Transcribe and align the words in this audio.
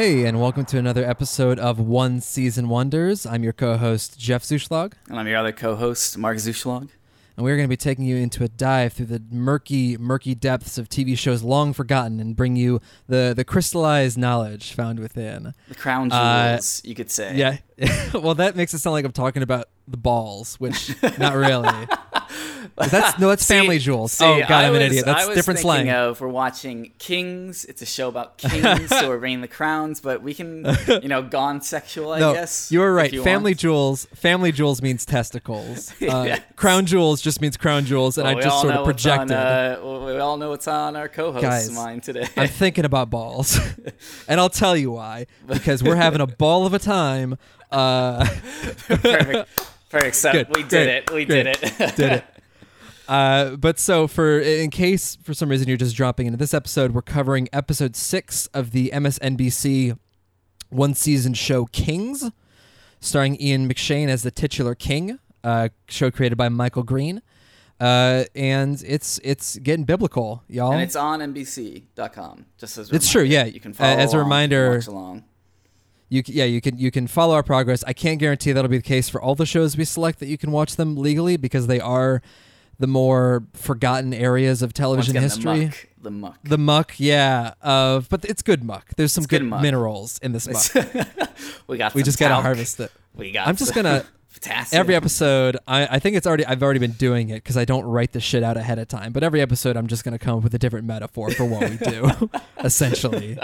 Hey, 0.00 0.26
and 0.26 0.40
welcome 0.40 0.64
to 0.66 0.78
another 0.78 1.04
episode 1.04 1.58
of 1.58 1.80
One 1.80 2.20
Season 2.20 2.68
Wonders. 2.68 3.26
I'm 3.26 3.42
your 3.42 3.52
co-host 3.52 4.16
Jeff 4.16 4.44
Zuschlag, 4.44 4.92
And 5.08 5.18
I'm 5.18 5.26
your 5.26 5.38
other 5.38 5.50
co-host, 5.50 6.16
Mark 6.16 6.36
Zuschlag. 6.36 6.90
and 7.36 7.44
we're 7.44 7.56
going 7.56 7.66
to 7.66 7.68
be 7.68 7.76
taking 7.76 8.04
you 8.04 8.14
into 8.14 8.44
a 8.44 8.48
dive 8.48 8.92
through 8.92 9.06
the 9.06 9.20
murky, 9.28 9.96
murky 9.96 10.36
depths 10.36 10.78
of 10.78 10.88
TV 10.88 11.18
shows 11.18 11.42
long 11.42 11.72
forgotten, 11.72 12.20
and 12.20 12.36
bring 12.36 12.54
you 12.54 12.80
the 13.08 13.32
the 13.36 13.42
crystallized 13.44 14.16
knowledge 14.16 14.72
found 14.72 15.00
within. 15.00 15.52
The 15.66 15.74
crown 15.74 16.12
Uh, 16.12 16.50
jewels, 16.52 16.80
you 16.84 16.94
could 16.94 17.10
say. 17.10 17.34
Yeah, 17.34 17.56
well, 18.14 18.36
that 18.36 18.54
makes 18.54 18.72
it 18.74 18.78
sound 18.78 18.92
like 18.92 19.04
I'm 19.04 19.10
talking 19.10 19.42
about 19.42 19.68
the 19.88 19.96
balls, 19.96 20.60
which 20.60 20.94
not 21.18 21.34
really. 21.34 21.88
That's 22.76 23.18
no, 23.18 23.28
that's 23.28 23.44
See- 23.46 23.54
family 23.54 23.78
jewels. 23.78 24.12
see, 24.12 24.24
oh 24.24 24.40
God, 24.40 24.50
I 24.64 24.68
I'm 24.68 24.74
an 24.74 24.82
idiot. 24.82 25.04
That's 25.04 25.26
was 25.26 25.36
different 25.36 25.60
slang. 25.60 25.90
Of, 25.90 26.20
we're 26.20 26.28
watching 26.28 26.92
Kings. 26.98 27.64
It's 27.64 27.82
a 27.82 27.86
show 27.86 28.08
about 28.08 28.38
kings, 28.38 28.88
so 28.90 29.08
we're 29.08 29.18
bringing 29.18 29.40
the 29.40 29.48
crowns. 29.48 30.00
But 30.00 30.22
we 30.22 30.34
can, 30.34 30.64
you 30.86 31.08
know, 31.08 31.22
gone 31.22 31.60
sexual. 31.60 32.12
I 32.12 32.18
no, 32.20 32.32
guess 32.34 32.70
you 32.72 32.80
were 32.80 32.90
if 32.90 32.96
right. 32.96 33.12
you 33.12 33.22
family 33.22 33.50
want. 33.52 33.58
jewels. 33.60 34.04
Family 34.14 34.52
jewels 34.52 34.82
means 34.82 35.04
testicles. 35.04 35.92
Uh, 36.08 36.24
Yes. 36.28 36.40
Crown 36.56 36.86
jewels 36.86 37.20
just 37.20 37.40
means 37.40 37.56
crown 37.56 37.84
jewels, 37.84 38.18
and 38.18 38.26
Well, 38.26 38.38
I 38.38 38.40
just 38.40 38.60
sort 38.60 38.74
of 38.74 38.86
what's 38.86 39.06
on, 39.06 39.26
projected. 39.28 39.36
uh, 39.36 40.04
we 40.06 40.18
all 40.18 40.36
know 40.36 40.48
what's 40.50 40.66
on 40.68 40.96
our 40.96 41.08
co-host's 41.08 41.42
Guys, 41.44 41.70
mind 41.70 42.02
today. 42.02 42.26
I'm 42.36 42.48
thinking 42.48 42.84
about 42.84 43.10
balls, 43.10 43.58
and 44.26 44.40
I'll 44.40 44.48
tell 44.50 44.76
you 44.76 44.90
why. 44.92 45.26
Because 45.46 45.82
we're 45.82 45.96
having 45.96 46.20
a 46.20 46.26
ball 46.26 46.66
of 46.66 46.72
a 46.74 46.78
time. 46.78 47.36
Uh, 47.70 48.26
perfect. 48.88 49.48
Perfect. 49.88 50.16
So 50.16 50.32
Good, 50.32 50.48
we 50.54 50.62
did 50.62 50.68
great, 50.70 50.88
it. 50.88 51.10
We 51.10 51.24
great. 51.24 51.44
did 51.44 51.46
it. 51.80 51.96
did 51.96 52.12
it. 52.12 52.24
Uh, 53.08 53.56
but 53.56 53.78
so 53.78 54.06
for 54.06 54.38
in 54.38 54.68
case 54.68 55.16
for 55.22 55.32
some 55.32 55.48
reason 55.48 55.66
you're 55.66 55.78
just 55.78 55.96
dropping 55.96 56.26
into 56.26 56.36
this 56.36 56.52
episode, 56.52 56.90
we're 56.92 57.00
covering 57.00 57.48
episode 57.54 57.96
six 57.96 58.48
of 58.48 58.72
the 58.72 58.90
MSNBC 58.92 59.98
one 60.68 60.92
season 60.92 61.32
show 61.32 61.64
Kings, 61.64 62.30
starring 63.00 63.40
Ian 63.40 63.66
McShane 63.66 64.08
as 64.08 64.24
the 64.24 64.30
titular 64.30 64.74
king. 64.74 65.18
Uh, 65.42 65.70
show 65.88 66.10
created 66.10 66.36
by 66.36 66.50
Michael 66.50 66.82
Green. 66.82 67.22
Uh, 67.80 68.24
and 68.34 68.82
it's 68.86 69.18
it's 69.24 69.56
getting 69.60 69.86
biblical, 69.86 70.42
y'all. 70.46 70.72
And 70.72 70.82
it's 70.82 70.94
on 70.96 71.20
NBC.com. 71.20 72.44
Just 72.58 72.76
as 72.76 72.92
a 72.92 72.94
It's 72.94 73.10
true, 73.10 73.22
yeah. 73.22 73.46
You 73.46 73.58
can 73.58 73.70
Uh, 73.70 73.74
follow 73.76 73.96
as 73.96 74.12
a 74.12 74.18
reminder- 74.18 74.74
watch 74.74 74.86
along. 74.86 75.24
You 76.08 76.22
yeah, 76.26 76.44
you 76.44 76.60
can 76.60 76.78
you 76.78 76.90
can 76.90 77.06
follow 77.06 77.34
our 77.34 77.42
progress. 77.42 77.84
I 77.86 77.92
can't 77.92 78.18
guarantee 78.18 78.52
that'll 78.52 78.70
be 78.70 78.78
the 78.78 78.82
case 78.82 79.08
for 79.08 79.20
all 79.20 79.34
the 79.34 79.46
shows 79.46 79.76
we 79.76 79.84
select 79.84 80.20
that 80.20 80.26
you 80.26 80.38
can 80.38 80.50
watch 80.50 80.76
them 80.76 80.96
legally 80.96 81.36
because 81.36 81.66
they 81.66 81.80
are 81.80 82.22
the 82.78 82.86
more 82.86 83.44
forgotten 83.54 84.14
areas 84.14 84.62
of 84.62 84.72
television 84.72 85.12
again, 85.12 85.22
history. 85.24 85.42
The 85.42 85.64
muck. 85.66 85.86
The 86.00 86.10
muck. 86.10 86.38
The 86.44 86.58
muck, 86.58 86.94
yeah, 86.98 87.54
of 87.60 88.08
but 88.08 88.24
it's 88.24 88.42
good 88.42 88.62
muck. 88.62 88.90
There's 88.96 89.12
some 89.12 89.24
good, 89.24 89.40
good 89.48 89.60
minerals 89.60 90.18
in 90.22 90.32
this 90.32 90.48
muck. 90.48 90.86
we 91.66 91.76
got. 91.76 91.94
we 91.94 92.02
just 92.02 92.18
gotta 92.18 92.36
harvest 92.36 92.80
it. 92.80 92.92
We 93.14 93.32
got. 93.32 93.48
I'm 93.48 93.56
just 93.56 93.74
gonna 93.74 94.06
potassium. 94.34 94.80
every 94.80 94.94
episode. 94.94 95.56
I, 95.66 95.96
I 95.96 95.98
think 95.98 96.16
it's 96.16 96.26
already 96.26 96.46
I've 96.46 96.62
already 96.62 96.78
been 96.78 96.92
doing 96.92 97.30
it 97.30 97.42
because 97.42 97.56
I 97.56 97.64
don't 97.64 97.84
write 97.84 98.12
the 98.12 98.20
shit 98.20 98.42
out 98.42 98.56
ahead 98.56 98.78
of 98.78 98.88
time. 98.88 99.12
But 99.12 99.24
every 99.24 99.40
episode, 99.40 99.76
I'm 99.76 99.88
just 99.88 100.04
gonna 100.04 100.18
come 100.18 100.38
up 100.38 100.44
with 100.44 100.54
a 100.54 100.58
different 100.58 100.86
metaphor 100.86 101.30
for 101.32 101.44
what 101.44 101.68
we 101.68 101.76
do, 101.78 102.30
essentially, 102.64 103.36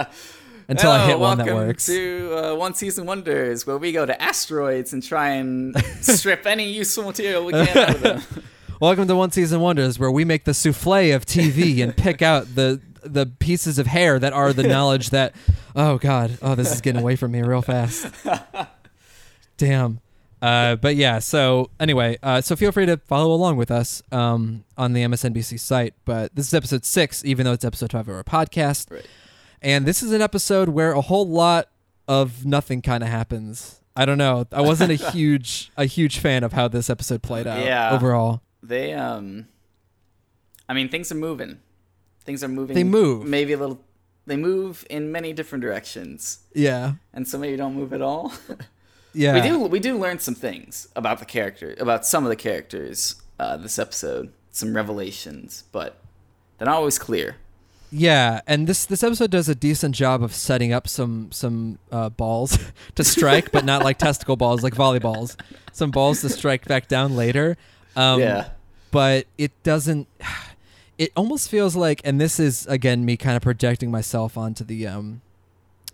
until 0.68 0.90
I 0.90 1.06
hit 1.06 1.18
one 1.18 1.38
that 1.38 1.46
welcome 1.46 1.66
works. 1.68 1.86
to 1.86 2.36
uh, 2.36 2.54
One 2.54 2.74
Season 2.74 3.06
Wonders, 3.06 3.66
where 3.66 3.78
we 3.78 3.92
go 3.92 4.06
to 4.06 4.20
asteroids 4.20 4.92
and 4.92 5.02
try 5.02 5.30
and 5.30 5.76
strip 6.00 6.46
any 6.46 6.70
useful 6.70 7.04
material 7.04 7.44
we 7.44 7.52
can 7.52 7.68
out 7.78 7.94
of 7.94 8.00
them. 8.00 8.22
Welcome 8.80 9.06
to 9.08 9.16
One 9.16 9.30
Season 9.30 9.60
Wonders, 9.60 9.98
where 9.98 10.10
we 10.10 10.24
make 10.24 10.44
the 10.44 10.54
souffle 10.54 11.14
of 11.14 11.24
TV 11.24 11.78
and 11.82 11.96
pick 11.96 12.22
out 12.22 12.54
the 12.54 12.80
the 13.02 13.26
pieces 13.26 13.78
of 13.78 13.86
hair 13.86 14.18
that 14.18 14.32
are 14.32 14.52
the 14.52 14.62
knowledge 14.62 15.10
that. 15.10 15.34
Oh 15.76 15.98
God! 15.98 16.38
Oh, 16.42 16.54
this 16.54 16.72
is 16.72 16.80
getting 16.80 17.00
away 17.00 17.16
from 17.16 17.32
me 17.32 17.42
real 17.42 17.62
fast. 17.62 18.06
Damn. 19.56 20.00
Uh, 20.42 20.76
but 20.76 20.94
yeah. 20.96 21.20
So 21.20 21.70
anyway, 21.80 22.18
uh, 22.22 22.40
so 22.42 22.54
feel 22.54 22.70
free 22.70 22.84
to 22.86 22.98
follow 22.98 23.32
along 23.32 23.56
with 23.56 23.70
us 23.70 24.02
um, 24.12 24.64
on 24.76 24.92
the 24.92 25.02
MSNBC 25.02 25.58
site. 25.58 25.94
But 26.04 26.34
this 26.34 26.48
is 26.48 26.54
episode 26.54 26.84
six, 26.84 27.24
even 27.24 27.44
though 27.44 27.52
it's 27.52 27.64
episode 27.64 27.92
five 27.92 28.08
of 28.08 28.14
our 28.14 28.24
podcast. 28.24 28.90
Right. 28.90 29.06
And 29.64 29.86
this 29.86 30.02
is 30.02 30.12
an 30.12 30.20
episode 30.20 30.68
where 30.68 30.92
a 30.92 31.00
whole 31.00 31.26
lot 31.26 31.68
of 32.06 32.44
nothing 32.44 32.82
kind 32.82 33.02
of 33.02 33.08
happens. 33.08 33.80
I 33.96 34.04
don't 34.04 34.18
know. 34.18 34.46
I 34.52 34.60
wasn't 34.60 34.90
a 34.92 34.94
huge 35.12 35.72
a 35.76 35.86
huge 35.86 36.18
fan 36.18 36.44
of 36.44 36.52
how 36.52 36.68
this 36.68 36.90
episode 36.90 37.22
played 37.22 37.46
out 37.46 37.64
Yeah. 37.64 37.90
overall. 37.92 38.42
They, 38.62 38.92
um, 38.92 39.48
I 40.68 40.74
mean, 40.74 40.88
things 40.90 41.10
are 41.10 41.16
moving. 41.16 41.60
Things 42.24 42.44
are 42.44 42.48
moving. 42.48 42.74
They 42.74 42.84
move. 42.84 43.26
Maybe 43.26 43.52
a 43.54 43.58
little. 43.58 43.80
They 44.26 44.36
move 44.36 44.86
in 44.88 45.12
many 45.12 45.32
different 45.34 45.60
directions, 45.62 46.38
Yeah. 46.54 46.94
and 47.12 47.28
some 47.28 47.42
maybe 47.42 47.56
don't 47.56 47.74
move 47.74 47.92
at 47.92 48.00
all. 48.02 48.32
Yeah. 49.16 49.34
we 49.34 49.42
do. 49.42 49.58
We 49.60 49.78
do 49.78 49.96
learn 49.96 50.18
some 50.18 50.34
things 50.34 50.88
about 50.96 51.20
the 51.20 51.24
character, 51.24 51.76
about 51.78 52.04
some 52.04 52.24
of 52.24 52.30
the 52.30 52.36
characters. 52.36 53.14
Uh, 53.38 53.56
this 53.56 53.78
episode, 53.78 54.32
some 54.50 54.74
revelations, 54.74 55.62
but 55.70 55.98
they're 56.58 56.66
not 56.66 56.74
always 56.74 56.98
clear. 56.98 57.36
Yeah, 57.96 58.40
and 58.48 58.66
this 58.66 58.86
this 58.86 59.04
episode 59.04 59.30
does 59.30 59.48
a 59.48 59.54
decent 59.54 59.94
job 59.94 60.20
of 60.24 60.34
setting 60.34 60.72
up 60.72 60.88
some 60.88 61.30
some 61.30 61.78
uh, 61.92 62.08
balls 62.08 62.58
to 62.96 63.04
strike, 63.04 63.52
but 63.52 63.64
not 63.64 63.84
like 63.84 63.98
testicle 63.98 64.34
balls, 64.34 64.64
like 64.64 64.74
volleyballs. 64.74 65.40
Some 65.70 65.92
balls 65.92 66.20
to 66.22 66.28
strike 66.28 66.66
back 66.66 66.88
down 66.88 67.14
later. 67.14 67.56
Um, 67.94 68.18
yeah. 68.18 68.48
but 68.90 69.26
it 69.38 69.52
doesn't. 69.62 70.08
It 70.96 71.10
almost 71.16 71.50
feels 71.50 71.74
like, 71.74 72.00
and 72.04 72.20
this 72.20 72.38
is 72.38 72.68
again 72.68 73.04
me 73.04 73.16
kind 73.16 73.36
of 73.36 73.42
projecting 73.42 73.90
myself 73.90 74.38
onto 74.38 74.62
the 74.62 74.86
um, 74.86 75.22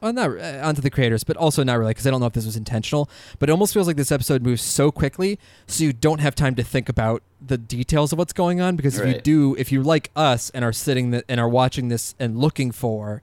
well, 0.01 0.13
not 0.13 0.31
uh, 0.39 0.61
onto 0.63 0.81
the 0.81 0.91
creators, 0.91 1.25
but 1.25 1.37
also 1.37 1.63
not 1.63 1.79
really 1.79 1.91
because 1.91 2.07
I 2.07 2.11
don't 2.11 2.21
know 2.21 2.27
if 2.27 2.33
this 2.33 2.47
was 2.47 2.57
intentional. 2.57 3.09
But 3.39 3.49
it 3.49 3.53
almost 3.53 3.75
feels 3.75 3.87
like 3.87 3.97
this 3.97 4.11
episode 4.13 4.43
moves 4.43 4.63
so 4.63 4.91
quickly, 4.91 5.39
so 5.67 5.85
you 5.85 5.93
don't 5.93 6.21
have 6.21 6.35
time 6.35 6.55
to 6.57 6.63
think 6.63 6.89
about 6.89 7.23
the 7.45 7.59
details 7.59 8.13
of 8.13 8.19
what's 8.19 8.33
going 8.33 8.61
on. 8.61 8.77
Because 8.77 8.99
if 8.99 9.07
you 9.07 9.13
Right. 9.15 9.25
do, 9.25 9.55
if 9.59 9.71
you 9.73 9.83
like 9.83 10.11
us 10.17 10.51
and 10.51 10.65
are 10.65 10.73
sitting 10.73 11.11
th- 11.13 11.25
and 11.29 11.39
are 11.41 11.49
watching 11.49 11.89
this 11.89 12.15
and 12.19 12.39
looking 12.39 12.71
for 12.73 13.23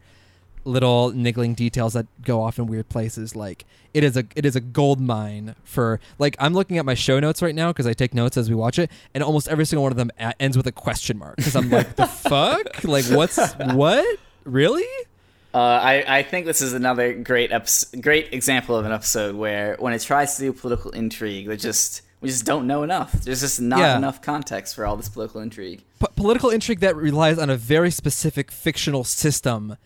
little 0.66 1.12
niggling 1.12 1.54
details 1.54 1.94
that 1.94 2.06
go 2.24 2.42
off 2.42 2.60
in 2.60 2.68
weird 2.68 2.90
places, 2.90 3.36
like 3.36 3.64
it 3.94 4.04
is 4.04 4.18
a 4.18 4.26
it 4.36 4.46
is 4.46 4.56
a 4.56 4.60
gold 4.60 5.00
mine 5.00 5.56
for 5.64 6.00
like 6.20 6.36
I'm 6.40 6.54
looking 6.54 6.78
at 6.78 6.84
my 6.86 6.94
show 6.94 7.20
notes 7.22 7.42
right 7.42 7.56
now 7.56 7.70
because 7.72 7.88
I 7.88 7.94
take 7.94 8.14
notes 8.14 8.36
as 8.38 8.50
we 8.50 8.56
watch 8.56 8.78
it, 8.78 8.92
and 9.14 9.24
almost 9.24 9.48
every 9.48 9.66
single 9.66 9.84
one 9.84 9.92
of 9.94 9.98
them 9.98 10.12
a- 10.20 10.40
ends 10.42 10.58
with 10.58 10.68
a 10.68 10.72
question 10.74 11.18
mark 11.18 11.38
because 11.38 11.56
I'm 11.56 11.70
like 11.70 11.96
the 11.96 12.06
fuck, 12.06 12.84
like 12.84 13.06
what's 13.06 13.38
what 13.54 14.06
really? 14.44 14.86
Uh, 15.58 15.80
I, 15.82 16.20
I 16.20 16.24
think 16.24 16.46
this 16.46 16.62
is 16.62 16.74
another 16.74 17.14
great 17.16 17.52
great 18.02 18.32
example 18.32 18.76
of 18.76 18.86
an 18.86 18.92
episode 18.92 19.36
where 19.36 19.76
when 19.80 19.92
it 19.94 20.02
tries 20.04 20.36
to 20.36 20.42
do 20.44 20.54
political 20.54 20.92
intrigue, 20.92 21.48
they 21.48 21.58
just 21.58 22.04
we 22.22 22.30
just 22.30 22.46
don't 22.46 22.68
know 22.68 22.84
enough. 22.84 23.12
There's 23.14 23.42
just 23.42 23.60
not 23.60 23.80
Yeah. 23.80 23.98
enough 23.98 24.22
context 24.22 24.76
for 24.76 24.86
all 24.86 24.96
this 24.98 25.10
political 25.10 25.42
intrigue. 25.42 25.82
P- 26.00 26.06
political 26.16 26.52
intrigue 26.52 26.82
that 26.82 26.96
relies 26.96 27.40
on 27.40 27.50
a 27.50 27.58
very 27.58 27.90
specific 27.90 28.52
fictional 28.52 29.04
system 29.04 29.78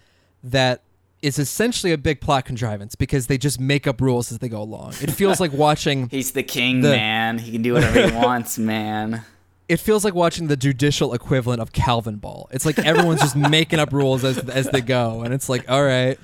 that 0.43 0.81
is 1.21 1.39
essentially 1.39 1.93
a 1.93 1.97
big 1.97 2.19
plot 2.19 2.43
contrivance 2.43 2.95
because 2.95 3.27
they 3.27 3.37
just 3.37 3.57
make 3.59 3.85
up 3.87 4.01
rules 4.01 4.29
as 4.31 4.39
they 4.39 4.49
go 4.49 4.61
along. 4.61 4.93
It 5.01 5.11
feels 5.11 5.39
like 5.43 5.53
watching 5.53 6.09
He's 6.09 6.31
the 6.33 6.43
king, 6.43 6.81
The- 6.81 6.89
man. 6.89 7.37
He 7.37 7.49
can 7.51 7.61
do 7.61 7.73
whatever 7.75 8.09
he 8.09 8.15
wants, 8.25 8.57
man. 8.57 9.23
It 9.71 9.79
feels 9.79 10.03
like 10.03 10.13
watching 10.13 10.47
the 10.47 10.57
judicial 10.57 11.13
equivalent 11.13 11.61
of 11.61 11.71
Calvin 11.71 12.17
Ball. 12.17 12.47
It's 12.51 12.65
like 12.65 12.77
everyone's 12.79 13.21
just 13.21 13.35
making 13.57 13.79
up 13.79 13.91
rules 13.93 14.23
as 14.23 14.37
as 14.49 14.69
they 14.69 14.81
go 14.81 15.21
and 15.21 15.33
it's 15.33 15.47
like, 15.49 15.69
all 15.69 15.83
right. 15.83 16.19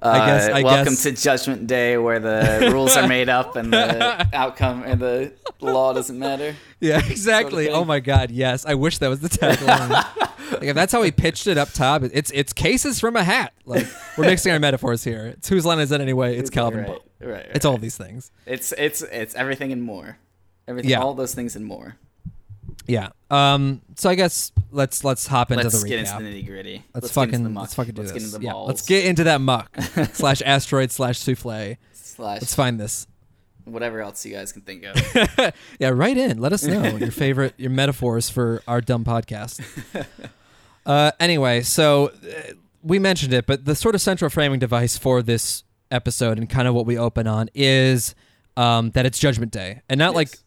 I 0.00 0.18
guess- 0.26 0.48
Uh, 0.48 0.52
I 0.52 0.62
welcome 0.62 0.92
guess- 0.94 1.02
to 1.02 1.12
Judgment 1.12 1.66
Day, 1.66 1.96
where 1.98 2.20
the 2.20 2.70
rules 2.72 2.96
are 2.96 3.08
made 3.08 3.28
up 3.28 3.56
and 3.56 3.72
the 3.72 4.28
outcome 4.32 4.84
and 4.84 5.00
the 5.00 5.32
law 5.60 5.92
doesn't 5.92 6.16
matter. 6.18 6.54
Yeah, 6.78 6.98
exactly. 7.04 7.64
thing. 7.66 7.74
oh 7.74 7.84
my 7.84 7.98
god, 7.98 8.30
yes. 8.30 8.64
I 8.64 8.74
wish 8.74 8.98
that 8.98 9.08
was 9.08 9.18
the 9.20 9.28
tagline. 9.28 9.90
like 10.52 10.62
if 10.62 10.74
that's 10.76 10.92
how 10.92 11.02
he 11.02 11.10
pitched 11.10 11.48
it 11.48 11.58
up 11.58 11.72
top, 11.72 12.02
it's 12.04 12.30
it's 12.32 12.52
cases 12.52 13.00
from 13.00 13.16
a 13.16 13.24
hat. 13.24 13.52
Like 13.64 13.86
we're 14.16 14.26
mixing 14.26 14.52
our 14.52 14.60
metaphors 14.60 15.02
here. 15.02 15.26
It's 15.26 15.48
whose 15.48 15.64
line 15.66 15.80
is 15.80 15.90
it 15.90 16.00
anyway? 16.00 16.36
It's 16.36 16.50
Calvin 16.50 16.80
right, 16.80 16.86
Ball. 16.86 17.02
Right, 17.20 17.30
right, 17.32 17.46
It's 17.54 17.64
all 17.64 17.76
these 17.78 17.96
things. 17.96 18.30
It's 18.46 18.70
it's 18.78 19.02
it's 19.02 19.34
everything 19.34 19.72
and 19.72 19.82
more. 19.82 20.18
Everything, 20.68 20.90
Yeah. 20.92 21.00
all 21.00 21.14
those 21.14 21.34
things 21.34 21.56
and 21.56 21.64
more. 21.64 21.96
Yeah. 22.88 23.10
Um. 23.30 23.82
So 23.96 24.08
I 24.10 24.14
guess 24.16 24.50
let's 24.72 25.04
let's 25.04 25.26
hop 25.26 25.50
into 25.52 25.64
Let's 25.64 25.82
the 25.82 25.88
get 25.88 26.04
recap. 26.06 26.18
into 26.20 26.30
the 26.30 26.42
nitty 26.42 26.46
gritty. 26.46 26.84
let's, 26.94 27.14
get 27.14 27.22
into 27.24 27.36
fucking 27.38 27.54
let's 27.54 27.74
fucking 27.74 27.94
do 27.94 28.02
let's 28.02 28.12
this. 28.12 28.22
get 28.22 28.26
into 28.26 28.38
the 28.38 28.44
yeah. 28.46 28.52
balls. 28.52 28.68
Let's 28.68 28.82
get 28.86 29.04
into 29.04 29.24
that 29.24 29.40
muck 29.40 29.76
slash 30.14 30.42
asteroid 30.44 30.90
slash 30.90 31.18
souffle. 31.18 31.76
slash 31.92 32.40
Let's 32.40 32.54
find 32.54 32.80
this. 32.80 33.06
whatever 33.64 34.00
else 34.00 34.24
you 34.24 34.32
guys 34.32 34.50
can 34.52 34.62
think 34.62 34.84
of. 34.84 35.52
yeah, 35.78 35.90
write 35.90 36.16
in. 36.16 36.38
Let 36.38 36.52
us 36.54 36.64
know 36.64 36.82
your 36.96 37.10
favorite 37.10 37.54
your 37.58 37.70
metaphors 37.70 38.30
for 38.30 38.62
our 38.66 38.80
dumb 38.80 39.04
podcast. 39.04 39.60
Uh, 40.86 41.12
anyway, 41.20 41.60
so 41.60 42.06
uh, 42.08 42.52
we 42.82 42.98
mentioned 42.98 43.32
it, 43.34 43.46
but 43.46 43.64
the 43.66 43.74
sort 43.74 43.94
of 43.94 44.00
central 44.00 44.30
framing 44.30 44.58
device 44.58 44.96
for 44.96 45.22
this 45.22 45.64
episode 45.90 46.38
and 46.38 46.48
kind 46.48 46.66
of 46.66 46.74
what 46.74 46.86
we 46.86 46.96
open 46.96 47.26
on 47.26 47.50
is 47.54 48.14
um, 48.56 48.90
that 48.92 49.04
it's 49.04 49.18
Judgment 49.18 49.52
Day, 49.52 49.82
and 49.90 49.98
not 49.98 50.14
like 50.14 50.28
Yes. 50.28 50.44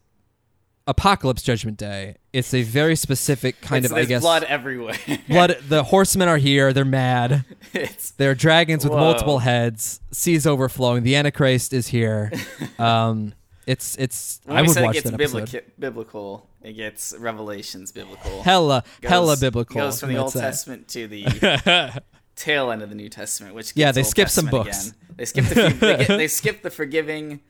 Apocalypse 0.88 1.42
Judgment 1.44 1.78
Day, 1.78 2.16
it's 2.33 2.54
a 2.54 2.63
very 2.63 2.95
specific 2.95 3.62
kind 3.62 3.86
It's- 3.86 3.92
of, 3.98 4.04
I 4.04 4.06
guess, 4.07 4.22
blood 4.22 4.44
everywhere. 4.44 4.95
blood. 5.30 5.57
The 5.68 5.83
horsemen 5.83 6.28
are 6.28 6.38
here. 6.38 6.74
They're 6.74 6.83
mad. 6.86 7.45
it's 7.74 8.12
They're 8.12 8.36
dragons 8.36 8.83
with 8.83 8.94
Whoa. 8.94 9.00
multiple 9.00 9.39
heads. 9.39 10.00
Seas 10.12 10.48
overflowing. 10.48 11.04
The 11.04 11.16
Antichrist 11.16 11.74
is 11.74 11.88
here. 11.88 12.31
Um, 12.80 13.33
it's 13.68 13.95
it's. 14.00 14.42
when 14.45 14.57
I 14.57 14.62
would 14.62 14.72
said 14.72 14.83
watch 14.83 14.95
it 14.95 15.04
gets 15.04 15.12
that 15.12 15.22
episode. 15.22 15.63
biblical, 15.78 16.50
it 16.63 16.74
gets 16.74 17.13
Revelations 17.19 17.92
biblical. 17.92 18.42
Hella, 18.42 18.84
Goes- 19.01 19.10
hella 19.12 19.38
biblical. 19.38 19.75
Goes 19.75 20.00
from 20.00 20.10
the 20.10 20.18
Old. 20.18 20.34
Testament 20.34 20.88
to 20.89 21.07
the 21.07 22.01
tail 22.36 22.72
end 22.72 22.81
of 22.81 22.89
the 22.89 22.95
New 22.95 23.07
Testament, 23.10 23.54
which 23.54 23.74
Yeah, 23.75 23.92
they 23.92 24.01
skip 24.04 24.30
some 24.30 24.48
books. 24.48 24.88
Again. 24.89 24.98
They 25.18 25.25
skip 25.25 25.45
the 25.45 25.56
they, 25.80 25.98
get, 25.98 26.07
they 26.07 26.27
skip 26.27 26.62
the 26.63 26.72
forgiving 26.72 27.42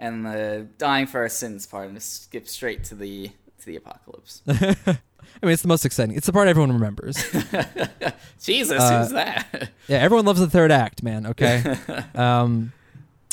and 0.00 0.26
the 0.26 0.66
dying 0.78 1.06
for 1.06 1.20
our 1.20 1.28
sins 1.28 1.66
part, 1.66 1.88
and 1.88 2.02
skip 2.02 2.48
straight 2.48 2.82
to 2.84 2.96
the 2.96 3.28
to 3.60 3.66
the 3.66 3.76
apocalypse. 3.76 4.42
I 4.48 5.46
mean, 5.46 5.52
it's 5.52 5.62
the 5.62 5.68
most 5.68 5.84
exciting. 5.84 6.16
It's 6.16 6.26
the 6.26 6.32
part 6.32 6.48
everyone 6.48 6.72
remembers. 6.72 7.16
Jesus, 8.42 8.80
Uh, 8.80 9.02
who's 9.02 9.12
that? 9.12 9.70
Yeah, 9.86 9.98
everyone 9.98 10.24
loves 10.26 10.40
the 10.40 10.50
third 10.50 10.72
act, 10.72 11.02
man. 11.02 11.26
Okay. 11.26 11.76
um, 12.14 12.72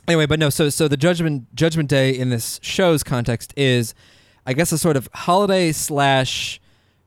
anyway, 0.08 0.26
but 0.26 0.38
no. 0.40 0.50
So, 0.50 0.70
so 0.70 0.88
the 0.88 0.98
judgment 0.98 1.54
Judgment 1.56 1.90
Day 1.90 2.12
in 2.12 2.30
this 2.30 2.60
show's 2.62 3.04
context 3.04 3.54
is, 3.58 3.96
I 4.46 4.54
guess, 4.54 4.72
a 4.72 4.78
sort 4.78 4.96
of 4.98 5.10
holiday 5.14 5.72
slash 5.72 6.62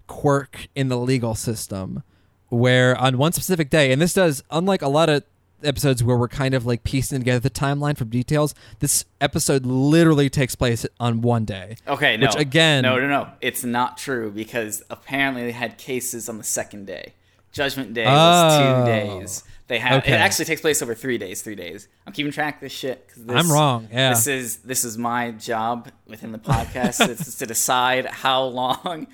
quirk 0.07 0.67
in 0.75 0.89
the 0.89 0.99
legal 0.99 1.35
system, 1.35 2.03
where 2.49 2.97
on 2.97 3.17
one 3.17 3.33
specific 3.33 3.71
day, 3.71 3.93
and 3.93 4.01
this 4.03 4.15
does, 4.15 4.43
unlike 4.51 4.83
a 4.83 4.89
lot 4.89 5.09
of 5.09 5.23
episodes 5.63 6.03
where 6.03 6.17
we're 6.17 6.29
kind 6.29 6.55
of 6.55 6.67
like 6.67 6.85
piecing 6.85 7.19
together 7.21 7.41
the 7.41 7.51
timeline 7.51 7.97
from 7.97 8.09
details, 8.09 8.55
this 8.81 9.05
episode 9.21 9.65
literally 9.67 10.29
takes 10.31 10.55
place 10.55 10.87
on 10.99 11.21
one 11.23 11.45
day. 11.45 11.77
Okay, 11.87 12.17
no. 12.17 12.27
Which, 12.27 12.37
again- 12.37 12.83
no, 12.83 12.99
no, 12.99 13.09
no. 13.09 13.29
It's 13.41 13.65
not 13.65 13.97
true 13.99 14.31
because 14.31 14.83
apparently 14.91 15.45
they 15.45 15.53
had 15.53 15.79
cases 15.79 16.29
on 16.29 16.39
the 16.39 16.45
second 16.45 16.87
day. 16.87 17.15
Judgment 17.53 17.95
Day 17.95 18.05
was 18.05 18.53
Oh. 18.55 18.85
two 18.85 18.87
days. 18.87 19.43
They 19.67 19.79
had 19.81 19.99
Okay. 20.03 20.13
it 20.13 20.17
actually 20.17 20.45
takes 20.45 20.61
place 20.61 20.83
over 20.83 20.95
three 20.95 21.19
days. 21.19 21.43
Three 21.43 21.57
days. 21.57 21.89
I'm 22.07 22.13
keeping 22.13 22.31
track 22.33 22.57
of 22.57 22.61
this 22.61 22.73
shit. 22.73 23.09
'cause 23.09 23.25
this, 23.25 23.37
I'm 23.37 23.51
wrong, 23.51 23.89
yeah. 23.93 24.11
This 24.11 24.27
is 24.29 24.57
this 24.59 24.85
is 24.85 24.97
my 24.99 25.33
job 25.33 25.89
within 26.07 26.31
the 26.33 26.39
podcast. 26.39 27.01
it's 27.09 27.35
to 27.37 27.47
decide 27.47 28.07
how 28.07 28.45
long 28.45 29.09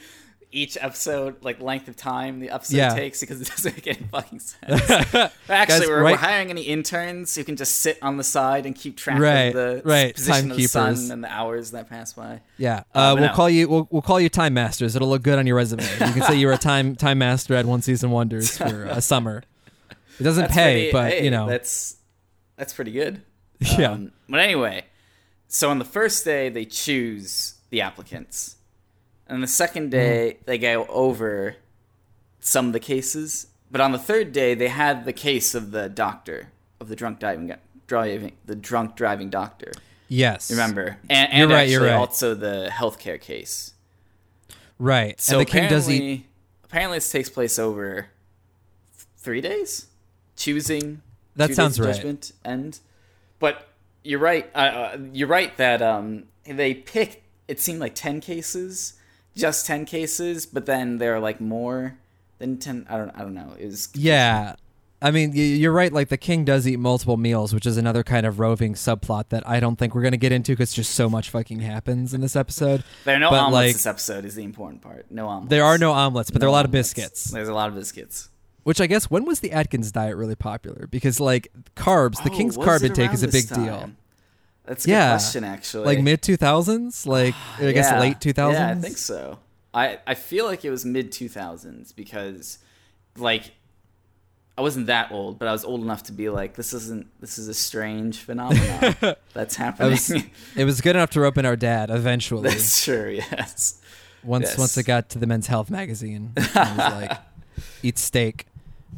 each 0.57 0.77
episode, 0.81 1.37
like 1.45 1.61
length 1.61 1.87
of 1.89 1.97
time 1.97 2.41
the 2.41 2.51
episode 2.51 2.77
Yeah. 2.77 2.95
takes, 2.95 3.21
because 3.21 3.41
it 3.41 3.49
doesn't 3.49 3.75
make 3.77 3.87
any 3.87 4.07
fucking 4.11 4.39
sense. 4.41 4.91
Actually, 4.91 5.33
Guys, 5.49 5.81
we're, 5.87 6.03
right- 6.03 6.13
we're 6.13 6.17
hiring 6.17 6.51
any 6.51 6.63
interns 6.63 7.35
who 7.35 7.45
can 7.45 7.57
just 7.57 7.77
sit 7.77 7.99
on 8.03 8.17
the 8.17 8.25
side 8.25 8.67
and 8.67 8.75
keep 8.75 8.97
track 8.97 9.19
Right, 9.21 9.55
of 9.55 9.55
the 9.55 9.83
right, 9.85 10.15
position 10.15 10.51
of 10.51 10.57
the 10.57 10.67
sun 10.67 11.11
and 11.11 11.23
the 11.23 11.31
hours 11.31 11.73
that 11.73 11.89
pass 11.89 12.13
by. 12.15 12.41
Yeah, 12.59 12.85
Uh, 12.95 12.99
uh, 12.99 13.15
we'll 13.19 13.29
no. 13.29 13.35
call 13.35 13.51
you. 13.51 13.69
We'll, 13.69 13.89
we'll 13.91 14.03
call 14.03 14.21
you 14.21 14.29
time 14.29 14.55
masters. 14.55 14.97
It'll 14.97 15.09
look 15.09 15.23
good 15.23 15.39
on 15.39 15.47
your 15.47 15.57
resume. 15.57 15.83
You 15.83 16.13
can 16.13 16.23
say 16.23 16.37
you 16.37 16.47
were 16.47 16.53
a 16.55 16.59
time 16.73 16.97
time 16.97 17.19
master 17.19 17.55
at 17.55 17.67
One 17.67 17.83
Season 17.83 18.11
Wonders 18.11 18.57
for 18.57 18.85
a 18.85 19.01
summer. 19.03 19.43
It 20.19 20.23
doesn't 20.23 20.45
That's 20.45 20.55
pay, 20.55 20.91
pretty- 20.91 20.93
but 20.93 21.13
hey, 21.13 21.25
you 21.25 21.31
know, 21.31 21.47
that's 21.47 21.97
that's 22.57 22.73
pretty 22.73 22.93
good. 22.93 23.21
yeah, 23.61 23.91
Um, 23.93 24.13
but 24.29 24.41
anyway, 24.41 24.85
so 25.49 25.69
on 25.71 25.79
the 25.79 25.85
first 25.85 26.25
day 26.25 26.49
they 26.49 26.65
choose 26.65 27.55
the 27.71 27.83
applicants, 27.83 28.57
and 29.29 29.43
the 29.43 29.47
second 29.49 29.91
day 29.91 30.35
Mm-hmm. 30.35 30.43
they 30.47 30.59
go 30.59 30.87
over 30.89 31.57
some 32.41 32.67
of 32.69 32.73
the 32.73 32.81
cases. 32.81 33.49
But 33.71 33.81
on 33.81 33.93
the 33.93 33.99
third 33.99 34.33
day 34.33 34.55
they 34.55 34.69
had 34.69 35.05
the 35.05 35.13
case 35.13 35.55
of 35.55 35.71
the 35.73 35.89
doctor 35.89 36.53
of 36.81 36.89
the 36.89 36.97
drunk 36.97 37.19
driving 37.21 37.55
driving 37.87 38.33
the 38.45 38.55
drunk 38.57 38.97
driving 38.97 39.31
doctor. 39.31 39.73
yes. 40.09 40.51
Remember, 40.51 40.99
and, 41.09 41.33
and 41.33 41.51
right, 41.51 41.69
actually 41.69 41.89
right. 41.89 41.95
also 41.97 42.35
the 42.35 42.69
healthcare 42.73 43.21
case. 43.21 43.75
right? 44.79 45.21
So 45.21 45.39
and 45.39 45.47
the 45.47 45.51
king 45.51 45.65
apparently, 45.65 45.99
does 45.99 46.01
eat. 46.01 46.27
apparently 46.65 46.97
this 46.99 47.11
takes 47.11 47.29
place 47.31 47.59
over 47.59 48.09
three 49.19 49.41
days, 49.41 49.87
choosing. 50.37 51.03
That 51.37 51.55
sounds 51.55 51.79
right. 51.79 51.95
Judgment 51.95 52.33
end, 52.45 52.81
but 53.39 53.69
you're 54.03 54.19
right. 54.21 54.49
Uh, 54.55 54.59
uh, 54.59 54.99
you're 55.13 55.29
right 55.29 55.55
that 55.59 55.83
um, 55.83 56.25
they 56.45 56.73
picked. 56.75 57.19
It 57.49 57.61
seemed 57.61 57.79
like 57.81 57.95
ten 57.95 58.21
cases, 58.21 58.95
just 59.37 59.67
ten 59.67 59.85
cases, 59.85 60.47
but 60.47 60.67
then 60.67 60.99
there 60.99 61.15
are 61.15 61.21
like 61.21 61.41
more 61.41 61.99
than 62.39 62.59
ten. 62.59 62.87
I 62.89 62.97
don't. 62.97 63.11
I 63.15 63.21
don't 63.21 63.35
know. 63.35 63.55
It 63.59 63.67
was 63.67 63.89
Yeah, 63.95 64.57
I 65.01 65.11
mean, 65.11 65.33
you're 65.35 65.73
right. 65.73 65.93
Like 65.93 66.09
the 66.09 66.17
king 66.17 66.45
does 66.45 66.67
eat 66.67 66.79
multiple 66.79 67.17
meals, 67.17 67.53
which 67.55 67.67
is 67.67 67.77
another 67.77 68.03
kind 68.03 68.25
of 68.27 68.41
roving 68.41 68.75
subplot 68.75 69.29
that 69.29 69.47
I 69.49 69.61
don't 69.61 69.77
think 69.77 69.95
we're 69.95 70.03
gonna 70.03 70.17
get 70.17 70.33
into 70.33 70.53
because 70.53 70.73
just 70.73 70.95
so 70.95 71.09
much 71.09 71.31
fucking 71.31 71.61
happens 71.61 72.15
in 72.15 72.21
this 72.23 72.35
episode. 72.35 72.83
There 73.05 73.15
are 73.17 73.19
no 73.21 73.31
but, 73.31 73.39
omelets. 73.41 73.67
like- 73.69 73.73
this 73.75 73.87
episode 73.87 74.25
is 74.25 74.35
the 74.35 74.43
important 74.45 74.83
part. 74.83 75.07
No 75.11 75.29
omelets. 75.29 75.51
There 75.51 75.65
are 75.65 75.79
no 75.79 75.93
omelets, 75.93 76.31
but 76.31 76.41
there 76.41 76.49
are 76.49 76.51
a 76.51 76.53
No 76.53 76.57
lot 76.57 76.65
of 76.65 76.71
biscuits. 76.71 77.25
There's 77.25 77.49
a 77.49 77.55
lot 77.55 77.69
of 77.69 77.75
biscuits. 77.75 78.31
Which 78.65 78.81
I 78.81 78.87
guess 78.89 79.09
when 79.09 79.25
was 79.25 79.41
the 79.41 79.53
Atkins 79.53 79.93
diet 79.93 80.17
really 80.17 80.35
popular? 80.35 80.89
Because 80.91 81.21
like 81.21 81.53
carbs, 81.77 82.21
the 82.25 82.31
Oh, 82.33 82.37
king's 82.37 82.57
carb 82.57 82.83
intake 82.83 83.13
is 83.13 83.23
a 83.23 83.29
big 83.29 83.49
deal. 83.49 83.91
That's 84.67 84.85
a 84.85 84.89
good 84.89 84.93
Yeah. 84.93 85.11
question, 85.13 85.45
actually. 85.45 85.85
Like 85.87 86.01
mid 86.03 86.23
two 86.23 86.37
thousands, 86.37 87.07
like 87.07 87.35
I 87.59 87.73
guess 87.73 87.91
Yeah. 87.91 88.01
late 88.01 88.21
two 88.21 88.33
thousands. 88.33 88.59
Yeah, 88.59 88.71
I 88.71 88.75
think 88.75 88.99
so. 88.99 89.39
I 89.73 89.99
I 90.07 90.15
feel 90.15 90.45
like 90.47 90.65
it 90.65 90.71
was 90.71 90.85
mid 90.85 91.13
two 91.13 91.29
thousands 91.29 91.93
because, 91.93 92.59
like, 93.17 93.53
I 94.59 94.63
wasn't 94.63 94.87
that 94.87 95.13
old, 95.13 95.39
but 95.39 95.49
I 95.49 95.53
was 95.53 95.65
old 95.65 95.83
enough 95.83 96.05
to 96.05 96.13
be 96.13 96.31
like, 96.31 96.55
this 96.55 96.73
isn't 96.73 97.07
this 97.21 97.39
is 97.39 97.49
a 97.49 97.55
strange 97.55 98.19
phenomenon 98.19 98.97
that's 99.35 99.55
happening. 99.57 99.91
was, 99.93 100.11
it 100.11 100.65
was 100.65 100.81
good 100.81 100.97
enough 100.97 101.11
to 101.11 101.21
rope 101.21 101.37
in 101.39 101.45
our 101.45 101.57
dad 101.57 101.91
eventually. 101.91 102.43
that's 102.49 102.83
true. 102.85 103.11
Yes. 103.31 103.81
once 104.25 104.47
yes. 104.51 104.59
once 104.59 104.77
it 104.79 104.85
got 104.85 105.11
to 105.11 105.19
the 105.19 105.27
Men's 105.27 105.47
Health 105.47 105.71
magazine, 105.71 106.33
it 106.37 106.55
was 106.55 106.79
like 106.79 107.19
eat 107.83 107.99
steak. 107.99 108.47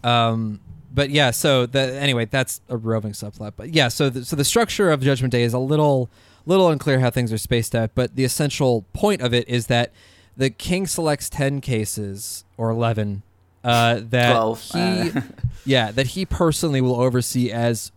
Um, 0.05 0.61
but 0.93 1.11
yeah, 1.11 1.31
so 1.31 1.67
the 1.67 1.94
anyway, 2.00 2.25
that's 2.25 2.61
a 2.69 2.76
roving 2.76 3.12
subplot. 3.12 3.52
But 3.56 3.75
yeah, 3.75 3.88
so 3.88 4.11
the, 4.11 4.25
so 4.25 4.37
the 4.37 4.44
structure 4.44 4.90
of 4.90 5.00
Judgment 5.00 5.32
Day 5.32 5.43
is 5.43 5.52
a 5.52 5.58
little 5.58 6.08
little 6.46 6.69
unclear 6.69 7.00
how 7.00 7.11
things 7.11 7.32
are 7.32 7.38
spaced 7.38 7.75
out. 7.75 7.90
But 7.94 8.17
the 8.17 8.25
essential 8.25 8.85
point 8.93 9.20
of 9.20 9.35
it 9.35 9.49
is 9.49 9.67
that 9.67 9.93
the 10.37 10.50
king 10.50 10.87
selects 10.87 11.29
ten 11.29 11.61
cases 11.61 12.44
or 12.56 12.70
eleven 12.70 13.23
uh, 13.64 14.00
that 14.11 14.32
12, 14.32 14.62
he 14.73 14.79
uh. 14.79 15.20
yeah 15.67 15.90
that 15.90 16.08
he 16.08 16.25
personally 16.25 16.81
will 16.81 17.00
oversee 17.00 17.50
as 17.50 17.93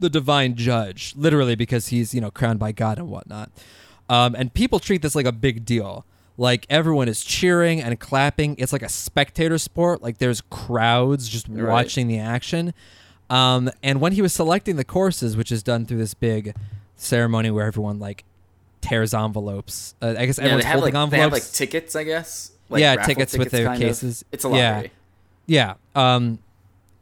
the 0.00 0.08
divine 0.08 0.54
judge, 0.54 1.14
literally 1.16 1.54
because 1.54 1.88
he's 1.88 2.14
you 2.14 2.20
know 2.20 2.30
crowned 2.30 2.58
by 2.58 2.72
God 2.72 2.98
and 2.98 3.08
whatnot. 3.08 3.50
Um, 4.08 4.34
and 4.34 4.52
people 4.52 4.78
treat 4.78 5.02
this 5.02 5.14
like 5.14 5.26
a 5.26 5.32
big 5.32 5.64
deal. 5.64 6.04
Like 6.40 6.64
everyone 6.70 7.08
is 7.08 7.22
cheering 7.24 7.82
and 7.82 7.98
clapping. 8.00 8.54
It's 8.58 8.72
like 8.72 8.82
a 8.82 8.88
spectator 8.88 9.58
sport. 9.58 10.02
Like 10.02 10.18
there's 10.18 10.40
crowds 10.42 11.28
just 11.28 11.48
Right. 11.48 11.68
watching 11.70 12.06
the 12.06 12.18
action. 12.20 12.72
Um, 13.28 13.68
and 13.82 14.00
when 14.00 14.12
he 14.12 14.22
was 14.22 14.32
selecting 14.32 14.76
the 14.76 14.84
courses, 14.84 15.36
which 15.36 15.52
is 15.52 15.62
done 15.62 15.84
through 15.84 15.98
this 15.98 16.14
big 16.14 16.54
ceremony 16.96 17.50
where 17.50 17.66
everyone 17.66 17.98
like 17.98 18.24
tears 18.80 19.12
envelopes. 19.12 19.94
Uh, 20.00 20.14
I 20.16 20.26
guess 20.26 20.38
Yeah, 20.38 20.44
everyone's 20.44 20.64
holding 20.64 20.94
like 20.94 20.94
envelopes. 20.94 21.10
they 21.10 21.18
have 21.18 21.32
like 21.32 21.42
tickets, 21.42 21.96
I 21.96 22.04
guess. 22.04 22.52
Like 22.70 22.80
Yeah, 22.80 22.94
raffle 22.94 23.14
tickets 23.14 23.36
with 23.36 23.50
their 23.50 23.66
kind 23.66 23.82
of. 23.82 23.88
cases. 23.88 24.24
It's 24.32 24.44
a 24.44 24.48
Yeah. 24.48 24.74
lottery. 24.76 24.92
Yeah. 25.46 25.74
Um, 25.96 26.38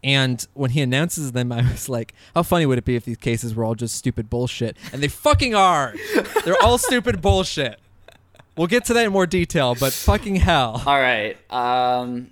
and 0.02 0.46
when 0.54 0.70
he 0.70 0.80
announces 0.80 1.32
them, 1.32 1.52
I 1.52 1.62
was 1.70 1.88
like, 1.88 2.14
how 2.34 2.42
funny 2.42 2.64
would 2.64 2.78
it 2.78 2.84
be 2.84 2.96
if 2.96 3.04
these 3.04 3.16
cases 3.18 3.54
were 3.54 3.64
all 3.64 3.74
just 3.74 3.94
stupid 3.96 4.30
bullshit? 4.30 4.76
And 4.92 5.02
they 5.02 5.08
fucking 5.08 5.54
are. 5.54 5.94
They're 6.44 6.60
all 6.62 6.78
stupid 6.78 7.20
bullshit. 7.20 7.78
We'll 8.56 8.66
get 8.68 8.86
to 8.86 8.94
that 8.94 9.04
in 9.06 9.12
more 9.12 9.26
detail, 9.26 9.74
but 9.78 9.92
fucking 10.10 10.36
hell. 10.36 10.82
All 10.86 10.98
right. 11.00 11.36
Um, 11.52 12.30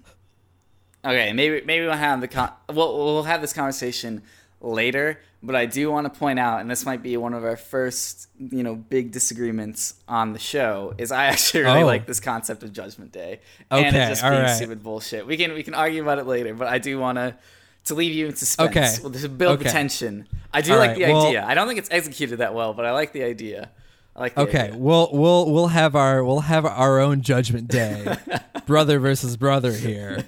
okay, 1.04 1.32
maybe 1.32 1.62
maybe 1.64 1.84
we'll 1.84 1.94
have 1.94 2.20
the 2.20 2.28
con- 2.28 2.52
we'll 2.72 2.96
we'll 2.96 3.22
have 3.24 3.40
this 3.40 3.52
conversation 3.52 4.22
later. 4.60 5.20
But 5.42 5.56
I 5.56 5.66
do 5.66 5.90
want 5.90 6.10
to 6.10 6.18
point 6.18 6.38
out, 6.38 6.60
and 6.62 6.70
this 6.70 6.86
might 6.86 7.02
be 7.02 7.18
one 7.18 7.34
of 7.34 7.44
our 7.44 7.58
first, 7.58 8.28
you 8.38 8.62
know, 8.62 8.74
big 8.74 9.12
disagreements 9.12 9.92
on 10.08 10.32
the 10.32 10.38
show. 10.38 10.94
Is 10.96 11.12
I 11.12 11.26
actually 11.32 11.64
really 11.64 11.82
Oh. 11.82 11.86
like 11.86 12.06
this 12.06 12.18
concept 12.20 12.62
of 12.62 12.72
Judgment 12.72 13.12
Day 13.12 13.40
and 13.70 13.86
Okay, 13.88 14.04
it 14.04 14.08
just 14.08 14.22
being 14.22 14.32
right. 14.32 14.48
stupid 14.48 14.82
bullshit. 14.82 15.26
We 15.26 15.36
can 15.36 15.52
we 15.52 15.62
can 15.62 15.74
argue 15.74 16.00
about 16.00 16.18
it 16.18 16.26
later, 16.26 16.54
but 16.54 16.68
I 16.68 16.78
do 16.78 16.98
want 16.98 17.18
to 17.18 17.36
to 17.84 17.94
leave 17.94 18.14
you 18.14 18.28
in 18.28 18.34
suspense. 18.36 18.70
Okay. 18.70 19.02
Well, 19.02 19.12
to 19.12 19.28
build 19.28 19.58
the 19.60 19.64
tension. 19.64 20.26
I 20.50 20.62
do 20.62 20.72
All 20.72 20.78
like 20.78 20.90
right, 20.92 20.98
the 21.06 21.12
well- 21.12 21.26
idea. 21.26 21.44
I 21.46 21.52
don't 21.52 21.68
think 21.68 21.78
it's 21.78 21.90
executed 21.90 22.38
that 22.38 22.54
well, 22.54 22.72
but 22.72 22.86
I 22.86 22.92
like 22.92 23.12
the 23.12 23.24
idea. 23.24 23.70
I 24.16 24.20
like 24.20 24.34
the 24.34 24.40
Okay, 24.42 24.58
idea. 24.68 24.78
we'll 24.78 25.10
we'll 25.12 25.50
we'll 25.52 25.66
have 25.68 25.96
our 25.96 26.22
we'll 26.24 26.40
have 26.40 26.64
our 26.64 27.00
own 27.00 27.22
judgment 27.22 27.68
day, 27.68 28.16
brother 28.66 28.98
versus 29.00 29.36
brother 29.36 29.72
here, 29.72 30.24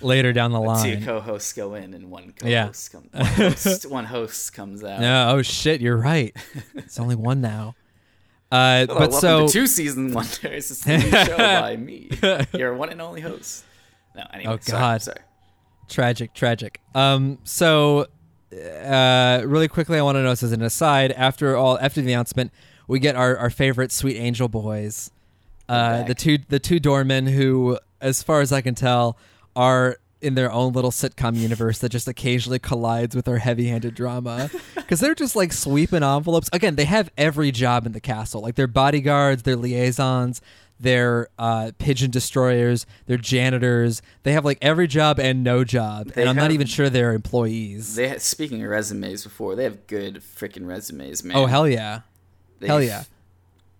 later 0.00 0.32
down 0.32 0.52
the 0.52 0.60
line. 0.60 1.00
Two 1.00 1.04
co-hosts 1.04 1.52
go 1.52 1.74
in, 1.74 1.92
and 1.94 2.10
one 2.10 2.32
Yeah. 2.42 2.62
co-host 2.64 2.92
comes. 2.92 3.12
One 3.12 3.24
host, 3.26 3.86
one 3.90 4.04
host 4.06 4.52
comes 4.54 4.82
out. 4.82 5.00
No, 5.00 5.30
oh 5.36 5.42
shit, 5.42 5.80
you're 5.82 5.98
right. 5.98 6.34
It's 6.74 6.98
only 6.98 7.14
one 7.14 7.40
now. 7.42 7.74
Uh, 8.50 8.86
Hello, 8.86 8.98
but 9.00 9.12
so 9.12 9.48
two 9.48 9.66
season 9.66 10.12
wonders. 10.14 10.70
It's 10.70 10.86
a 10.86 10.96
new 10.98 11.10
show 11.10 11.36
by 11.36 11.76
me, 11.76 12.08
your 12.54 12.74
one 12.74 12.88
and 12.90 13.02
only 13.02 13.20
host. 13.20 13.64
No, 14.14 14.22
anyway. 14.32 14.52
Oh, 14.54 14.58
sorry, 14.60 14.80
God. 14.80 15.02
Sorry. 15.02 15.20
tragic 15.88 16.32
tragic 16.32 16.80
um 16.94 17.38
so 17.44 18.06
uh 18.52 19.42
really 19.44 19.68
quickly 19.68 19.98
i 19.98 20.02
want 20.02 20.16
to 20.16 20.22
notice 20.22 20.42
as 20.42 20.50
an 20.52 20.62
aside 20.62 21.12
after 21.12 21.54
all 21.56 21.78
after 21.80 22.00
the 22.00 22.12
announcement 22.12 22.50
we 22.88 22.98
get 22.98 23.16
our, 23.16 23.36
our 23.36 23.50
favorite 23.50 23.92
sweet 23.92 24.16
angel 24.16 24.48
boys 24.48 25.10
Uh, 25.68 26.02
the 26.04 26.14
two 26.14 26.38
the 26.48 26.58
two 26.60 26.78
doormen 26.78 27.26
who, 27.26 27.78
as 28.00 28.22
far 28.22 28.40
as 28.40 28.52
I 28.52 28.60
can 28.60 28.74
tell, 28.74 29.16
are 29.56 29.96
in 30.22 30.34
their 30.34 30.50
own 30.50 30.72
little 30.72 30.90
sitcom 30.90 31.36
universe 31.36 31.78
that 31.80 31.90
just 31.90 32.08
occasionally 32.08 32.58
collides 32.58 33.14
with 33.14 33.28
our 33.28 33.36
heavy-handed 33.38 33.94
drama 33.94 34.48
because 34.74 34.98
they're 35.00 35.14
just 35.14 35.36
like 35.36 35.52
sweeping 35.52 36.02
envelopes. 36.02 36.48
Again, 36.52 36.76
they 36.76 36.84
have 36.86 37.10
every 37.18 37.50
job 37.52 37.84
in 37.86 37.92
the 37.92 38.00
castle. 38.00 38.40
Like 38.40 38.54
they're 38.54 38.66
bodyguards, 38.66 39.42
they're 39.42 39.56
liaisons, 39.56 40.40
they're 40.80 41.28
uh, 41.38 41.72
pigeon 41.78 42.10
destroyers, 42.10 42.86
they're 43.06 43.18
janitors. 43.18 44.00
They 44.22 44.32
have 44.32 44.44
like 44.44 44.58
every 44.62 44.86
job 44.86 45.18
and 45.20 45.44
no 45.44 45.64
job, 45.64 46.12
They 46.12 46.22
and 46.22 46.30
I'm 46.30 46.36
not 46.36 46.44
have- 46.44 46.52
even 46.52 46.66
sure 46.66 46.88
they're 46.88 47.12
employees. 47.12 47.94
They 47.96 48.08
ha- 48.08 48.18
speaking 48.18 48.62
of 48.64 48.70
resumes 48.70 49.22
before, 49.24 49.54
they 49.54 49.64
have 49.64 49.86
good 49.86 50.22
freaking 50.22 50.66
resumes, 50.66 51.22
man. 51.24 51.36
oh 51.36 51.46
hell 51.46 51.68
yeah, 51.68 52.00
They've 52.60 52.68
hell 52.68 52.82
yeah. 52.82 53.04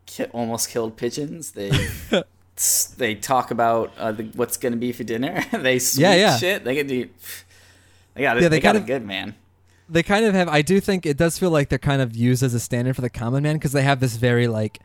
ki- 0.06 0.24
almost 0.32 0.68
killed 0.70 0.96
pigeons. 0.96 1.52
They 1.52 1.70
they 2.96 3.14
talk 3.14 3.50
about 3.50 3.92
uh, 3.98 4.12
the, 4.12 4.24
what's 4.34 4.56
going 4.56 4.72
to 4.72 4.78
be 4.78 4.92
for 4.92 5.04
dinner. 5.04 5.44
they 5.52 5.78
Yeah, 5.94 6.14
yeah. 6.14 6.36
shit. 6.36 6.64
They 6.64 6.76
can 6.76 6.86
do. 6.86 7.08
They 8.14 8.22
got 8.22 8.38
it. 8.38 8.42
Yeah, 8.44 8.48
they, 8.48 8.56
they 8.56 8.60
got 8.62 8.76
it 8.76 8.86
good, 8.86 9.04
man. 9.04 9.34
they 9.90 10.02
kind 10.02 10.24
of 10.24 10.32
have 10.32 10.48
i 10.48 10.62
do 10.62 10.80
think 10.80 11.04
it 11.04 11.18
does 11.18 11.38
feel 11.38 11.50
like 11.50 11.68
they're 11.68 11.78
kind 11.78 12.00
of 12.00 12.16
used 12.16 12.42
as 12.42 12.54
a 12.54 12.58
standard 12.60 12.96
for 12.96 13.02
the 13.02 13.10
common 13.10 13.42
man 13.42 13.56
because 13.56 13.72
they 13.72 13.82
have 13.82 14.00
this 14.00 14.16
very 14.16 14.48
like 14.48 14.78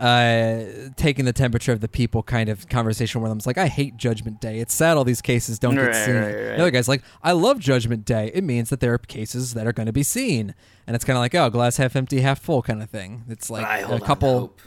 uh 0.00 0.64
taking 0.96 1.24
the 1.24 1.32
temperature 1.32 1.72
of 1.72 1.80
the 1.80 1.88
people 1.88 2.22
kind 2.22 2.48
of 2.50 2.68
conversation 2.68 3.20
where 3.22 3.30
them's 3.30 3.46
like 3.46 3.56
i 3.56 3.66
hate 3.66 3.96
judgment 3.96 4.40
day 4.42 4.58
it's 4.58 4.74
sad 4.74 4.96
all 4.96 5.04
these 5.04 5.22
cases 5.22 5.58
don't 5.58 5.74
Right, 5.76 5.92
get 5.92 6.04
seen 6.04 6.14
right, 6.16 6.24
right. 6.26 6.32
the 6.34 6.60
other 6.60 6.70
guy's 6.70 6.86
like 6.88 7.02
i 7.22 7.32
love 7.32 7.58
judgment 7.60 8.04
day 8.04 8.30
it 8.34 8.44
means 8.44 8.68
that 8.68 8.80
there 8.80 8.92
are 8.92 8.98
cases 8.98 9.54
that 9.54 9.66
are 9.66 9.72
going 9.72 9.86
to 9.86 9.92
be 9.94 10.02
seen 10.02 10.54
and 10.86 10.94
it's 10.94 11.04
kind 11.04 11.16
of 11.16 11.20
like 11.22 11.34
oh 11.34 11.48
glass 11.48 11.78
half 11.78 11.96
empty 11.96 12.20
half 12.20 12.40
full 12.40 12.60
kind 12.60 12.82
of 12.82 12.90
thing 12.90 13.24
it's 13.30 13.48
like 13.48 13.62
But 13.62 13.70
I 13.70 13.78
a 13.78 13.86
hold 13.86 14.00
on 14.02 14.06
couple 14.06 14.38
hope. 14.38 14.60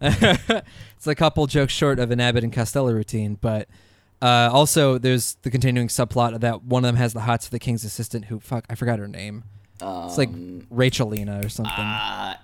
it's 0.00 1.06
a 1.06 1.14
couple 1.14 1.46
jokes 1.46 1.72
short 1.72 1.98
of 1.98 2.10
an 2.10 2.20
Abbott 2.20 2.44
and 2.44 2.52
Costello 2.52 2.92
routine, 2.92 3.38
but 3.40 3.68
uh, 4.20 4.50
also 4.52 4.98
there's 4.98 5.36
the 5.42 5.50
continuing 5.50 5.88
subplot 5.88 6.34
of 6.34 6.40
that 6.42 6.62
one 6.64 6.84
of 6.84 6.88
them 6.88 6.96
has 6.96 7.12
the 7.14 7.20
hots 7.20 7.46
for 7.46 7.50
the 7.52 7.58
king's 7.58 7.84
assistant 7.84 8.26
who 8.26 8.38
fuck 8.40 8.64
I 8.68 8.74
forgot 8.74 8.98
her 8.98 9.08
name. 9.08 9.44
It's 9.80 10.18
like 10.18 10.28
Um, 10.28 10.66
Rachelina 10.70 11.42
or 11.44 11.48
something. 11.48 11.72
uh, 11.72 12.36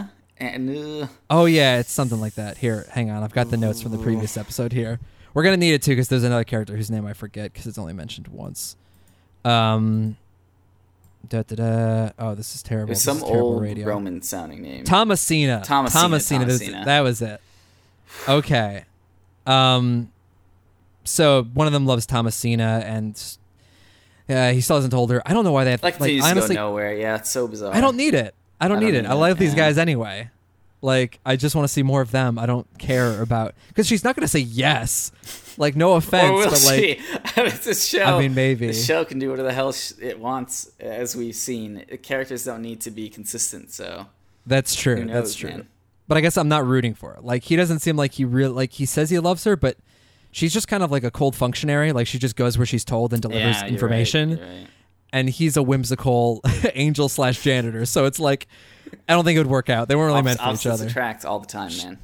on. 0.00 0.10
Uh, 0.40 1.06
oh 1.30 1.44
yeah, 1.46 1.78
it's 1.78 1.92
something 1.92 2.20
like 2.20 2.34
that. 2.34 2.58
Here, 2.58 2.86
hang 2.90 3.10
on, 3.10 3.22
I've 3.22 3.32
got 3.32 3.50
the 3.50 3.56
notes 3.56 3.80
from 3.80 3.92
the 3.92 3.98
previous 3.98 4.36
episode 4.36 4.72
here. 4.72 4.98
We're 5.32 5.42
gonna 5.44 5.56
need 5.56 5.74
it 5.74 5.82
too 5.82 5.92
because 5.92 6.08
there's 6.08 6.24
another 6.24 6.44
character 6.44 6.76
whose 6.76 6.90
name 6.90 7.06
I 7.06 7.12
forget 7.12 7.52
because 7.52 7.66
it's 7.66 7.78
only 7.78 7.92
mentioned 7.92 8.28
once. 8.28 8.76
Um, 9.44 10.16
da 11.28 11.42
da 11.42 11.54
da. 11.56 12.10
Oh, 12.18 12.34
this 12.34 12.54
is 12.54 12.62
terrible. 12.62 12.88
there's 12.88 13.02
some 13.02 13.18
terrible 13.20 13.40
old 13.54 13.62
radio. 13.62 13.86
Roman 13.86 14.22
sounding 14.22 14.62
name. 14.62 14.84
Thomasina. 14.84 15.62
Thomasina, 15.64 16.00
Thomasina. 16.00 16.44
That 16.44 16.46
was- 16.46 16.60
Thomasina. 16.60 16.84
That 16.84 17.00
was 17.00 17.22
it. 17.22 17.40
Okay. 18.28 18.84
Um. 19.46 20.10
So 21.04 21.44
one 21.54 21.66
of 21.66 21.72
them 21.72 21.84
loves 21.86 22.06
Thomasina, 22.06 22.82
and 22.86 23.20
uh, 24.28 24.52
he 24.52 24.60
still 24.60 24.76
hasn't 24.76 24.92
told 24.92 25.10
her. 25.10 25.22
I 25.26 25.32
don't 25.34 25.44
know 25.44 25.52
why 25.52 25.64
they 25.64 25.72
have. 25.72 25.82
like, 25.82 26.00
like 26.00 26.22
honestly, 26.22 26.54
go 26.56 26.68
nowhere. 26.68 26.96
Yeah, 26.96 27.16
it's 27.16 27.30
so 27.30 27.46
bizarre. 27.46 27.74
I 27.74 27.80
don't 27.80 27.96
need 27.96 28.14
it. 28.14 28.34
I 28.64 28.68
don't, 28.68 28.78
I 28.78 28.80
don't 28.80 28.90
need 28.90 28.98
it. 28.98 29.02
need 29.02 29.08
I 29.08 29.12
it, 29.12 29.16
love 29.16 29.38
these 29.38 29.52
yeah. 29.52 29.56
guys 29.58 29.78
anyway. 29.78 30.30
Like 30.82 31.18
I 31.24 31.36
just 31.36 31.54
want 31.54 31.66
to 31.66 31.72
see 31.72 31.82
more 31.82 32.02
of 32.02 32.10
them. 32.10 32.38
I 32.38 32.44
don't 32.46 32.66
care 32.78 33.22
about 33.22 33.54
because 33.68 33.86
she's 33.86 34.04
not 34.04 34.14
going 34.16 34.22
to 34.22 34.28
say 34.28 34.40
yes. 34.40 35.12
Like 35.56 35.76
no 35.76 35.94
offense, 35.94 36.44
but 36.44 36.50
like 36.52 36.60
see. 36.60 36.96
it's 37.40 37.66
a 37.66 37.74
show. 37.74 38.04
I 38.04 38.20
mean 38.20 38.34
maybe. 38.34 38.66
The 38.66 38.72
show 38.74 39.04
can 39.04 39.18
do 39.18 39.30
whatever 39.30 39.48
the 39.48 39.54
hell 39.54 39.72
sh- 39.72 39.92
it 40.02 40.18
wants, 40.18 40.70
as 40.80 41.16
we've 41.16 41.34
seen. 41.36 41.84
The 41.88 41.96
characters 41.96 42.44
don't 42.44 42.60
need 42.60 42.80
to 42.82 42.90
be 42.90 43.08
consistent, 43.08 43.70
so 43.70 44.06
That's 44.44 44.74
true. 44.74 44.96
knows, 45.04 45.14
That's 45.14 45.34
true. 45.36 45.50
man. 45.50 45.68
But 46.06 46.18
I 46.18 46.20
guess 46.20 46.36
I'm 46.36 46.48
not 46.48 46.66
rooting 46.66 46.92
for 46.92 47.14
it. 47.14 47.24
Like 47.24 47.44
he 47.44 47.56
doesn't 47.56 47.78
seem 47.78 47.96
like 47.96 48.12
he 48.12 48.26
really 48.26 48.52
like 48.52 48.72
he 48.72 48.84
says 48.84 49.08
he 49.08 49.18
loves 49.20 49.44
her, 49.44 49.56
but 49.56 49.78
she's 50.32 50.52
just 50.52 50.68
kind 50.68 50.82
of 50.82 50.90
like 50.90 51.04
a 51.04 51.10
cold 51.10 51.34
functionary. 51.34 51.92
Like 51.92 52.06
she 52.06 52.18
just 52.18 52.36
goes 52.36 52.58
where 52.58 52.66
she's 52.66 52.84
told 52.84 53.14
and 53.14 53.22
delivers 53.22 53.56
Yeah, 53.56 53.62
right, 53.62 53.70
information. 53.72 54.30
you're 54.30 54.38
right. 54.40 54.66
And 55.14 55.30
he's 55.30 55.56
a 55.56 55.62
whimsical 55.62 56.40
angel 56.74 57.08
slash 57.08 57.40
janitor. 57.42 57.86
So 57.86 58.04
it's 58.04 58.18
like 58.18 58.48
I 59.08 59.12
don't 59.14 59.24
think 59.24 59.36
it 59.36 59.40
would 59.40 59.46
work 59.46 59.70
out. 59.70 59.86
They 59.88 59.94
weren't 59.94 60.08
really 60.08 60.22
Opps- 60.22 60.24
meant 60.24 60.40
for 60.40 60.52
each 60.54 60.66
other. 60.66 60.86
attract 60.86 61.24
all 61.24 61.38
the 61.38 61.46
time, 61.46 61.70
man. 61.78 61.98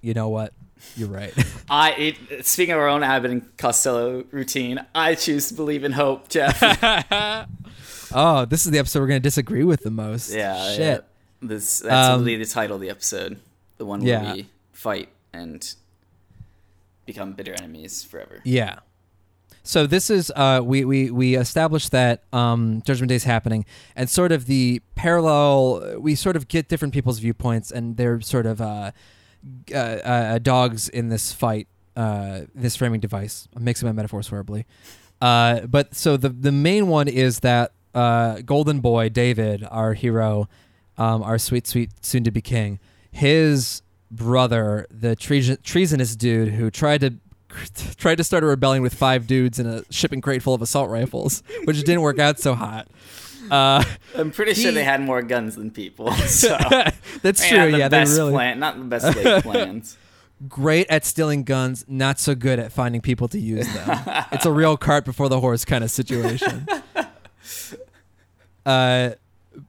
You 0.00 0.14
know 0.14 0.28
what? 0.30 0.52
You're 0.96 1.08
right. 1.08 1.32
I 1.70 1.92
it, 1.92 2.46
speaking 2.46 2.72
of 2.74 2.80
our 2.80 2.88
own 2.88 3.02
Abbott 3.02 3.30
and 3.30 3.56
Costello 3.56 4.24
routine, 4.30 4.84
I 4.94 5.14
choose 5.14 5.48
to 5.48 5.54
believe 5.54 5.84
in 5.84 5.92
hope, 5.92 6.28
Jeff. 6.28 6.58
oh, 8.14 8.44
this 8.46 8.64
is 8.66 8.72
the 8.72 8.78
episode 8.78 9.00
we're 9.00 9.06
gonna 9.08 9.20
disagree 9.20 9.64
with 9.64 9.82
the 9.82 9.90
most. 9.90 10.32
yeah, 10.32 10.70
Shit. 10.72 10.78
yeah. 10.80 10.98
This 11.48 11.80
that's 11.80 12.08
Um, 12.08 12.20
really 12.24 12.36
the 12.36 12.46
title 12.46 12.76
of 12.76 12.80
the 12.80 12.90
episode, 12.90 13.38
the 13.78 13.84
one 13.86 14.00
where 14.00 14.08
Yeah. 14.08 14.32
we 14.34 14.48
fight 14.72 15.08
and 15.32 15.74
become 17.06 17.32
bitter 17.32 17.52
enemies 17.54 18.02
forever. 18.02 18.40
Yeah. 18.44 18.78
So 19.66 19.86
this 19.86 20.10
is 20.10 20.30
uh, 20.36 20.60
we 20.62 20.84
we 20.84 21.10
we 21.10 21.36
established 21.36 21.90
that 21.92 22.22
um, 22.34 22.82
Judgment 22.84 23.08
Day 23.08 23.14
is 23.14 23.24
happening, 23.24 23.64
and 23.96 24.10
sort 24.10 24.30
of 24.30 24.44
the 24.44 24.82
parallel. 24.94 25.98
We 25.98 26.14
sort 26.14 26.36
of 26.36 26.48
get 26.48 26.68
different 26.68 26.92
people's 26.92 27.18
viewpoints, 27.18 27.70
and 27.70 27.96
they're 27.96 28.20
sort 28.20 28.44
of 28.44 28.60
uh, 28.60 28.90
uh, 29.72 29.74
uh, 29.74 30.38
dogs 30.38 30.90
in 30.90 31.08
this 31.08 31.32
fight, 31.32 31.66
uh, 31.96 32.42
this 32.54 32.76
framing 32.76 33.00
device. 33.00 33.48
I'm 33.56 33.64
mixing 33.64 33.86
my 33.88 33.92
metaphors 33.92 34.28
horribly, 34.28 34.66
uh, 35.22 35.60
but 35.60 35.94
so 35.94 36.18
the 36.18 36.28
the 36.28 36.52
main 36.52 36.88
one 36.88 37.08
is 37.08 37.40
that 37.40 37.72
uh, 37.94 38.42
Golden 38.42 38.80
Boy 38.80 39.08
David, 39.08 39.66
our 39.70 39.94
hero, 39.94 40.46
um, 40.98 41.22
our 41.22 41.38
sweet 41.38 41.66
sweet 41.66 41.90
soon 42.02 42.22
to 42.24 42.30
be 42.30 42.42
king, 42.42 42.80
his 43.10 43.80
brother, 44.10 44.86
the 44.90 45.16
treason- 45.16 45.58
treasonous 45.62 46.14
dude 46.16 46.52
who 46.52 46.70
tried 46.70 47.00
to 47.00 47.14
tried 47.96 48.16
to 48.16 48.24
start 48.24 48.42
a 48.44 48.46
rebellion 48.46 48.82
with 48.82 48.94
five 48.94 49.26
dudes 49.26 49.58
in 49.58 49.66
a 49.66 49.84
shipping 49.90 50.20
crate 50.20 50.42
full 50.42 50.54
of 50.54 50.62
assault 50.62 50.90
rifles, 50.90 51.42
which 51.64 51.78
didn't 51.84 52.02
work 52.02 52.18
out 52.18 52.38
so 52.38 52.54
hot. 52.54 52.88
Uh, 53.50 53.84
I'm 54.16 54.30
pretty 54.30 54.54
sure 54.54 54.72
they 54.72 54.84
had 54.84 55.00
more 55.00 55.22
guns 55.22 55.56
than 55.56 55.70
people. 55.70 56.10
So 56.26 56.56
that's 57.22 57.40
They 57.42 57.48
true. 57.50 57.66
Yeah, 57.76 57.88
they 57.88 57.98
best 57.98 58.16
really 58.16 58.32
plan, 58.32 58.58
not 58.58 58.78
the 58.78 58.84
best 58.84 59.16
laid 59.16 59.42
plans. 59.42 59.96
great 60.48 60.86
at 60.90 61.04
stealing 61.04 61.44
guns, 61.44 61.84
not 61.88 62.18
so 62.18 62.34
good 62.34 62.58
at 62.58 62.72
finding 62.72 63.00
people 63.00 63.28
to 63.28 63.38
use 63.38 63.72
them. 63.72 64.00
it's 64.32 64.46
a 64.46 64.52
real 64.52 64.76
cart 64.76 65.04
before 65.04 65.28
the 65.28 65.40
horse 65.40 65.64
kind 65.64 65.84
of 65.84 65.90
situation. 65.90 66.66
Uh, 68.66 69.10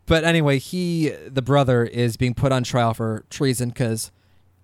but 0.05 0.23
anyway, 0.23 0.57
he, 0.57 1.09
the 1.27 1.41
brother, 1.41 1.83
is 1.83 2.17
being 2.17 2.33
put 2.33 2.51
on 2.51 2.63
trial 2.63 2.93
for 2.93 3.23
treason 3.29 3.69
because 3.69 4.11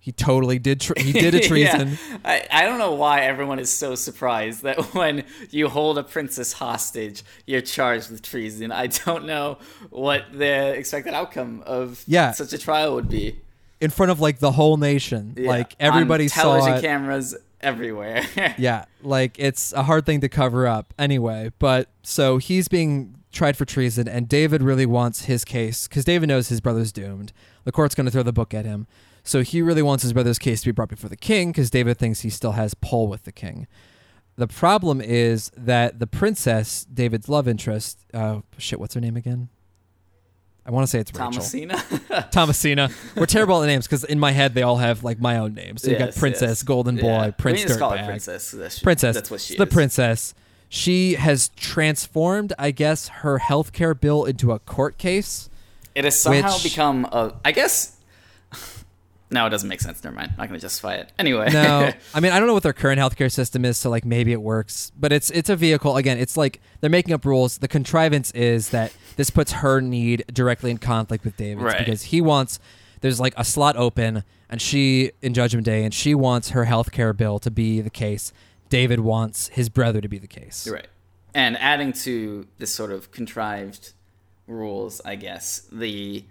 he 0.02 0.10
totally 0.10 0.58
did. 0.58 0.80
Tre- 0.80 1.00
he 1.00 1.12
did 1.12 1.32
a 1.34 1.40
treason. 1.48 1.90
Yeah. 1.90 2.18
I, 2.24 2.46
I 2.50 2.62
don't 2.66 2.78
know 2.78 2.92
why 2.92 3.20
everyone 3.20 3.58
is 3.60 3.70
so 3.70 3.94
surprised 3.94 4.62
that 4.64 4.78
when 4.94 5.24
you 5.50 5.68
hold 5.68 5.96
a 5.96 6.02
princess 6.02 6.52
hostage, 6.54 7.22
you're 7.46 7.60
charged 7.60 8.10
with 8.10 8.20
treason. 8.20 8.72
I 8.72 8.88
don't 8.88 9.26
know 9.26 9.58
what 9.90 10.24
the 10.32 10.74
expected 10.74 11.14
outcome 11.14 11.62
of 11.66 12.02
Yeah. 12.08 12.32
such 12.32 12.52
a 12.52 12.58
trial 12.58 12.94
would 12.96 13.08
be. 13.08 13.38
in 13.80 13.90
front 13.90 14.10
of 14.10 14.20
like 14.20 14.40
the 14.40 14.50
whole 14.52 14.76
nation. 14.76 15.34
Yeah, 15.36 15.48
Like 15.48 15.76
everybody 15.78 16.24
on 16.24 16.28
saw 16.30 16.42
television 16.42 16.74
it. 16.78 16.80
cameras 16.82 17.36
everywhere. 17.60 18.24
yeah, 18.58 18.86
like 19.02 19.38
it's 19.38 19.72
a 19.72 19.84
hard 19.84 20.04
thing 20.04 20.20
to 20.22 20.28
cover 20.28 20.66
up 20.66 20.92
anyway. 20.98 21.52
But 21.60 21.88
so 22.02 22.38
he's 22.38 22.66
being 22.66 23.14
tried 23.30 23.56
for 23.56 23.64
treason, 23.64 24.08
and 24.08 24.28
David 24.28 24.62
really 24.62 24.84
wants 24.84 25.26
his 25.26 25.44
case 25.44 25.86
because 25.86 26.04
David 26.04 26.28
knows 26.28 26.48
his 26.48 26.60
brother's 26.60 26.90
doomed. 26.90 27.32
The 27.64 27.70
court's 27.72 27.94
going 27.94 28.06
to 28.06 28.10
throw 28.10 28.24
the 28.24 28.32
book 28.32 28.52
at 28.52 28.64
him. 28.64 28.88
So 29.24 29.42
he 29.42 29.62
really 29.62 29.82
wants 29.82 30.02
his 30.02 30.12
brother's 30.12 30.38
case 30.38 30.60
to 30.62 30.66
be 30.68 30.72
brought 30.72 30.88
before 30.88 31.08
the 31.08 31.16
king 31.16 31.50
because 31.52 31.70
David 31.70 31.98
thinks 31.98 32.20
he 32.20 32.30
still 32.30 32.52
has 32.52 32.74
pull 32.74 33.06
with 33.08 33.24
the 33.24 33.32
king. 33.32 33.66
The 34.36 34.48
problem 34.48 35.00
is 35.00 35.50
that 35.56 35.98
the 36.00 36.06
princess, 36.06 36.84
David's 36.92 37.28
love 37.28 37.46
interest, 37.46 38.00
uh, 38.14 38.40
shit, 38.58 38.80
what's 38.80 38.94
her 38.94 39.00
name 39.00 39.16
again? 39.16 39.48
I 40.64 40.70
want 40.70 40.84
to 40.84 40.90
say 40.90 41.00
it's 41.00 41.12
Rachel. 41.12 41.32
Thomasina. 41.32 42.28
Thomasina. 42.30 42.90
We're 43.16 43.26
terrible 43.26 43.62
at 43.62 43.66
names 43.66 43.86
because 43.86 44.04
in 44.04 44.18
my 44.20 44.30
head 44.30 44.54
they 44.54 44.62
all 44.62 44.76
have 44.76 45.02
like 45.02 45.20
my 45.20 45.36
own 45.38 45.54
names. 45.54 45.82
So 45.82 45.90
you 45.90 45.98
got 45.98 46.14
Princess, 46.14 46.48
yes. 46.48 46.62
Golden 46.62 46.96
Boy, 46.96 47.06
Yeah. 47.06 47.30
Prince 47.32 47.56
we 47.56 47.60
can 47.62 47.68
just 47.68 47.80
call 47.80 47.90
her 47.90 47.98
Dirtbag. 47.98 48.06
princess. 48.06 48.50
That's, 48.52 48.78
Princess. 48.78 49.14
That's 49.16 49.30
what 49.30 49.40
she 49.40 49.56
the 49.56 49.64
is. 49.66 49.72
princess. 49.72 50.34
She 50.68 51.14
has 51.14 51.48
transformed, 51.56 52.52
I 52.58 52.70
guess, 52.70 53.08
her 53.08 53.38
healthcare 53.40 53.98
bill 53.98 54.24
into 54.24 54.52
a 54.52 54.58
court 54.60 54.98
case. 54.98 55.50
It 55.94 56.04
has 56.04 56.18
somehow 56.18 56.54
Which- 56.54 56.62
become 56.64 57.04
a. 57.06 57.34
I 57.44 57.52
guess. 57.52 57.96
No, 59.32 59.46
it 59.46 59.50
doesn't 59.50 59.68
make 59.68 59.80
sense. 59.80 60.04
Never 60.04 60.14
mind. 60.14 60.32
I'm 60.32 60.36
not 60.38 60.48
going 60.48 60.60
to 60.60 60.64
justify 60.64 60.94
it. 60.94 61.10
Anyway. 61.18 61.48
No, 61.52 61.90
I 62.14 62.20
mean 62.20 62.32
I 62.32 62.38
don't 62.38 62.46
know 62.46 62.54
what 62.54 62.62
their 62.62 62.72
current 62.72 63.00
healthcare 63.00 63.32
system 63.32 63.64
is, 63.64 63.76
so 63.78 63.88
like 63.90 64.04
maybe 64.04 64.30
it 64.32 64.42
works, 64.42 64.92
but 64.98 65.10
it's 65.12 65.30
it's 65.30 65.48
a 65.48 65.56
vehicle. 65.56 65.96
Again, 65.96 66.18
it's 66.18 66.36
like 66.36 66.60
they're 66.80 66.90
making 66.90 67.14
up 67.14 67.24
rules. 67.24 67.58
The 67.58 67.68
contrivance 67.68 68.30
is 68.32 68.70
that 68.70 68.92
this 69.16 69.30
puts 69.30 69.52
her 69.52 69.80
need 69.80 70.24
directly 70.32 70.70
in 70.70 70.78
conflict 70.78 71.24
with 71.24 71.36
David's 71.36 71.64
Right. 71.64 71.78
because 71.78 72.02
he 72.04 72.20
wants 72.20 72.58
there's 73.00 73.18
like 73.18 73.34
a 73.36 73.44
slot 73.44 73.76
open, 73.76 74.22
and 74.48 74.60
she 74.62 75.12
in 75.22 75.34
Judgment 75.34 75.64
Day, 75.64 75.82
and 75.84 75.92
she 75.92 76.14
wants 76.14 76.50
her 76.50 76.66
healthcare 76.66 77.16
bill 77.16 77.38
to 77.40 77.50
be 77.50 77.80
the 77.80 77.90
case. 77.90 78.32
David 78.68 79.00
wants 79.00 79.48
his 79.48 79.68
brother 79.68 80.00
to 80.00 80.08
be 80.08 80.18
the 80.18 80.26
case. 80.26 80.64
You're 80.66 80.76
right. 80.76 80.86
And 81.34 81.56
adding 81.58 81.92
to 82.04 82.46
this 82.58 82.74
sort 82.74 82.92
of 82.92 83.10
contrived 83.10 83.92
rules, 84.46 85.00
I 85.04 85.16
guess 85.16 85.66
the 85.72 86.24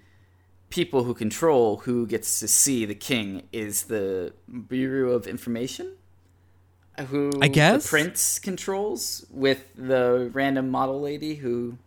people 0.72 1.04
who 1.04 1.14
control 1.14 1.78
who 1.78 2.08
gets 2.08 2.40
to 2.40 2.48
see 2.48 2.86
the 2.86 2.96
king 2.96 3.44
is 3.54 3.84
the 3.84 4.34
Bureau 4.68 5.12
of 5.12 5.28
Information, 5.28 5.94
who 7.10 7.32
I 7.42 7.48
guess? 7.48 7.84
the 7.84 7.90
prince 7.90 8.40
controls 8.40 9.26
with 9.30 9.66
the 9.76 10.30
random 10.34 10.70
model 10.70 11.00
lady 11.00 11.36
who 11.36 11.78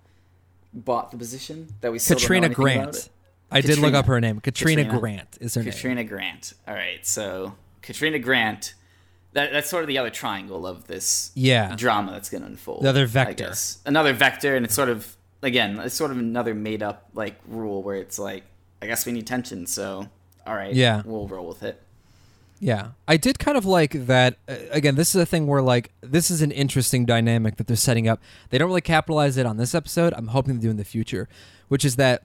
bought 0.73 1.11
the 1.11 1.17
position 1.17 1.69
that 1.81 1.91
we 1.91 1.99
still 1.99 2.17
Katrina 2.19 2.49
don't 2.49 2.59
know 2.59 2.65
anything 2.67 2.83
about 2.83 2.93
Grant. 2.93 3.11
I 3.51 3.61
did 3.61 3.79
look 3.79 3.95
up 3.95 4.07
her 4.07 4.21
name. 4.21 4.41
Katrina, 4.41 4.83
Katrina. 4.83 5.01
Grant 5.01 5.39
is 5.41 5.55
her 5.55 5.63
Katrina 5.63 5.97
name. 5.97 6.07
Grant. 6.07 6.55
All 6.69 6.75
right, 6.75 7.05
so 7.07 7.55
Katrina 7.83 8.19
Grant. 8.19 8.75
That, 9.33 9.51
that's 9.51 9.69
sort 9.69 9.83
of 9.83 9.89
the 9.89 9.99
other 9.99 10.11
triangle 10.11 10.65
of 10.65 10.87
this 10.87 11.33
Yeah. 11.35 11.75
drama 11.75 12.13
that's 12.13 12.31
going 12.31 12.43
to 12.43 12.47
unfold. 12.47 12.83
Another 12.83 13.05
vector. 13.05 13.53
Another 13.85 14.13
vector, 14.13 14.55
and 14.55 14.65
it's 14.65 14.75
sort 14.77 14.89
of 14.89 15.17
again, 15.43 15.79
it's 15.81 15.95
sort 15.95 16.11
of 16.13 16.19
another 16.19 16.55
made 16.55 16.83
up 16.83 17.09
like 17.15 17.37
rule 17.49 17.83
where 17.83 17.97
it's 17.97 18.19
like, 18.19 18.45
I 18.85 18.87
guess 18.87 19.07
we 19.07 19.13
need 19.13 19.27
tension, 19.27 19.67
so 19.67 20.09
all 20.47 20.55
right, 20.55 20.75
Yeah. 20.75 21.01
we'll 21.07 21.27
roll 21.27 21.47
with 21.49 21.63
it. 21.63 21.81
Yeah, 22.61 22.91
I 23.09 23.17
did 23.17 23.39
kind 23.39 23.57
of 23.57 23.65
like 23.65 23.93
that. 24.07 24.37
Uh, 24.49 24.57
again, 24.71 24.95
this 24.95 25.15
is 25.15 25.21
a 25.21 25.27
thing 25.27 25.47
where 25.47 25.63
like 25.63 25.91
this 26.03 26.31
is 26.31 26.43
an 26.43 26.51
interesting 26.53 27.05
dynamic 27.07 27.57
that 27.57 27.67
they're 27.67 27.77
setting 27.77 28.07
up. 28.09 28.21
They 28.51 28.59
don't 28.59 28.69
really 28.69 28.81
capitalize 28.81 29.37
it 29.37 29.47
on 29.47 29.57
this 29.57 29.75
episode. 29.75 30.13
I'm 30.17 30.29
hoping 30.29 30.57
to 30.57 30.61
do 30.61 30.71
in 30.71 30.77
the 30.77 30.85
future, 30.85 31.29
which 31.69 31.85
is 31.85 31.97
that 31.97 32.23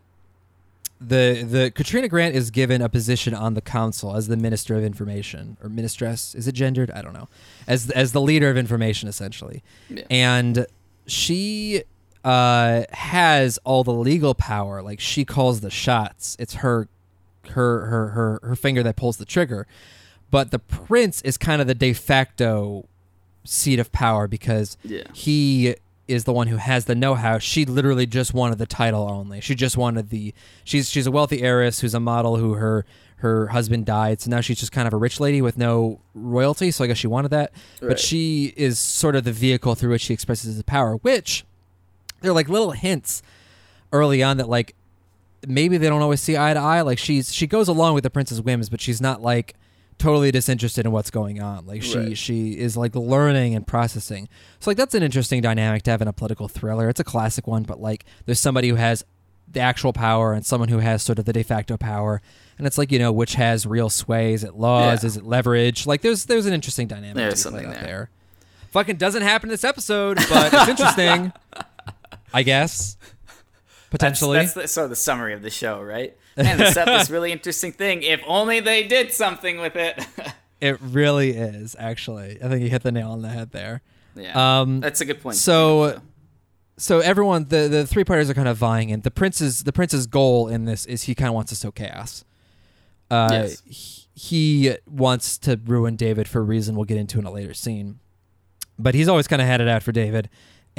the 1.02 1.46
the 1.50 1.72
Katrina 1.72 2.08
Grant 2.10 2.36
is 2.36 2.52
given 2.52 2.82
a 2.82 2.90
position 2.90 3.34
on 3.34 3.54
the 3.54 3.62
council 3.62 4.16
as 4.16 4.28
the 4.28 4.36
minister 4.38 4.76
of 4.76 4.84
information 4.84 5.56
or 5.64 5.70
ministress. 5.70 6.36
Is 6.36 6.48
it 6.48 6.52
gendered? 6.54 6.92
I 6.92 7.02
don't 7.02 7.14
know. 7.14 7.30
As 7.68 7.90
as 7.92 8.12
the 8.12 8.22
leader 8.22 8.50
of 8.50 8.58
information, 8.58 9.08
essentially, 9.10 9.64
Yeah. 9.90 10.04
and 10.10 10.68
she 11.08 11.84
uh 12.24 12.84
has 12.92 13.58
all 13.64 13.84
the 13.84 13.94
legal 13.94 14.34
power. 14.34 14.82
Like 14.82 15.00
she 15.00 15.26
calls 15.26 15.62
the 15.62 15.70
shots. 15.70 16.36
It's 16.40 16.56
her 16.56 16.88
her 17.52 17.86
her 17.86 18.08
her 18.10 18.40
her 18.44 18.56
finger 18.56 18.84
that 18.84 18.96
pulls 18.96 19.18
the 19.18 19.26
trigger. 19.26 19.68
But 20.32 20.52
the 20.52 20.60
prince 20.60 21.22
is 21.24 21.38
kind 21.38 21.62
of 21.62 21.68
the 21.68 21.74
de 21.76 21.94
facto 21.94 22.86
seat 23.44 23.80
of 23.80 23.92
power 23.92 24.28
because 24.28 24.78
Yeah. 24.84 25.04
he 25.14 25.76
is 26.08 26.24
the 26.26 26.34
one 26.34 26.48
who 26.48 26.58
has 26.58 26.86
the 26.86 26.96
know-how. 26.96 27.38
She 27.40 27.66
literally 27.66 28.06
just 28.06 28.34
wanted 28.34 28.58
the 28.58 28.66
title 28.66 29.08
only. 29.10 29.42
She 29.42 29.56
just 29.56 29.78
wanted 29.78 30.10
the 30.10 30.34
she's 30.64 30.90
she's 30.90 31.08
a 31.08 31.12
wealthy 31.12 31.42
heiress 31.42 31.80
who's 31.80 31.94
a 31.94 32.00
model 32.00 32.38
who 32.38 32.54
her 32.56 32.86
her 33.18 33.48
husband 33.48 33.86
died, 33.86 34.22
so 34.22 34.30
now 34.32 34.40
she's 34.40 34.60
just 34.60 34.72
kind 34.72 34.88
of 34.88 34.94
a 34.94 34.98
rich 34.98 35.20
lady 35.20 35.42
with 35.42 35.58
no 35.58 36.00
royalty. 36.14 36.72
So 36.72 36.84
I 36.84 36.88
guess 36.88 36.98
she 36.98 37.08
wanted 37.08 37.32
that. 37.32 37.52
But 37.82 38.00
she 38.00 38.54
is 38.56 38.80
sort 38.80 39.16
of 39.16 39.24
the 39.26 39.34
vehicle 39.34 39.76
through 39.76 39.92
which 39.92 40.04
she 40.04 40.14
expresses 40.14 40.54
his 40.56 40.64
power, 40.64 40.96
which 40.98 41.44
they're 42.22 42.34
like 42.34 42.50
little 42.50 42.72
hints 42.72 43.22
early 43.92 44.22
on 44.24 44.38
that 44.38 44.50
like 44.50 44.76
maybe 45.48 45.78
they 45.78 45.88
don't 45.90 46.02
always 46.02 46.22
see 46.22 46.38
eye 46.38 46.54
to 46.54 46.60
eye. 46.60 46.82
Like 46.82 47.00
she's 47.00 47.34
she 47.34 47.48
goes 47.48 47.68
along 47.68 47.94
with 47.94 48.04
the 48.04 48.10
prince's 48.10 48.42
whims, 48.42 48.70
but 48.70 48.82
she's 48.82 49.02
not 49.02 49.22
like 49.22 49.56
totally 49.98 50.32
disinterested 50.32 50.86
in 50.86 50.92
what's 50.92 51.12
going 51.12 51.42
on. 51.42 51.66
Like 51.66 51.84
she 51.84 51.98
Right. 51.98 52.18
she 52.18 52.52
is 52.58 52.78
like 52.78 52.96
learning 52.96 53.56
and 53.56 53.66
processing. 53.68 54.30
So 54.60 54.70
like 54.70 54.78
that's 54.78 54.94
an 54.96 55.04
interesting 55.04 55.42
dynamic 55.42 55.84
to 55.84 55.92
have 55.92 56.02
in 56.02 56.08
a 56.08 56.14
political 56.14 56.48
thriller. 56.48 56.90
It's 56.90 57.00
a 57.00 57.04
classic 57.06 57.48
one, 57.48 57.64
but 57.64 57.82
like 57.82 58.06
there's 58.26 58.40
somebody 58.40 58.70
who 58.70 58.76
has 58.76 59.04
the 59.52 59.60
actual 59.60 59.94
power 59.94 60.34
and 60.34 60.46
someone 60.46 60.70
who 60.70 60.78
has 60.78 61.02
sort 61.02 61.18
of 61.20 61.26
the 61.26 61.34
de 61.34 61.44
facto 61.44 61.76
power. 61.76 62.22
And 62.58 62.68
it's 62.68 62.78
like, 62.78 62.92
you 62.92 63.00
know, 63.00 63.12
which 63.12 63.36
has 63.36 63.66
real 63.66 63.90
sway? 63.90 64.34
Is 64.34 64.44
it 64.44 64.56
laws? 64.56 65.04
Yeah. 65.04 65.08
Is 65.08 65.18
it 65.18 65.24
leverage? 65.26 65.88
Like 65.88 66.02
there's 66.02 66.26
there's 66.26 66.46
an 66.46 66.54
interesting 66.54 66.88
dynamic 66.88 67.16
There's 67.16 67.42
to 67.44 67.50
be 67.50 67.54
played 67.54 67.64
something 67.66 67.80
out 67.82 67.86
there. 67.86 68.10
Fucking 68.72 68.98
doesn't 68.98 69.24
happen 69.24 69.50
in 69.50 69.52
this 69.52 69.64
episode, 69.64 70.18
but 70.30 70.54
it's 70.54 70.68
interesting. 70.70 71.32
I 72.34 72.44
guess. 72.44 72.98
Potentially. 73.90 74.38
That's, 74.38 74.54
that's 74.54 74.64
the, 74.66 74.68
sort 74.68 74.84
of 74.86 74.90
the 74.92 74.96
summary 74.96 75.34
of 75.34 75.42
the 75.42 75.50
show, 75.50 75.82
right? 75.82 76.16
And 76.38 76.60
they 76.60 76.72
set 76.72 76.86
this 76.86 77.10
really 77.10 77.32
interesting 77.32 77.72
thing. 77.72 78.04
If 78.04 78.22
only 78.28 78.60
they 78.60 78.88
did 78.88 79.12
something 79.12 79.60
with 79.60 79.76
it. 79.76 80.06
It 80.62 80.78
really 80.82 81.30
is, 81.32 81.74
actually. 81.80 82.38
I 82.44 82.50
think 82.50 82.62
you 82.62 82.70
hit 82.70 82.84
the 82.84 82.92
nail 82.92 83.12
on 83.12 83.22
the 83.22 83.30
head 83.30 83.52
there. 83.52 83.82
yeah, 84.14 84.60
Um, 84.60 84.82
that's 84.82 85.00
a 85.00 85.06
good 85.06 85.22
point. 85.22 85.38
so, 85.38 86.02
so 86.76 87.00
everyone, 87.00 87.46
the 87.48 87.70
the 87.70 87.88
three 87.88 88.04
parties 88.04 88.30
are 88.30 88.34
kind 88.34 88.50
of 88.50 88.58
vying, 88.58 88.92
and 88.92 89.04
the 89.04 89.10
prince's 89.10 89.64
the 89.64 89.72
prince's 89.72 90.06
goal 90.06 90.50
in 90.50 90.66
this 90.66 90.86
is 90.86 91.04
he 91.04 91.16
kind 91.16 91.30
of 91.30 91.34
wants 91.34 91.52
to 91.52 91.56
sow 91.56 91.72
chaos. 91.72 92.26
Uh, 93.10 93.30
Yes. 93.32 93.62
he, 93.66 94.08
he 94.66 94.76
wants 94.86 95.38
to 95.38 95.58
ruin 95.66 95.96
David 95.96 96.28
for 96.28 96.40
a 96.40 96.44
reason 96.44 96.76
we'll 96.76 96.84
get 96.84 96.98
into 96.98 97.20
in 97.20 97.24
a 97.26 97.32
later 97.32 97.54
scene, 97.54 98.00
but 98.78 98.94
he's 98.96 99.08
always 99.08 99.30
kind 99.30 99.42
of 99.42 99.48
had 99.48 99.62
it 99.62 99.70
out 99.70 99.82
for 99.82 99.94
David, 99.94 100.30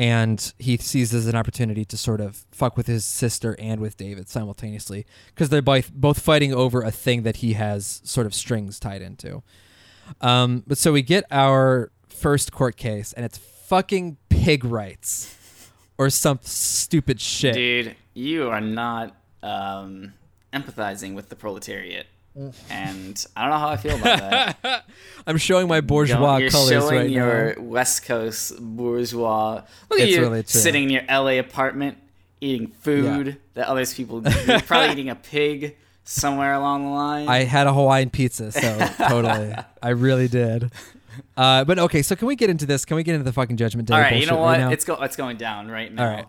and 0.01 0.55
he 0.59 0.79
sees 0.79 1.11
this 1.11 1.19
as 1.19 1.27
an 1.27 1.37
opportunity 1.37 1.85
to 1.85 1.95
sort 1.95 2.23
of 2.23 2.47
fuck 2.51 2.75
with 2.75 2.87
his 2.87 3.05
sister 3.05 3.55
and 3.59 3.83
with 3.83 3.99
David 3.99 4.31
simultaneously 4.31 5.05
because 5.27 5.51
they're 5.51 5.61
both 5.61 5.93
both 5.93 6.21
fighting 6.21 6.55
over 6.55 6.81
a 6.81 6.91
thing 6.91 7.23
that 7.25 7.37
he 7.37 7.53
has 7.53 8.01
sort 8.03 8.27
of 8.27 8.33
strings 8.35 8.81
tied 8.81 9.03
into. 9.03 9.43
Um, 10.23 10.65
but 10.67 10.79
so 10.79 10.91
we 10.91 11.03
get 11.03 11.25
our 11.31 11.93
first 12.09 12.51
court 12.51 12.79
case, 12.79 13.13
and 13.13 13.27
it's 13.27 13.37
fucking 13.37 14.17
pig 14.31 14.65
rights 14.65 15.37
or 15.99 16.09
some 16.09 16.39
stupid 16.41 17.21
shit. 17.21 17.55
dude, 17.55 17.95
you 18.15 18.49
are 18.49 18.63
not 18.63 19.15
um, 19.43 20.15
empathizing 20.51 21.15
with 21.15 21.29
the 21.29 21.37
proletariat. 21.37 22.07
and 22.71 23.27
I 23.37 23.43
don't 23.43 23.51
know 23.51 23.59
how 23.59 23.69
I 23.69 23.77
feel 23.77 23.97
about 23.97 24.19
that. 24.63 24.85
I'm 25.27 25.37
showing 25.37 25.69
my 25.69 25.81
bourgeois 25.81 26.19
Don't- 26.19 26.41
You're 26.43 26.51
colors 26.51 26.69
showing 26.71 27.11
your. 27.11 27.55
West 27.59 28.05
Coast 28.05 28.59
bourgeois. 28.61 29.63
Look 29.91 30.01
at 30.01 30.07
It's 30.09 30.17
you 30.17 30.21
really 30.23 30.43
true. 30.43 30.61
sitting 30.61 30.85
in 30.85 30.91
your 30.91 31.03
LA 31.09 31.39
apartment, 31.39 31.99
eating 32.41 32.69
food 32.69 33.37
that 33.55 33.67
others 33.69 33.93
people. 33.95 34.23
You're 34.47 34.61
probably 34.61 34.93
eating 34.93 35.11
a 35.11 35.15
pig 35.17 35.77
somewhere 36.05 36.55
along 36.55 36.85
the 36.85 36.91
line. 36.91 37.29
I 37.29 37.45
had 37.45 37.67
a 37.67 37.73
Hawaiian 37.75 38.11
pizza, 38.11 38.53
so 38.53 38.89
totally, 39.09 39.55
I 39.83 39.89
really 39.91 40.29
did. 40.29 40.71
Uh, 41.37 41.65
but 41.65 41.79
okay, 41.79 42.03
so 42.03 42.17
can 42.17 42.29
we 42.29 42.37
get 42.37 42.49
into 42.51 42.67
this? 42.67 42.85
Can 42.85 42.97
we 42.97 43.03
get 43.03 43.15
into 43.15 43.25
the 43.25 43.33
fucking 43.33 43.57
Judgment 43.57 43.89
Day? 43.89 43.95
All 43.95 44.01
right, 44.01 44.21
you 44.21 44.27
know 44.27 44.39
what? 44.39 44.59
now? 44.59 44.71
it's 44.71 44.85
go. 44.85 44.95
It's 45.03 45.17
going 45.17 45.37
down 45.37 45.69
right 45.69 45.93
now. 45.93 46.05
All 46.05 46.11
right. 46.11 46.27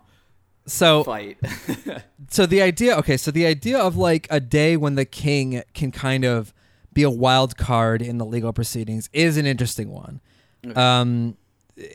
So 0.65 1.03
Fight. 1.03 1.37
so 2.29 2.45
the 2.45 2.61
idea 2.61 2.95
okay 2.97 3.17
so 3.17 3.31
the 3.31 3.45
idea 3.45 3.77
of 3.77 3.97
like 3.97 4.27
a 4.29 4.39
day 4.39 4.77
when 4.77 4.95
the 4.95 5.05
king 5.05 5.63
can 5.73 5.91
kind 5.91 6.23
of 6.23 6.53
be 6.93 7.03
a 7.03 7.09
wild 7.09 7.57
card 7.57 8.01
in 8.01 8.17
the 8.17 8.25
legal 8.25 8.53
proceedings 8.53 9.09
is 9.13 9.37
an 9.37 9.45
interesting 9.45 9.89
one. 9.89 10.21
Um 10.75 11.37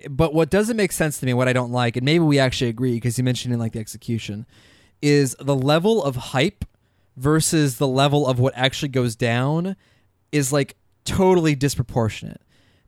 but 0.09 0.35
what 0.35 0.51
doesn't 0.51 0.77
make 0.77 0.91
sense 0.91 1.21
to 1.21 1.27
me 1.27 1.35
what 1.35 1.47
i 1.47 1.53
don't 1.53 1.71
like 1.71 1.97
and 1.97 2.05
maybe 2.05 2.25
we 2.25 2.39
actually 2.41 2.69
agree 2.69 2.95
because 2.95 3.19
you 3.19 3.23
mentioned 3.23 3.55
in 3.55 3.61
like 3.61 3.73
the 3.73 3.79
execution 3.79 4.47
is 5.03 5.37
the 5.39 5.55
level 5.55 6.03
of 6.03 6.17
hype 6.17 6.65
versus 7.17 7.79
the 7.79 7.87
level 7.87 8.27
of 8.27 8.39
what 8.39 8.53
actually 8.57 8.89
goes 8.89 9.17
down 9.17 9.77
is 10.33 10.53
like 10.53 10.77
totally 11.05 11.55
disproportionate. 11.55 12.41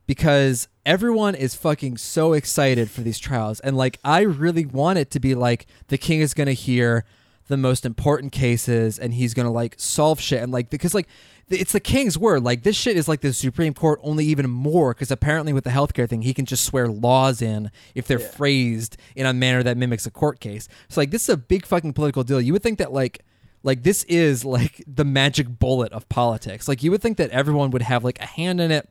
Because 0.05 0.67
everyone 0.89 1.35
is 1.35 1.53
fucking 1.53 1.95
so 1.95 2.33
excited 2.33 2.89
for 2.89 3.01
these 3.01 3.19
trials. 3.19 3.59
And 3.59 3.77
like 3.77 3.99
I 4.03 4.21
really 4.21 4.65
want 4.65 4.97
it 4.97 5.11
to 5.11 5.19
be 5.19 5.35
like 5.35 5.67
the 5.89 5.99
king 5.99 6.19
is 6.19 6.33
going 6.33 6.47
to 6.47 6.53
hear 6.53 7.05
the 7.47 7.57
most 7.57 7.85
important 7.85 8.31
cases 8.31 8.97
and 8.97 9.13
he's 9.13 9.35
going 9.35 9.45
to 9.45 9.51
like 9.51 9.75
solve 9.77 10.19
shit. 10.19 10.41
And 10.41 10.51
like 10.51 10.71
because 10.71 10.95
like 10.95 11.07
it's 11.47 11.73
the 11.73 11.79
king's 11.79 12.17
word. 12.17 12.43
Like 12.43 12.63
this 12.63 12.75
shit 12.75 12.97
is 12.97 13.07
like 13.07 13.21
the 13.21 13.33
supreme 13.33 13.75
court 13.75 13.99
only 14.01 14.25
even 14.25 14.49
more 14.49 14.95
because 14.95 15.11
apparently 15.11 15.53
with 15.53 15.63
the 15.63 15.69
healthcare 15.69 16.09
thing 16.09 16.23
he 16.23 16.33
can 16.33 16.45
just 16.45 16.65
swear 16.65 16.87
laws 16.87 17.39
in 17.39 17.69
if 17.93 18.07
they're 18.07 18.17
phrased 18.17 18.97
in 19.15 19.27
a 19.27 19.33
manner 19.33 19.61
that 19.61 19.77
mimics 19.77 20.07
a 20.07 20.11
court 20.11 20.39
case. 20.39 20.67
So 20.89 21.01
like 21.01 21.11
this 21.11 21.21
is 21.21 21.29
a 21.29 21.37
big 21.37 21.67
fucking 21.67 21.93
political 21.93 22.23
deal. 22.23 22.41
You 22.41 22.53
would 22.53 22.63
think 22.63 22.79
that 22.79 22.91
like 22.91 23.23
like 23.61 23.83
this 23.83 24.05
is 24.05 24.43
like 24.43 24.83
the 24.87 25.05
magic 25.05 25.59
bullet 25.59 25.93
of 25.93 26.09
politics. 26.09 26.67
Like 26.67 26.81
you 26.81 26.89
would 26.89 27.03
think 27.03 27.17
that 27.17 27.29
everyone 27.29 27.69
would 27.69 27.83
have 27.83 28.03
like 28.03 28.19
a 28.19 28.25
hand 28.25 28.59
in 28.59 28.71
it 28.71 28.89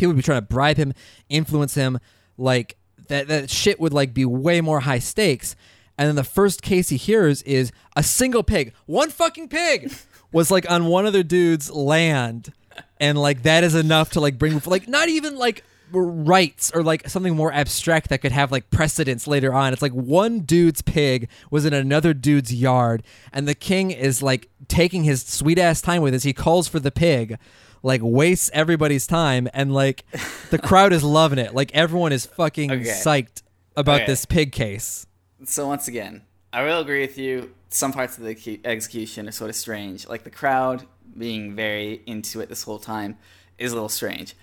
people 0.00 0.08
would 0.08 0.16
be 0.16 0.22
trying 0.22 0.40
to 0.40 0.46
bribe 0.46 0.78
him, 0.78 0.94
influence 1.28 1.74
him, 1.74 1.98
like 2.36 2.76
that 3.08 3.28
that 3.28 3.50
shit 3.50 3.78
would 3.78 3.92
like 3.92 4.14
be 4.14 4.24
way 4.24 4.60
more 4.60 4.80
high 4.80 4.98
stakes. 4.98 5.54
And 5.98 6.08
then 6.08 6.16
the 6.16 6.24
first 6.24 6.62
case 6.62 6.88
he 6.88 6.96
hears 6.96 7.42
is 7.42 7.70
a 7.94 8.02
single 8.02 8.42
pig, 8.42 8.72
one 8.86 9.10
fucking 9.10 9.48
pig, 9.48 9.92
was 10.32 10.50
like 10.50 10.68
on 10.70 10.86
one 10.86 11.04
other 11.04 11.22
dude's 11.22 11.70
land, 11.70 12.52
and 12.98 13.18
like 13.18 13.42
that 13.42 13.62
is 13.62 13.74
enough 13.74 14.10
to 14.12 14.20
like 14.20 14.38
bring 14.38 14.60
like 14.64 14.88
not 14.88 15.08
even 15.08 15.36
like 15.36 15.62
rights 15.92 16.70
or 16.74 16.82
like 16.82 17.08
something 17.08 17.36
more 17.36 17.52
abstract 17.52 18.08
that 18.08 18.22
could 18.22 18.32
have 18.32 18.50
like 18.50 18.70
precedence 18.70 19.26
later 19.26 19.52
on. 19.52 19.72
It's 19.72 19.82
like 19.82 19.92
one 19.92 20.40
dude's 20.40 20.80
pig 20.80 21.28
was 21.50 21.66
in 21.66 21.74
another 21.74 22.14
dude's 22.14 22.54
yard, 22.54 23.02
and 23.34 23.46
the 23.46 23.54
king 23.54 23.90
is 23.90 24.22
like 24.22 24.48
taking 24.68 25.04
his 25.04 25.22
sweet 25.22 25.58
ass 25.58 25.82
time 25.82 26.00
with 26.00 26.14
this. 26.14 26.22
He 26.22 26.32
calls 26.32 26.68
for 26.68 26.80
the 26.80 26.90
pig, 26.90 27.38
like 27.82 28.00
wastes 28.02 28.50
everybody's 28.52 29.06
time, 29.06 29.48
and 29.54 29.72
like 29.72 30.04
the 30.50 30.58
crowd 30.58 30.92
is 30.92 31.02
loving 31.02 31.38
it. 31.38 31.54
Like 31.54 31.70
everyone 31.74 32.12
is 32.12 32.26
fucking 32.26 32.70
Okay. 32.72 32.84
psyched 32.84 33.42
about 33.76 34.02
Okay. 34.02 34.06
this 34.06 34.24
pig 34.26 34.52
case. 34.52 35.06
so 35.44 35.66
once 35.68 35.88
again, 35.88 36.22
I 36.52 36.62
will 36.64 36.80
agree 36.80 37.00
with 37.00 37.16
you. 37.18 37.54
Some 37.68 37.92
parts 37.92 38.18
of 38.18 38.24
the 38.24 38.60
execution 38.64 39.28
are 39.28 39.32
sort 39.32 39.50
of 39.50 39.56
strange. 39.56 40.08
Like 40.08 40.24
the 40.24 40.30
crowd 40.30 40.86
being 41.16 41.54
very 41.54 42.02
into 42.06 42.40
it 42.40 42.48
this 42.48 42.62
whole 42.64 42.78
time 42.78 43.16
is 43.58 43.72
a 43.72 43.74
little 43.74 43.88
strange. 43.88 44.34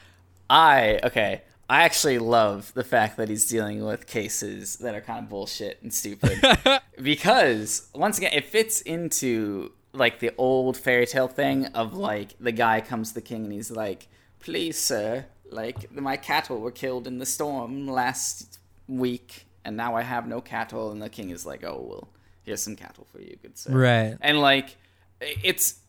I 0.49 0.99
okay. 1.03 1.41
I 1.69 1.83
actually 1.83 2.17
love 2.19 2.71
the 2.75 2.83
fact 2.85 3.17
that 3.17 3.27
he's 3.27 3.45
dealing 3.45 3.83
with 3.85 4.07
cases 4.07 4.77
that 4.77 4.95
are 4.95 5.01
kind 5.01 5.19
of 5.25 5.29
bullshit 5.29 5.81
and 5.83 5.93
stupid 5.93 6.39
because 7.01 7.89
once 7.93 8.17
again, 8.17 8.31
it 8.33 8.45
fits 8.45 8.79
into 8.81 9.73
like 9.97 10.19
the 10.19 10.31
old 10.37 10.77
fairy 10.77 11.05
tale 11.05 11.27
thing 11.27 11.65
of 11.67 11.93
like 11.93 12.35
the 12.39 12.51
guy 12.51 12.81
comes 12.81 13.09
to 13.09 13.15
the 13.15 13.21
king 13.21 13.45
and 13.45 13.53
he's 13.53 13.71
like, 13.71 14.07
"Please, 14.39 14.77
sir, 14.77 15.25
like 15.49 15.91
my 15.91 16.17
cattle 16.17 16.59
were 16.59 16.71
killed 16.71 17.07
in 17.07 17.19
the 17.19 17.25
storm 17.25 17.87
last 17.87 18.59
week, 18.87 19.45
and 19.65 19.75
now 19.75 19.95
I 19.95 20.01
have 20.03 20.27
no 20.27 20.41
cattle." 20.41 20.91
And 20.91 21.01
the 21.01 21.09
king 21.09 21.29
is 21.29 21.45
like, 21.45 21.63
"Oh 21.63 21.85
well, 21.89 22.09
here's 22.43 22.61
some 22.61 22.75
cattle 22.75 23.07
for 23.11 23.19
you, 23.19 23.37
good 23.41 23.57
sir." 23.57 23.71
Right. 23.71 24.17
And 24.21 24.39
like, 24.39 24.77
it's 25.21 25.79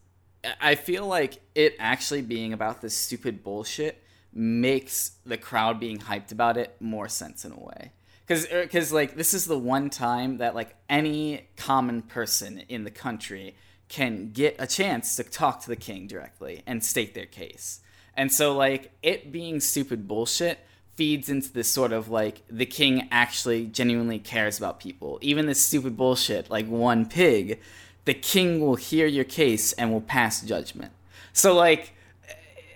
I 0.61 0.75
feel 0.75 1.07
like 1.07 1.41
it 1.55 1.75
actually 1.79 2.23
being 2.23 2.53
about 2.53 2.81
this 2.81 2.95
stupid 2.95 3.43
bullshit 3.43 4.03
makes 4.33 5.13
the 5.27 5.37
crowd 5.37 5.81
being 5.81 5.99
hyped 5.99 6.33
about 6.33 6.57
it 6.57 6.77
more 6.81 7.09
sense 7.09 7.45
in 7.45 7.53
a 7.53 7.59
way. 7.59 7.93
Cuz 8.27 8.47
er, 8.53 8.67
cuz 8.67 8.93
like 8.93 9.17
this 9.17 9.35
is 9.35 9.47
the 9.47 9.59
one 9.59 9.91
time 9.91 10.39
that 10.39 10.55
like 10.55 10.77
any 10.89 11.49
common 11.57 12.03
person 12.03 12.63
in 12.69 12.85
the 12.85 12.91
country 12.91 13.57
can 13.89 14.31
get 14.33 14.57
a 14.59 14.67
chance 14.67 15.17
to 15.17 15.25
talk 15.25 15.61
to 15.63 15.69
the 15.69 15.77
king 15.77 16.07
directly 16.07 16.63
and 16.67 16.85
state 16.85 17.15
their 17.15 17.27
case. 17.27 17.81
And 18.15 18.33
so 18.33 18.55
like 18.55 18.93
it 19.03 19.33
being 19.33 19.61
stupid 19.61 20.07
bullshit 20.07 20.59
feeds 20.97 21.29
into 21.29 21.53
this 21.53 21.71
sort 21.71 21.93
of 21.93 22.09
like 22.09 22.43
the 22.51 22.67
king 22.67 23.09
actually 23.11 23.67
genuinely 23.67 24.19
cares 24.19 24.59
about 24.59 24.81
people. 24.81 25.19
Even 25.23 25.47
this 25.47 25.61
stupid 25.61 25.97
bullshit 25.97 26.51
like 26.51 26.67
one 26.67 27.07
pig 27.07 27.61
the 28.05 28.15
king 28.15 28.59
will 28.59 28.77
hear 28.77 29.07
your 29.07 29.25
case 29.25 29.73
and 29.75 29.93
will 29.93 30.01
pass 30.01 30.41
judgment. 30.41 30.93
So 31.33 31.55
like 31.55 31.93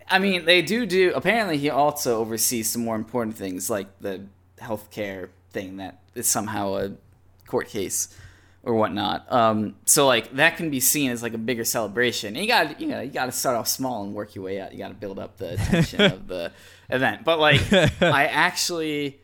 I 0.09 0.19
mean, 0.19 0.45
they 0.45 0.61
do 0.61 0.87
do 0.87 1.13
apparently 1.15 1.59
he 1.59 1.71
also 1.71 2.21
oversees 2.21 2.71
some 2.71 2.85
more 2.85 2.97
important 2.97 3.37
things 3.37 3.71
like 3.71 3.87
the 4.01 4.27
healthcare 4.61 5.31
thing 5.51 5.79
that 5.79 6.01
is 6.15 6.29
somehow 6.29 6.75
a 6.75 6.93
court 7.47 7.69
case 7.69 8.15
or 8.63 8.75
whatnot. 8.75 9.31
Um, 9.33 9.75
so 9.85 10.07
like 10.07 10.33
that 10.37 10.57
can 10.57 10.71
be 10.71 10.81
seen 10.81 11.11
as 11.11 11.23
like 11.23 11.35
a 11.35 11.39
bigger 11.39 11.65
celebration. 11.65 12.37
And 12.37 12.45
you 12.45 12.47
got 12.47 12.81
you 12.81 12.87
know 12.87 13.01
you 13.01 13.11
got 13.11 13.27
to 13.27 13.33
start 13.33 13.57
off 13.57 13.69
small 13.69 14.05
and 14.05 14.15
work 14.15 14.35
your 14.35 14.45
way 14.45 14.61
out. 14.61 14.73
You 14.73 14.79
got 14.79 14.89
to 14.89 14.95
build 14.95 15.19
up 15.19 15.39
the 15.39 15.57
tension 15.57 16.01
of 16.01 16.27
the 16.29 16.53
event. 16.91 17.25
But 17.25 17.39
like 17.39 17.73
I 17.73 18.27
actually, 18.27 19.21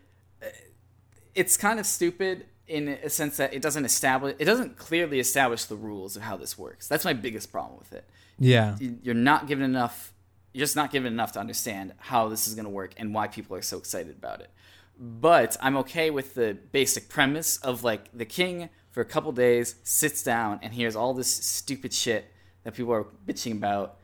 it's 1.34 1.56
kind 1.56 1.78
of 1.78 1.86
stupid 1.86 2.46
in 2.66 2.88
a 2.88 3.08
sense 3.08 3.38
that 3.38 3.54
it 3.54 3.62
doesn't 3.62 3.84
establish 3.84 4.36
it 4.38 4.44
doesn't 4.44 4.76
clearly 4.76 5.18
establish 5.18 5.64
the 5.64 5.76
rules 5.76 6.16
of 6.16 6.22
how 6.22 6.36
this 6.36 6.58
works. 6.58 6.88
That's 6.88 7.04
my 7.04 7.14
biggest 7.14 7.52
problem 7.52 7.78
with 7.78 7.92
it. 7.92 8.08
Yeah. 8.38 8.76
You're 8.78 9.14
not 9.14 9.46
given 9.46 9.64
enough 9.64 10.12
you're 10.52 10.64
just 10.64 10.76
not 10.76 10.90
given 10.90 11.12
enough 11.12 11.32
to 11.32 11.40
understand 11.40 11.92
how 11.98 12.28
this 12.28 12.48
is 12.48 12.54
going 12.54 12.64
to 12.64 12.70
work 12.70 12.92
and 12.96 13.14
why 13.14 13.28
people 13.28 13.56
are 13.56 13.62
so 13.62 13.78
excited 13.78 14.16
about 14.16 14.40
it. 14.40 14.50
But 14.98 15.56
I'm 15.60 15.76
okay 15.78 16.10
with 16.10 16.34
the 16.34 16.56
basic 16.72 17.08
premise 17.08 17.58
of 17.58 17.84
like 17.84 18.08
the 18.12 18.24
king 18.24 18.68
for 18.90 19.00
a 19.00 19.04
couple 19.04 19.30
days 19.32 19.74
sits 19.82 20.22
down 20.22 20.58
and 20.62 20.72
hears 20.72 20.96
all 20.96 21.14
this 21.14 21.28
stupid 21.32 21.92
shit 21.92 22.32
that 22.64 22.74
people 22.74 22.92
are 22.92 23.06
bitching 23.26 23.52
about 23.52 23.96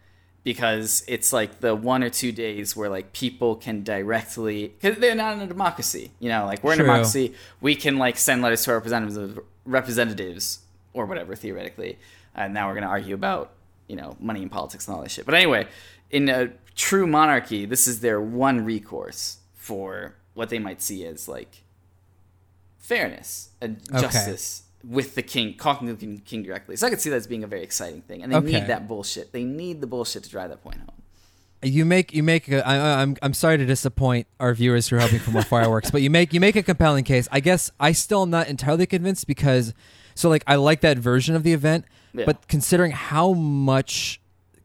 because 0.44 1.02
it's 1.08 1.32
like 1.32 1.60
the 1.60 1.74
one 1.74 2.02
or 2.02 2.10
two 2.10 2.30
days 2.30 2.76
where 2.76 2.88
like 2.90 3.12
people 3.12 3.56
can 3.56 3.82
directly 3.82 4.68
because 4.68 4.98
they're 4.98 5.14
not 5.14 5.34
in 5.36 5.40
a 5.42 5.46
democracy 5.46 6.10
you 6.20 6.28
know? 6.28 6.44
Like 6.44 6.62
we're 6.62 6.74
in 6.74 6.80
a 6.80 6.82
democracy. 6.82 7.34
We 7.60 7.74
can 7.74 7.98
like 7.98 8.16
send 8.18 8.42
letters 8.42 8.62
to 8.64 8.70
our 8.72 8.76
representatives 8.76 9.38
representatives 9.64 10.60
or 10.92 11.06
whatever 11.06 11.34
theoretically 11.34 11.98
and 12.34 12.52
now 12.52 12.66
we're 12.68 12.74
going 12.74 12.84
to 12.84 12.90
argue 12.90 13.14
about 13.14 13.52
you 13.88 13.96
know 13.96 14.16
money 14.20 14.42
and 14.42 14.50
politics 14.50 14.86
and 14.86 14.96
all 14.96 15.02
that 15.02 15.10
shit. 15.10 15.24
But 15.24 15.34
anyway 15.34 15.66
in 16.10 16.28
a 16.28 16.52
true 16.76 17.06
monarchy 17.06 17.64
this 17.64 17.86
is 17.86 18.00
their 18.00 18.20
one 18.20 18.64
recourse 18.64 19.38
for 19.54 20.14
what 20.34 20.50
they 20.50 20.58
might 20.58 20.82
see 20.82 21.06
as 21.06 21.26
like 21.28 21.62
fairness 22.78 23.48
and 23.60 23.80
Okay. 23.90 24.00
justice 24.02 24.63
with 24.88 25.14
the 25.14 25.22
king, 25.22 25.56
talking 25.58 25.88
to 25.88 25.94
the 25.94 26.18
king, 26.18 26.42
directly. 26.42 26.76
So 26.76 26.86
I 26.86 26.90
could 26.90 27.00
see 27.00 27.10
that 27.10 27.16
as 27.16 27.26
being 27.26 27.44
a 27.44 27.46
very 27.46 27.62
exciting 27.62 28.02
thing, 28.02 28.22
and 28.22 28.32
they 28.32 28.36
Okay. 28.36 28.52
need 28.60 28.66
that 28.66 28.86
bullshit. 28.88 29.32
They 29.32 29.44
need 29.44 29.80
the 29.80 29.86
bullshit 29.86 30.24
to 30.24 30.30
drive 30.30 30.50
that 30.50 30.62
point 30.62 30.76
home. 30.76 30.88
You 31.62 31.86
make 31.86 32.12
you 32.12 32.22
make 32.22 32.48
a, 32.50 32.66
I, 32.66 33.00
I'm 33.00 33.16
I'm 33.22 33.32
sorry 33.32 33.56
to 33.56 33.64
disappoint 33.64 34.26
our 34.38 34.52
viewers 34.52 34.88
who 34.88 34.96
are 34.96 35.00
hoping 35.00 35.18
for 35.20 35.30
more 35.30 35.42
fireworks, 35.42 35.90
but 35.90 36.02
you 36.02 36.10
make 36.10 36.34
you 36.34 36.40
make 36.40 36.56
a 36.56 36.62
compelling 36.62 37.04
case. 37.04 37.26
I 37.32 37.40
guess 37.40 37.70
I 37.80 37.92
still 37.92 38.22
am 38.22 38.30
not 38.30 38.48
entirely 38.48 38.84
convinced 38.84 39.26
because 39.26 39.72
so 40.14 40.28
like 40.28 40.44
I 40.46 40.56
like 40.56 40.82
that 40.82 40.98
version 40.98 41.34
of 41.34 41.42
the 41.42 41.54
event, 41.54 41.86
Yeah. 42.12 42.26
but 42.26 42.48
considering 42.48 42.90
how 42.90 43.32
much 43.32 44.20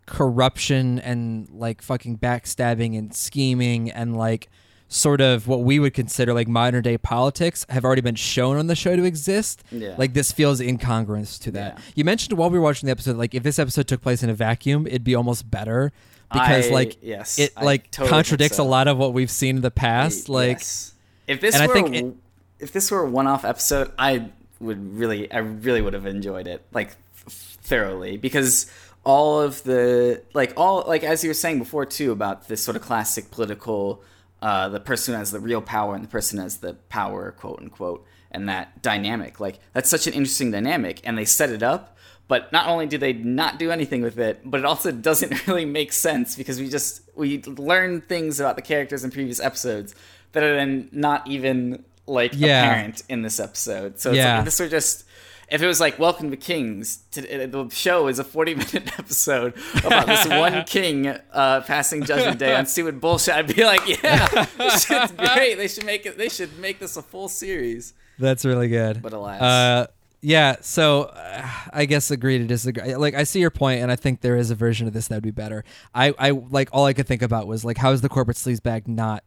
corruption 0.06 1.00
and 1.00 1.48
like 1.52 1.82
fucking 1.82 2.18
backstabbing 2.18 2.98
and 2.98 3.16
scheming 3.16 3.90
and 3.92 4.18
like 4.18 4.50
sort 4.92 5.22
of 5.22 5.48
what 5.48 5.62
we 5.62 5.78
would 5.80 5.94
consider 5.94 6.34
like 6.34 6.48
modern 6.48 6.82
day 6.82 6.98
politics 6.98 7.66
have 7.70 7.86
already 7.86 8.02
been 8.02 8.16
shown 8.16 8.58
on 8.58 8.66
the 8.68 8.76
show 8.76 8.96
to 8.96 9.04
exist. 9.04 9.64
Yeah. 9.72 9.94
Like 9.98 10.14
this 10.14 10.32
feels 10.32 10.60
incongruous 10.60 11.38
to 11.40 11.52
that. 11.52 11.76
Yeah. 11.78 11.84
You 11.96 12.04
mentioned 12.06 12.38
while 12.38 12.50
we 12.50 12.58
were 12.58 12.64
watching 12.66 12.88
the 12.88 12.92
episode, 12.92 13.16
like 13.16 13.36
if 13.36 13.44
this 13.44 13.60
episode 13.60 13.88
took 13.88 14.02
place 14.02 14.24
in 14.24 14.30
a 14.30 14.34
vacuum, 14.34 14.88
it'd 14.88 15.04
be 15.04 15.14
almost 15.16 15.50
better 15.50 15.92
because 16.34 16.68
I- 16.70 16.74
like 16.74 16.98
yes, 17.02 17.38
it 17.40 17.54
I 17.56 17.64
like 17.66 17.92
totally 17.92 18.10
contradicts 18.10 18.58
so. 18.58 18.64
a 18.64 18.66
lot 18.68 18.88
of 18.88 18.98
what 18.98 19.14
we've 19.14 19.30
seen 19.32 19.58
in 19.58 19.62
the 19.62 19.72
past. 19.72 20.28
Like 20.28 20.58
Yes. 20.58 20.94
if 21.28 21.40
this 21.40 21.54
and 21.56 21.64
I 21.64 21.68
were 21.68 21.74
think 21.74 21.96
it- 21.96 22.16
if 22.60 22.74
this 22.74 22.90
were 22.92 23.02
a 23.02 23.10
one-off 23.10 23.46
episode, 23.46 23.92
I 23.98 24.30
would 24.60 24.98
really, 24.98 25.32
I 25.32 25.38
really 25.38 25.82
would 25.82 25.94
have 25.94 26.06
enjoyed 26.08 26.48
it 26.48 26.66
like 26.74 26.96
thoroughly 27.26 28.18
because 28.18 28.66
all 29.06 29.40
of 29.40 29.64
the 29.64 30.22
like 30.34 30.54
all 30.58 30.84
like 30.88 31.04
as 31.04 31.24
you 31.24 31.30
were 31.30 31.34
saying 31.36 31.60
before 31.60 31.86
too 31.86 32.12
about 32.12 32.48
this 32.48 32.62
sort 32.64 32.76
of 32.76 32.82
classic 32.84 33.32
political 33.32 34.02
uh 34.42 34.70
the 34.70 34.80
person 34.80 35.14
who 35.14 35.18
has 35.20 35.32
the 35.32 35.40
real 35.40 35.62
power 35.62 35.96
and 35.96 36.04
the 36.04 36.08
person 36.10 36.38
who 36.38 36.44
has 36.44 36.58
the 36.58 36.74
power 36.90 37.32
quote 37.32 37.60
unquote 37.60 38.06
and 38.32 38.48
that 38.48 38.82
dynamic 38.82 39.40
like 39.40 39.60
that's 39.74 39.90
such 39.90 40.08
an 40.08 40.14
interesting 40.14 40.52
dynamic 40.52 41.02
and 41.04 41.18
they 41.18 41.26
set 41.26 41.50
it 41.50 41.64
up 41.64 41.98
but 42.28 42.52
not 42.52 42.68
only 42.68 42.86
do 42.86 42.98
they 42.98 43.12
not 43.14 43.58
do 43.60 43.72
anything 43.72 44.02
with 44.02 44.18
it 44.20 44.40
but 44.46 44.60
it 44.60 44.66
also 44.66 44.92
doesn't 45.10 45.48
really 45.48 45.66
make 45.66 45.92
sense 45.92 46.36
because 46.36 46.60
we 46.60 46.70
just 46.70 47.02
we 47.16 47.42
learn 47.44 48.02
things 48.02 48.40
about 48.40 48.56
the 48.56 48.62
characters 48.62 49.04
in 49.04 49.12
previous 49.12 49.40
episodes 49.40 49.94
that 50.32 50.44
are 50.44 50.56
then 50.56 50.88
not 50.92 51.28
even 51.28 51.84
like 52.06 52.32
Yeah. 52.36 52.64
apparent 52.64 53.04
in 53.10 53.22
this 53.24 53.40
episode 53.40 54.00
so 54.00 54.10
it's 54.12 54.18
Yeah. 54.18 54.38
like 54.38 54.46
this 54.46 54.60
were 54.60 54.68
just 54.70 55.06
if 55.50 55.62
it 55.62 55.68
was 55.68 55.80
like 55.80 55.98
Welcome 55.98 56.30
to 56.32 56.38
Kings, 56.38 56.98
to, 57.12 57.22
the 57.22 57.70
show 57.72 58.08
is 58.08 58.20
a 58.20 58.24
40 58.24 58.56
minute 58.56 59.00
episode 59.00 59.54
about 59.84 60.06
this 60.06 60.28
one 60.28 60.64
king 60.68 61.08
uh, 61.08 61.62
passing 61.62 62.04
Judgment 62.04 62.40
Day 62.40 62.56
on 62.56 62.66
stupid 62.66 63.02
bullshit, 63.02 63.36
I'd 63.36 63.56
be 63.56 63.64
like, 63.64 63.82
yeah, 64.04 64.46
this 64.58 64.86
shit's 64.86 65.12
great. 65.12 65.56
They 65.56 65.68
should 65.68 65.86
make 65.86 66.06
it. 66.06 66.18
They 66.18 66.30
should 66.30 66.58
make 66.60 66.80
this 66.80 66.98
a 66.98 67.02
full 67.02 67.28
series. 67.28 67.94
that's 68.20 68.46
really 68.46 68.68
good. 68.68 69.02
But 69.02 69.14
alas. 69.14 69.42
uh, 69.42 69.88
yeah. 70.22 70.58
So 70.62 71.04
uh, 71.04 71.50
I 71.74 71.86
guess 71.86 72.12
agree 72.12 72.38
to 72.38 72.46
disagree. 72.46 72.96
Like 72.96 73.16
I 73.16 73.24
see 73.24 73.40
your 73.40 73.52
point, 73.52 73.82
and 73.82 73.92
I 73.92 73.96
think 73.96 74.22
there 74.22 74.36
is 74.36 74.52
a 74.52 74.56
version 74.56 74.88
of 74.88 74.94
this 74.94 75.08
that 75.08 75.16
would 75.16 75.24
be 75.24 75.32
better. 75.32 75.64
I 75.96 76.14
I 76.20 76.32
like 76.32 76.70
all 76.72 76.86
I 76.86 76.94
could 76.94 77.08
think 77.08 77.22
about 77.22 77.48
was 77.48 77.66
like 77.66 77.78
how 77.78 77.92
is 77.92 78.02
the 78.02 78.10
corporate 78.10 78.38
sleazebag 78.38 78.88
not 78.88 79.24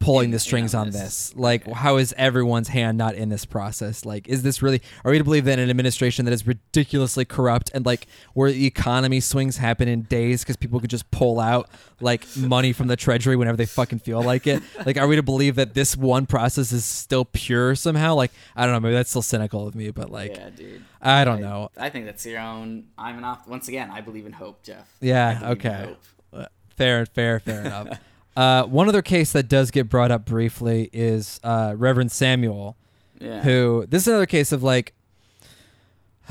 pulling 0.00 0.30
the 0.30 0.38
strings 0.38 0.74
on 0.74 0.90
this. 0.90 1.34
Like, 1.36 1.66
how 1.66 1.96
is 1.96 2.14
everyone's 2.16 2.68
hand 2.68 2.96
not 2.96 3.14
in 3.14 3.28
this 3.28 3.44
process? 3.44 4.04
Like, 4.04 4.28
is 4.28 4.42
this 4.42 4.62
really? 4.62 4.80
Are 5.04 5.10
we 5.10 5.18
to 5.18 5.24
believe 5.24 5.44
that 5.46 5.58
an 5.58 5.68
administration 5.68 6.24
that 6.24 6.32
is 6.32 6.46
ridiculously 6.46 7.24
corrupt 7.24 7.70
and 7.74 7.84
like 7.84 8.06
where 8.34 8.50
the 8.52 8.66
economy 8.66 9.20
swings 9.20 9.56
happen 9.56 9.88
in 9.88 10.02
days 10.02 10.42
because 10.42 10.56
people 10.56 10.78
could 10.80 10.90
just 10.90 11.10
pull 11.10 11.40
out 11.40 11.68
like 12.00 12.24
money 12.36 12.72
from 12.72 12.86
the 12.86 12.96
treasury 12.96 13.34
whenever 13.36 13.56
they 13.56 13.66
fucking 13.66 13.98
feel 13.98 14.22
like 14.22 14.46
it? 14.46 14.62
Like, 14.86 14.96
are 14.96 15.06
we 15.08 15.16
to 15.16 15.22
believe 15.22 15.56
that 15.56 15.74
this 15.74 15.96
one 15.96 16.24
process 16.26 16.72
is 16.72 16.84
still 16.84 17.24
pure 17.24 17.74
somehow? 17.74 18.14
Like, 18.14 18.30
I 18.56 18.64
don't 18.64 18.74
know. 18.74 18.80
Maybe 18.80 18.94
that's 18.94 19.10
still 19.10 19.22
cynical 19.22 19.66
of 19.66 19.74
me, 19.74 19.90
but 19.90 20.10
like, 20.10 20.36
yeah, 20.36 20.50
dude. 20.50 20.84
I 21.02 21.24
don't 21.24 21.40
know. 21.40 21.70
I 21.76 21.90
think 21.90 22.06
that's 22.06 22.24
your 22.24 22.40
own. 22.40 22.84
I'm 22.96 23.18
an 23.18 23.24
opt. 23.24 23.48
Once 23.48 23.68
again, 23.68 23.90
I 23.90 24.00
believe 24.00 24.24
in 24.24 24.32
hope, 24.32 24.62
Jeff. 24.62 24.88
Yeah. 25.00 25.40
Okay. 25.52 25.94
Uh, 26.32 26.46
Fair, 26.76 27.04
fair, 27.06 27.40
fair 27.40 27.62
enough. 27.62 27.88
Uh, 28.38 28.62
one 28.66 28.88
other 28.88 29.02
case 29.02 29.32
that 29.32 29.48
does 29.48 29.72
get 29.72 29.88
brought 29.88 30.12
up 30.12 30.24
briefly 30.24 30.88
is 30.92 31.40
uh, 31.42 31.74
Reverend 31.76 32.12
Samuel, 32.12 32.76
Yeah. 33.18 33.42
who 33.42 33.84
this 33.88 34.02
is 34.02 34.08
another 34.08 34.26
case 34.26 34.52
of 34.52 34.62
like, 34.62 34.92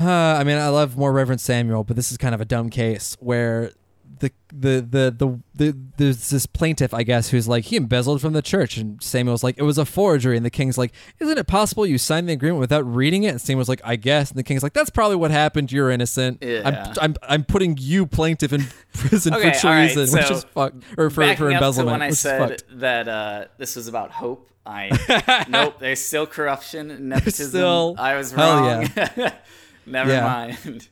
uh, 0.00 0.06
I 0.10 0.42
mean, 0.44 0.56
I 0.56 0.68
love 0.68 0.96
more 0.96 1.12
Reverend 1.12 1.40
Samuel, 1.42 1.84
but 1.84 1.96
this 1.96 2.10
is 2.10 2.16
kind 2.16 2.34
of 2.34 2.40
a 2.40 2.46
dumb 2.46 2.70
case 2.70 3.14
where 3.20 3.72
the 4.20 4.32
the 4.52 4.80
the 4.80 5.10
the, 5.16 5.38
the 5.54 5.76
there's 5.96 6.30
this 6.30 6.46
plaintiff, 6.46 6.92
I 6.94 7.02
guess, 7.02 7.28
who's 7.30 7.46
like 7.46 7.64
he 7.66 7.76
embezzled 7.76 8.20
from 8.20 8.32
the 8.32 8.42
church, 8.42 8.76
and 8.76 9.02
Samuel's 9.02 9.44
like 9.44 9.56
it 9.58 9.62
was 9.62 9.78
a 9.78 9.84
forgery, 9.84 10.36
and 10.36 10.44
the 10.44 10.50
king's 10.50 10.76
like, 10.78 10.92
isn't 11.20 11.38
it 11.38 11.46
possible 11.46 11.86
you 11.86 11.98
signed 11.98 12.28
the 12.28 12.32
agreement 12.32 12.60
without 12.60 12.84
reading 12.86 13.22
it? 13.24 13.28
And 13.28 13.40
Samuel's 13.40 13.68
like, 13.68 13.80
I 13.84 13.96
guess, 13.96 14.30
and 14.30 14.38
the 14.38 14.42
king's 14.42 14.62
like, 14.62 14.72
that's 14.72 14.90
probably 14.90 15.16
what 15.16 15.30
happened. 15.30 15.70
You're 15.70 15.90
innocent. 15.90 16.38
Yeah. 16.42 16.62
I'm 16.64 16.94
I'm 17.00 17.16
I'm 17.22 17.44
putting 17.44 17.76
you 17.78 18.06
plaintiff 18.06 18.52
in 18.52 18.66
prison 18.94 19.34
Okay, 19.34 19.52
for 19.52 19.60
treason, 19.60 20.12
which 20.12 20.26
so 20.26 20.34
is 20.34 20.44
fuck 20.44 20.72
or 20.96 21.10
for, 21.10 21.16
for 21.16 21.22
up 21.24 21.36
to 21.36 21.46
embezzlement. 21.48 21.92
when 21.92 22.02
I 22.02 22.10
said 22.10 22.62
that 22.72 23.06
uh, 23.08 23.44
this 23.58 23.76
was 23.76 23.86
about 23.88 24.10
hope, 24.10 24.50
I 24.66 25.44
nope. 25.48 25.78
There's 25.78 26.00
still 26.00 26.26
corruption, 26.26 27.08
nepotism. 27.08 27.48
still- 27.50 27.94
I 27.98 28.16
was 28.16 28.32
hell 28.32 28.82
yeah. 28.82 29.32
Never 29.86 30.10
Yeah. 30.10 30.22
mind. 30.22 30.88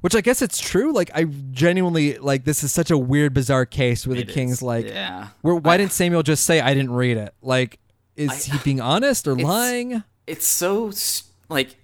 Which 0.00 0.14
I 0.14 0.20
guess 0.20 0.42
it's 0.42 0.58
true. 0.60 0.92
Like 0.92 1.10
I 1.14 1.24
genuinely 1.24 2.18
like 2.18 2.44
this 2.44 2.62
is 2.62 2.72
such 2.72 2.90
a 2.90 2.98
weird, 2.98 3.34
bizarre 3.34 3.66
case 3.66 4.06
where 4.06 4.16
It 4.16 4.26
the 4.26 4.32
king's 4.32 4.52
is, 4.54 4.62
like, 4.62 4.86
yeah. 4.86 5.28
where, 5.42 5.54
why 5.56 5.76
didn't 5.76 5.92
Samuel 5.92 6.22
just 6.22 6.44
say 6.44 6.60
I 6.60 6.72
didn't 6.74 6.92
read 6.92 7.16
it? 7.16 7.34
Like, 7.42 7.78
is 8.16 8.30
I- 8.30 8.52
he 8.52 8.58
being 8.64 8.80
honest 8.80 9.26
or 9.26 9.34
lying? 9.36 10.02
it's 10.26 10.46
so 10.46 10.88
s- 10.88 11.24
like 11.48 11.76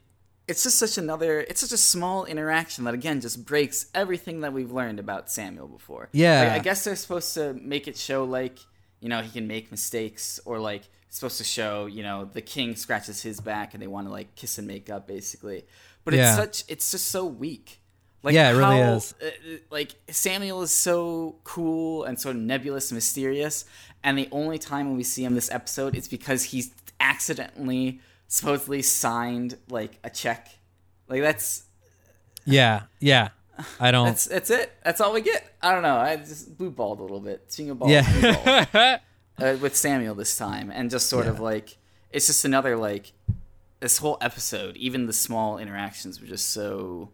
it's 0.46 0.62
just 0.64 0.78
such 0.78 0.98
another 0.98 1.40
it's 1.40 1.62
such 1.62 1.72
a 1.72 1.78
small 1.78 2.26
interaction 2.26 2.84
that 2.84 2.92
again 2.92 3.20
just 3.22 3.46
breaks 3.46 3.86
everything 3.94 4.42
that 4.42 4.52
we've 4.52 4.70
learned 4.70 5.00
about 5.00 5.30
Samuel 5.30 5.66
before. 5.66 6.08
Yeah. 6.12 6.42
Like, 6.42 6.52
I 6.52 6.58
guess 6.58 6.84
they're 6.84 6.96
supposed 6.96 7.32
to 7.34 7.54
make 7.54 7.88
it 7.88 7.96
show 7.96 8.24
like, 8.24 8.58
you 9.00 9.08
know, 9.08 9.22
he 9.22 9.30
can 9.30 9.46
make 9.48 9.70
mistakes 9.70 10.38
or 10.44 10.58
like 10.60 10.82
it's 11.08 11.16
supposed 11.18 11.38
to 11.38 11.44
show, 11.44 11.86
you 11.86 12.02
know, 12.02 12.26
the 12.26 12.42
king 12.42 12.76
scratches 12.76 13.22
his 13.22 13.40
back 13.40 13.72
and 13.74 13.82
they 13.82 13.86
want 13.86 14.06
to 14.06 14.12
like 14.12 14.34
kiss 14.34 14.58
and 14.58 14.66
make 14.68 14.90
up 14.90 15.08
basically. 15.08 15.64
But 16.04 16.14
Yeah. 16.14 16.28
it's 16.28 16.36
such 16.36 16.70
it's 16.70 16.90
just 16.90 17.08
so 17.08 17.24
weak. 17.24 17.80
Like 18.24 18.34
Yeah, 18.34 18.50
it 18.50 18.56
really 18.56 18.78
is. 18.80 19.14
uh, 19.22 19.26
uh, 19.26 19.56
like 19.70 19.90
Samuel 20.08 20.62
is 20.62 20.72
so 20.72 21.36
cool 21.44 22.04
and 22.04 22.18
so 22.18 22.32
nebulous 22.32 22.90
and 22.90 22.96
mysterious, 22.96 23.66
and 24.02 24.18
the 24.18 24.28
only 24.32 24.58
time 24.58 24.86
when 24.88 24.96
we 24.96 25.04
see 25.04 25.24
him 25.24 25.34
this 25.34 25.50
episode 25.52 25.94
is 25.94 26.08
because 26.08 26.44
he's 26.44 26.72
accidentally 26.98 28.00
supposedly 28.26 28.80
signed 28.82 29.58
like 29.68 29.98
a 30.02 30.10
check. 30.10 30.48
Like 31.06 31.20
that's 31.20 31.64
Yeah, 32.46 32.84
yeah. 32.98 33.28
I 33.78 33.90
don't. 33.90 34.06
that's 34.06 34.24
that's 34.24 34.50
it. 34.50 34.72
That's 34.82 35.00
all 35.00 35.12
we 35.12 35.20
get. 35.20 35.54
I 35.62 35.72
don't 35.72 35.82
know. 35.82 35.96
I 35.96 36.16
just 36.16 36.56
blue 36.56 36.70
balled 36.70 36.98
a 36.98 37.02
little 37.02 37.20
bit. 37.20 37.46
Balls, 37.46 37.56
blue 37.56 37.74
balled. 37.74 37.90
yeah. 38.74 38.98
uh, 39.38 39.56
with 39.60 39.76
Samuel 39.76 40.14
this 40.14 40.36
time, 40.36 40.70
and 40.74 40.90
just 40.90 41.08
sort 41.08 41.26
of 41.26 41.40
like 41.40 41.76
it's 42.10 42.26
just 42.26 42.44
another 42.44 42.76
like 42.76 43.12
this 43.80 43.98
whole 43.98 44.16
episode. 44.20 44.76
Even 44.78 45.06
the 45.06 45.12
small 45.12 45.58
interactions 45.58 46.20
were 46.20 46.26
just 46.26 46.50
so 46.50 47.10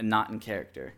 not 0.00 0.30
in 0.30 0.40
character. 0.40 0.94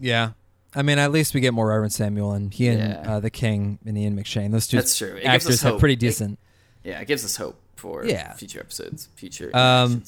yeah. 0.00 0.30
I 0.74 0.82
mean, 0.82 0.98
at 0.98 1.10
least 1.12 1.32
we 1.32 1.40
get 1.40 1.54
more 1.54 1.68
Reverend 1.68 1.94
Samuel 1.94 2.32
and 2.32 2.52
he 2.52 2.68
and 2.68 2.78
Yeah. 2.78 3.10
uh, 3.14 3.20
the 3.20 3.30
King 3.30 3.78
and 3.86 3.96
Ian 3.96 4.14
McShane. 4.16 4.52
Those 4.52 4.66
two 4.66 4.76
That's 4.76 4.96
true. 4.98 5.16
It 5.16 5.24
actors 5.24 5.62
hope. 5.62 5.80
pretty 5.80 5.94
It- 5.94 6.00
decent. 6.00 6.38
Yeah, 6.84 7.00
it 7.00 7.08
gives 7.08 7.24
us 7.24 7.36
hope 7.36 7.58
for 7.74 8.04
Yeah. 8.04 8.34
future 8.34 8.60
episodes, 8.60 9.08
future 9.16 9.50
Um, 9.56 10.04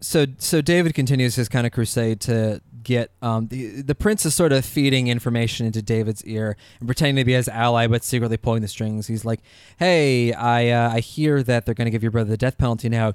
so 0.00 0.26
so 0.38 0.60
David 0.60 0.94
continues 0.94 1.36
his 1.36 1.48
kind 1.48 1.64
of 1.64 1.72
crusade 1.72 2.20
to 2.22 2.60
get 2.82 3.12
um 3.22 3.46
the 3.48 3.82
the 3.82 3.94
prince 3.94 4.26
is 4.26 4.34
sort 4.34 4.52
of 4.52 4.64
feeding 4.64 5.06
information 5.06 5.64
into 5.64 5.80
David's 5.80 6.22
ear 6.24 6.56
and 6.80 6.88
pretending 6.88 7.16
to 7.16 7.24
be 7.24 7.32
his 7.32 7.48
ally 7.48 7.86
but 7.86 8.02
secretly 8.04 8.36
pulling 8.36 8.62
the 8.62 8.68
strings. 8.68 9.06
He's 9.06 9.24
like, 9.24 9.40
"Hey, 9.78 10.32
I 10.32 10.70
uh, 10.70 10.90
I 10.92 11.00
hear 11.00 11.42
that 11.44 11.66
they're 11.66 11.74
going 11.74 11.86
to 11.86 11.90
give 11.92 12.02
your 12.02 12.10
brother 12.12 12.30
the 12.30 12.36
death 12.36 12.58
penalty 12.58 12.88
now. 12.88 13.14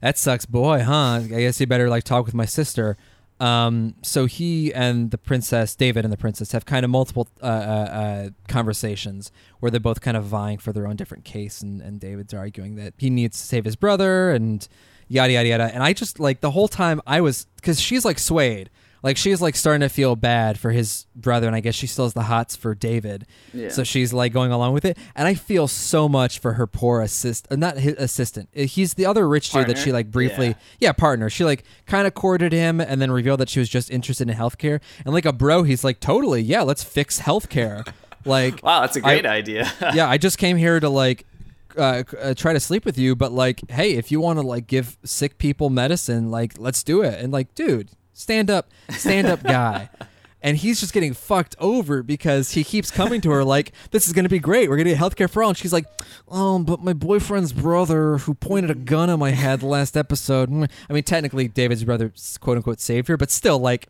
That 0.00 0.18
sucks, 0.18 0.44
boy, 0.44 0.82
huh? 0.82 1.22
I 1.24 1.26
guess 1.26 1.58
you 1.58 1.66
better 1.66 1.88
like 1.88 2.04
talk 2.04 2.26
with 2.26 2.34
my 2.34 2.44
sister." 2.44 2.98
Um, 3.40 3.94
so 4.02 4.26
he 4.26 4.74
and 4.74 5.10
the 5.10 5.18
princess, 5.18 5.76
David 5.76 6.04
and 6.04 6.12
the 6.12 6.16
princess, 6.16 6.52
have 6.52 6.66
kind 6.66 6.84
of 6.84 6.90
multiple 6.90 7.28
uh, 7.40 7.46
uh, 7.46 7.48
uh, 7.48 8.28
conversations 8.48 9.30
where 9.60 9.70
they're 9.70 9.80
both 9.80 10.00
kind 10.00 10.16
of 10.16 10.24
vying 10.24 10.58
for 10.58 10.72
their 10.72 10.86
own 10.86 10.96
different 10.96 11.24
case, 11.24 11.60
and, 11.60 11.80
and 11.80 12.00
David's 12.00 12.34
arguing 12.34 12.74
that 12.76 12.94
he 12.98 13.10
needs 13.10 13.40
to 13.40 13.46
save 13.46 13.64
his 13.64 13.76
brother, 13.76 14.30
and 14.30 14.66
yada 15.06 15.32
yada 15.32 15.48
yada. 15.48 15.70
And 15.72 15.82
I 15.82 15.92
just 15.92 16.18
like 16.18 16.40
the 16.40 16.50
whole 16.50 16.68
time 16.68 17.00
I 17.06 17.20
was 17.20 17.46
because 17.56 17.80
she's 17.80 18.04
like 18.04 18.18
swayed, 18.18 18.70
like 19.02 19.16
she's 19.16 19.40
like 19.40 19.54
starting 19.56 19.80
to 19.80 19.88
feel 19.88 20.16
bad 20.16 20.58
for 20.58 20.70
his 20.70 21.06
brother, 21.14 21.46
and 21.46 21.54
I 21.54 21.60
guess 21.60 21.74
she 21.74 21.86
still 21.86 22.04
has 22.04 22.14
the 22.14 22.22
hots 22.22 22.56
for 22.56 22.74
David. 22.74 23.26
Yeah. 23.52 23.68
So 23.68 23.84
she's 23.84 24.12
like 24.12 24.32
going 24.32 24.50
along 24.52 24.72
with 24.74 24.84
it, 24.84 24.98
and 25.14 25.28
I 25.28 25.34
feel 25.34 25.68
so 25.68 26.08
much 26.08 26.38
for 26.38 26.54
her 26.54 26.66
poor 26.66 27.00
uh, 27.02 27.56
not 27.56 27.78
his 27.78 27.94
assistant. 27.94 28.48
He's 28.52 28.94
the 28.94 29.06
other 29.06 29.28
rich 29.28 29.50
dude 29.50 29.66
that 29.68 29.78
she 29.78 29.92
like 29.92 30.10
briefly, 30.10 30.48
Yeah. 30.48 30.54
yeah, 30.80 30.92
partner. 30.92 31.30
She 31.30 31.44
like 31.44 31.64
kind 31.86 32.06
of 32.06 32.14
courted 32.14 32.52
him, 32.52 32.80
and 32.80 33.00
then 33.00 33.10
revealed 33.10 33.40
that 33.40 33.48
she 33.48 33.60
was 33.60 33.68
just 33.68 33.90
interested 33.90 34.28
in 34.28 34.36
healthcare. 34.36 34.80
And 35.04 35.14
like 35.14 35.24
a 35.26 35.32
bro, 35.32 35.62
he's 35.62 35.84
like, 35.84 36.00
totally, 36.00 36.42
yeah, 36.42 36.62
let's 36.62 36.82
fix 36.82 37.20
healthcare. 37.20 37.86
like, 38.24 38.62
wow, 38.62 38.80
that's 38.80 38.96
a 38.96 39.00
great 39.00 39.26
I- 39.26 39.36
idea. 39.36 39.72
yeah, 39.94 40.08
I 40.08 40.18
just 40.18 40.38
came 40.38 40.56
here 40.56 40.80
to 40.80 40.88
like 40.88 41.24
uh, 41.76 42.02
uh, 42.20 42.34
try 42.34 42.52
to 42.52 42.60
sleep 42.60 42.84
with 42.84 42.98
you, 42.98 43.14
but 43.14 43.30
like, 43.32 43.60
hey, 43.70 43.92
if 43.92 44.10
you 44.10 44.20
want 44.20 44.38
to 44.40 44.46
like 44.46 44.66
give 44.66 44.98
sick 45.04 45.38
people 45.38 45.70
medicine, 45.70 46.30
like, 46.30 46.54
let's 46.58 46.82
do 46.82 47.02
it. 47.02 47.20
And 47.22 47.32
like, 47.32 47.54
dude, 47.54 47.90
stand 48.18 48.50
up, 48.50 48.70
stand 48.90 49.26
up, 49.28 49.42
guy. 49.42 49.88
And 50.40 50.56
he's 50.56 50.78
just 50.78 50.92
getting 50.92 51.14
fucked 51.14 51.56
over 51.58 52.00
because 52.04 52.52
he 52.52 52.62
keeps 52.62 52.92
coming 52.92 53.20
to 53.22 53.30
her 53.32 53.42
like, 53.42 53.72
"This 53.90 54.06
is 54.06 54.12
gonna 54.12 54.28
be 54.28 54.38
great. 54.38 54.70
We're 54.70 54.76
gonna 54.76 54.90
get 54.90 54.98
healthcare 54.98 55.28
for 55.28 55.42
all." 55.42 55.48
And 55.48 55.58
she's 55.58 55.72
like, 55.72 55.84
"Oh, 56.28 56.60
but 56.60 56.80
my 56.80 56.92
boyfriend's 56.92 57.52
brother, 57.52 58.18
who 58.18 58.34
pointed 58.34 58.70
a 58.70 58.76
gun 58.76 59.10
at 59.10 59.18
my 59.18 59.32
head 59.32 59.64
last 59.64 59.96
episode." 59.96 60.48
mm." 60.48 60.70
I 60.88 60.92
mean, 60.92 61.02
technically, 61.02 61.48
David's 61.48 61.82
brother, 61.82 62.12
quote 62.38 62.56
unquote, 62.56 62.78
saved 62.78 63.08
her, 63.08 63.16
but 63.16 63.32
still, 63.32 63.58
like, 63.58 63.88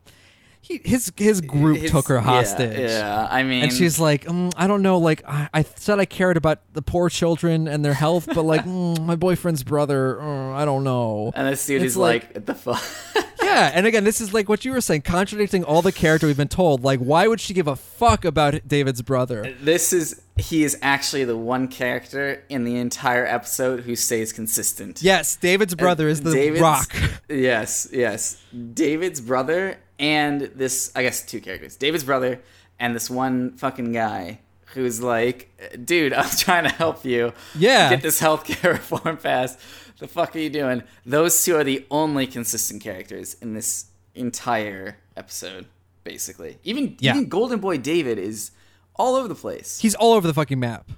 he, 0.62 0.80
his 0.82 1.12
his 1.18 1.42
group 1.42 1.80
His- 1.80 1.90
took 1.90 2.08
her 2.08 2.20
hostage. 2.20 2.78
Yeah, 2.78 3.28
I 3.30 3.42
mean, 3.42 3.64
And 3.64 3.70
she's 3.72 4.00
like, 4.00 4.24
mm, 4.24 4.50
I 4.56 4.66
don't 4.66 4.80
know, 4.80 4.96
like 4.96 5.22
I, 5.28 5.50
I 5.52 5.62
said 5.64 5.98
I 6.00 6.06
cared 6.06 6.38
about 6.38 6.60
the 6.72 6.80
poor 6.80 7.10
children 7.10 7.68
and 7.68 7.84
their 7.84 7.92
health, 7.92 8.26
but 8.26 8.42
like 8.44 8.64
mm, 8.64 9.04
my 9.04 9.16
boyfriend's 9.16 9.64
brother, 9.64 10.18
uh, 10.18 10.52
I 10.54 10.64
don't 10.64 10.82
know. 10.82 11.30
and 11.36 11.46
this 11.46 11.66
dude 11.66 11.82
it's 11.82 11.92
is 11.92 11.96
like- 11.98 12.24
like, 12.24 12.34
what 12.36 12.46
the 12.46 12.54
fuck? 12.54 12.82
Yeah, 13.48 13.70
and 13.74 13.86
again, 13.86 14.04
this 14.04 14.20
is 14.20 14.32
like 14.34 14.48
what 14.48 14.64
you 14.64 14.72
were 14.72 14.80
saying, 14.80 15.02
contradicting 15.02 15.64
all 15.64 15.82
the 15.82 15.92
character 15.92 16.26
we've 16.26 16.36
been 16.36 16.48
told. 16.48 16.82
Like, 16.84 17.00
why 17.00 17.26
would 17.26 17.40
she 17.40 17.54
give 17.54 17.66
a 17.66 17.76
fuck 17.76 18.24
about 18.24 18.66
David's 18.66 19.02
brother? 19.02 19.54
this 19.60 19.92
is 19.92 20.22
he 20.36 20.62
is 20.62 20.78
actually 20.82 21.24
the 21.24 21.36
one 21.36 21.66
character 21.68 22.44
in 22.48 22.62
the 22.64 22.76
entire 22.76 23.26
episode 23.26 23.80
who 23.80 23.96
stays 23.96 24.32
consistent. 24.32 25.02
Yes, 25.02 25.34
David's 25.36 25.74
brother 25.74 26.08
is 26.08 26.20
the 26.22 26.32
David's- 26.32 26.60
rock. 26.62 26.94
Yes, 27.28 27.88
yes. 27.92 28.40
David's 28.74 29.20
brother 29.20 29.78
and 29.98 30.42
this, 30.54 30.90
I 30.94 31.02
guess, 31.02 31.22
two 31.26 31.40
characters. 31.40 31.76
David's 31.76 32.04
brother 32.04 32.40
and 32.78 32.94
this 32.94 33.10
one 33.10 33.56
fucking 33.56 33.92
guy 33.92 34.38
who's 34.74 35.02
like, 35.02 35.50
dude, 35.84 36.12
I'm 36.12 36.30
trying 36.38 36.64
to 36.64 36.70
help 36.70 37.04
you. 37.04 37.32
Yeah. 37.56 37.90
Get 37.90 38.02
this 38.02 38.20
healthcare 38.20 38.72
reform 38.74 39.16
passed. 39.16 39.58
The 39.98 40.08
fuck 40.08 40.36
are 40.36 40.38
you 40.38 40.50
doing? 40.50 40.82
Those 41.04 41.44
two 41.44 41.56
are 41.56 41.64
the 41.64 41.84
only 41.90 42.26
consistent 42.26 42.82
characters 42.82 43.34
in 43.42 43.54
this 43.54 43.86
entire 44.14 44.96
episode, 45.16 45.66
basically. 46.04 46.58
Even 46.64 46.96
Yeah. 47.00 47.12
even 47.12 47.28
Golden 47.28 47.58
Boy 47.60 47.78
David 47.78 48.18
is 48.18 48.50
all 48.94 49.14
over 49.16 49.28
the 49.28 49.34
place. 49.34 49.78
He's 49.80 49.94
all 49.94 50.12
over 50.12 50.26
the 50.26 50.34
fucking 50.34 50.58
map. 50.60 50.88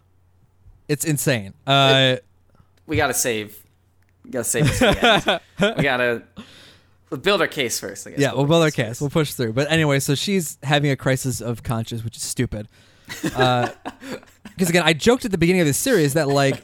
It's 0.89 1.05
insane. 1.05 1.55
Uh, 1.67 2.17
we 2.87 2.97
gotta 2.97 3.15
save. 3.15 3.57
We 4.25 4.31
gotta 4.33 4.45
save 4.45 4.67
this. 4.67 4.79
for 4.79 4.93
the 4.93 5.41
end. 5.61 5.77
we 5.79 5.83
gotta 5.83 6.23
we'll 7.11 7.21
build 7.21 7.41
our 7.41 7.47
case 7.49 7.79
first. 7.81 8.07
I 8.07 8.11
guess. 8.11 8.21
yeah, 8.21 8.33
we'll 8.35 8.47
build 8.47 8.63
our 8.63 8.71
case. 8.71 8.87
first. 8.89 9.01
We'll 9.01 9.11
push 9.11 9.33
through. 9.35 9.53
But 9.55 9.71
anyway, 9.71 10.01
so 10.01 10.15
she's 10.15 10.59
having 10.63 10.91
a 10.91 10.97
crisis 10.97 11.41
of 11.41 11.63
conscience, 11.63 12.05
which 12.05 12.17
is 12.17 12.23
stupid. 12.23 12.69
Because 14.43 14.71
again, 14.71 14.83
I 14.85 14.93
joked 14.93 15.25
at 15.25 15.31
the 15.31 15.39
beginning 15.39 15.61
of 15.61 15.67
this 15.67 15.77
series 15.77 16.15
that 16.15 16.29
like 16.29 16.63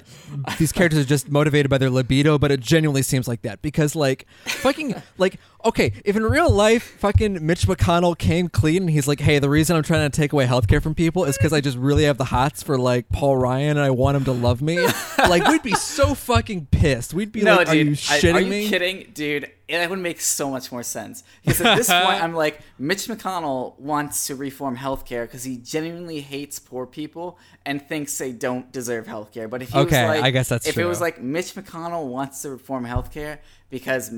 these 0.59 0.73
characters 0.73 0.99
are 1.01 1.09
just 1.09 1.31
motivated 1.31 1.71
by 1.71 1.79
their 1.79 1.91
libido, 1.91 2.39
but 2.39 2.51
it 2.51 2.61
genuinely 2.61 3.03
seems 3.03 3.29
like 3.29 3.43
that. 3.43 3.63
Because 3.63 3.95
like 3.95 4.27
fucking 4.45 4.95
like 5.19 5.39
okay, 5.65 5.93
if 6.05 6.17
in 6.17 6.23
real 6.23 6.51
life 6.51 6.83
fucking 6.99 7.45
Mitch 7.45 7.67
McConnell 7.67 8.17
came 8.17 8.49
clean 8.49 8.83
and 8.85 8.91
he's 8.91 9.09
like, 9.09 9.21
hey, 9.21 9.39
the 9.39 9.49
reason 9.49 9.77
I'm 9.77 9.83
trying 9.83 10.09
to 10.11 10.17
take 10.17 10.33
away 10.33 10.47
healthcare 10.47 10.83
from 10.83 10.95
people 10.95 11.25
is 11.25 11.37
because 11.37 11.53
I 11.53 11.61
just 11.61 11.77
really 11.79 12.05
have 12.05 12.19
the 12.19 12.27
hots 12.27 12.63
for 12.63 12.79
like 12.79 13.09
Paul 13.11 13.37
Ryan 13.37 13.71
and 13.71 13.81
I 13.81 13.91
want 13.91 14.17
him 14.17 14.25
to 14.25 14.33
love 14.33 14.63
me. 14.63 14.79
like 15.19 15.47
we'd 15.49 15.63
be 15.63 15.75
so 15.75 16.15
fucking 16.15 16.67
pissed. 16.67 17.15
We'd 17.15 17.33
be 17.33 17.43
No, 17.43 17.57
like, 17.57 17.69
dude. 17.69 17.75
are 17.75 17.81
you 17.83 17.91
I- 17.93 17.95
shitting 17.95 18.35
are 18.35 18.41
you 18.41 18.51
me? 18.51 18.69
kidding, 18.69 19.11
dude? 19.13 19.51
That 19.69 19.91
would 19.91 19.99
make 19.99 20.21
so 20.21 20.49
much 20.49 20.71
more 20.71 20.85
sense. 20.85 21.25
Because 21.45 21.61
at 21.61 21.77
this 21.77 21.89
point, 21.89 22.23
I'm 22.23 22.35
like, 22.35 22.61
Mitch 22.79 23.09
McConnell 23.09 23.77
wants 23.81 24.29
to 24.29 24.37
reform 24.37 24.77
healthcare 24.77 25.23
because 25.25 25.43
he 25.43 25.57
genuinely 25.57 26.21
hates 26.21 26.61
poor 26.61 26.87
people 26.87 27.37
and 27.65 27.83
thinks 27.83 28.17
they 28.17 28.31
don't 28.31 28.71
deserve 28.71 29.07
healthcare. 29.07 29.51
But 29.51 29.63
if 29.63 29.71
he 29.71 29.79
Okay, 29.81 30.07
was 30.07 30.17
like, 30.19 30.23
I 30.25 30.31
guess 30.31 30.49
that's 30.51 30.69
if 30.69 30.79
it 30.79 30.85
was 30.85 31.01
like 31.01 31.21
Mitch 31.21 31.55
McConnell 31.55 32.07
wants 32.07 32.43
to 32.43 32.51
reform 32.51 32.87
healthcare 32.87 33.39
because 33.69 34.13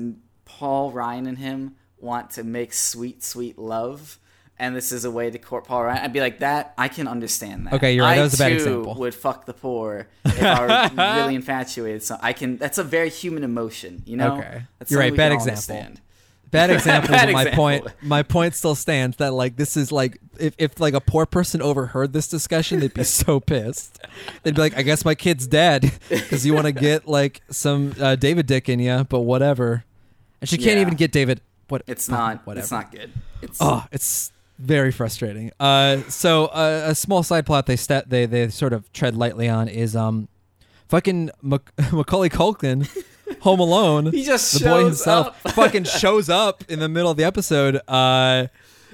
Paul 0.57 0.91
Ryan 0.91 1.27
and 1.27 1.37
him 1.37 1.75
want 1.99 2.31
to 2.31 2.43
make 2.43 2.73
sweet, 2.73 3.23
sweet 3.23 3.57
love. 3.59 4.17
And 4.61 4.75
this 4.75 4.91
is 4.91 5.05
a 5.05 5.11
way 5.11 5.29
to 5.29 5.37
court 5.37 5.63
Paul 5.65 5.85
Ryan. 5.85 6.03
I'd 6.03 6.11
be 6.11 6.19
like 6.19 6.39
that. 6.39 6.73
I 6.77 6.89
can 6.89 7.07
understand 7.07 7.67
that. 7.67 7.75
Okay, 7.75 7.93
you're 7.95 8.03
right. 8.03 8.13
I 8.13 8.15
That 8.17 8.23
was 8.23 8.33
a 8.33 8.37
bad 8.37 8.49
too 8.49 8.55
example. 8.55 8.95
Would 8.95 9.15
fuck 9.15 9.45
the 9.45 9.53
poor 9.53 10.07
if 10.25 10.43
I 10.43 10.61
were 10.95 10.95
really 11.21 11.35
infatuated. 11.35 12.03
So 12.03 12.17
I 12.21 12.33
can. 12.33 12.57
That's 12.57 12.77
a 12.77 12.83
very 12.83 13.09
human 13.09 13.45
emotion. 13.45 14.03
You 14.05 14.17
know. 14.17 14.37
Okay. 14.37 14.63
That's 14.79 14.91
You're 14.91 14.99
right, 14.99 15.15
bad 15.15 15.31
example. 15.31 15.75
understand. 15.75 16.01
bad 16.51 16.69
example 16.77 17.11
Bad 17.11 17.31
my 17.31 17.41
example. 17.43 17.63
point 17.63 17.87
my 18.01 18.23
point 18.23 18.53
still 18.55 18.75
stands 18.75 19.15
that 19.17 19.31
like 19.33 19.55
this 19.55 19.77
is 19.77 19.91
like 19.93 20.17
if, 20.39 20.55
if 20.57 20.79
like 20.79 20.93
a 20.95 20.99
poor 21.01 21.25
person 21.25 21.61
overheard 21.61 22.11
this 22.11 22.27
discussion 22.27 22.79
they'd 22.79 22.93
be 22.93 23.03
so 23.03 23.39
pissed 23.51 23.99
they'd 24.41 24.55
be 24.55 24.61
like 24.61 24.75
i 24.75 24.81
guess 24.81 25.05
my 25.05 25.13
kid's 25.13 25.45
dead 25.45 25.91
because 26.09 26.47
you 26.47 26.53
want 26.55 26.65
to 26.65 26.71
get 26.71 27.07
like 27.07 27.41
some 27.51 27.93
uh, 28.01 28.15
david 28.15 28.47
dick 28.47 28.67
in 28.67 28.79
you 28.79 29.05
but 29.09 29.19
whatever 29.19 29.83
and 30.41 30.49
she 30.49 30.57
can't 30.57 30.75
Yeah. 30.77 30.81
even 30.81 30.95
get 30.95 31.11
david 31.11 31.41
what 31.67 31.83
It's 31.87 32.09
not. 32.09 32.45
whatever 32.47 32.63
It's 32.63 32.71
not 32.71 32.91
good. 32.91 33.11
It's. 33.41 33.57
oh 33.61 33.85
it's 33.91 34.31
very 34.57 34.91
frustrating 34.91 35.51
uh 35.59 36.01
so 36.09 36.47
uh, 36.47 36.83
a 36.87 36.95
small 36.95 37.23
side 37.23 37.45
plot 37.45 37.65
they 37.65 37.75
stat 37.77 38.09
they 38.09 38.25
they 38.25 38.49
sort 38.49 38.73
of 38.73 38.91
tread 38.91 39.15
lightly 39.15 39.47
on 39.47 39.67
is 39.69 39.95
um 39.95 40.27
fucking 40.89 41.29
Mac- 41.41 41.71
macaulay 41.93 42.29
culkin 42.29 42.87
home 43.41 43.59
alone 43.59 44.11
He 44.11 44.23
just 44.23 44.51
the 44.59 44.65
boy 44.67 44.83
himself 44.85 45.27
up. 45.27 45.35
fucking 45.53 45.83
shows 45.85 46.29
up 46.29 46.63
in 46.67 46.79
the 46.79 46.89
middle 46.89 47.09
of 47.11 47.15
the 47.17 47.23
episode 47.23 47.79
uh 47.87 48.47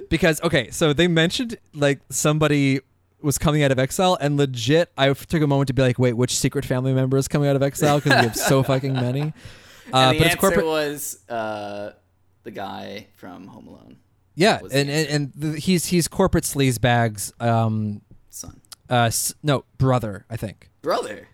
because 0.09 0.39
okay 0.43 0.69
so 0.71 0.93
they 0.93 1.07
mentioned 1.07 1.57
like 1.73 1.99
somebody 2.09 2.81
was 3.21 3.37
coming 3.39 3.63
out 3.63 3.71
of 3.71 3.79
exile 3.79 4.17
and 4.21 4.37
legit 4.37 4.91
i 4.97 5.11
took 5.13 5.41
a 5.41 5.47
moment 5.47 5.67
to 5.67 5.73
be 5.73 5.81
like 5.81 5.97
wait 5.97 6.13
which 6.13 6.37
secret 6.37 6.63
family 6.65 6.93
member 6.93 7.17
is 7.17 7.27
coming 7.27 7.49
out 7.49 7.55
of 7.55 7.63
exile 7.63 7.97
because 7.99 8.11
we 8.21 8.27
have 8.27 8.35
so 8.35 8.61
fucking 8.61 8.93
many 8.93 9.33
Uh, 9.93 9.97
and 9.97 10.15
the 10.15 10.19
but 10.19 10.25
it's 10.27 10.35
answer 10.35 10.37
corporate. 10.37 10.65
was 10.65 11.19
uh, 11.29 11.91
the 12.43 12.51
guy 12.51 13.07
from 13.15 13.47
Home 13.47 13.67
Alone, 13.67 13.97
yeah, 14.35 14.59
and 14.71 14.89
and, 14.89 15.07
and 15.09 15.31
the, 15.35 15.59
he's 15.59 15.85
he's 15.85 16.07
corporate 16.07 16.43
sleazebags. 16.43 17.31
Um, 17.41 18.01
son, 18.29 18.61
uh, 18.89 19.03
s- 19.05 19.33
no 19.43 19.65
brother, 19.77 20.25
I 20.29 20.37
think. 20.37 20.69
brother. 20.81 21.27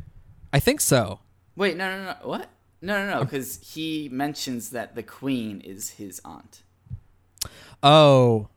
I 0.53 0.59
think 0.59 0.81
so. 0.81 1.19
Wait, 1.55 1.77
no, 1.77 1.97
no, 1.97 2.03
no. 2.05 2.15
What? 2.27 2.49
No, 2.81 3.05
no, 3.05 3.13
no. 3.19 3.23
Because 3.23 3.59
he 3.73 4.09
mentions 4.11 4.71
that 4.71 4.95
the 4.95 5.03
queen 5.03 5.61
is 5.61 5.91
his 5.91 6.19
aunt. 6.25 6.63
Oh, 7.83 8.49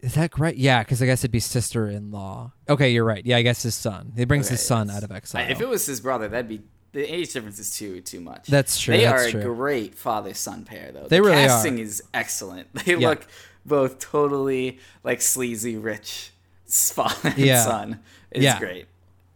is 0.00 0.14
that 0.14 0.38
right? 0.38 0.56
Yeah, 0.56 0.82
because 0.82 1.02
I 1.02 1.06
guess 1.06 1.20
it'd 1.20 1.30
be 1.30 1.40
sister-in-law. 1.40 2.52
Okay, 2.68 2.90
you're 2.90 3.04
right. 3.04 3.24
Yeah, 3.24 3.36
I 3.36 3.42
guess 3.42 3.62
his 3.62 3.74
son. 3.74 4.12
He 4.16 4.24
brings 4.24 4.48
his 4.48 4.64
son 4.64 4.90
out 4.90 5.02
of 5.02 5.12
exile. 5.12 5.46
If 5.50 5.60
it 5.60 5.68
was 5.68 5.86
his 5.86 6.00
brother, 6.00 6.28
that'd 6.28 6.48
be 6.48 6.62
the 6.92 7.02
age 7.02 7.32
difference 7.32 7.58
is 7.58 7.76
too 7.76 8.00
too 8.00 8.20
much. 8.20 8.46
That's 8.46 8.78
true, 8.80 8.96
They 8.96 9.04
that's 9.04 9.34
are 9.34 9.38
a 9.38 9.42
great 9.42 9.94
father 9.94 10.34
son 10.34 10.64
pair 10.64 10.90
though. 10.92 11.06
They 11.06 11.16
the 11.18 11.22
really 11.22 11.42
are. 11.44 11.46
casting 11.48 11.78
is 11.78 12.02
excellent. 12.12 12.68
They 12.84 12.94
Yeah. 12.96 13.08
look 13.10 13.26
both 13.64 13.98
totally 13.98 14.78
like 15.04 15.20
sleazy 15.22 15.76
rich 15.76 16.30
father 16.66 17.30
and 17.30 17.38
Yeah. 17.38 17.64
son. 17.64 18.00
It's 18.30 18.44
Yeah. 18.44 18.58
great. 18.58 18.86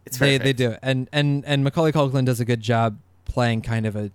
It's 0.05 0.17
they 0.19 0.37
they 0.37 0.53
do, 0.53 0.75
and 0.81 1.09
and 1.11 1.43
and 1.45 1.63
Macaulay 1.63 1.91
Culkin 1.91 2.25
does 2.25 2.39
a 2.39 2.45
good 2.45 2.61
job 2.61 2.97
playing 3.25 3.61
kind 3.63 3.85
of 3.85 3.95
a. 3.95 4.11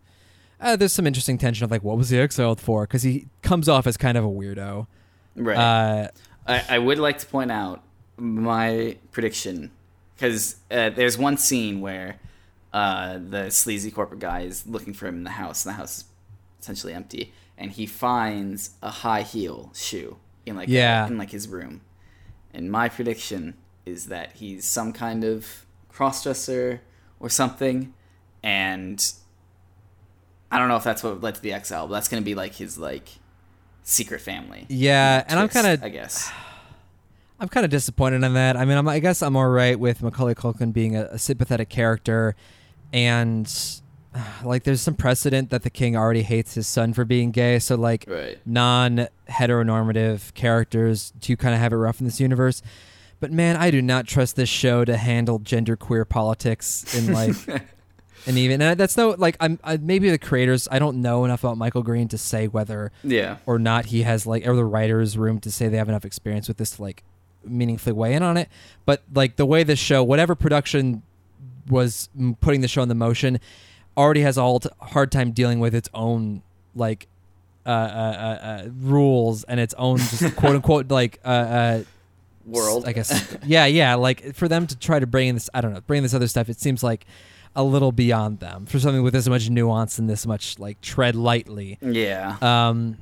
Uh, 0.61 0.77
there's 0.77 0.93
some 0.93 1.07
interesting 1.07 1.37
tension 1.37 1.65
of 1.65 1.71
like, 1.71 1.83
what 1.83 1.97
was 1.99 2.11
he 2.11 2.19
exiled 2.19 2.61
for? 2.61 2.85
Because 2.87 3.03
he 3.03 3.27
comes 3.43 3.69
off 3.69 3.87
as 3.87 3.97
kind 3.97 4.17
of 4.17 4.25
a 4.25 4.29
weirdo. 4.29 4.87
Right. 5.35 5.57
Uh, 5.57 6.09
I, 6.47 6.65
I 6.77 6.79
would 6.79 6.99
like 6.99 7.19
to 7.19 7.27
point 7.27 7.51
out 7.51 7.83
my 8.17 8.97
prediction 9.11 9.71
because 10.17 10.57
uh, 10.71 10.91
there's 10.91 11.19
one 11.19 11.37
scene 11.39 11.81
where 11.81 12.17
uh, 12.73 13.19
the 13.19 13.51
sleazy 13.51 13.91
corporate 13.91 14.21
guy 14.21 14.41
is 14.43 14.67
looking 14.67 14.95
for 14.95 15.07
him 15.07 15.17
in 15.17 15.25
the 15.25 15.31
house, 15.31 15.65
and 15.65 15.73
the 15.73 15.77
house 15.77 15.99
is 15.99 16.05
essentially 16.61 16.93
empty, 16.93 17.33
and 17.59 17.73
he 17.73 17.87
finds 17.87 18.71
a 18.83 18.91
high 18.91 19.23
heel 19.23 19.73
shoe 19.75 20.17
in 20.47 20.57
like 20.57 20.69
Yeah. 20.69 21.07
in 21.07 21.19
like 21.19 21.31
his 21.31 21.49
room, 21.49 21.81
and 22.55 22.71
my 22.71 22.89
prediction 22.89 23.55
is 23.87 24.07
that 24.07 24.33
he's 24.35 24.65
some 24.67 24.93
kind 24.93 25.25
of 25.25 25.65
crossdresser 25.93 26.81
or 27.19 27.29
something, 27.29 27.93
and 28.43 29.13
I 30.51 30.59
don't 30.59 30.69
know 30.69 30.77
if 30.77 30.85
that's 30.85 31.03
what 31.03 31.21
led 31.21 31.35
to 31.37 31.41
the 31.43 31.53
exile, 31.53 31.87
but 31.87 31.95
that's 31.95 32.09
gonna 32.09 32.23
be 32.23 32.35
like 32.35 32.55
his 32.55 32.79
like 32.79 33.09
secret 33.83 34.21
family. 34.21 34.67
yeah, 34.69 35.25
and 35.29 35.39
I'm 35.41 35.49
kind 35.49 35.67
of 35.67 35.83
I 35.83 35.89
guess. 35.89 36.31
I'm 37.41 37.49
kind 37.49 37.65
of 37.65 37.71
disappointed 37.71 38.23
in 38.23 38.35
that. 38.35 38.59
I 38.59 38.67
mean, 38.67 38.77
I'm, 38.77 38.87
I 38.87 38.99
guess 38.99 39.23
I'm 39.23 39.35
all 39.35 39.49
right 39.49 39.79
with 39.81 40.03
Macaulay 40.03 40.35
Culkin 40.35 40.75
being 40.75 40.95
a, 40.95 41.05
a 41.13 41.19
sympathetic 41.19 41.71
character, 41.71 42.37
and 42.93 43.53
like 44.45 44.65
there's 44.65 44.81
some 44.81 44.95
precedent 44.95 45.51
that 45.51 45.63
the 45.63 45.71
king 45.71 45.97
already 45.97 46.23
hates 46.23 46.55
his 46.55 46.67
son 46.67 46.93
for 46.93 47.05
being 47.05 47.31
gay. 47.31 47.59
So 47.59 47.77
like 47.77 48.05
Right. 48.09 48.39
non-heteronormative 49.29 50.35
characters 50.35 51.13
do 51.21 51.37
kind 51.37 51.55
of 51.55 51.61
have 51.61 51.73
it 51.73 51.77
rough 51.77 52.01
in 52.01 52.07
this 52.07 52.21
universe. 52.21 52.63
But 53.21 53.33
man, 53.33 53.57
I 53.57 53.71
do 53.71 53.83
not 53.83 54.07
trust 54.07 54.37
this 54.37 54.49
show 54.49 54.85
to 54.85 54.97
handle 54.97 55.39
genderqueer 55.41 56.09
politics 56.09 56.95
in 56.97 57.13
like. 57.13 57.35
And 58.27 58.37
even 58.37 58.61
and 58.61 58.79
that's 58.79 58.99
no 58.99 59.15
like 59.17 59.35
I'm 59.41 59.59
I, 59.65 59.79
maybe 59.79 60.11
the 60.11 60.19
creators 60.19 60.69
I 60.71 60.79
don't 60.79 61.01
know 61.01 61.25
enough 61.25 61.43
about 61.43 61.57
Michael 61.57 61.83
Green 61.83 62.07
to 62.09 62.19
say 62.19 62.49
whether 62.49 62.93
Yeah. 63.03 63.39
or 63.47 63.59
not 63.59 63.87
he 63.87 64.03
has 64.03 64.27
like 64.27 64.47
or 64.47 64.55
the 64.55 64.65
writers 64.67 65.17
room 65.17 65.41
to 65.41 65.51
say 65.51 65.69
they 65.69 65.79
have 65.79 65.89
enough 65.89 66.05
experience 66.05 66.47
with 66.47 66.59
this 66.59 66.73
to 66.73 66.83
like 66.83 67.03
meaningfully 67.47 67.95
weigh 67.95 68.13
in 68.13 68.23
on 68.23 68.37
it 68.37 68.51
but 68.85 69.03
like 69.15 69.37
the 69.37 69.47
way 69.47 69.63
this 69.63 69.79
show 69.79 70.05
whatever 70.05 70.35
production 70.35 71.01
was 71.71 72.09
putting 72.41 72.61
the 72.61 72.69
show 72.69 72.83
in 72.83 72.89
the 72.89 72.95
motion 72.95 73.39
already 73.97 74.21
has 74.23 74.37
a 74.39 74.59
hard 74.81 75.11
time 75.13 75.33
dealing 75.33 75.61
with 75.61 75.75
its 75.75 75.89
own 75.95 76.43
like 76.75 77.07
uh, 77.67 77.69
uh, 77.69 77.73
uh, 77.73 78.45
uh, 78.47 78.69
rules 78.81 79.45
and 79.45 79.61
its 79.61 79.75
own 79.75 79.99
just 79.99 80.35
quote 80.37 80.55
unquote 80.57 80.91
like 80.91 81.19
uh, 81.25 81.29
uh, 81.29 81.83
World. 82.47 82.87
I 82.87 82.93
guess 82.93 83.37
yeah 83.45 83.67
yeah 83.67 83.95
like 83.97 84.35
for 84.35 84.49
them 84.49 84.67
to 84.67 84.77
try 84.79 84.99
to 84.99 85.07
bring 85.07 85.29
in 85.29 85.35
this 85.37 85.51
I 85.53 85.61
don't 85.61 85.75
know 85.75 85.81
bring 85.83 86.03
this 86.03 86.15
other 86.15 86.27
stuff 86.27 86.49
it 86.49 86.59
seems 86.59 86.83
like 86.83 87.05
a 87.55 87.63
little 87.63 87.93
beyond 87.93 88.41
them 88.41 88.65
for 88.67 88.79
something 88.79 89.03
with 89.03 89.13
this 89.13 89.29
much 89.29 89.51
nuance 89.51 89.99
and 89.99 90.09
this 90.09 90.27
much 90.27 90.59
like 90.59 90.81
tread 90.81 91.15
lightly 91.17 91.79
Yeah. 91.83 92.37
um, 92.41 92.97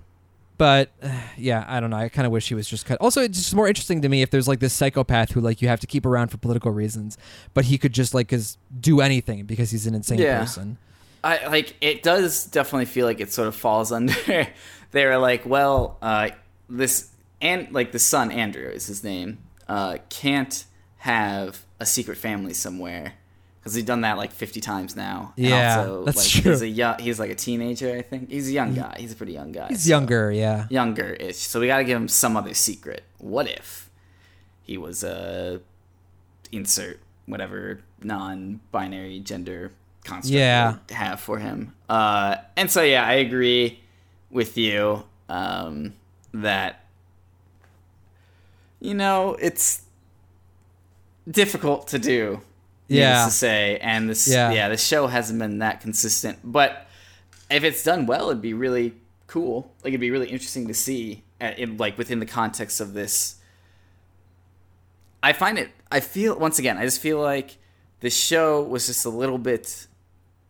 but 0.59 0.91
uh, 1.03 1.09
yeah, 1.39 1.65
I 1.67 1.81
don't 1.81 1.91
know. 1.91 1.97
I 1.97 2.09
kind 2.11 2.27
of 2.27 2.33
wish 2.33 2.49
he 2.49 2.55
was 2.55 2.69
just 2.69 2.85
cut. 2.85 3.01
Also, 3.01 3.23
it's 3.23 3.39
just 3.39 3.55
more 3.55 3.67
interesting 3.69 4.03
to 4.03 4.09
me 4.09 4.21
if 4.23 4.31
there's 4.31 4.47
like 4.49 4.61
this 4.61 4.75
psychopath 4.75 5.31
who 5.31 5.41
like 5.41 5.63
you 5.63 5.69
have 5.69 5.81
to 5.81 5.87
keep 5.87 6.05
around 6.05 6.29
for 6.29 6.37
political 6.37 6.71
reasons, 6.73 7.17
but 7.55 7.65
he 7.67 7.79
could 7.79 7.93
just 7.95 8.13
like 8.15 8.29
cause 8.29 8.59
do 8.81 9.01
anything 9.01 9.45
because 9.47 9.71
he's 9.71 9.87
an 9.87 9.95
insane 9.95 10.19
Yeah. 10.19 10.39
person. 10.41 10.77
I 11.25 11.47
like 11.47 11.75
it 11.81 12.03
does 12.03 12.45
definitely 12.47 12.85
feel 12.87 13.07
like 13.07 13.21
it 13.21 13.33
sort 13.33 13.49
of 13.49 13.57
falls 13.57 13.91
under 13.99 14.49
they're 14.91 15.19
like, 15.19 15.47
well, 15.47 15.97
uh 16.03 16.31
this 16.69 17.11
and 17.41 17.71
like 17.73 17.93
the 17.93 17.99
son 17.99 18.31
Andrew 18.31 18.69
is 18.69 18.87
his 18.87 19.03
name, 19.03 19.39
uh 19.69 19.99
can't 20.11 20.65
have 20.99 21.65
a 21.81 21.87
secret 21.87 22.19
family 22.19 22.53
somewhere 22.53 23.15
because 23.61 23.75
he's 23.75 23.85
done 23.85 24.03
that 24.03 24.17
like 24.17 24.33
50 24.33 24.61
times 24.61 24.95
now. 24.97 25.33
And 25.37 25.47
Yeah, 25.47 25.79
also, 25.81 26.05
that's 26.05 26.17
like, 26.17 26.43
true. 26.43 26.53
He's 26.53 26.63
a 26.63 26.69
young, 26.69 26.99
he's 26.99 27.19
like 27.19 27.31
a 27.31 27.35
teenager, 27.35 27.95
I 27.97 28.03
think. 28.03 28.31
He's 28.31 28.49
a 28.49 28.53
young 28.53 28.75
guy. 28.75 28.97
He's 28.99 29.13
a 29.13 29.17
pretty 29.17 29.33
young 29.33 29.53
guy. 29.53 29.69
He's 29.69 29.85
so- 29.85 29.91
younger, 29.91 30.31
yeah. 30.33 30.67
younger-ish. 30.71 31.37
So 31.37 31.61
we 31.61 31.67
got 31.67 31.79
to 31.79 31.85
give 31.85 31.97
him 31.97 32.09
some 32.09 32.37
other 32.37 32.55
secret. 32.55 33.03
What 33.19 33.49
if 33.49 33.91
he 34.63 34.79
was 34.79 35.03
a 35.05 35.61
insert 36.53 37.01
whatever 37.27 37.81
non-binary 38.03 39.21
gender 39.21 39.73
construct 40.05 40.33
Yeah. 40.35 40.77
we 40.89 40.95
have 40.95 41.21
for 41.21 41.39
him? 41.39 41.75
Uh, 41.89 42.37
and 42.57 42.71
so 42.71 42.83
yeah, 42.83 43.05
I 43.05 43.15
agree 43.15 43.81
with 44.31 44.57
you 44.57 45.03
um, 45.29 45.95
that 46.33 46.85
you 48.81 48.95
know 48.95 49.35
it's 49.41 49.83
difficult 51.29 51.89
to 51.89 51.99
do. 51.99 52.41
Yeah. 52.97 53.25
to 53.27 53.31
say, 53.31 53.79
and 53.83 54.09
this 54.09 54.27
Yeah. 54.29 54.51
yeah, 54.53 54.69
the 54.69 54.77
show 54.77 55.07
hasn't 55.07 55.39
been 55.39 55.59
that 55.59 55.81
consistent, 55.81 56.39
but 56.43 56.87
if 57.51 57.65
it's 57.65 57.83
done 57.85 58.07
well, 58.07 58.31
it'd 58.31 58.43
be 58.43 58.55
really 58.55 58.95
cool. 59.27 59.73
Like 59.85 59.89
it'd 59.89 60.01
be 60.01 60.11
really 60.11 60.29
interesting 60.29 60.67
to 60.69 60.75
see, 60.75 61.23
uh, 61.41 61.53
in, 61.57 61.77
like 61.77 61.99
within 61.99 62.19
the 62.19 62.27
context 62.27 62.81
of 62.81 62.93
this. 62.95 63.37
I 65.23 65.33
find 65.33 65.59
it. 65.59 65.71
I 65.91 66.01
feel 66.01 66.39
once 66.39 66.59
again. 66.59 66.79
I 66.79 66.85
just 66.85 67.01
feel 67.01 67.21
like 67.21 67.57
the 68.01 68.11
show 68.11 68.63
was 68.63 68.87
just 68.87 69.05
a 69.05 69.09
little 69.11 69.39
bit 69.39 69.87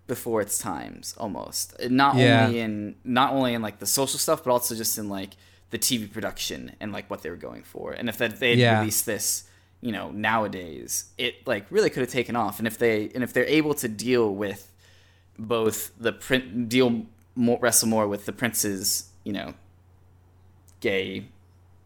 before 0.06 0.40
its 0.40 0.58
times, 0.58 1.14
almost. 1.18 1.74
Not 1.90 2.16
Yeah. 2.16 2.46
only 2.46 2.60
in 2.60 2.96
not 3.04 3.32
only 3.32 3.54
in 3.54 3.62
like 3.62 3.78
the 3.78 3.86
social 3.86 4.18
stuff, 4.18 4.44
but 4.44 4.50
also 4.50 4.74
just 4.74 4.98
in 4.98 5.08
like 5.08 5.30
the 5.70 5.78
TV 5.78 6.06
production 6.12 6.72
and 6.80 6.92
like 6.92 7.08
what 7.10 7.22
they 7.22 7.30
were 7.30 7.36
going 7.36 7.62
for. 7.62 7.92
And 7.92 8.08
if 8.08 8.18
that 8.18 8.40
they 8.40 8.54
Yeah. 8.54 8.78
released 8.80 9.06
this, 9.06 9.44
you 9.80 9.92
know, 9.92 10.10
nowadays, 10.10 11.04
it 11.18 11.46
like 11.46 11.66
really 11.70 11.90
could 11.90 12.00
have 12.00 12.10
taken 12.10 12.34
off. 12.36 12.58
And 12.58 12.66
if 12.66 12.78
they 12.78 13.10
and 13.14 13.22
if 13.22 13.32
they're 13.32 13.44
able 13.46 13.74
to 13.74 13.88
deal 13.88 14.34
with 14.34 14.72
both 15.38 15.92
the 15.98 16.12
print 16.12 16.68
deal 16.68 17.06
more 17.36 17.58
wrestle 17.60 17.88
more 17.88 18.08
with 18.08 18.26
the 18.26 18.32
prince's 18.32 19.08
you 19.22 19.32
know 19.32 19.54
gay 20.80 21.26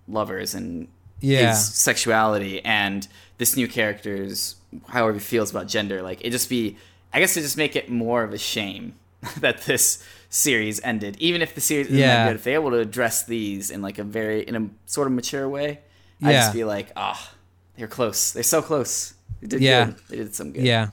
lovers 0.09 0.55
and 0.55 0.89
Yeah. 1.21 1.51
his 1.51 1.65
sexuality 1.75 2.65
and 2.65 3.07
this 3.39 3.57
new 3.57 3.69
character's 3.69 4.57
however 4.89 5.15
he 5.15 5.19
feels 5.21 5.51
about 5.51 5.69
gender 5.69 6.01
like 6.03 6.21
it 6.25 6.31
just 6.31 6.49
be 6.49 6.77
i 7.13 7.21
guess 7.21 7.35
to 7.35 7.41
just 7.43 7.57
make 7.59 7.77
it 7.77 7.91
more 7.91 8.25
of 8.25 8.33
a 8.33 8.39
shame 8.39 8.95
that 9.41 9.63
this 9.63 10.03
series 10.31 10.81
ended 10.83 11.17
even 11.21 11.43
if 11.43 11.55
the 11.55 11.61
series 11.61 11.87
isn't 11.89 11.99
Yeah. 11.99 12.25
that 12.25 12.31
good 12.31 12.37
if 12.37 12.45
they're 12.45 12.55
able 12.55 12.71
to 12.71 12.79
address 12.79 13.25
these 13.25 13.71
in 13.71 13.83
like 13.83 13.99
a 13.99 14.05
very 14.05 14.41
in 14.43 14.57
a 14.57 14.69
sort 14.87 15.07
of 15.07 15.13
mature 15.13 15.49
way 15.49 15.81
i 16.23 16.33
just 16.33 16.53
feel 16.53 16.67
like 16.67 16.91
ah 16.97 17.33
they're 17.77 17.87
close 17.89 18.33
they're 18.33 18.43
so 18.43 18.61
close 18.63 19.15
they 19.41 19.47
did 19.49 19.61
Yeah. 19.61 19.87
good. 19.87 19.97
they 20.09 20.17
did 20.17 20.35
some 20.35 20.53
good 20.53 20.65
Yeah. 20.65 20.91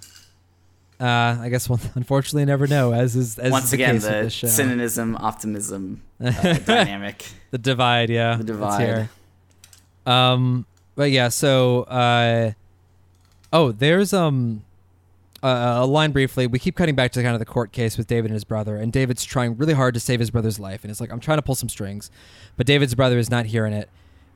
Uh, 1.00 1.38
I 1.42 1.48
guess 1.50 1.70
we'll 1.70 1.80
unfortunately 1.96 2.44
never 2.46 2.68
know, 2.68 2.92
as 2.94 3.16
is 3.16 3.40
as 3.40 3.52
once 3.54 3.66
is 3.66 3.72
the 3.72 3.76
again 3.78 4.00
the 4.00 4.30
cynicism 4.30 5.16
optimism 5.16 6.02
uh, 6.24 6.30
dynamic 6.66 7.26
the 7.52 7.58
divide, 7.58 8.10
yeah, 8.10 8.36
The 8.36 8.44
divide. 8.44 8.82
here. 8.82 9.10
Um, 10.06 10.66
but 10.96 11.12
yeah, 11.12 11.30
so 11.30 11.84
uh, 11.84 12.52
oh, 13.54 13.72
there's 13.72 14.12
um 14.14 14.64
uh, 15.42 15.78
a 15.80 15.86
line 15.86 16.12
briefly. 16.12 16.48
We 16.48 16.60
keep 16.60 16.76
cutting 16.76 16.96
back 16.96 17.12
to 17.14 17.24
kind 17.24 17.34
of 17.34 17.40
the 17.40 17.46
court 17.46 17.72
case 17.72 17.98
with 17.98 18.08
David 18.08 18.26
and 18.26 18.34
his 18.34 18.44
brother, 18.44 18.76
and 18.76 18.92
David's 18.92 19.24
trying 19.24 19.56
really 19.56 19.74
hard 19.74 19.94
to 19.94 20.00
save 20.02 20.20
his 20.20 20.32
brother's 20.32 20.60
life, 20.60 20.84
and 20.84 20.92
it's 20.92 21.00
like 21.00 21.12
I'm 21.14 21.22
trying 21.22 21.38
to 21.38 21.42
pull 21.44 21.56
some 21.56 21.70
strings, 21.70 22.12
but 22.58 22.66
David's 22.68 22.94
brother 22.94 23.18
is 23.18 23.30
not 23.30 23.46
hearing 23.46 23.72
it. 23.72 23.90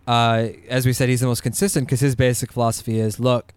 Uh, 0.08 0.49
as 0.70 0.86
we 0.86 0.93
said, 0.93 1.10
he's 1.10 1.22
the 1.22 1.28
most 1.28 1.43
consistent 1.43 1.88
because 1.88 1.99
his 1.99 2.16
basic 2.16 2.51
philosophy 2.51 2.99
is: 2.99 3.20
look, 3.20 3.54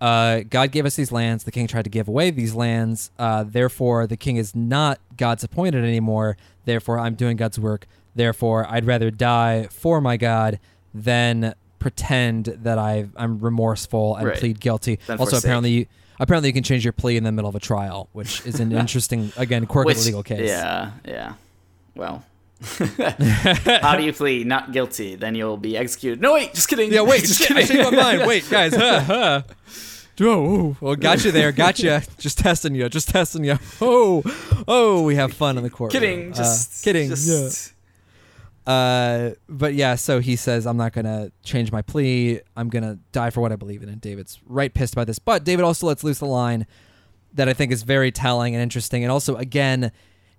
uh, 0.00 0.40
God 0.48 0.70
gave 0.72 0.84
us 0.84 0.96
these 0.96 1.10
lands. 1.12 1.44
The 1.44 1.50
king 1.52 1.66
tried 1.66 1.84
to 1.84 1.90
give 1.90 2.08
away 2.08 2.30
these 2.30 2.54
lands. 2.54 3.10
Uh, 3.18 3.44
therefore, 3.44 4.06
the 4.06 4.16
king 4.16 4.36
is 4.36 4.54
not 4.54 5.00
God's 5.16 5.42
appointed 5.44 5.84
anymore. 5.84 6.36
Therefore, 6.64 6.98
I'm 6.98 7.14
doing 7.14 7.36
God's 7.36 7.58
work. 7.58 7.86
Therefore, 8.14 8.66
I'd 8.68 8.84
rather 8.86 9.10
die 9.10 9.68
for 9.70 10.00
my 10.00 10.16
God 10.16 10.58
than 10.94 11.54
pretend 11.78 12.46
that 12.46 12.78
I 12.78 13.08
I'm 13.16 13.38
remorseful 13.38 14.16
and 14.16 14.26
Right. 14.28 14.38
plead 14.38 14.60
guilty. 14.60 14.98
Then 15.06 15.18
also, 15.18 15.30
forsake. 15.32 15.44
apparently, 15.44 15.70
you, 15.70 15.86
apparently 16.18 16.48
you 16.48 16.52
can 16.52 16.62
change 16.62 16.84
your 16.84 16.92
plea 16.92 17.16
in 17.16 17.24
the 17.24 17.32
middle 17.32 17.48
of 17.48 17.54
a 17.54 17.60
trial, 17.60 18.08
which 18.12 18.44
is 18.46 18.60
an 18.60 18.72
interesting 18.82 19.32
again 19.36 19.66
quirk 19.66 19.84
of 19.84 19.96
Which, 19.96 20.04
legal 20.04 20.22
case. 20.22 20.48
Yeah, 20.48 20.90
yeah. 21.06 21.34
Well, 21.94 22.24
how 23.82 23.96
do 23.96 24.02
you 24.02 24.12
plead 24.12 24.46
not 24.46 24.72
guilty? 24.72 25.14
Then 25.14 25.34
you'll 25.34 25.56
be 25.58 25.76
executed. 25.76 26.20
No, 26.20 26.34
wait, 26.34 26.54
just 26.54 26.68
kidding. 26.68 26.92
Yeah, 26.92 27.02
wait, 27.02 27.20
just 27.20 27.42
I 27.50 27.62
kidding. 27.62 27.66
changed 27.66 27.90
my 27.92 28.02
mind. 28.02 28.26
Wait, 28.26 28.44
guys, 28.50 28.74
huh, 28.74 29.00
huh. 29.00 29.42
Oh, 30.18 30.76
well, 30.80 30.96
got 30.96 31.24
you 31.24 31.30
there, 31.30 31.52
got 31.52 31.78
you. 31.78 32.00
Just 32.18 32.38
testing 32.38 32.74
you, 32.74 32.88
just 32.88 33.08
testing 33.10 33.44
you. 33.44 33.58
Oh, 33.82 34.22
oh, 34.66 35.02
we 35.02 35.16
have 35.16 35.34
fun 35.34 35.58
in 35.58 35.62
the 35.62 35.70
court. 35.70 35.92
kidding. 35.92 36.32
Just 36.32 36.82
kidding. 36.82 37.10
Just, 37.10 37.74
yeah. 38.66 38.72
Uh, 38.72 39.34
but 39.48 39.74
yeah, 39.74 39.94
so 39.94 40.18
he 40.18 40.34
says, 40.34 40.66
I'm 40.66 40.78
not 40.78 40.92
gonna 40.92 41.30
change 41.44 41.70
my 41.70 41.82
plea. 41.82 42.40
I'm 42.56 42.70
gonna 42.70 42.98
die 43.12 43.30
for 43.30 43.42
what 43.42 43.52
I 43.52 43.56
believe 43.56 43.82
in. 43.82 43.90
And 43.90 44.00
David's 44.00 44.40
right 44.46 44.72
pissed 44.72 44.94
about 44.94 45.06
this. 45.06 45.18
But 45.18 45.44
David 45.44 45.64
also 45.64 45.86
lets 45.86 46.02
loose 46.02 46.18
the 46.18 46.26
line 46.26 46.66
that 47.34 47.48
I 47.48 47.52
think 47.52 47.70
is 47.70 47.82
very 47.82 48.10
telling 48.10 48.54
and 48.54 48.62
interesting, 48.62 49.04
and 49.04 49.12
also 49.12 49.36
again 49.36 49.92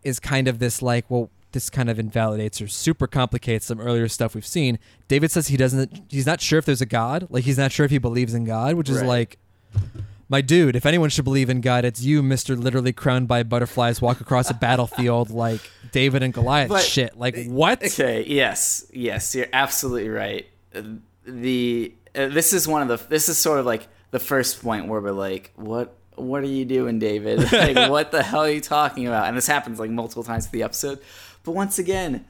is 0.03 0.20
kind 0.20 0.47
of 0.47 0.57
this 0.59 0.82
like, 0.82 1.05
well, 1.09 1.30
this 1.53 1.69
kind 1.69 1.89
of 1.89 1.97
invalidates 1.99 2.61
or 2.61 2.67
super 2.67 3.07
complicates 3.07 3.65
some 3.67 3.79
earlier 3.79 4.07
stuff 4.07 4.35
we've 4.35 4.45
seen. 4.45 4.79
David 5.07 5.31
says 5.31 5.47
he 5.47 5.57
doesn't, 5.57 6.03
he's 6.09 6.25
not 6.25 6.41
sure 6.41 6.59
if 6.59 6.65
there's 6.65 6.81
a 6.81 6.85
God. 6.85 7.27
Like 7.29 7.43
he's 7.45 7.57
not 7.57 7.71
sure 7.71 7.85
if 7.85 7.91
he 7.91 7.97
believes 7.97 8.33
in 8.33 8.43
God, 8.45 8.75
which 8.75 8.89
is 8.89 8.97
Right. 8.99 9.07
like. 9.07 9.37
My 10.29 10.41
dude, 10.41 10.75
if 10.75 10.85
anyone 10.85 11.09
should 11.09 11.23
believe 11.23 11.49
in 11.49 11.61
God, 11.61 11.85
it's 11.85 12.01
you, 12.01 12.21
Mister. 12.21 12.53
Literally 12.57 12.91
crowned 12.91 13.29
by 13.29 13.43
butterflies, 13.43 14.01
walk 14.01 14.19
across 14.19 14.49
a 14.49 14.53
battlefield 14.67 15.29
like 15.29 15.61
David 15.93 16.21
and 16.21 16.33
Goliath. 16.33 16.67
But- 16.67 16.81
shit, 16.83 17.17
like 17.17 17.47
what? 17.47 17.81
Okay. 17.81 18.25
Yes. 18.27 18.85
Yes. 18.91 19.33
You're 19.33 19.47
absolutely 19.53 20.09
right. 20.09 20.45
The 21.25 21.93
uh, 22.15 22.27
this 22.27 22.51
is 22.53 22.67
one 22.67 22.81
of 22.81 22.87
the 22.89 23.07
this 23.07 23.29
is 23.29 23.37
sort 23.37 23.59
of 23.59 23.65
like 23.65 23.87
the 24.11 24.19
first 24.19 24.61
point 24.61 24.87
where 24.87 24.99
we're 24.99 25.11
like, 25.11 25.51
what 25.55 25.93
what 26.15 26.41
are 26.43 26.47
you 26.47 26.65
doing, 26.65 26.99
David? 26.99 27.39
like, 27.51 27.89
what 27.89 28.11
the 28.11 28.23
hell 28.23 28.41
are 28.41 28.49
you 28.49 28.59
talking 28.61 29.07
about? 29.07 29.27
And 29.27 29.37
this 29.37 29.47
happens 29.47 29.79
like 29.79 29.91
multiple 29.91 30.23
times 30.23 30.45
in 30.45 30.51
the 30.51 30.63
episode. 30.63 30.99
But 31.47 31.55
once 31.55 31.79
again, 31.79 32.25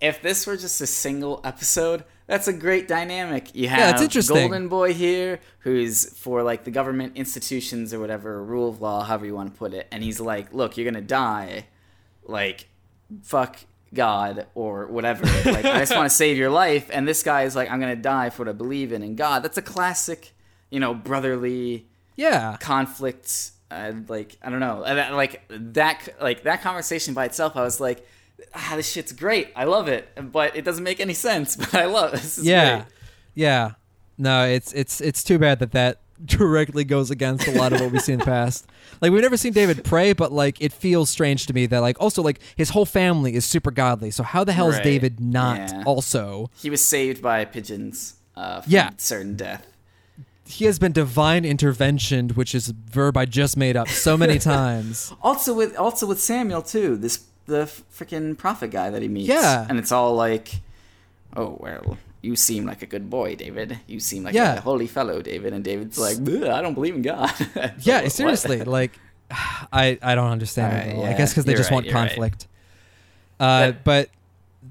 if 0.00 0.22
this 0.22 0.46
were 0.46 0.56
just 0.56 0.80
a 0.80 0.86
single 0.86 1.38
episode, 1.44 2.02
that's 2.26 2.48
a 2.48 2.52
great 2.54 2.88
dynamic. 2.88 3.54
You 3.54 3.68
have 3.68 3.92
it's 3.92 4.02
interesting. 4.02 4.36
Golden 4.36 4.68
Boy 4.68 4.94
here, 4.94 5.40
who's 5.58 6.06
for 6.18 6.42
like 6.42 6.64
the 6.64 6.70
government 6.70 7.14
institutions 7.14 7.92
or 7.92 8.00
whatever, 8.00 8.42
rule 8.42 8.70
of 8.70 8.80
law, 8.80 9.04
however 9.04 9.26
you 9.26 9.34
want 9.34 9.52
to 9.52 9.58
put 9.58 9.74
it, 9.74 9.86
and 9.92 10.02
he's 10.02 10.18
like, 10.18 10.54
"Look, 10.54 10.78
you're 10.78 10.90
gonna 10.90 11.04
die, 11.04 11.66
like, 12.22 12.68
fuck 13.22 13.58
God 13.92 14.46
or 14.54 14.86
whatever. 14.86 15.26
Like, 15.44 15.66
I 15.66 15.80
just 15.80 15.94
want 15.94 16.08
to 16.08 16.16
save 16.16 16.38
your 16.38 16.48
life." 16.48 16.88
And 16.90 17.06
this 17.06 17.22
guy 17.22 17.42
is 17.42 17.54
like, 17.54 17.70
"I'm 17.70 17.80
gonna 17.80 17.96
die 17.96 18.30
for 18.30 18.46
what 18.46 18.48
I 18.48 18.52
believe 18.52 18.94
in 18.94 19.02
in 19.02 19.14
God." 19.14 19.42
That's 19.42 19.58
a 19.58 19.62
classic, 19.62 20.32
you 20.70 20.80
know, 20.80 20.94
brotherly 20.94 21.86
Yeah, 22.16 22.56
conflict 22.60 23.50
uh, 23.70 23.92
like 24.08 24.36
i 24.42 24.50
don't 24.50 24.60
know 24.60 24.80
like 24.86 25.42
that 25.48 26.08
like 26.20 26.42
that 26.44 26.62
conversation 26.62 27.14
by 27.14 27.24
itself 27.24 27.56
i 27.56 27.62
was 27.62 27.80
like 27.80 28.06
ah 28.54 28.72
this 28.76 28.90
shit's 28.90 29.12
great 29.12 29.48
i 29.56 29.64
love 29.64 29.88
it 29.88 30.08
but 30.32 30.54
it 30.56 30.64
doesn't 30.64 30.84
make 30.84 31.00
any 31.00 31.14
sense 31.14 31.56
but 31.62 31.74
i 31.74 31.84
love 31.84 32.14
it. 32.14 32.20
this 32.20 32.38
is 32.38 32.44
yeah, 32.46 32.76
great. 32.76 32.86
yeah. 33.34 33.70
No, 34.16 34.44
it's 34.46 34.72
it's 34.72 35.00
it's 35.00 35.24
too 35.24 35.40
bad 35.40 35.58
that 35.58 35.72
that 35.72 35.98
directly 36.24 36.84
goes 36.84 37.10
against 37.10 37.48
a 37.48 37.50
lot 37.50 37.72
of 37.72 37.80
what 37.80 37.90
we've 37.90 38.00
seen 38.00 38.12
in 38.14 38.18
the 38.20 38.24
past. 38.24 38.64
Like 39.00 39.10
we've 39.10 39.20
never 39.22 39.36
seen 39.36 39.52
David 39.52 39.82
pray, 39.82 40.12
but 40.12 40.30
like 40.30 40.56
it 40.60 40.72
feels 40.72 41.10
strange 41.10 41.46
to 41.46 41.52
me 41.52 41.66
that 41.66 41.80
like 41.80 42.00
also 42.00 42.22
like 42.22 42.38
his 42.54 42.70
whole 42.70 42.86
family 42.86 43.34
is 43.34 43.44
super 43.44 43.72
godly. 43.72 44.12
So 44.12 44.22
how 44.22 44.44
the 44.44 44.52
hell 44.52 44.68
is 44.70 44.78
David 44.78 45.18
not 45.18 45.56
Yeah. 45.58 45.82
also? 45.84 46.48
he 46.56 46.70
was 46.70 46.80
saved 46.80 47.20
by 47.22 47.44
pigeons 47.44 48.14
uh 48.36 48.60
from 48.60 48.70
Yeah. 48.72 48.90
certain 48.98 49.34
death 49.34 49.66
He 50.46 50.66
has 50.66 50.78
been 50.78 50.92
divine 50.92 51.44
interventioned, 51.44 52.32
which 52.36 52.54
is 52.54 52.68
a 52.68 52.74
verb 52.92 53.16
I 53.16 53.24
just 53.24 53.56
made 53.56 53.76
up 53.76 53.88
so 53.88 54.16
many 54.16 54.38
times. 54.54 55.12
also 55.22 55.52
with 55.52 55.76
also 55.76 56.06
with 56.06 56.20
samuel 56.20 56.62
too 56.62 56.96
this 56.96 57.18
the 57.46 57.64
freaking 57.94 58.36
prophet 58.36 58.70
guy 58.70 58.90
that 58.90 59.02
he 59.02 59.08
meets 59.08 59.28
Yeah. 59.28 59.66
and 59.68 59.78
it's 59.78 59.92
all 59.92 60.14
like 60.14 60.60
oh 61.36 61.56
well 61.60 61.98
you 62.22 62.36
seem 62.36 62.64
like 62.64 62.80
a 62.82 62.86
good 62.86 63.10
boy 63.10 63.34
david 63.34 63.78
you 63.86 64.00
seem 64.00 64.24
like 64.24 64.34
Yeah. 64.34 64.54
a 64.56 64.60
holy 64.60 64.86
fellow 64.86 65.20
david 65.20 65.52
and 65.52 65.62
david's 65.62 65.98
like 65.98 66.16
i 66.16 66.62
don't 66.62 66.74
believe 66.74 66.94
in 66.94 67.02
god 67.02 67.30
Yeah, 67.80 68.08
seriously, 68.08 68.62
like 68.78 68.98
I 69.72 69.98
I 70.02 70.14
don't 70.14 70.30
understand 70.30 70.72
it. 70.72 70.76
Alright, 70.76 70.88
at 70.90 70.96
all. 70.96 71.04
I 71.06 71.12
guess 71.18 71.32
because 71.32 71.44
they 71.44 71.52
you're 71.52 71.58
just 71.58 71.70
right, 71.70 71.74
want 71.74 71.86
you're 71.86 71.94
right. 71.94 72.08
conflict. 72.10 72.46
Uh, 73.40 73.72
But- 73.72 73.84
but 73.84 74.08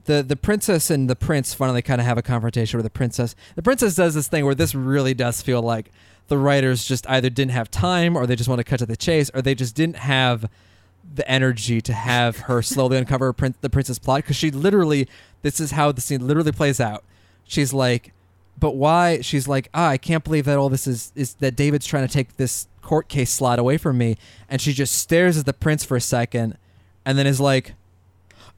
the 0.06 0.24
the 0.24 0.36
princess 0.36 0.90
and 0.90 1.08
the 1.10 1.16
prince 1.16 1.54
finally 1.54 1.82
kind 1.84 2.02
of 2.02 2.08
have 2.08 2.18
a 2.18 2.22
confrontation 2.24 2.78
where 2.78 2.84
the 2.84 2.90
princess 2.90 3.36
the 3.56 3.62
princess 3.62 3.96
does 3.96 4.16
this 4.16 4.28
thing 4.28 4.44
where 4.46 4.56
this 4.56 4.74
really 4.74 5.14
does 5.14 5.42
feel 5.42 5.62
like 5.62 5.92
the 6.30 6.38
writers 6.38 6.86
just 6.86 7.08
either 7.10 7.30
didn't 7.30 7.52
have 7.52 7.70
time 7.70 8.16
or 8.18 8.26
they 8.26 8.36
just 8.36 8.50
want 8.50 8.58
to 8.60 8.64
cut 8.64 8.80
to 8.80 8.86
the 8.88 8.98
chase 8.98 9.30
or 9.36 9.42
they 9.42 9.54
just 9.54 9.76
didn't 9.76 9.98
have 9.98 10.50
the 11.16 11.28
energy 11.30 11.82
to 11.82 11.94
have 11.94 12.38
her 12.40 12.62
slowly 12.62 12.98
uncover 12.98 13.32
prin- 13.34 13.56
the 13.62 13.70
princess 13.70 14.00
plot 14.00 14.20
because 14.24 14.36
she 14.36 14.50
literally 14.52 15.08
this 15.42 15.60
is 15.60 15.72
how 15.72 15.92
the 15.92 16.02
scene 16.02 16.26
literally 16.26 16.52
plays 16.52 16.80
out. 16.80 17.04
She's 17.46 17.74
like 17.74 18.14
but 18.60 18.76
why? 18.76 19.22
She's 19.22 19.48
like 19.48 19.70
ah 19.74 19.90
i 19.90 19.98
can't 19.98 20.24
believe 20.24 20.46
that 20.46 20.58
all 20.58 20.70
this 20.70 20.88
is 20.88 21.12
is 21.16 21.36
that 21.36 21.56
david's 21.56 21.86
trying 21.86 22.08
to 22.08 22.14
take 22.14 22.38
this 22.38 22.68
court 22.82 23.08
case 23.08 23.32
slot 23.32 23.60
away 23.60 23.78
from 23.78 23.98
me. 23.98 24.18
And 24.50 24.62
she 24.62 24.74
just 24.74 24.96
stares 24.98 25.38
at 25.38 25.46
the 25.46 25.54
prince 25.54 25.84
for 25.84 25.96
a 25.98 26.02
second 26.02 26.58
and 27.06 27.18
then 27.18 27.28
is 27.28 27.40
like 27.40 27.74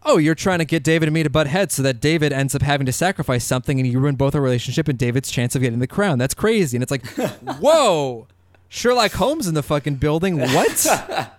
oh 0.03 0.17
you're 0.17 0.35
trying 0.35 0.59
to 0.59 0.65
get 0.65 0.83
david 0.83 1.07
and 1.07 1.13
me 1.13 1.23
to 1.23 1.29
butt 1.29 1.47
heads 1.47 1.73
so 1.73 1.81
that 1.81 1.99
david 1.99 2.31
ends 2.31 2.53
up 2.53 2.61
having 2.61 2.85
to 2.85 2.91
sacrifice 2.91 3.43
something 3.43 3.79
and 3.79 3.89
you 3.91 3.99
ruin 3.99 4.15
both 4.15 4.35
our 4.35 4.41
relationship 4.41 4.87
and 4.87 4.99
david's 4.99 5.31
chance 5.31 5.55
of 5.55 5.61
getting 5.61 5.79
the 5.79 5.87
crown. 5.87 6.17
That's 6.19 6.33
crazy. 6.35 6.77
And 6.77 6.83
it's 6.83 6.91
like 6.91 7.05
whoa! 7.59 8.27
Sherlock 8.67 9.13
holmes 9.13 9.47
in 9.47 9.53
the 9.53 9.63
fucking 9.63 9.95
building? 9.95 10.37
What 10.39 10.85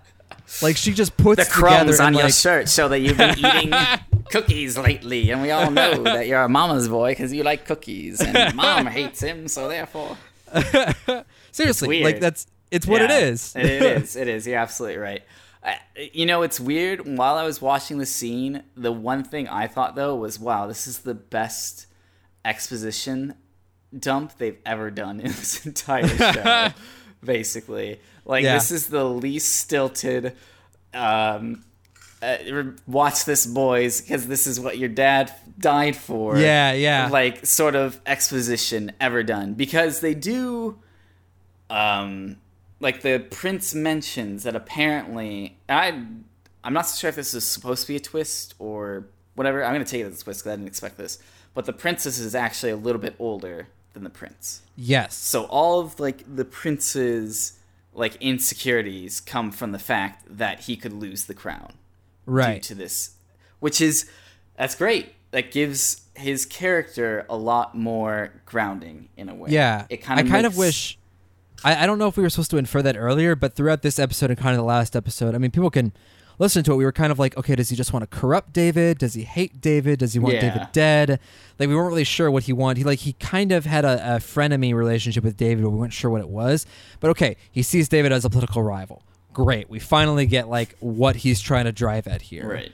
like 0.62 0.76
she 0.76 0.92
just 0.92 1.16
puts 1.16 1.44
the 1.44 1.50
crumbs 1.50 2.00
on 2.00 2.08
and 2.08 2.16
your 2.16 2.24
like 2.24 2.34
shirt 2.34 2.68
show 2.68 2.88
that 2.88 3.00
you've 3.00 3.16
been 3.16 3.38
eating 3.38 3.72
cookies 4.30 4.76
lately, 4.78 5.30
and 5.30 5.42
we 5.42 5.50
all 5.50 5.70
know 5.70 6.02
that 6.04 6.26
you're 6.26 6.42
a 6.42 6.48
mama's 6.48 6.88
boy 6.88 7.12
because 7.12 7.32
you 7.32 7.42
like 7.42 7.66
cookies, 7.66 8.20
and 8.20 8.54
mom 8.56 8.86
hates 8.86 9.20
him, 9.20 9.48
so 9.48 9.68
therefore. 9.68 10.16
seriously 11.52 12.04
like 12.04 12.20
that's 12.20 12.46
it's 12.70 12.86
what 12.86 13.02
it 13.02 13.10
Yeah, 13.10 13.18
is 13.18 13.56
it 13.56 13.66
is. 13.66 14.16
It 14.16 14.28
is. 14.28 14.46
You're 14.46 14.58
absolutely 14.58 14.98
right. 14.98 15.22
I, 15.62 15.78
you 16.12 16.26
know, 16.26 16.42
it's 16.42 16.60
weird. 16.60 17.06
While 17.16 17.34
I 17.36 17.44
was 17.44 17.60
watching 17.60 17.98
the 17.98 18.06
scene, 18.06 18.62
the 18.76 18.92
one 18.92 19.24
thing 19.24 19.48
I 19.48 19.66
thought 19.66 19.96
though 19.96 20.14
was, 20.14 20.38
"Wow, 20.38 20.66
this 20.66 20.86
is 20.86 21.00
the 21.00 21.14
best 21.14 21.86
exposition 22.44 23.34
dump 23.96 24.38
they've 24.38 24.58
ever 24.64 24.90
done 24.90 25.18
in 25.20 25.26
this 25.28 25.66
entire 25.66 26.06
show." 26.08 26.68
basically, 27.24 28.00
like 28.26 28.44
Yeah. 28.44 28.54
this 28.54 28.70
is 28.70 28.88
the 28.88 29.04
least 29.04 29.56
stilted. 29.56 30.34
Um, 30.92 31.64
uh, 32.22 32.36
watch 32.86 33.24
this, 33.24 33.44
boys, 33.46 34.00
because 34.00 34.26
this 34.26 34.46
is 34.46 34.58
what 34.58 34.78
your 34.78 34.88
dad 34.88 35.32
died 35.58 35.96
for. 35.96 36.36
Yeah 36.38 36.72
yeah. 36.72 37.08
Like 37.10 37.46
sort 37.46 37.74
of 37.74 38.00
exposition 38.06 38.92
ever 39.00 39.22
done. 39.22 39.54
Because 39.54 40.00
they 40.00 40.14
do 40.14 40.78
um 41.70 42.36
like 42.80 43.02
the 43.02 43.18
prince 43.30 43.74
mentions 43.74 44.44
that 44.44 44.54
apparently 44.54 45.58
i 45.68 45.88
i'm 46.62 46.72
not 46.72 46.86
so 46.86 46.96
sure 47.00 47.08
if 47.08 47.16
this 47.16 47.34
is 47.34 47.42
supposed 47.44 47.82
to 47.82 47.88
be 47.88 47.96
a 47.96 48.00
twist 48.00 48.54
or 48.60 49.06
whatever. 49.34 49.64
I'm 49.64 49.72
gonna 49.74 49.84
take 49.84 50.00
it 50.02 50.06
as 50.06 50.20
a 50.20 50.24
twist 50.24 50.40
because 50.40 50.52
i 50.52 50.56
didn't 50.56 50.68
expect 50.68 50.96
this. 50.96 51.18
But 51.54 51.64
the 51.66 51.72
princess 51.72 52.18
is 52.18 52.34
actually 52.34 52.72
a 52.72 52.76
little 52.76 53.00
bit 53.00 53.14
older 53.18 53.68
than 53.94 54.04
the 54.04 54.10
prince. 54.10 54.62
Yes. 54.76 55.14
So 55.14 55.44
all 55.44 55.80
of 55.80 55.98
like 56.00 56.22
the 56.34 56.44
prince's 56.44 57.55
like 57.96 58.16
insecurities 58.20 59.20
come 59.20 59.50
from 59.50 59.72
the 59.72 59.78
fact 59.78 60.24
that 60.28 60.60
he 60.60 60.76
could 60.76 60.92
lose 60.92 61.24
the 61.24 61.34
crown 61.34 61.72
right 62.26 62.62
due 62.62 62.68
to 62.68 62.74
this, 62.74 63.16
which 63.58 63.80
is 63.80 64.08
that's 64.56 64.74
great. 64.74 65.12
That 65.32 65.50
gives 65.50 66.02
his 66.14 66.46
character 66.46 67.26
a 67.28 67.36
lot 67.36 67.74
more 67.74 68.32
grounding 68.46 69.08
in 69.16 69.28
a 69.28 69.34
way. 69.34 69.50
Yeah, 69.50 69.86
it 69.90 69.98
kind 69.98 70.20
of 70.20 70.26
I 70.26 70.30
kind 70.30 70.46
of 70.46 70.56
wish. 70.56 70.98
I, 71.64 71.84
I 71.84 71.86
don't 71.86 71.98
know 71.98 72.06
if 72.08 72.16
we 72.16 72.22
were 72.22 72.30
supposed 72.30 72.50
to 72.52 72.58
infer 72.58 72.82
that 72.82 72.96
earlier, 72.96 73.34
but 73.34 73.54
throughout 73.54 73.82
this 73.82 73.98
episode 73.98 74.30
and 74.30 74.38
kind 74.38 74.50
of 74.50 74.58
the 74.58 74.64
last 74.64 74.94
episode, 74.94 75.34
I 75.34 75.38
mean, 75.38 75.50
people 75.50 75.70
can 75.70 75.92
listen 76.38 76.62
to 76.64 76.72
it. 76.72 76.76
We 76.76 76.84
were 76.84 76.92
kind 76.92 77.12
of 77.12 77.18
like, 77.18 77.36
okay, 77.36 77.54
does 77.54 77.68
he 77.68 77.76
just 77.76 77.92
want 77.92 78.08
to 78.08 78.16
corrupt 78.16 78.52
David? 78.52 78.98
Does 78.98 79.14
he 79.14 79.22
hate 79.22 79.60
David? 79.60 79.98
Does 79.98 80.12
he 80.12 80.18
want 80.18 80.34
Yeah. 80.34 80.40
David 80.52 80.68
dead? 80.72 81.20
Like 81.58 81.68
we 81.68 81.74
weren't 81.74 81.88
really 81.88 82.04
sure 82.04 82.30
what 82.30 82.44
he 82.44 82.52
wanted. 82.52 82.78
He 82.78 82.84
like 82.84 83.00
he 83.00 83.14
kind 83.14 83.52
of 83.52 83.64
had 83.64 83.84
a, 83.84 84.16
a 84.16 84.18
frenemy 84.18 84.74
relationship 84.74 85.24
with 85.24 85.36
David, 85.36 85.64
but 85.64 85.70
we 85.70 85.78
weren't 85.78 85.92
sure 85.92 86.10
what 86.10 86.20
it 86.20 86.28
was. 86.28 86.66
But 87.00 87.10
okay, 87.10 87.36
he 87.50 87.62
sees 87.62 87.88
David 87.88 88.12
as 88.12 88.24
a 88.24 88.30
political 88.30 88.62
rival. 88.62 89.02
Great, 89.32 89.68
we 89.68 89.78
finally 89.78 90.24
get 90.26 90.48
like 90.48 90.74
what 90.80 91.16
he's 91.16 91.40
trying 91.40 91.66
to 91.66 91.72
drive 91.72 92.06
at 92.06 92.22
here 92.22 92.48
right. 92.48 92.72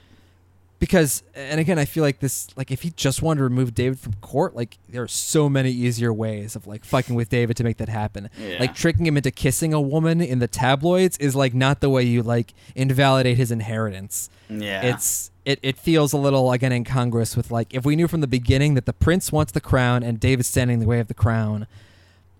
Because 0.83 1.23
and 1.33 1.61
again 1.61 1.79
i 1.79 1.85
feel 1.85 2.03
like 2.03 2.19
this 2.19 2.47
like 2.57 2.69
if 2.69 2.81
he 2.81 2.89
just 2.89 3.21
wanted 3.21 3.37
to 3.37 3.43
remove 3.45 3.73
david 3.73 3.97
from 3.97 4.11
court 4.15 4.53
like 4.53 4.77
there 4.89 5.01
are 5.01 5.07
so 5.07 5.47
many 5.47 5.71
easier 5.71 6.11
ways 6.11 6.57
of 6.57 6.67
like 6.67 6.83
fucking 6.83 7.15
with 7.15 7.29
david 7.29 7.55
to 7.55 7.63
make 7.63 7.77
that 7.77 7.87
happen 7.87 8.29
Yeah. 8.37 8.57
like 8.59 8.75
tricking 8.75 9.05
him 9.05 9.15
into 9.15 9.31
kissing 9.31 9.73
a 9.73 9.79
woman 9.79 10.19
in 10.19 10.39
the 10.39 10.47
tabloids 10.49 11.17
is 11.19 11.37
like 11.37 11.53
not 11.53 11.79
the 11.79 11.89
way 11.89 12.03
you 12.03 12.21
like 12.21 12.53
invalidate 12.75 13.37
his 13.37 13.49
inheritance 13.49 14.29
Yeah. 14.49 14.81
it's 14.81 15.31
it, 15.45 15.57
it 15.63 15.77
feels 15.77 16.11
a 16.11 16.17
little 16.17 16.51
again 16.51 16.73
incongruous 16.73 17.37
with 17.37 17.49
like 17.49 17.73
if 17.73 17.85
we 17.85 17.95
knew 17.95 18.09
from 18.09 18.19
the 18.19 18.27
beginning 18.27 18.73
that 18.73 18.85
the 18.85 18.91
prince 18.93 19.31
wants 19.31 19.53
the 19.53 19.61
crown 19.61 20.03
and 20.03 20.19
david's 20.19 20.49
standing 20.49 20.73
in 20.75 20.79
the 20.81 20.85
way 20.85 20.99
of 20.99 21.07
the 21.07 21.13
crown 21.13 21.65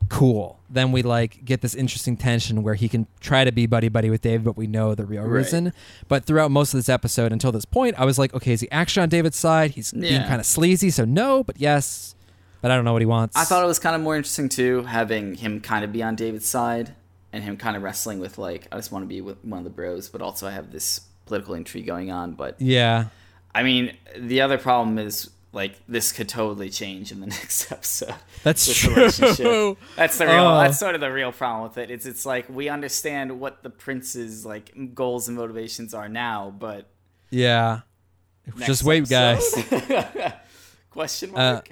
cool. 0.10 0.60
Then 0.70 0.92
we 0.92 1.02
like 1.04 1.46
get 1.46 1.62
this 1.62 1.76
interesting 1.76 2.18
tension 2.18 2.64
where 2.64 2.74
he 2.76 2.90
can 2.90 3.08
try 3.20 3.44
to 3.44 3.52
be 3.52 3.66
buddy 3.68 3.90
buddy 3.90 4.10
with 4.10 4.22
david 4.22 4.44
but 4.44 4.58
we 4.58 4.66
know 4.68 4.96
the 4.96 5.06
real 5.06 5.24
Right. 5.24 5.30
reason. 5.38 5.74
But 6.08 6.26
throughout 6.26 6.52
most 6.52 6.74
of 6.74 6.80
this 6.80 6.90
episode 6.90 7.32
until 7.32 7.52
this 7.52 7.66
point 7.66 8.00
i 8.00 8.06
was 8.06 8.18
like 8.18 8.34
okay 8.34 8.54
is 8.54 8.62
he 8.62 8.72
actually 8.72 9.04
on 9.04 9.10
david's 9.10 9.38
side? 9.38 9.72
He's 9.72 9.92
being 9.92 10.22
kind 10.24 10.40
of 10.40 10.46
sleazy 10.46 10.90
so 10.90 11.06
no 11.06 11.44
but 11.44 11.60
yes. 11.60 12.16
But 12.62 12.72
i 12.72 12.76
don't 12.76 12.86
know 12.86 12.94
what 12.94 13.02
he 13.02 13.06
wants. 13.06 13.36
I 13.36 13.44
thought 13.44 13.64
it 13.64 13.68
was 13.68 13.80
kind 13.80 13.96
of 13.96 14.02
more 14.02 14.16
interesting 14.16 14.50
too, 14.50 14.84
having 14.84 15.36
him 15.36 15.60
kind 15.62 15.84
of 15.84 15.92
be 15.92 16.02
on 16.02 16.16
David's 16.16 16.48
side 16.48 16.96
and 17.34 17.44
him 17.44 17.58
kind 17.58 17.76
of 17.76 17.84
wrestling 17.84 18.20
with 18.20 18.38
like, 18.38 18.68
I 18.72 18.76
just 18.78 18.92
want 18.92 19.04
to 19.04 19.08
be 19.08 19.20
with 19.20 19.44
one 19.44 19.58
of 19.58 19.64
the 19.66 19.70
bros, 19.70 20.08
but 20.08 20.22
also 20.22 20.48
I 20.48 20.52
have 20.52 20.72
this 20.72 21.02
political 21.26 21.56
intrigue 21.56 21.86
going 21.86 22.10
on. 22.12 22.34
But 22.34 22.62
yeah. 22.62 23.08
I 23.56 23.64
mean, 23.64 23.98
the 24.18 24.42
other 24.42 24.58
problem 24.58 24.98
is 24.98 25.30
like 25.54 25.76
this 25.88 26.12
could 26.12 26.28
totally 26.28 26.70
change 26.70 27.12
in 27.12 27.22
the 27.22 27.28
next 27.38 27.72
episode. 27.72 28.16
That's 28.44 28.66
this 28.66 28.78
true. 28.78 29.78
That's 29.96 30.18
the 30.18 30.26
real. 30.26 30.36
Oh. 30.36 30.58
That's 30.64 30.78
sort 30.80 30.96
of 30.96 31.02
the 31.02 31.12
real 31.12 31.32
problem 31.32 31.70
with 31.70 31.78
it. 31.78 31.90
It's 31.90 32.06
it's 32.06 32.26
like 32.26 32.50
we 32.50 32.68
understand 32.68 33.40
what 33.40 33.64
the 33.64 33.70
prince's 33.70 34.46
like 34.46 34.94
goals 34.94 35.28
and 35.30 35.38
motivations 35.38 35.94
are 35.94 36.10
now, 36.10 36.54
but 36.58 36.90
yeah 37.30 37.82
just 38.66 38.84
wait 38.84 39.08
guys 39.08 39.42
episode? 39.72 40.34
Question 40.92 41.32
Uh, 41.32 41.54
mark. 41.54 41.70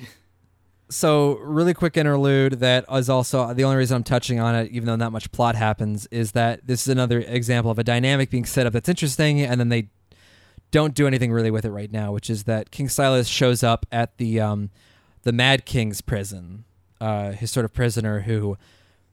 so 0.89 1.37
really 1.39 1.73
quick 1.73 1.97
interlude 1.97 2.53
that 2.59 2.85
is 2.91 3.09
also 3.09 3.53
the 3.53 3.63
only 3.63 3.77
reason 3.77 3.97
I'm 3.97 4.03
touching 4.03 4.39
on 4.39 4.55
it, 4.55 4.71
even 4.71 4.87
though 4.87 4.95
not 4.95 5.11
much 5.11 5.31
plot 5.31 5.55
happens, 5.55 6.07
is 6.11 6.31
that 6.31 6.65
this 6.65 6.81
is 6.81 6.87
another 6.87 7.19
example 7.19 7.69
of 7.71 7.77
a 7.77 7.83
dynamic 7.83 8.29
being 8.29 8.45
set 8.45 8.65
up 8.65 8.73
that's 8.73 8.89
interesting, 8.89 9.41
and 9.41 9.59
then 9.59 9.69
they 9.69 9.89
don't 10.71 10.95
do 10.95 11.05
anything 11.05 11.31
really 11.31 11.51
with 11.51 11.65
it 11.65 11.71
right 11.71 11.91
now, 11.91 12.11
which 12.11 12.29
is 12.29 12.45
that 12.45 12.71
King 12.71 12.89
Silas 12.89 13.27
shows 13.27 13.61
up 13.61 13.85
at 13.91 14.17
the 14.17 14.39
um, 14.39 14.69
the 15.23 15.33
Mad 15.33 15.65
King's 15.65 16.01
prison, 16.01 16.63
uh, 16.99 17.31
his 17.33 17.51
sort 17.51 17.65
of 17.65 17.73
prisoner 17.73 18.21
who, 18.21 18.57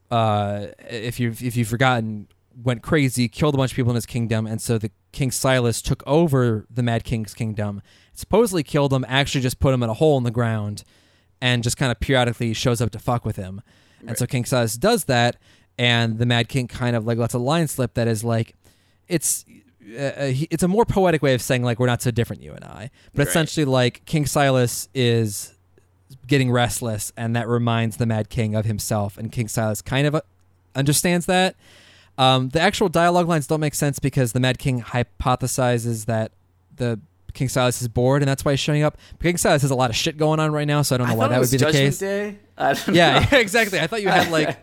uh, 0.09 0.67
if 0.89 1.19
you 1.19 1.29
if 1.29 1.55
you've 1.55 1.67
forgotten, 1.67 2.27
went 2.63 2.81
crazy, 2.81 3.27
killed 3.27 3.55
a 3.55 3.57
bunch 3.57 3.71
of 3.71 3.75
people 3.75 3.91
in 3.91 3.95
his 3.95 4.05
kingdom, 4.05 4.47
and 4.47 4.61
so 4.61 4.77
the 4.77 4.91
King 5.11 5.31
Silas 5.31 5.81
took 5.81 6.01
over 6.07 6.65
the 6.69 6.81
Mad 6.81 7.03
King's 7.03 7.33
kingdom, 7.33 7.81
supposedly 8.13 8.63
killed 8.63 8.93
him, 8.93 9.05
actually 9.07 9.41
just 9.41 9.59
put 9.59 9.73
him 9.73 9.83
in 9.83 9.89
a 9.89 9.93
hole 9.93 10.17
in 10.17 10.23
the 10.23 10.31
ground, 10.31 10.83
and 11.41 11.61
just 11.61 11.77
kind 11.77 11.91
of 11.91 11.99
periodically 11.99 12.53
shows 12.53 12.81
up 12.81 12.91
to 12.91 12.99
fuck 12.99 13.25
with 13.25 13.35
him, 13.35 13.61
and 14.07 14.17
so 14.17 14.25
King 14.25 14.45
Silas 14.45 14.75
does 14.75 15.05
that, 15.05 15.35
and 15.77 16.19
the 16.19 16.25
Mad 16.25 16.47
King 16.47 16.67
kind 16.67 16.95
of 16.95 17.05
like 17.05 17.17
lets 17.17 17.33
a 17.33 17.39
line 17.39 17.67
slip 17.67 17.95
that 17.95 18.07
is 18.07 18.23
like, 18.23 18.55
it's. 19.09 19.45
Uh, 19.97 20.25
he, 20.27 20.47
it's 20.51 20.63
a 20.63 20.67
more 20.67 20.85
poetic 20.85 21.21
way 21.21 21.33
of 21.33 21.41
saying 21.41 21.63
like 21.63 21.79
we're 21.79 21.87
not 21.87 22.01
so 22.01 22.11
different 22.11 22.41
you 22.43 22.53
and 22.53 22.63
I, 22.63 22.91
but 23.13 23.19
Right. 23.19 23.27
essentially 23.27 23.65
like 23.65 24.03
King 24.05 24.25
Silas 24.25 24.87
is 24.93 25.55
getting 26.27 26.51
restless, 26.51 27.11
and 27.17 27.35
that 27.35 27.47
reminds 27.47 27.97
the 27.97 28.05
Mad 28.05 28.29
King 28.29 28.55
of 28.55 28.65
himself. 28.65 29.17
And 29.17 29.31
King 29.31 29.47
Silas 29.47 29.81
kind 29.81 30.05
of 30.07 30.15
uh, 30.15 30.21
understands 30.75 31.25
that. 31.27 31.55
Um, 32.17 32.49
the 32.49 32.59
actual 32.59 32.89
dialogue 32.89 33.27
lines 33.27 33.47
don't 33.47 33.61
make 33.61 33.75
sense 33.75 33.97
because 33.99 34.33
the 34.33 34.39
Mad 34.39 34.59
King 34.59 34.81
hypothesizes 34.81 36.05
that 36.05 36.31
the 36.75 36.99
King 37.33 37.47
Silas 37.47 37.81
is 37.81 37.87
bored, 37.87 38.21
and 38.21 38.29
that's 38.29 38.43
why 38.43 38.51
he's 38.53 38.59
showing 38.59 38.83
up. 38.83 38.97
But 39.17 39.23
King 39.23 39.37
Silas 39.37 39.61
has 39.61 39.71
a 39.71 39.75
lot 39.75 39.89
of 39.89 39.95
shit 39.95 40.17
going 40.17 40.39
on 40.39 40.51
right 40.51 40.67
now, 40.67 40.81
so 40.81 40.95
I 40.95 40.97
don't 40.97 41.07
know 41.07 41.13
I 41.13 41.17
why 41.17 41.27
that 41.29 41.39
would 41.39 41.51
be 41.51 41.57
the 41.57 41.71
case. 41.71 41.99
Day. 41.99 42.37
Yeah, 42.91 43.27
know. 43.31 43.37
exactly. 43.37 43.79
I 43.79 43.87
thought 43.87 44.01
you 44.01 44.09
had 44.09 44.31
like 44.31 44.57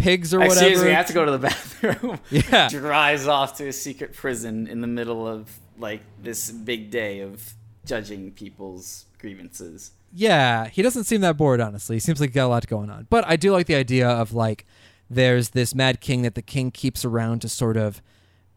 pigs 0.00 0.34
or 0.34 0.42
Excuse 0.42 0.62
whatever. 0.62 0.84
me, 0.84 0.90
I 0.90 0.94
have 0.94 1.06
to 1.06 1.12
go 1.12 1.24
to 1.24 1.30
the 1.32 1.38
bathroom. 1.48 2.18
Yeah. 2.30 2.68
Drives 2.70 3.26
off 3.26 3.56
to 3.58 3.68
a 3.68 3.72
secret 3.72 4.14
prison 4.14 4.66
in 4.66 4.80
the 4.80 4.86
middle 4.86 5.26
of 5.26 5.50
like 5.78 6.00
this 6.22 6.50
big 6.50 6.90
day 6.90 7.20
of 7.20 7.54
judging 7.84 8.30
people's 8.32 9.06
grievances. 9.18 9.92
Yeah, 10.12 10.68
he 10.68 10.82
doesn't 10.82 11.04
seem 11.04 11.20
that 11.20 11.36
bored, 11.36 11.60
honestly. 11.60 11.96
He 11.96 12.00
seems 12.00 12.20
like 12.20 12.30
he 12.30 12.34
got 12.34 12.46
a 12.46 12.48
lot 12.48 12.66
going 12.66 12.90
on. 12.90 13.06
But 13.10 13.24
I 13.26 13.36
do 13.36 13.52
like 13.52 13.66
the 13.66 13.76
idea 13.76 14.08
of 14.08 14.32
like 14.32 14.66
there's 15.08 15.50
this 15.50 15.74
mad 15.74 16.00
king 16.00 16.22
that 16.22 16.34
the 16.34 16.42
king 16.42 16.70
keeps 16.70 17.04
around 17.04 17.40
to 17.42 17.48
sort 17.48 17.76
of 17.76 18.02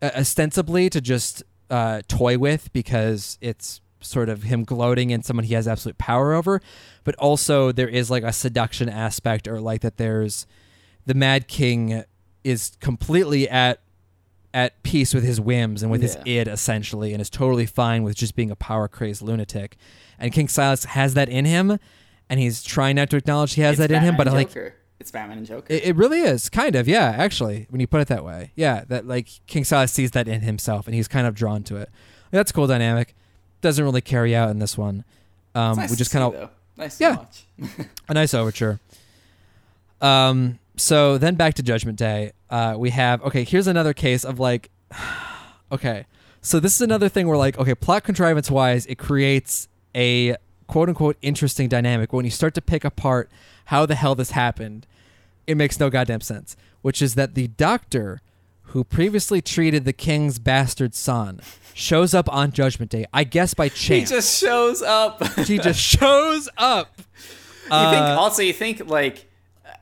uh, 0.01 0.11
ostensibly 0.15 0.89
to 0.89 1.01
just 1.01 1.43
uh, 1.69 2.01
toy 2.07 2.37
with 2.37 2.71
because 2.73 3.37
it's 3.41 3.81
sort 4.01 4.29
of 4.29 4.43
him 4.43 4.63
gloating 4.63 5.11
in 5.11 5.23
someone 5.23 5.45
he 5.45 5.53
has 5.53 5.67
absolute 5.67 5.97
power 5.97 6.33
over. 6.33 6.61
But 7.03 7.15
also 7.15 7.71
there 7.71 7.87
is 7.87 8.11
like 8.11 8.23
a 8.23 8.33
seduction 8.33 8.89
aspect 8.89 9.47
or 9.47 9.61
like 9.61 9.81
that 9.81 9.97
there's 9.97 10.45
the 11.05 11.13
mad 11.13 11.47
king 11.47 12.03
is 12.43 12.77
completely 12.79 13.47
at 13.49 13.79
at 14.53 14.81
peace 14.83 15.13
with 15.13 15.23
his 15.23 15.41
whims 15.41 15.81
and 15.81 15.91
with 15.91 16.01
his 16.01 16.15
id 16.25 16.47
essentially 16.47 17.11
and 17.13 17.21
is 17.21 17.29
totally 17.29 17.65
fine 17.65 18.03
with 18.03 18.15
just 18.15 18.35
being 18.35 18.51
a 18.51 18.55
power 18.55 18.87
crazed 18.87 19.21
lunatic 19.21 19.77
and 20.19 20.31
king 20.31 20.47
silas 20.47 20.85
has 20.85 21.15
that 21.15 21.27
in 21.27 21.43
him 21.45 21.79
and 22.29 22.39
he's 22.39 22.61
trying 22.63 22.95
not 22.95 23.09
to 23.09 23.17
acknowledge 23.17 23.53
he 23.55 23.61
has 23.61 23.79
It's 23.79 23.87
that 23.87 23.91
in 23.91 24.01
him 24.03 24.15
but 24.15 24.25
Batman 24.25 24.35
like 24.43 24.47
Joker. 24.49 24.75
it's 24.99 25.09
Batman 25.09 25.39
and 25.39 25.47
Joker. 25.47 25.65
it, 25.73 25.83
it 25.85 25.95
really 25.95 26.19
is 26.21 26.49
kind 26.49 26.75
of 26.75 26.87
yeah 26.87 27.15
actually 27.17 27.65
when 27.69 27.81
you 27.81 27.87
put 27.87 27.99
it 28.01 28.07
that 28.09 28.23
way 28.23 28.51
yeah 28.55 28.83
that 28.89 29.07
like 29.07 29.27
king 29.47 29.63
silas 29.63 29.91
sees 29.91 30.11
that 30.11 30.27
in 30.27 30.41
himself 30.41 30.85
and 30.85 30.93
he's 30.95 31.07
kind 31.07 31.25
of 31.25 31.33
drawn 31.33 31.63
to 31.63 31.75
it 31.77 31.89
that's 32.29 32.51
a 32.51 32.53
cool 32.53 32.67
dynamic 32.67 33.15
doesn't 33.61 33.83
really 33.83 34.01
carry 34.01 34.35
out 34.35 34.49
in 34.51 34.59
this 34.59 34.77
one 34.77 35.03
um 35.55 35.77
nice 35.77 35.89
we 35.89 35.95
just 35.95 36.11
kind 36.11 36.25
of 36.35 36.49
nice 36.77 36.99
Yeah. 37.01 37.15
watch. 37.15 37.45
a 38.09 38.13
nice 38.13 38.33
overture. 38.35 38.79
Um, 40.01 40.59
so 40.75 41.17
then 41.17 41.35
back 41.35 41.53
to 41.55 41.63
Judgment 41.63 41.97
Day. 41.97 42.31
Uh, 42.49 42.75
we 42.77 42.89
have 42.91 43.21
okay. 43.23 43.43
Here's 43.43 43.67
another 43.67 43.93
case 43.93 44.23
of 44.23 44.39
like, 44.39 44.69
okay. 45.71 46.05
So 46.41 46.59
this 46.59 46.75
is 46.75 46.81
another 46.81 47.07
thing 47.09 47.27
where 47.27 47.37
like, 47.37 47.57
okay, 47.57 47.73
plot 47.75 48.03
contrivance 48.03 48.51
wise, 48.51 48.85
it 48.87 48.95
creates 48.97 49.67
a 49.95 50.35
quote 50.67 50.89
unquote 50.89 51.17
interesting 51.21 51.69
dynamic. 51.69 52.11
When 52.11 52.25
you 52.25 52.31
start 52.31 52.53
to 52.55 52.61
pick 52.61 52.83
apart 52.83 53.31
how 53.65 53.85
the 53.85 53.95
hell 53.95 54.15
this 54.15 54.31
happened, 54.31 54.85
it 55.47 55.55
makes 55.55 55.79
no 55.79 55.89
goddamn 55.89 56.21
sense. 56.21 56.55
Which 56.81 57.01
is 57.01 57.15
that 57.15 57.35
the 57.35 57.47
doctor 57.47 58.19
who 58.67 58.83
previously 58.83 59.41
treated 59.41 59.85
the 59.85 59.93
king's 59.93 60.39
bastard 60.39 60.95
son 60.95 61.39
shows 61.73 62.13
up 62.13 62.27
on 62.33 62.51
Judgment 62.51 62.91
Day. 62.91 63.05
I 63.13 63.23
guess 63.23 63.53
by 63.53 63.69
chance. 63.69 64.09
he 64.09 64.15
just 64.15 64.39
shows 64.39 64.81
up. 64.81 65.23
he 65.45 65.59
just 65.59 65.79
shows 65.99 66.49
up. 66.57 66.95
You 66.97 67.69
think 67.69 67.69
Uh, 67.69 68.17
also 68.19 68.41
you 68.41 68.51
think 68.53 68.85
like 68.89 69.29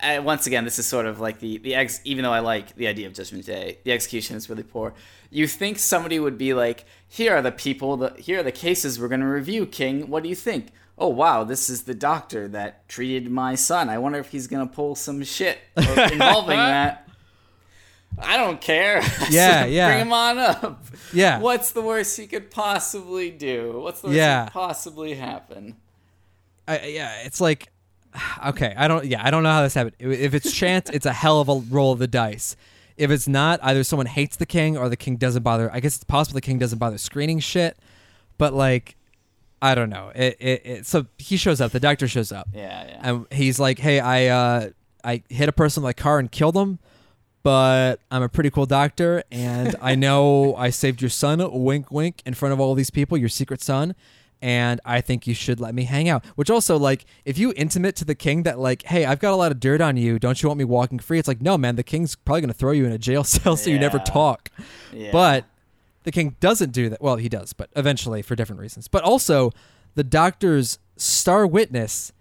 uh, 0.01 0.21
once 0.23 0.47
again 0.47 0.63
this 0.65 0.79
is 0.79 0.87
sort 0.87 1.05
of 1.05 1.19
like 1.19 1.39
the 1.39 1.57
the 1.59 1.75
ex 1.75 2.01
even 2.03 2.23
though 2.23 2.33
I 2.33 2.39
like 2.39 2.75
the 2.75 2.87
idea 2.87 3.07
of 3.07 3.13
Judgment 3.13 3.45
Day 3.45 3.79
the 3.83 3.91
execution 3.91 4.35
is 4.35 4.49
really 4.49 4.63
poor. 4.63 4.93
You 5.29 5.47
think 5.47 5.79
somebody 5.79 6.19
would 6.19 6.37
be 6.37 6.53
like, 6.53 6.85
here 7.07 7.33
are 7.35 7.41
the 7.41 7.51
people, 7.53 7.95
the 7.97 8.09
here 8.17 8.39
are 8.41 8.43
the 8.43 8.51
cases 8.51 8.99
we're 8.99 9.07
going 9.07 9.21
to 9.21 9.27
review, 9.27 9.65
King. 9.65 10.09
What 10.09 10.23
do 10.23 10.29
you 10.29 10.35
think? 10.35 10.67
Oh 10.97 11.07
wow, 11.07 11.43
this 11.43 11.69
is 11.69 11.83
the 11.83 11.93
doctor 11.95 12.47
that 12.49 12.87
treated 12.89 13.31
my 13.31 13.55
son. 13.55 13.89
I 13.89 13.97
wonder 13.97 14.19
if 14.19 14.29
he's 14.29 14.47
going 14.47 14.67
to 14.67 14.73
pull 14.73 14.95
some 14.95 15.23
shit 15.23 15.57
involving 15.77 16.57
that. 16.57 17.07
I 18.19 18.35
don't 18.37 18.59
care. 18.59 19.01
Yeah, 19.29 19.61
So 19.63 19.67
yeah. 19.69 19.87
Bring 19.93 20.01
him 20.07 20.13
on 20.13 20.37
up. 20.37 20.83
Yeah. 21.13 21.39
What's 21.39 21.71
the 21.71 21.81
worst 21.81 22.17
he 22.17 22.27
could 22.27 22.51
possibly 22.51 23.31
do? 23.31 23.79
What's 23.79 24.01
the 24.01 24.07
worst 24.07 24.17
Yeah. 24.17 24.43
could 24.45 24.53
possibly 24.53 25.13
happen? 25.15 25.77
I, 26.67 26.87
yeah, 26.87 27.21
it's 27.23 27.39
like, 27.39 27.69
okay, 28.47 28.73
I 28.77 28.87
don't, 28.87 29.05
yeah, 29.05 29.25
I 29.25 29.31
don't 29.31 29.43
know 29.43 29.51
how 29.51 29.61
this 29.63 29.73
happened. 29.73 29.95
If- 29.99 30.33
it's 30.33 30.51
chance, 30.55 30.89
it's 30.89 31.05
a 31.05 31.13
hell 31.13 31.41
of 31.41 31.49
a 31.49 31.55
roll 31.69 31.91
of 31.91 31.99
the 31.99 32.07
dice. 32.07 32.55
If 32.97 33.09
it's 33.09 33.27
not, 33.27 33.59
either 33.63 33.83
someone 33.83 34.05
hates 34.05 34.35
the 34.37 34.45
king 34.45 34.77
or 34.77 34.87
the 34.89 34.97
king 34.97 35.15
doesn't 35.15 35.41
bother. 35.43 35.71
I 35.73 35.79
guess 35.79 35.95
it's 35.95 36.03
possible 36.03 36.35
the 36.35 36.41
king 36.41 36.59
doesn't 36.59 36.77
bother 36.77 36.97
screening 36.97 37.39
shit, 37.39 37.77
but 38.37 38.53
like, 38.53 38.95
I 39.61 39.75
don't 39.75 39.89
know. 39.89 40.11
It, 40.13 40.37
it, 40.39 40.61
it 40.65 40.85
so 40.85 41.05
he 41.17 41.37
shows 41.37 41.61
up. 41.61 41.71
The 41.71 41.79
doctor 41.79 42.07
shows 42.07 42.31
up, 42.31 42.47
Yeah, 42.53 42.85
yeah. 42.87 42.99
and 43.01 43.25
he's 43.31 43.59
like, 43.59 43.77
"Hey, 43.79 43.99
I, 43.99 44.25
uh, 44.27 44.69
I 45.03 45.21
hit 45.29 45.47
a 45.49 45.51
person 45.51 45.81
with 45.83 45.87
my 45.89 45.93
car 45.93 46.19
and 46.19 46.31
killed 46.31 46.55
him." 46.57 46.79
But 47.43 47.99
I'm 48.11 48.21
a 48.21 48.29
pretty 48.29 48.49
cool 48.51 48.65
doctor, 48.67 49.23
and 49.31 49.75
I 49.81 49.95
know 50.05 50.55
I 50.55 50.69
saved 50.69 51.01
your 51.01 51.09
son, 51.09 51.39
wink, 51.63 51.91
wink, 51.91 52.21
in 52.25 52.33
front 52.35 52.53
of 52.53 52.59
all 52.59 52.75
these 52.75 52.89
people, 52.91 53.17
your 53.17 53.29
secret 53.29 53.61
son, 53.61 53.95
and 54.41 54.81
I 54.85 55.01
think 55.01 55.27
you 55.27 55.33
should 55.33 55.59
let 55.59 55.75
me 55.75 55.83
hang 55.83 56.09
out. 56.09 56.25
Which 56.35 56.49
also, 56.49 56.77
like, 56.77 57.05
if 57.25 57.37
you 57.37 57.53
intimate 57.55 57.95
to 57.97 58.05
the 58.05 58.15
king 58.15 58.43
that, 58.43 58.57
like, 58.59 58.83
hey, 58.83 59.05
I've 59.05 59.19
got 59.19 59.33
a 59.33 59.35
lot 59.35 59.51
of 59.51 59.59
dirt 59.59 59.81
on 59.81 59.97
you, 59.97 60.17
don't 60.19 60.41
you 60.41 60.49
want 60.49 60.57
me 60.57 60.65
walking 60.65 60.99
free? 60.99 61.19
It's 61.19 61.27
like, 61.27 61.41
no, 61.41 61.57
man, 61.57 61.75
the 61.75 61.83
king's 61.83 62.15
probably 62.15 62.41
gonna 62.41 62.53
throw 62.53 62.71
you 62.71 62.85
in 62.85 62.91
a 62.91 62.97
jail 62.97 63.23
cell 63.25 63.55
so 63.55 63.69
you 63.69 63.79
never 63.79 63.99
talk. 63.99 64.49
Yeah. 64.91 65.11
But 65.11 65.45
the 66.03 66.11
king 66.11 66.35
doesn't 66.39 66.71
do 66.71 66.89
that. 66.89 67.01
Well, 67.01 67.17
he 67.17 67.29
does, 67.29 67.53
but 67.53 67.69
eventually 67.75 68.21
for 68.21 68.35
different 68.35 68.61
reasons. 68.61 68.87
But 68.87 69.03
also, 69.03 69.51
the 69.95 70.03
doctor's 70.03 70.79
star 70.97 71.45
witness 71.45 72.11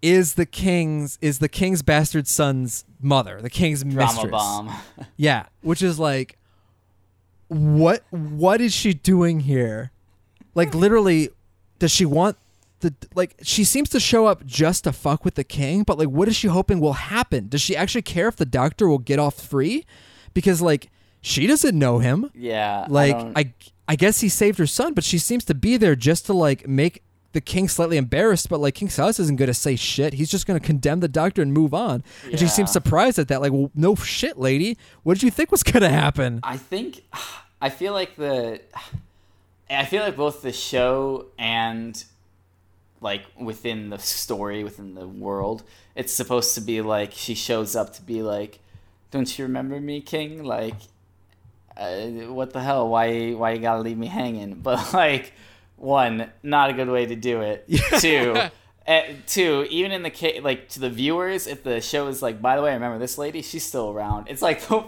is 0.00 0.34
the 0.34 0.46
king's 0.46 1.16
is 1.20 1.38
the 1.38 1.48
king's 1.48 1.82
bastard 1.82 2.26
son's 2.26 2.84
mother, 3.00 3.40
the 3.40 3.50
king's 3.50 3.84
drama 3.84 4.12
mistress. 4.12 4.30
bomb. 4.32 4.72
Yeah, 5.16 5.46
which 5.60 5.80
is 5.82 5.98
like, 6.00 6.38
what 7.48 8.02
what 8.10 8.60
is 8.60 8.72
she 8.74 8.94
doing 8.94 9.40
here? 9.40 9.92
Like 10.54 10.74
literally, 10.74 11.30
does 11.82 11.90
she 11.90 12.04
want 12.06 12.36
the 12.78 12.94
like? 13.12 13.34
She 13.42 13.64
seems 13.64 13.88
to 13.88 13.98
show 13.98 14.26
up 14.26 14.46
just 14.46 14.84
to 14.84 14.92
fuck 14.92 15.24
with 15.24 15.34
the 15.34 15.42
king, 15.42 15.82
but 15.82 15.98
like, 15.98 16.06
what 16.08 16.28
is 16.28 16.36
she 16.36 16.46
hoping 16.46 16.78
will 16.78 16.92
happen? 16.92 17.48
Does 17.48 17.60
she 17.60 17.76
actually 17.76 18.02
care 18.02 18.28
if 18.28 18.36
the 18.36 18.46
doctor 18.46 18.86
will 18.86 18.98
get 18.98 19.18
off 19.18 19.34
free? 19.34 19.84
Because 20.32 20.62
like, 20.62 20.90
she 21.20 21.48
doesn't 21.48 21.76
know 21.76 21.98
him. 21.98 22.30
Yeah. 22.36 22.86
Like, 22.88 23.18
don't- 23.18 23.36
I 23.36 23.52
I 23.88 23.96
guess 23.96 24.20
he 24.20 24.28
saved 24.28 24.58
her 24.60 24.66
son, 24.66 24.94
but 24.94 25.02
she 25.02 25.18
seems 25.18 25.44
to 25.46 25.54
be 25.54 25.76
there 25.76 25.96
just 25.96 26.24
to 26.26 26.32
like 26.32 26.68
make 26.68 27.02
the 27.32 27.40
king 27.40 27.66
slightly 27.68 27.96
embarrassed. 27.96 28.48
But 28.48 28.60
like, 28.60 28.74
King 28.76 28.88
Silas 28.90 29.18
isn't 29.18 29.36
going 29.36 29.48
to 29.48 29.54
say 29.54 29.74
shit. 29.74 30.14
He's 30.14 30.30
just 30.30 30.46
going 30.46 30.58
to 30.60 30.64
condemn 30.64 31.00
the 31.00 31.08
doctor 31.08 31.42
and 31.42 31.52
move 31.52 31.74
on. 31.74 32.04
And 32.30 32.38
she 32.38 32.46
seems 32.46 32.70
surprised 32.70 33.18
at 33.18 33.26
that. 33.26 33.40
Like, 33.40 33.50
well, 33.52 33.72
no 33.74 33.96
shit, 33.96 34.38
lady. 34.38 34.78
What 35.02 35.14
did 35.14 35.24
you 35.24 35.32
think 35.32 35.50
was 35.50 35.64
going 35.64 35.82
to 35.82 35.88
happen? 35.88 36.38
I 36.44 36.58
think 36.58 37.02
I 37.60 37.70
feel 37.70 37.92
like 37.92 38.14
the 38.14 38.60
I 39.78 39.84
feel 39.84 40.02
like 40.02 40.16
both 40.16 40.42
the 40.42 40.52
show 40.52 41.26
and 41.38 42.02
like 43.00 43.24
within 43.38 43.90
the 43.90 43.98
story 43.98 44.62
within 44.62 44.94
the 44.94 45.08
world 45.08 45.64
it's 45.96 46.12
supposed 46.12 46.54
to 46.54 46.60
be 46.60 46.80
like 46.80 47.12
she 47.12 47.34
shows 47.34 47.74
up 47.74 47.92
to 47.94 48.02
be 48.02 48.22
like 48.22 48.60
don't 49.10 49.38
you 49.38 49.44
remember 49.44 49.78
me 49.80 50.00
king? 50.00 50.42
Like 50.42 50.76
uh, 51.76 52.06
what 52.32 52.52
the 52.52 52.60
hell? 52.60 52.88
Why 52.88 53.32
why 53.32 53.52
you 53.52 53.60
gotta 53.60 53.80
leave 53.80 53.98
me 53.98 54.06
hanging? 54.06 54.54
But 54.62 54.92
like 54.92 55.32
one 55.76 56.30
not 56.42 56.70
a 56.70 56.72
good 56.72 56.88
way 56.88 57.06
to 57.06 57.16
do 57.16 57.40
it. 57.40 57.68
Two 58.00 58.36
uh, 58.86 59.02
two 59.26 59.66
even 59.70 59.92
in 59.92 60.02
the 60.02 60.10
case 60.10 60.42
like 60.42 60.68
to 60.70 60.80
the 60.80 60.90
viewers 60.90 61.46
if 61.46 61.62
the 61.62 61.80
show 61.80 62.08
is 62.08 62.22
like 62.22 62.42
by 62.42 62.56
the 62.56 62.62
way 62.62 62.72
remember 62.72 62.98
this 62.98 63.18
lady 63.18 63.42
she's 63.42 63.64
still 63.64 63.90
around 63.90 64.28
it's 64.28 64.42
like 64.42 64.60
the 64.68 64.84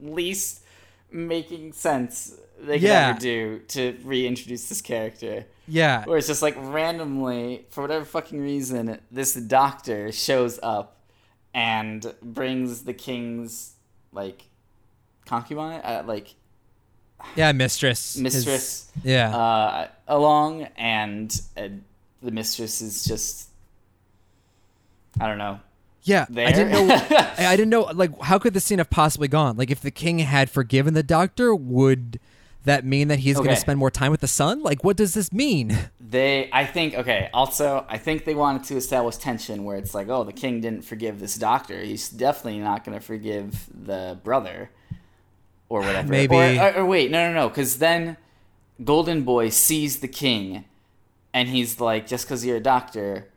least 0.00 0.62
making 1.10 1.72
sense 1.72 2.34
they 2.60 2.74
could 2.78 2.82
Yeah. 2.88 3.08
ever 3.10 3.18
do 3.18 3.58
to 3.68 3.98
reintroduce 4.04 4.68
this 4.68 4.80
character 4.80 5.44
Yeah. 5.66 6.04
where 6.04 6.18
it's 6.18 6.26
just 6.26 6.42
like 6.42 6.54
randomly 6.58 7.66
for 7.70 7.82
whatever 7.82 8.04
fucking 8.04 8.40
reason 8.40 9.00
this 9.10 9.34
doctor 9.34 10.12
shows 10.12 10.58
up 10.62 10.96
and 11.52 12.14
brings 12.22 12.82
the 12.84 12.94
king's 12.94 13.72
like 14.12 14.42
concubine 15.26 15.80
uh, 15.84 16.02
like 16.06 16.34
Yeah, 17.36 17.52
mistress. 17.52 18.14
His- 18.14 18.22
mistress 18.22 18.90
yeah. 19.02 19.36
uh, 19.36 19.88
along 20.08 20.68
and 20.76 21.40
uh, 21.56 21.68
the 22.22 22.30
mistress 22.30 22.80
is 22.80 23.04
just 23.04 23.48
i 25.20 25.26
don't 25.26 25.38
know 25.38 25.60
yeah. 26.06 26.26
there 26.28 26.46
I 26.48 26.52
didn't 26.52 26.72
know. 26.72 26.94
I 27.10 27.46
I 27.46 27.56
didn't 27.56 27.70
know. 27.70 27.84
Like, 27.84 28.20
how 28.20 28.38
could 28.38 28.52
the 28.52 28.60
scene 28.60 28.76
have 28.76 28.90
possibly 28.90 29.26
gone? 29.26 29.56
Like, 29.56 29.70
if 29.70 29.80
the 29.80 29.90
king 29.90 30.18
had 30.18 30.50
forgiven 30.50 30.92
the 30.92 31.02
doctor, 31.02 31.54
would 31.54 32.20
that 32.64 32.84
mean 32.84 33.08
that 33.08 33.20
he's 33.20 33.36
going 33.36 33.48
to 33.48 33.56
spend 33.56 33.78
more 33.78 33.90
time 33.90 34.10
with 34.10 34.20
the 34.20 34.28
son? 34.28 34.62
Like, 34.62 34.84
what 34.84 34.96
does 34.96 35.14
this 35.14 35.32
mean? 35.32 35.76
they 36.14 36.48
i 36.52 36.64
think 36.64 36.94
okay 36.94 37.28
also 37.34 37.84
i 37.88 37.98
think 37.98 38.24
they 38.24 38.36
wanted 38.36 38.62
to 38.62 38.76
establish 38.76 39.16
tension 39.16 39.64
where 39.64 39.76
it's 39.76 39.94
like 39.94 40.08
oh 40.08 40.22
the 40.22 40.32
king 40.32 40.60
didn't 40.60 40.82
forgive 40.82 41.18
this 41.18 41.34
doctor 41.34 41.80
he's 41.80 42.08
definitely 42.08 42.60
not 42.60 42.84
going 42.84 42.96
to 42.96 43.04
forgive 43.04 43.68
the 43.74 44.16
brother 44.22 44.70
or 45.68 45.80
whatever 45.80 46.08
Maybe. 46.08 46.36
or, 46.36 46.62
or, 46.62 46.74
or 46.76 46.86
wait 46.86 47.10
no 47.10 47.28
no 47.28 47.34
no 47.34 47.48
because 47.48 47.78
then 47.78 48.16
golden 48.84 49.22
boy 49.24 49.48
sees 49.48 49.98
the 49.98 50.08
king 50.08 50.64
and 51.32 51.48
he's 51.48 51.80
like 51.80 52.06
just 52.06 52.26
because 52.26 52.46
you're 52.46 52.58
a 52.58 52.60
doctor 52.60 53.28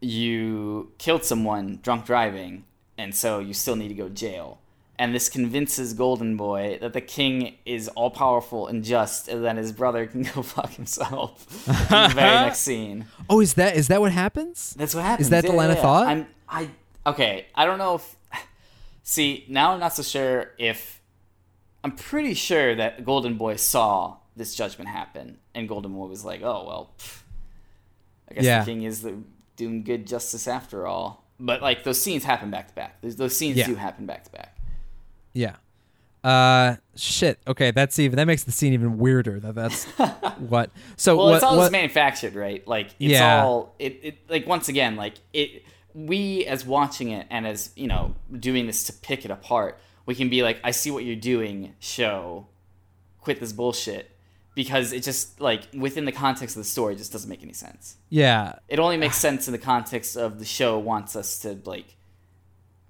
you 0.00 0.92
killed 0.98 1.24
someone 1.24 1.78
drunk 1.82 2.04
driving 2.04 2.64
and 2.98 3.14
so 3.14 3.38
you 3.38 3.54
still 3.54 3.76
need 3.76 3.88
to 3.88 3.94
go 3.94 4.08
to 4.08 4.14
jail 4.14 4.58
and 4.98 5.14
this 5.14 5.28
convinces 5.28 5.94
golden 5.94 6.36
boy 6.36 6.78
that 6.80 6.92
the 6.92 7.00
king 7.00 7.56
is 7.64 7.88
all 7.88 8.10
powerful 8.10 8.66
and 8.66 8.84
just 8.84 9.26
and 9.28 9.44
that 9.44 9.56
his 9.56 9.72
brother 9.72 10.06
can 10.06 10.22
go 10.34 10.42
fuck 10.42 10.70
himself 10.72 11.66
in 11.68 11.72
the 12.08 12.14
very 12.14 12.36
next 12.36 12.58
scene 12.68 13.06
Oh, 13.30 13.40
is 13.40 13.54
that 13.54 13.76
is 13.76 13.88
that 13.88 14.00
what 14.00 14.12
happens? 14.12 14.74
that's 14.76 14.94
what 14.94 15.04
happens 15.04 15.26
Is 15.26 15.30
that 15.30 15.42
the 15.42 15.48
Yeah, 15.50 15.56
line 15.56 15.70
of 15.70 15.76
yeah, 15.76 15.82
thought? 15.82 16.06
i'm 16.06 16.26
i 16.48 16.68
okay 17.06 17.46
i 17.54 17.64
don't 17.64 17.78
know 17.78 17.94
if 17.96 18.16
see 19.02 19.44
now 19.48 19.72
i'm 19.72 19.80
not 19.80 19.94
so 19.94 20.02
sure 20.02 20.50
if 20.58 21.00
i'm 21.82 21.92
pretty 21.92 22.34
sure 22.34 22.74
that 22.74 23.04
golden 23.04 23.36
boy 23.36 23.56
saw 23.56 24.16
this 24.36 24.54
judgment 24.54 24.88
happen 24.88 25.38
and 25.54 25.68
golden 25.68 25.92
boy 25.92 26.06
was 26.06 26.24
like 26.24 26.42
oh 26.42 26.64
well 26.66 26.90
pff, 26.98 27.22
i 28.30 28.34
guess 28.34 28.44
Yeah. 28.44 28.60
the 28.60 28.66
king 28.70 28.82
is 28.84 29.02
the, 29.02 29.14
doing 29.56 29.82
good 29.84 30.06
justice 30.06 30.46
after 30.46 30.86
all 30.86 31.24
but 31.40 31.60
like 31.60 31.82
those 31.84 32.00
scenes 32.00 32.24
happen 32.24 32.50
back 32.50 32.68
to 32.68 32.74
back 32.74 33.00
those, 33.00 33.16
those 33.16 33.36
scenes 33.36 33.64
do 33.64 33.74
happen 33.74 34.06
back 34.06 34.24
to 34.24 34.30
back 34.30 34.51
Yeah. 35.32 35.56
Uh, 36.22 36.76
shit. 36.94 37.40
Okay, 37.48 37.72
that's 37.72 37.98
even 37.98 38.16
that 38.16 38.26
makes 38.26 38.44
the 38.44 38.52
scene 38.52 38.72
even 38.74 38.98
weirder. 38.98 39.40
That 39.40 39.54
that's 39.54 39.84
what. 40.38 40.70
So 40.96 41.16
well 41.16 41.26
what? 41.26 41.34
it's 41.34 41.44
all 41.44 41.56
what 41.56 41.64
just 41.64 41.72
manufactured 41.72 42.34
right 42.34 42.66
like 42.68 42.86
it's 43.00 43.12
Yeah. 43.12 43.42
all 43.44 43.74
it, 43.78 44.00
it 44.02 44.30
like 44.30 44.46
once 44.46 44.68
again 44.68 44.96
like 44.96 45.14
it 45.32 45.64
we 45.94 46.46
as 46.46 46.64
watching 46.64 47.10
it 47.10 47.26
and 47.30 47.46
as 47.46 47.70
you 47.76 47.86
know 47.86 48.14
doing 48.38 48.66
this 48.66 48.84
to 48.84 48.92
pick 48.92 49.24
it 49.24 49.30
apart 49.30 49.78
we 50.06 50.14
can 50.14 50.28
be 50.28 50.42
like 50.42 50.58
i 50.64 50.70
see 50.70 50.90
what 50.90 51.04
you're 51.04 51.14
doing 51.16 51.74
show 51.80 52.46
quit 53.20 53.40
this 53.40 53.52
bullshit 53.52 54.10
because 54.54 54.92
it 54.92 55.02
just 55.02 55.40
like 55.40 55.62
within 55.74 56.04
the 56.04 56.12
context 56.12 56.56
of 56.56 56.62
the 56.62 56.68
story 56.68 56.94
it 56.94 56.96
just 56.96 57.12
doesn't 57.12 57.28
make 57.28 57.42
any 57.42 57.52
sense 57.52 57.96
yeah. 58.08 58.54
it 58.68 58.78
only 58.78 58.96
makes 58.96 59.16
sense 59.16 59.48
in 59.48 59.52
the 59.52 59.58
context 59.58 60.16
of 60.16 60.38
the 60.38 60.44
show 60.44 60.78
wants 60.78 61.14
us 61.14 61.38
to 61.40 61.58
like 61.64 61.96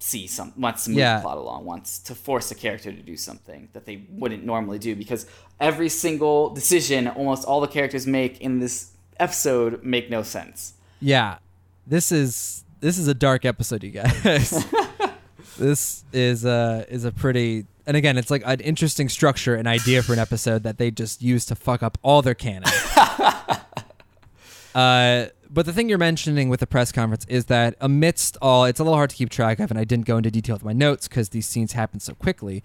see 0.02 0.26
some 0.26 0.52
wants 0.56 0.84
to 0.84 0.90
move 0.90 0.98
Yeah. 0.98 1.16
the 1.16 1.22
plot 1.22 1.38
along 1.38 1.64
wants 1.64 1.98
to 2.00 2.14
force 2.14 2.50
a 2.50 2.54
character 2.56 2.90
to 2.90 3.02
do 3.02 3.16
something 3.16 3.68
that 3.72 3.86
they 3.86 4.02
wouldn't 4.10 4.44
normally 4.44 4.78
do 4.78 4.96
because 4.96 5.26
every 5.60 5.88
single 5.88 6.50
decision 6.50 7.06
almost 7.06 7.44
all 7.46 7.60
the 7.60 7.68
characters 7.68 8.04
make 8.06 8.40
in 8.40 8.58
this 8.58 8.90
episode 9.20 9.84
make 9.84 10.10
no 10.10 10.22
sense 10.22 10.74
Yeah. 11.00 11.38
This 11.86 12.10
is 12.12 12.64
this 12.80 12.98
is 12.98 13.06
a 13.06 13.14
dark 13.14 13.44
episode, 13.44 13.84
you 13.84 13.90
guys. 13.90 14.64
this 15.58 16.04
is 16.12 16.44
a 16.44 16.84
is 16.88 17.04
a 17.04 17.12
pretty 17.12 17.66
and 17.86 17.96
again, 17.96 18.16
it's 18.18 18.30
like 18.30 18.42
an 18.46 18.60
interesting 18.60 19.08
structure, 19.08 19.54
an 19.56 19.66
idea 19.66 20.02
for 20.02 20.12
an 20.12 20.18
episode 20.20 20.62
that 20.62 20.78
they 20.78 20.90
just 20.92 21.20
use 21.22 21.44
to 21.46 21.54
fuck 21.56 21.82
up 21.82 21.98
all 22.02 22.22
their 22.22 22.34
canon. 22.34 22.70
uh, 24.74 25.26
but 25.52 25.66
the 25.66 25.72
thing 25.72 25.88
you're 25.88 25.98
mentioning 25.98 26.48
with 26.48 26.60
the 26.60 26.66
press 26.66 26.90
conference 26.92 27.26
is 27.28 27.46
that 27.46 27.74
amidst 27.80 28.38
all, 28.40 28.64
it's 28.64 28.80
a 28.80 28.84
little 28.84 28.96
hard 28.96 29.10
to 29.10 29.16
keep 29.16 29.28
track 29.28 29.60
of, 29.60 29.70
and 29.70 29.78
I 29.78 29.84
didn't 29.84 30.06
go 30.06 30.16
into 30.16 30.30
detail 30.30 30.56
with 30.56 30.64
my 30.64 30.72
notes 30.72 31.08
because 31.08 31.28
these 31.28 31.46
scenes 31.46 31.72
happen 31.72 32.00
so 32.00 32.14
quickly. 32.14 32.62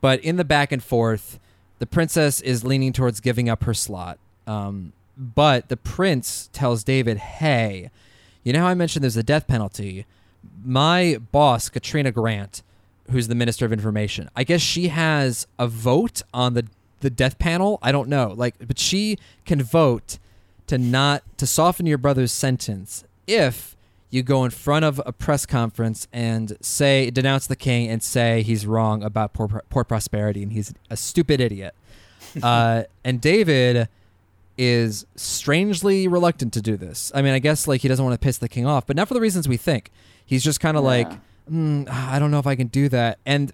But 0.00 0.20
in 0.20 0.36
the 0.36 0.44
back 0.44 0.72
and 0.72 0.82
forth, 0.82 1.38
the 1.78 1.86
princess 1.86 2.40
is 2.40 2.64
leaning 2.64 2.92
towards 2.92 3.20
giving 3.20 3.48
up 3.48 3.64
her 3.64 3.74
slot. 3.74 4.18
Um, 4.46 4.92
but 5.16 5.68
the 5.68 5.76
prince 5.76 6.50
tells 6.52 6.82
David, 6.82 7.18
"Hey, 7.18 7.90
you 8.42 8.52
know 8.52 8.60
how 8.60 8.66
I 8.66 8.74
mentioned 8.74 9.04
there's 9.04 9.16
a 9.16 9.22
death 9.22 9.46
penalty? 9.46 10.04
My 10.64 11.18
boss, 11.30 11.68
Katrina 11.68 12.10
Grant, 12.10 12.62
who's 13.10 13.28
the 13.28 13.34
minister 13.34 13.64
of 13.64 13.72
information, 13.72 14.28
I 14.34 14.44
guess 14.44 14.60
she 14.60 14.88
has 14.88 15.46
a 15.58 15.68
vote 15.68 16.22
on 16.32 16.54
the 16.54 16.66
the 17.00 17.10
death 17.10 17.38
panel. 17.38 17.78
I 17.82 17.92
don't 17.92 18.08
know, 18.08 18.34
like, 18.36 18.54
but 18.66 18.78
she 18.78 19.18
can 19.44 19.62
vote 19.62 20.18
to 20.66 20.78
not 20.78 21.22
to 21.38 21.46
soften 21.46 21.86
your 21.86 21.98
brother's 21.98 22.32
sentence 22.32 23.04
if 23.26 23.76
you 24.10 24.22
go 24.22 24.44
in 24.44 24.50
front 24.50 24.84
of 24.84 25.00
a 25.04 25.12
press 25.12 25.44
conference 25.44 26.06
and 26.12 26.56
say 26.60 27.10
denounce 27.10 27.46
the 27.48 27.56
king 27.56 27.88
and 27.88 28.02
say 28.02 28.42
he's 28.42 28.64
wrong 28.64 29.02
about 29.02 29.32
poor, 29.32 29.62
poor 29.70 29.82
prosperity 29.82 30.42
and 30.42 30.52
he's 30.52 30.72
a 30.88 30.96
stupid 30.96 31.40
idiot. 31.40 31.74
uh, 32.42 32.84
and 33.04 33.20
David 33.20 33.88
is 34.56 35.04
strangely 35.16 36.06
reluctant 36.06 36.52
to 36.52 36.62
do 36.62 36.76
this. 36.76 37.10
I 37.14 37.22
mean, 37.22 37.34
I 37.34 37.40
guess 37.40 37.66
like 37.66 37.80
he 37.80 37.88
doesn't 37.88 38.04
want 38.04 38.18
to 38.20 38.24
piss 38.24 38.38
the 38.38 38.48
king 38.48 38.66
off, 38.66 38.86
but 38.86 38.96
not 38.96 39.08
for 39.08 39.14
the 39.14 39.20
reasons 39.20 39.48
we 39.48 39.56
think. 39.56 39.90
He's 40.24 40.44
just 40.44 40.60
kind 40.60 40.76
of 40.76 40.84
like, 40.84 41.10
mm, 41.50 41.88
I 41.90 42.18
don't 42.18 42.30
know 42.30 42.38
if 42.38 42.46
I 42.46 42.54
can 42.54 42.68
do 42.68 42.88
that, 42.88 43.18
and 43.26 43.52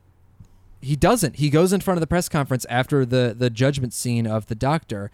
he 0.81 0.95
doesn't. 0.95 1.37
He 1.37 1.51
goes 1.51 1.73
in 1.73 1.81
front 1.81 1.97
of 1.97 2.01
the 2.01 2.07
press 2.07 2.29
conference 2.29 2.65
after 2.69 3.05
the 3.05 3.35
the 3.37 3.51
judgment 3.51 3.93
scene 3.93 4.27
of 4.27 4.47
the 4.47 4.55
doctor, 4.55 5.11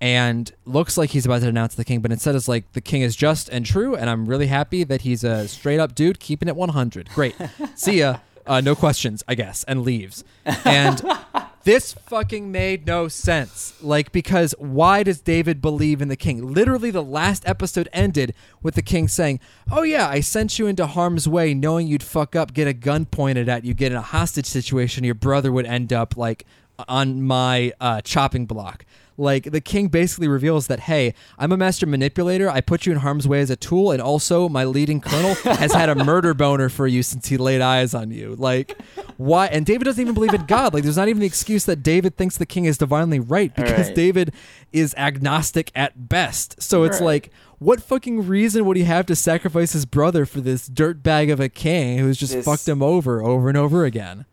and 0.00 0.50
looks 0.64 0.96
like 0.96 1.10
he's 1.10 1.26
about 1.26 1.40
to 1.40 1.46
denounce 1.46 1.74
the 1.74 1.84
king, 1.84 2.00
but 2.00 2.12
instead 2.12 2.34
is 2.34 2.48
like 2.48 2.72
the 2.72 2.80
king 2.80 3.02
is 3.02 3.16
just 3.16 3.48
and 3.48 3.66
true, 3.66 3.94
and 3.94 4.08
I'm 4.08 4.26
really 4.26 4.46
happy 4.46 4.84
that 4.84 5.02
he's 5.02 5.24
a 5.24 5.48
straight 5.48 5.80
up 5.80 5.94
dude 5.94 6.20
keeping 6.20 6.48
it 6.48 6.56
100. 6.56 7.10
Great, 7.10 7.34
see 7.74 7.98
ya. 8.00 8.18
Uh, 8.46 8.62
no 8.62 8.74
questions, 8.74 9.22
I 9.28 9.34
guess, 9.34 9.62
and 9.64 9.82
leaves. 9.82 10.24
And 10.64 11.02
this 11.64 11.92
fucking 11.92 12.50
made 12.50 12.86
no 12.86 13.06
sense. 13.06 13.74
Like, 13.82 14.10
because 14.10 14.54
why 14.58 15.02
does 15.02 15.20
David 15.20 15.60
believe 15.60 16.00
in 16.00 16.08
the 16.08 16.16
king? 16.16 16.54
Literally, 16.54 16.90
the 16.90 17.02
last 17.02 17.46
episode 17.46 17.90
ended 17.92 18.34
with 18.62 18.74
the 18.74 18.80
king 18.80 19.06
saying, 19.06 19.40
Oh, 19.70 19.82
yeah, 19.82 20.08
I 20.08 20.20
sent 20.20 20.58
you 20.58 20.66
into 20.66 20.86
harm's 20.86 21.28
way 21.28 21.52
knowing 21.52 21.88
you'd 21.88 22.02
fuck 22.02 22.34
up, 22.34 22.54
get 22.54 22.66
a 22.66 22.72
gun 22.72 23.04
pointed 23.04 23.50
at 23.50 23.66
you, 23.66 23.74
get 23.74 23.92
in 23.92 23.98
a 23.98 24.02
hostage 24.02 24.46
situation, 24.46 25.04
your 25.04 25.14
brother 25.14 25.52
would 25.52 25.66
end 25.66 25.92
up, 25.92 26.16
like, 26.16 26.46
on 26.88 27.22
my 27.22 27.72
uh, 27.82 28.00
chopping 28.00 28.46
block. 28.46 28.86
Like, 29.20 29.50
the 29.50 29.60
king 29.60 29.88
basically 29.88 30.28
reveals 30.28 30.68
that, 30.68 30.80
hey, 30.80 31.12
I'm 31.38 31.50
a 31.52 31.56
master 31.56 31.86
manipulator. 31.86 32.48
I 32.48 32.60
put 32.60 32.86
you 32.86 32.92
in 32.92 32.98
harm's 32.98 33.26
way 33.26 33.40
as 33.40 33.50
a 33.50 33.56
tool, 33.56 33.90
and 33.90 34.00
also 34.00 34.48
my 34.48 34.64
leading 34.64 35.00
colonel 35.00 35.34
has 35.56 35.72
had 35.72 35.88
a 35.88 35.96
murder 36.04 36.34
boner 36.34 36.68
for 36.68 36.86
you 36.86 37.02
since 37.02 37.26
he 37.28 37.36
laid 37.36 37.60
eyes 37.60 37.94
on 37.94 38.12
you. 38.12 38.36
Like, 38.36 38.78
why 39.16 39.48
and 39.48 39.66
David 39.66 39.84
doesn't 39.86 40.00
even 40.00 40.14
believe 40.14 40.32
in 40.34 40.46
God. 40.46 40.72
Like 40.72 40.84
there's 40.84 40.96
not 40.96 41.08
even 41.08 41.18
the 41.20 41.26
excuse 41.26 41.64
that 41.64 41.82
David 41.82 42.16
thinks 42.16 42.36
the 42.36 42.46
king 42.46 42.64
is 42.66 42.78
divinely 42.78 43.18
right 43.18 43.52
because 43.54 43.88
Right. 43.88 43.94
David 43.96 44.32
is 44.72 44.94
agnostic 44.96 45.72
at 45.74 46.08
best. 46.08 46.62
So 46.62 46.84
it's 46.84 47.00
Right. 47.00 47.06
like 47.06 47.30
what 47.58 47.82
fucking 47.82 48.28
reason 48.28 48.64
would 48.66 48.76
he 48.76 48.84
have 48.84 49.06
to 49.06 49.16
sacrifice 49.16 49.72
his 49.72 49.84
brother 49.86 50.24
for 50.24 50.40
this 50.40 50.68
dirtbag 50.68 51.32
of 51.32 51.40
a 51.40 51.48
king 51.48 51.98
who's 51.98 52.16
just 52.16 52.32
This- 52.34 52.44
fucked 52.44 52.68
him 52.68 52.80
over 52.80 53.20
over 53.20 53.48
and 53.48 53.58
over 53.58 53.84
again? 53.84 54.24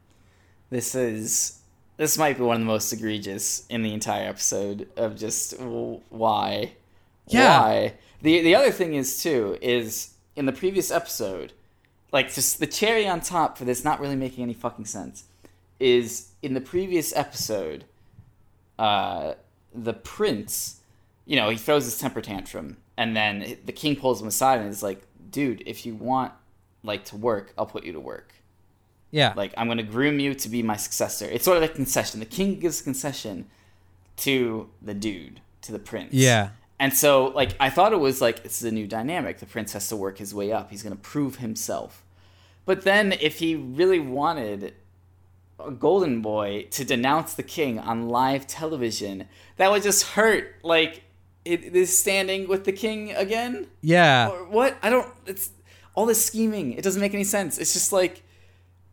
This 0.70 0.94
is 0.94 1.54
this 1.98 2.18
might 2.18 2.38
be 2.38 2.44
one 2.44 2.56
of 2.58 2.62
the 2.62 2.66
most 2.66 2.92
egregious 2.92 3.66
in 3.70 3.82
the 3.84 3.94
entire 3.94 4.28
episode 4.28 4.88
of 4.98 5.16
just 5.18 5.60
why, 5.60 6.74
Yeah. 7.28 7.60
why. 7.62 7.94
The 8.22 8.42
the 8.42 8.56
other 8.56 8.72
thing 8.72 8.96
is 8.96 9.22
too 9.22 9.58
is 9.62 10.14
in 10.36 10.46
the 10.46 10.52
previous 10.54 10.92
episode, 10.92 11.54
like 12.12 12.34
just 12.34 12.60
the 12.60 12.68
cherry 12.68 13.08
on 13.08 13.22
top 13.22 13.58
for 13.58 13.66
this 13.66 13.84
not 13.84 14.00
really 14.00 14.16
making 14.16 14.44
any 14.44 14.54
fucking 14.54 14.86
sense 14.86 15.26
is 15.80 16.30
in 16.42 16.54
the 16.54 16.62
previous 16.62 17.14
episode, 17.16 17.84
uh, 18.80 19.34
the 19.74 19.94
prince, 19.94 20.80
you 21.26 21.36
know, 21.36 21.50
he 21.50 21.58
throws 21.58 21.84
his 21.86 21.98
temper 21.98 22.22
tantrum, 22.22 22.78
and 22.98 23.16
then 23.16 23.58
the 23.66 23.72
king 23.74 23.96
pulls 23.96 24.22
him 24.22 24.28
aside 24.28 24.60
and 24.62 24.70
is 24.70 24.82
like, 24.84 25.02
"Dude, 25.30 25.64
if 25.66 25.86
you 25.86 25.94
want 25.96 26.32
like 26.84 27.04
to 27.06 27.18
work, 27.18 27.54
I'll 27.58 27.66
put 27.66 27.84
you 27.84 27.92
to 27.94 28.00
work." 28.00 28.35
Yeah. 29.16 29.34
Like 29.36 29.54
I'm 29.58 29.68
going 29.68 29.78
to 29.78 29.84
groom 29.84 30.20
you 30.20 30.34
to 30.34 30.50
be 30.50 30.62
my 30.62 30.76
successor. 30.76 31.26
It's 31.26 31.46
sort 31.46 31.56
of 31.56 31.64
a 31.64 31.70
concession. 31.70 32.20
The 32.20 32.26
king 32.26 32.60
gives 32.60 32.82
a 32.82 32.84
concession 32.84 33.46
to 34.18 34.70
the 34.82 34.94
dude, 34.94 35.40
to 35.62 35.72
the 35.72 35.80
prince. 35.80 36.14
Yeah. 36.14 36.50
And 36.80 36.94
so, 36.94 37.28
like, 37.28 37.56
I 37.58 37.70
thought 37.70 37.94
it 37.94 38.00
was 38.00 38.20
like 38.20 38.44
it's 38.44 38.62
a 38.62 38.72
new 38.72 38.88
dynamic. 38.88 39.40
The 39.40 39.46
prince 39.46 39.72
has 39.72 39.88
to 39.88 39.96
work 39.96 40.18
his 40.18 40.36
way 40.36 40.52
up. 40.52 40.70
He's 40.72 40.84
going 40.84 40.96
to 40.96 41.02
prove 41.02 41.38
himself. 41.38 42.04
But 42.66 42.82
then, 42.82 43.14
if 43.14 43.40
he 43.40 43.56
really 43.56 44.02
wanted 44.02 44.74
a 45.58 45.72
golden 45.72 46.22
boy 46.22 46.68
to 46.72 46.84
denounce 46.84 47.34
the 47.36 47.44
king 47.44 47.80
on 47.80 48.10
live 48.10 48.46
television, 48.48 49.30
that 49.56 49.72
would 49.72 49.84
just 49.84 50.04
hurt. 50.04 50.56
Like, 50.64 51.04
it 51.46 51.64
is 51.64 51.98
standing 51.98 52.50
with 52.50 52.66
the 52.66 52.74
king 52.74 53.14
again. 53.14 53.68
yeah. 53.82 54.28
Or 54.28 54.44
what? 54.46 54.78
I 54.84 54.90
don't. 54.90 55.08
It's 55.26 55.52
all 55.94 56.06
this 56.06 56.26
scheming. 56.26 56.74
It 56.74 56.84
doesn't 56.84 57.00
make 57.02 57.14
any 57.14 57.24
sense. 57.24 57.58
It's 57.58 57.72
just 57.72 57.94
like, 57.94 58.24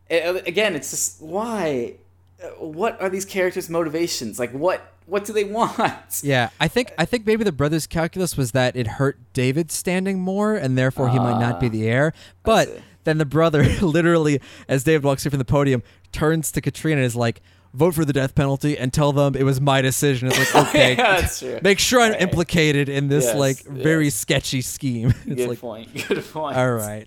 again, 0.09 0.75
it's 0.75 0.91
just 0.91 1.21
why? 1.21 1.95
Uh, 2.43 2.47
What 2.65 3.01
are 3.01 3.09
these 3.09 3.25
characters' 3.25 3.69
motivations? 3.69 4.39
Like, 4.39 4.51
what? 4.51 4.89
What 5.05 5.25
do 5.25 5.33
they 5.33 5.43
want? 5.59 6.21
Yeah, 6.23 6.49
I 6.59 6.67
think 6.67 6.93
I 6.97 7.05
think 7.05 7.25
maybe 7.25 7.43
the 7.43 7.51
brothers' 7.51 7.87
calculus 7.87 8.37
was 8.37 8.51
that 8.53 8.75
it 8.75 8.87
hurt 8.87 9.17
David 9.33 9.71
standing 9.71 10.19
more, 10.19 10.55
and 10.55 10.77
therefore 10.77 11.09
he 11.09 11.19
might 11.19 11.39
not 11.39 11.59
be 11.59 11.67
the 11.69 11.87
heir. 11.87 12.13
But 12.43 12.69
then 13.03 13.17
the 13.17 13.25
brother, 13.25 13.63
literally, 13.81 14.39
as 14.67 14.83
David 14.85 15.03
walks 15.03 15.25
in 15.25 15.29
from 15.31 15.39
the 15.39 15.45
podium, 15.45 15.83
turns 16.13 16.51
to 16.53 16.61
Katrina 16.61 16.97
and 17.01 17.05
is 17.05 17.17
like, 17.17 17.41
"Vote 17.73 17.95
for 17.95 18.05
the 18.05 18.13
death 18.13 18.33
penalty 18.33 18.77
and 18.77 18.93
tell 18.93 19.11
them 19.11 19.35
it 19.35 19.43
was 19.43 19.59
my 19.59 19.81
decision." 19.81 20.29
It's 20.29 20.37
like, 20.55 20.67
okay, 20.69 20.95
yeah, 20.95 21.59
make 21.61 21.79
sure 21.79 21.99
I'm 21.99 22.13
Right. 22.13 22.21
implicated 22.21 22.87
in 22.87 23.09
this 23.09 23.25
Yes, 23.25 23.35
like 23.35 23.63
very 23.65 24.09
sketchy 24.09 24.61
scheme. 24.61 25.09
It's 25.25 25.35
Good 25.35 25.49
like, 25.49 25.59
point. 25.59 26.07
Good 26.07 26.23
point. 26.31 26.55
all 26.55 26.71
right, 26.71 27.05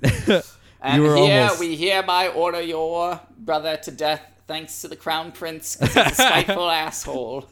And 0.86 1.02
here 1.02 1.16
almost 1.16 1.60
we 1.60 1.76
hereby 1.76 2.28
order 2.28 2.60
your 2.60 3.20
brother 3.38 3.76
to 3.78 3.90
death, 3.90 4.22
thanks 4.46 4.80
to 4.82 4.88
the 4.88 4.96
crown 4.96 5.32
prince, 5.32 5.76
he's 5.80 5.96
a 5.96 6.10
spiteful 6.14 6.70
asshole. 6.84 7.46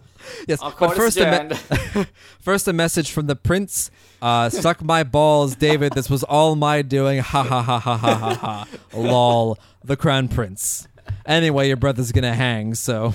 yes. 0.48 0.60
Our 0.62 0.72
But 0.78 0.96
first, 0.96 1.16
a 1.18 1.56
me- 1.96 2.04
first 2.40 2.68
a 2.68 2.72
message 2.72 3.10
from 3.10 3.26
the 3.26 3.36
prince. 3.36 3.90
Uh, 4.22 4.48
suck 4.48 4.82
my 4.82 5.02
balls, 5.04 5.54
David. 5.56 5.92
This 5.92 6.08
was 6.08 6.22
all 6.24 6.56
my 6.56 6.80
doing. 6.82 7.18
Ha 7.18 7.42
ha 7.42 7.62
ha 7.62 7.78
ha 7.78 7.96
ha 7.96 8.14
ha 8.16 8.34
ha. 8.34 8.66
Lol. 8.94 9.58
The 9.82 9.96
crown 9.96 10.28
prince. 10.28 10.88
Anyway, 11.26 11.68
your 11.68 11.76
brother's 11.76 12.10
gonna 12.12 12.34
hang, 12.34 12.74
so 12.74 13.12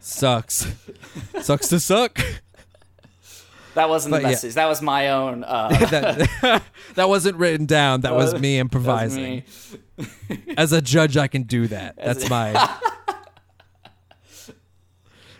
sucks. 0.00 0.66
Sucks 1.40 1.68
to 1.68 1.78
suck. 1.80 2.18
That 3.74 3.88
wasn't 3.88 4.12
But 4.12 4.18
the 4.18 4.22
yeah. 4.24 4.28
message. 4.30 4.54
That 4.54 4.66
was 4.66 4.82
my 4.82 5.08
own. 5.10 5.44
Uh, 5.44 5.68
that, 5.90 6.62
that 6.94 7.08
wasn't 7.08 7.36
written 7.38 7.66
down. 7.66 8.02
That 8.02 8.14
was 8.14 8.32
me 8.34 8.38
that 8.38 8.42
was 8.42 8.60
improvising. 8.60 9.42
me. 9.98 10.54
As 10.56 10.72
a 10.72 10.82
judge, 10.82 11.16
I 11.16 11.26
can 11.26 11.44
do 11.44 11.66
that. 11.68 11.96
That's 11.96 12.26
a- 12.26 12.28
my. 12.28 12.78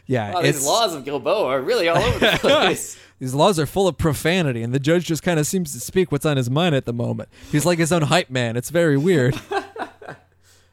Yeah, 0.06 0.34
Wow, 0.34 0.40
it's 0.40 0.58
these 0.58 0.66
laws 0.66 0.94
of 0.94 1.04
Gilboa 1.04 1.46
are 1.46 1.60
really 1.60 1.88
all 1.88 1.96
over 2.02 2.18
the 2.18 2.38
place. 2.40 2.98
These 3.20 3.34
laws 3.34 3.58
are 3.60 3.66
full 3.66 3.86
of 3.86 3.96
profanity, 3.96 4.62
and 4.62 4.74
the 4.74 4.80
judge 4.80 5.06
just 5.06 5.22
kind 5.22 5.38
of 5.38 5.46
seems 5.46 5.72
to 5.72 5.80
speak 5.80 6.10
what's 6.10 6.26
on 6.26 6.36
his 6.36 6.50
mind 6.50 6.74
at 6.74 6.86
the 6.86 6.92
moment. 6.92 7.28
He's 7.52 7.64
like 7.64 7.78
his 7.78 7.92
own 7.92 8.02
hype 8.02 8.28
man. 8.28 8.56
It's 8.56 8.68
very 8.68 8.96
weird. 8.98 9.40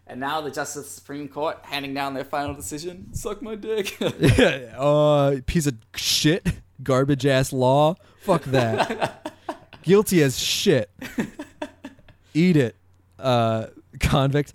and 0.08 0.20
now 0.20 0.42
the 0.42 0.50
Justice 0.50 0.90
Supreme 0.90 1.28
Court 1.28 1.60
handing 1.62 1.94
down 1.94 2.16
their 2.16 2.24
final 2.26 2.56
decision. 2.56 3.14
Suck 3.14 3.42
my 3.44 3.54
dick. 3.56 3.98
Yeah, 4.00 4.74
uh, 4.78 5.36
piece 5.46 5.68
of 5.68 5.76
shit, 5.96 6.48
garbage 6.84 7.26
ass 7.26 7.52
law. 7.54 7.96
Fuck 8.22 8.44
that. 8.46 9.34
Guilty 9.84 10.22
as 10.24 10.40
shit. 10.40 10.90
Eat 12.34 12.58
it, 12.58 12.76
uh, 13.18 13.68
convict. 14.00 14.54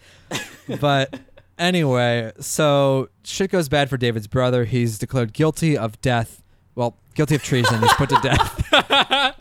But 0.81 1.18
anyway, 1.59 2.33
so 2.41 3.09
shit 3.25 3.51
goes 3.51 3.68
bad 3.68 3.91
for 3.91 3.97
David's 3.97 4.27
brother. 4.27 4.64
He's 4.64 4.99
declared 4.99 5.33
guilty 5.33 5.77
of 5.77 6.01
death. 6.01 6.43
Well, 6.75 6.97
guilty 7.14 7.35
of 7.37 7.43
treason. 7.43 7.81
He's 7.81 7.93
put 7.95 8.09
to 8.11 8.18
death. 8.22 9.37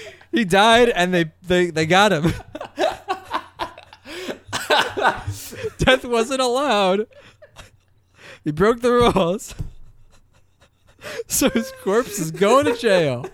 he 0.32 0.44
died, 0.44 0.88
and 0.90 1.12
they 1.14 1.32
they 1.42 1.70
they 1.70 1.86
got 1.86 2.12
him. 2.12 2.24
death 5.78 6.04
wasn't 6.04 6.40
allowed. 6.40 7.06
He 8.44 8.50
broke 8.50 8.80
the 8.80 8.92
rules. 8.92 9.54
So 11.28 11.48
his 11.50 11.72
corpse 11.82 12.18
is 12.18 12.30
going 12.30 12.64
to 12.66 12.76
jail. 12.76 13.26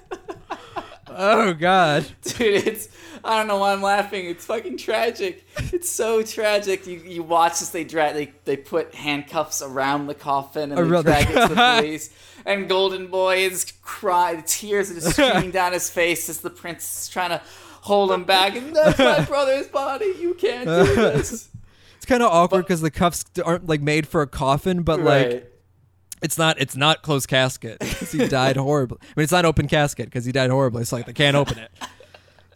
Oh 1.09 1.55
God. 1.55 2.05
Dude, 2.23 2.67
it's 2.67 2.89
I 3.23 3.39
don't 3.39 3.47
know 3.47 3.59
why 3.59 3.73
I'm 3.73 3.83
laughing. 3.83 4.27
It's 4.27 4.45
fucking 4.47 4.79
tragic. 4.79 5.47
It's 5.73 5.89
so 5.91 6.23
tragic. 6.23 6.87
You 6.87 6.99
you 6.99 7.23
watch 7.23 7.63
as 7.63 7.71
they 7.71 7.85
drag 7.85 8.15
they 8.15 8.33
they 8.45 8.57
put 8.57 8.95
handcuffs 8.95 9.63
around 9.63 10.09
the 10.09 10.15
coffin 10.15 10.73
and 10.73 10.81
Around 10.81 11.05
they 11.05 11.25
the- 11.25 11.25
drag 11.25 11.31
it 11.31 11.49
to 11.49 11.55
the 11.55 11.77
police. 11.81 12.11
And 12.47 12.69
Golden 12.69 13.07
Boy 13.07 13.39
is 13.45 13.73
crying, 13.81 14.43
tears 14.45 14.91
are 14.91 14.95
just 14.95 15.13
streaming 15.13 15.51
down 15.51 15.73
his 15.73 15.89
face 15.89 16.29
as 16.29 16.41
the 16.41 16.51
prince 16.51 17.05
is 17.05 17.09
trying 17.09 17.31
to 17.31 17.41
hold 17.81 18.11
him 18.13 18.25
back. 18.25 18.55
And 18.57 18.75
that's 18.77 18.99
my 18.99 19.21
brother's 19.29 19.69
body. 19.69 20.13
You 20.21 20.35
can't 20.35 20.67
do 20.69 20.95
this. 20.95 21.49
It's 21.97 22.05
kind 22.07 22.23
of 22.23 22.31
awkward 22.31 22.63
because 22.67 22.83
the 22.83 22.91
cuffs 22.91 23.25
aren't 23.43 23.67
like 23.67 23.81
made 23.81 24.07
for 24.07 24.21
a 24.21 24.27
coffin, 24.27 24.83
but 24.83 25.01
like 25.01 25.27
Right. 25.27 25.51
It's 26.23 26.39
not 26.39 26.61
it's 26.61 26.77
not 26.77 27.03
closed 27.03 27.29
casket 27.29 27.83
he 27.83 28.27
died 28.29 28.57
horribly. 28.57 28.99
I 29.03 29.07
mean, 29.17 29.25
it's 29.25 29.33
not 29.33 29.45
open 29.45 29.69
casket 29.69 30.07
because 30.07 30.25
he 30.25 30.33
died 30.33 30.51
horribly. 30.51 30.83
It's 30.83 30.93
like 30.93 31.07
they 31.07 31.13
can't 31.13 31.37
open 31.37 31.59
it. 31.59 31.71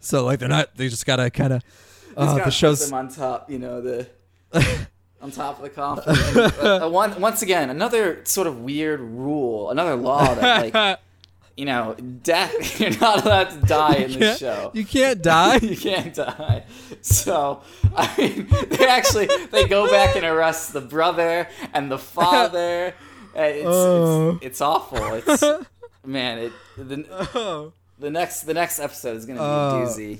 So 0.01 0.25
like 0.25 0.39
they're 0.39 0.49
not. 0.49 0.75
They 0.75 0.87
just 0.89 1.05
gotta 1.05 1.29
kind 1.29 1.53
of. 1.53 1.63
He's 1.63 2.15
Oh, 2.17 2.35
the 2.37 2.51
show's 2.51 2.83
them 2.83 2.93
on 2.97 3.09
top, 3.09 3.49
you 3.49 3.59
know, 3.59 3.81
the 3.81 4.07
on 5.21 5.31
top 5.31 5.57
of 5.57 5.63
the 5.63 5.69
coffin. 5.69 6.15
Uh, 6.37 6.79
uh, 6.85 6.89
one, 6.89 7.19
once 7.21 7.41
again, 7.41 7.69
another 7.69 8.23
sort 8.25 8.47
of 8.47 8.59
weird 8.61 8.99
rule, 8.99 9.69
another 9.69 9.95
law 9.95 10.33
that 10.35 10.73
like 10.73 10.99
you 11.57 11.65
know, 11.65 11.93
death. 12.23 12.79
You're 12.79 12.97
not 12.99 13.25
allowed 13.25 13.49
to 13.49 13.67
die 13.67 13.95
in 13.95 14.17
this 14.17 14.39
show. 14.39 14.71
You 14.73 14.85
can't 14.85 15.21
die. 15.21 15.57
you 15.57 15.75
can't 15.75 16.13
die. 16.13 16.63
So 17.01 17.61
I 17.95 18.13
mean, 18.17 18.47
they 18.69 18.87
actually 18.87 19.27
they 19.51 19.67
go 19.67 19.89
back 19.89 20.15
and 20.15 20.25
arrest 20.25 20.73
the 20.73 20.81
brother 20.81 21.47
and 21.73 21.91
the 21.91 21.99
father. 21.99 22.95
Uh, 23.35 23.41
It's, 23.41 23.65
Oh. 23.67 24.29
it's 24.37 24.45
it's 24.45 24.61
awful. 24.61 25.13
It's 25.13 25.43
man. 26.05 26.37
It 26.39 26.53
the, 26.77 27.05
oh 27.35 27.73
the 27.99 28.09
next 28.09 28.41
the 28.43 28.53
next 28.53 28.79
episode 28.79 29.17
is 29.17 29.25
gonna 29.25 29.39
be 29.39 29.43
Oh. 29.45 29.83
a 29.83 29.85
doozy. 29.85 30.19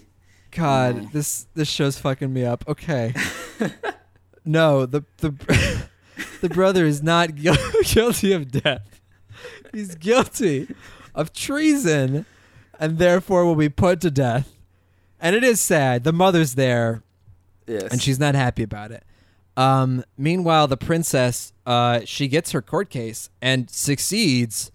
God, 0.52 1.12
this 1.12 1.46
this 1.56 1.68
show's 1.70 1.98
fucking 2.00 2.32
me 2.34 2.44
up. 2.46 2.64
Okay. 2.68 3.14
no, 4.46 4.86
the 4.86 5.04
the 5.18 5.32
the 6.42 6.50
brother 6.50 6.86
is 6.86 7.02
not 7.04 7.30
guil- 7.30 7.94
guilty 7.94 8.34
of 8.34 8.52
death. 8.52 9.00
He's 9.74 9.96
guilty 9.96 10.68
of 11.16 11.32
treason, 11.34 12.26
and 12.80 12.98
therefore 12.98 13.46
will 13.46 13.56
be 13.56 13.70
put 13.70 14.02
to 14.02 14.12
death. 14.12 14.56
And 15.22 15.36
it 15.36 15.44
is 15.44 15.60
sad. 15.60 16.04
The 16.04 16.14
mother's 16.14 16.56
there, 16.56 17.04
Yes. 17.68 17.84
and 17.92 18.02
she's 18.02 18.20
not 18.20 18.36
happy 18.36 18.64
about 18.64 18.92
it. 18.92 19.04
Um, 19.58 20.04
meanwhile, 20.18 20.68
the 20.68 20.78
princess, 20.78 21.54
uh, 21.66 22.02
she 22.06 22.28
gets 22.28 22.52
her 22.52 22.62
court 22.62 22.90
case 22.90 23.30
and 23.42 23.70
succeeds. 23.70 24.72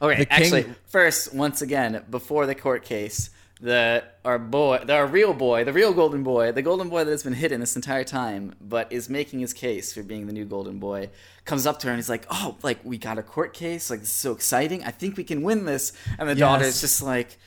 Okay, 0.00 0.16
king- 0.16 0.26
actually, 0.30 0.66
first, 0.86 1.34
once 1.34 1.62
again, 1.62 2.04
before 2.10 2.46
the 2.46 2.54
court 2.54 2.84
case, 2.84 3.30
the 3.60 4.04
our 4.24 4.38
boy, 4.38 4.82
the, 4.84 4.94
our 4.94 5.06
real 5.06 5.32
boy, 5.32 5.64
the 5.64 5.72
real 5.72 5.92
golden 5.94 6.22
boy, 6.22 6.52
the 6.52 6.62
golden 6.62 6.88
boy 6.88 7.04
that 7.04 7.10
has 7.10 7.22
been 7.22 7.34
hidden 7.34 7.60
this 7.60 7.76
entire 7.76 8.04
time, 8.04 8.54
but 8.60 8.92
is 8.92 9.08
making 9.08 9.40
his 9.40 9.52
case 9.52 9.92
for 9.92 10.02
being 10.02 10.26
the 10.26 10.32
new 10.32 10.44
golden 10.44 10.78
boy, 10.78 11.08
comes 11.44 11.66
up 11.66 11.78
to 11.80 11.86
her 11.86 11.92
and 11.92 11.98
he's 11.98 12.08
like, 12.08 12.26
"Oh, 12.30 12.56
like 12.62 12.78
we 12.84 12.98
got 12.98 13.16
a 13.18 13.22
court 13.22 13.54
case, 13.54 13.90
like 13.90 14.00
this 14.00 14.08
is 14.08 14.14
so 14.14 14.32
exciting. 14.32 14.82
I 14.84 14.90
think 14.90 15.16
we 15.16 15.24
can 15.24 15.42
win 15.42 15.64
this." 15.64 15.92
And 16.18 16.28
the 16.28 16.34
daughter 16.34 16.64
is 16.64 16.80
just 16.80 17.02
like, 17.02 17.38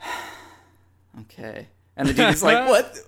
"Okay," 1.20 1.68
and 1.96 2.08
the 2.08 2.14
dude 2.14 2.30
is 2.30 2.42
like, 2.42 2.68
"What?" 2.68 2.98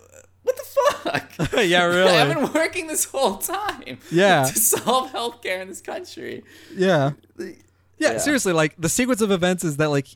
What 0.43 0.57
the 0.57 0.63
fuck? 0.65 1.53
yeah, 1.65 1.85
really. 1.85 2.11
I've 2.11 2.35
been 2.35 2.53
working 2.53 2.87
this 2.87 3.05
whole 3.05 3.39
time. 3.39 3.99
Yeah. 4.11 4.45
To 4.45 4.59
solve 4.59 5.13
healthcare 5.13 5.61
in 5.63 5.69
this 5.69 5.81
country. 5.81 6.45
Yeah. 6.75 7.13
yeah. 7.39 7.53
Yeah. 7.99 8.19
seriously, 8.19 8.53
like 8.53 8.75
the 8.79 8.89
sequence 8.89 9.21
of 9.21 9.31
events 9.31 9.63
is 9.65 9.77
that 9.77 9.91
like 9.91 10.09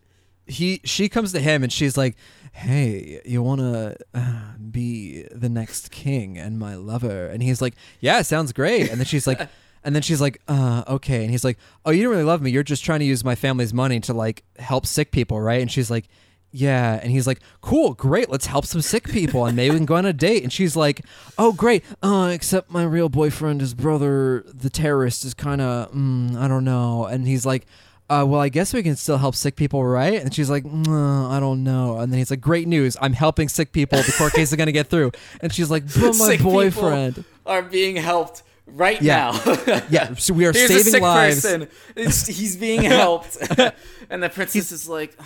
he 0.46 0.80
she 0.84 1.08
comes 1.08 1.32
to 1.32 1.40
him 1.40 1.62
and 1.62 1.72
she's 1.72 1.96
like, 1.96 2.16
"Hey, 2.52 3.20
you 3.24 3.42
want 3.42 3.60
to 3.60 3.96
uh, 4.14 4.56
be 4.70 5.22
the 5.30 5.48
next 5.48 5.90
king 5.90 6.36
and 6.36 6.58
my 6.58 6.74
lover?" 6.74 7.26
And 7.26 7.42
he's 7.42 7.62
like, 7.62 7.74
"Yeah, 8.00 8.22
sounds 8.22 8.52
great." 8.52 8.90
And 8.90 8.98
then 8.98 9.06
she's 9.06 9.26
like 9.26 9.48
and 9.84 9.94
then 9.94 10.02
she's 10.02 10.20
like, 10.20 10.40
"Uh, 10.48 10.82
okay." 10.88 11.22
And 11.22 11.30
he's 11.30 11.44
like, 11.44 11.58
"Oh, 11.84 11.90
you 11.92 12.02
don't 12.02 12.10
really 12.10 12.24
love 12.24 12.42
me. 12.42 12.50
You're 12.50 12.64
just 12.64 12.84
trying 12.84 12.98
to 13.00 13.06
use 13.06 13.24
my 13.24 13.36
family's 13.36 13.72
money 13.72 14.00
to 14.00 14.12
like 14.12 14.42
help 14.58 14.84
sick 14.84 15.12
people, 15.12 15.40
right?" 15.40 15.60
And 15.62 15.70
she's 15.70 15.90
like, 15.90 16.08
yeah. 16.56 16.98
And 17.02 17.10
he's 17.10 17.26
like, 17.26 17.40
cool, 17.60 17.94
great. 17.94 18.30
Let's 18.30 18.46
help 18.46 18.64
some 18.66 18.80
sick 18.80 19.04
people 19.08 19.44
and 19.46 19.54
maybe 19.56 19.72
we 19.72 19.76
can 19.78 19.86
go 19.86 19.96
on 19.96 20.06
a 20.06 20.12
date. 20.12 20.42
And 20.42 20.52
she's 20.52 20.74
like, 20.76 21.02
oh, 21.38 21.52
great. 21.52 21.84
Uh, 22.02 22.30
except 22.32 22.70
my 22.70 22.84
real 22.84 23.08
boyfriend, 23.08 23.60
his 23.60 23.74
brother, 23.74 24.44
the 24.52 24.70
terrorist, 24.70 25.24
is 25.24 25.34
kind 25.34 25.60
of, 25.60 25.92
mm, 25.92 26.36
I 26.36 26.48
don't 26.48 26.64
know. 26.64 27.04
And 27.04 27.26
he's 27.26 27.44
like, 27.44 27.66
uh, 28.08 28.24
well, 28.26 28.40
I 28.40 28.48
guess 28.48 28.72
we 28.72 28.82
can 28.84 28.94
still 28.96 29.18
help 29.18 29.34
sick 29.34 29.56
people, 29.56 29.84
right? 29.84 30.20
And 30.22 30.32
she's 30.32 30.48
like, 30.48 30.62
mm, 30.64 31.28
I 31.30 31.40
don't 31.40 31.64
know. 31.64 31.98
And 31.98 32.12
then 32.12 32.18
he's 32.18 32.30
like, 32.30 32.40
great 32.40 32.68
news. 32.68 32.96
I'm 33.00 33.12
helping 33.12 33.48
sick 33.48 33.72
people. 33.72 33.98
The 34.00 34.12
court 34.12 34.32
case 34.32 34.50
is 34.52 34.56
going 34.56 34.66
to 34.66 34.72
get 34.72 34.86
through. 34.86 35.10
And 35.40 35.52
she's 35.52 35.70
like, 35.70 35.84
but 35.92 36.14
my 36.16 36.28
Sick 36.36 36.40
boyfriend. 36.42 37.24
are 37.44 37.62
being 37.62 37.96
helped 37.96 38.44
right 38.66 39.02
Yeah. 39.02 39.36
now. 39.44 39.82
Yeah, 39.90 40.14
so 40.14 40.34
we 40.34 40.46
are 40.46 40.52
Here's 40.52 40.70
a 40.70 40.74
saving 40.78 40.92
sick 40.92 41.02
lives. 41.02 41.42
person. 41.42 41.62
It's- 41.96 42.26
he's 42.28 42.56
being 42.56 42.82
helped, 42.82 43.36
and 44.10 44.22
the 44.22 44.28
princess 44.28 44.70
is 44.72 44.88
like, 44.88 45.16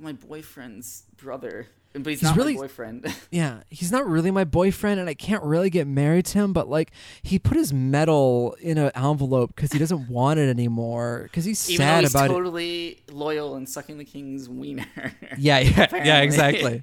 "My 0.00 0.12
boyfriend's 0.12 1.04
brother, 1.16 1.66
but 1.92 2.06
he's, 2.06 2.20
He's 2.20 2.22
not 2.22 2.36
really- 2.36 2.54
my 2.54 2.60
boyfriend." 2.62 3.06
Yeah, 3.30 3.60
he's 3.70 3.92
not 3.92 4.06
really 4.08 4.30
my 4.30 4.44
boyfriend, 4.44 4.98
and 4.98 5.08
I 5.08 5.14
can't 5.14 5.42
really 5.44 5.70
get 5.70 5.86
married 5.86 6.24
to 6.26 6.38
him. 6.38 6.52
But 6.52 6.68
like, 6.68 6.90
he 7.22 7.38
put 7.38 7.56
his 7.56 7.72
medal 7.72 8.56
in 8.60 8.78
an 8.78 8.90
envelope 8.94 9.54
because 9.54 9.72
he 9.72 9.78
doesn't 9.78 10.08
want 10.18 10.40
it 10.40 10.48
anymore. 10.48 11.20
Because 11.24 11.44
he's 11.44 11.68
Even 11.70 11.78
sad 11.86 12.00
he's 12.04 12.12
about 12.14 12.26
it. 12.26 12.28
totally 12.34 13.00
loyal 13.10 13.54
and 13.56 13.68
sucking 13.68 13.98
the 13.98 14.04
king's 14.04 14.48
wiener. 14.48 14.86
Yeah, 15.38 15.58
yeah, 15.60 15.86
yeah, 15.94 16.20
exactly. 16.22 16.82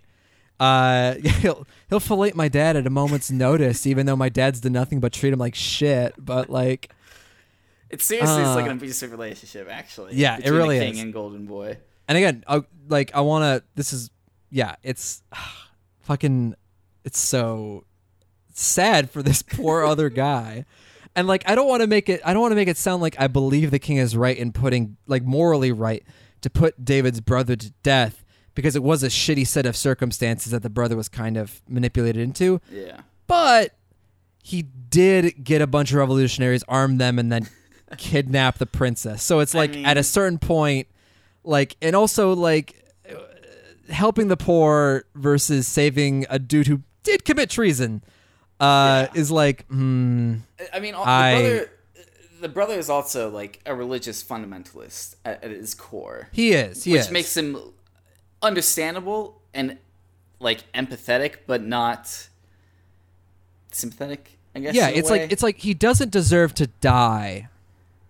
Uh, 0.60 1.16
he'll 1.42 1.68
he'll 1.90 2.00
fillet 2.00 2.32
my 2.34 2.48
dad 2.48 2.76
at 2.76 2.88
a 2.88 2.90
moment's 2.90 3.30
notice, 3.30 3.86
even 3.86 4.06
though 4.08 4.16
my 4.16 4.30
dad's 4.30 4.60
done 4.62 4.72
nothing 4.74 5.00
but 5.00 5.14
treat 5.14 5.32
him 5.34 5.38
like 5.40 5.54
shit. 5.54 6.16
But 6.18 6.50
like, 6.50 6.90
it 7.92 8.02
seriously 8.02 8.42
is 8.42 8.48
like 8.56 8.66
Uh, 8.66 8.72
an 8.72 8.78
abusive 8.78 9.12
relationship, 9.12 9.68
actually. 9.70 10.16
Yeah, 10.16 10.40
it 10.44 10.50
really 10.50 10.80
the 10.80 10.86
king 10.86 10.96
is. 10.96 11.00
and 11.02 11.14
Golden 11.14 11.46
Boy. 11.46 11.78
And 12.08 12.18
again, 12.18 12.44
I, 12.48 12.64
like 12.88 13.14
I 13.14 13.22
want 13.22 13.44
to. 13.44 13.68
This 13.76 13.94
is 13.94 14.10
yeah, 14.50 14.76
it's 14.84 15.24
fucking. 16.02 16.56
It's 17.04 17.20
so 17.20 17.86
sad 18.54 19.10
for 19.10 19.24
this 19.24 19.42
poor 19.48 19.84
other 19.84 20.10
guy. 20.10 20.66
And 21.16 21.28
like 21.28 21.44
I 21.50 21.56
don't 21.56 21.68
want 21.68 21.82
to 21.82 21.88
make 21.88 22.10
it 22.10 22.22
I 22.24 22.34
don't 22.34 22.42
want 22.42 22.52
to 22.52 22.56
make 22.56 22.68
it 22.68 22.78
sound 22.78 23.02
like 23.02 23.16
I 23.20 23.28
believe 23.28 23.72
the 23.72 23.80
king 23.80 23.98
is 23.98 24.16
right 24.16 24.38
in 24.38 24.52
putting 24.52 24.98
like 25.08 25.24
morally 25.24 25.72
right 25.72 26.04
to 26.42 26.50
put 26.50 26.84
David's 26.84 27.22
brother 27.22 27.56
to 27.56 27.72
death 27.82 28.24
because 28.54 28.76
it 28.76 28.84
was 28.84 29.04
a 29.04 29.08
shitty 29.08 29.46
set 29.48 29.66
of 29.66 29.76
circumstances 29.76 30.52
that 30.52 30.64
the 30.64 30.70
brother 30.70 30.96
was 30.96 31.10
kind 31.10 31.38
of 31.38 31.62
manipulated 31.68 32.22
into. 32.22 32.62
Yeah. 32.72 33.02
But 33.26 33.76
he 34.44 34.62
did 34.62 35.44
get 35.44 35.62
a 35.62 35.68
bunch 35.68 35.92
of 35.92 35.98
revolutionaries, 35.98 36.64
arm 36.68 36.98
them, 36.98 37.20
and 37.20 37.32
then 37.32 37.50
kidnap 37.98 38.58
the 38.58 38.66
princess. 38.66 39.22
So 39.22 39.40
it's 39.40 39.54
I 39.54 39.60
like 39.60 39.78
at 39.78 39.98
a 39.98 40.04
certain 40.04 40.40
point, 40.40 40.88
like, 41.48 41.76
and 41.82 41.96
also 41.96 42.34
like 42.36 42.76
uh, 43.10 43.16
helping 43.92 44.28
the 44.28 44.38
poor 44.38 45.06
versus 45.16 45.68
saving 45.68 46.26
a 46.30 46.38
dude 46.40 46.68
who 46.68 46.82
did 47.04 47.24
commit 47.26 47.50
treason 47.50 48.04
uh, 48.60 49.08
Yeah. 49.14 49.20
is 49.22 49.32
like, 49.32 49.66
hmm, 49.68 50.36
I 50.74 50.80
mean, 50.80 50.94
I- 50.96 51.34
the 51.34 51.40
brother, 51.42 51.72
the 52.42 52.50
brother 52.50 52.74
is 52.78 52.90
also 52.90 53.30
like 53.30 53.62
a 53.66 53.74
religious 53.74 54.24
fundamentalist 54.24 55.16
at, 55.26 55.44
at 55.44 55.52
his 55.52 55.74
core, 55.74 56.30
he 56.32 56.52
is, 56.54 56.84
he 56.84 56.92
which 56.92 57.02
is. 57.02 57.12
makes 57.12 57.36
him 57.38 57.58
understandable 58.42 59.42
and 59.54 59.78
like 60.40 60.72
empathetic, 60.74 61.38
but 61.48 61.64
not 61.64 62.28
sympathetic. 63.72 64.38
I 64.56 64.60
guess. 64.60 64.76
yeah, 64.76 64.90
it's 64.90 65.10
way. 65.10 65.22
like 65.22 65.32
it's 65.32 65.44
like 65.44 65.58
he 65.60 65.74
doesn't 65.74 66.12
deserve 66.12 66.54
to 66.56 66.68
die 66.82 67.50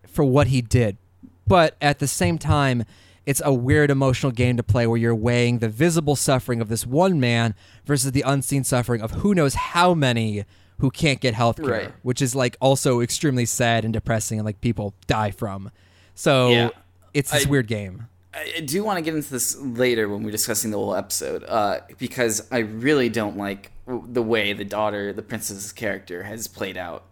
for 0.07 0.23
what 0.23 0.47
he 0.47 0.61
did, 0.61 0.97
but 1.45 1.75
at 1.81 1.99
the 1.99 2.07
same 2.07 2.37
time, 2.37 2.85
it's 3.27 3.41
a 3.45 3.53
weird 3.53 3.91
emotional 3.91 4.31
game 4.31 4.57
to 4.57 4.63
play 4.63 4.87
where 4.87 4.97
you're 4.97 5.13
weighing 5.13 5.59
the 5.59 5.69
visible 5.69 6.15
suffering 6.15 6.61
of 6.61 6.69
this 6.69 6.85
one 6.87 7.19
man 7.19 7.53
versus 7.85 8.11
the 8.13 8.23
unseen 8.23 8.63
suffering 8.63 9.01
of 9.01 9.11
who 9.11 9.35
knows 9.35 9.53
how 9.53 9.93
many 9.93 10.45
who 10.79 10.89
can't 10.89 11.19
get 11.19 11.33
health 11.35 11.57
care, 11.57 11.65
Right. 11.69 11.91
which 12.03 12.21
is 12.21 12.33
like 12.35 12.55
also 12.59 13.01
extremely 13.01 13.45
sad 13.45 13.83
and 13.83 13.93
depressing 13.93 14.39
and 14.39 14.45
like 14.45 14.61
people 14.61 14.93
die 15.07 15.29
from. 15.31 15.69
So 16.15 16.49
Yeah. 16.49 16.69
it's 17.13 17.29
this 17.31 17.45
I- 17.45 17.49
weird 17.49 17.67
game. 17.67 18.07
I 18.33 18.59
do 18.61 18.83
want 18.83 18.97
to 18.97 19.01
get 19.01 19.15
into 19.15 19.31
this 19.31 19.57
later 19.57 20.07
when 20.07 20.21
we're 20.23 20.29
discussing 20.31 20.69
the 20.71 20.77
whole 20.77 20.95
episode, 20.95 21.43
uh, 21.47 21.79
because 21.97 22.47
I 22.51 22.59
really 22.59 23.09
don't 23.09 23.35
like 23.37 23.71
the 23.87 24.21
way 24.21 24.53
the 24.53 24.65
daughter, 24.65 25.11
the 25.11 25.23
princess's 25.23 25.71
character, 25.71 26.23
has 26.23 26.47
played 26.47 26.77
out. 26.77 27.03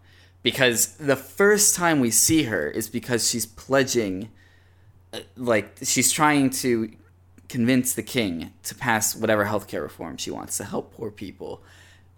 Because 0.44 0.94
the 0.98 1.16
first 1.16 1.74
time 1.74 1.98
we 1.98 2.12
see 2.12 2.44
her 2.44 2.70
is 2.70 2.88
because 2.88 3.28
she's 3.28 3.44
pledging, 3.46 4.28
like 5.36 5.78
she's 5.82 6.12
trying 6.12 6.50
to 6.50 6.90
convince 7.48 7.94
the 7.94 8.02
king 8.02 8.52
to 8.64 8.74
pass 8.74 9.14
whatever 9.14 9.44
healthcare 9.44 9.82
reform 9.82 10.16
she 10.16 10.30
wants 10.30 10.56
to 10.58 10.64
help 10.64 10.94
poor 10.94 11.10
people. 11.10 11.62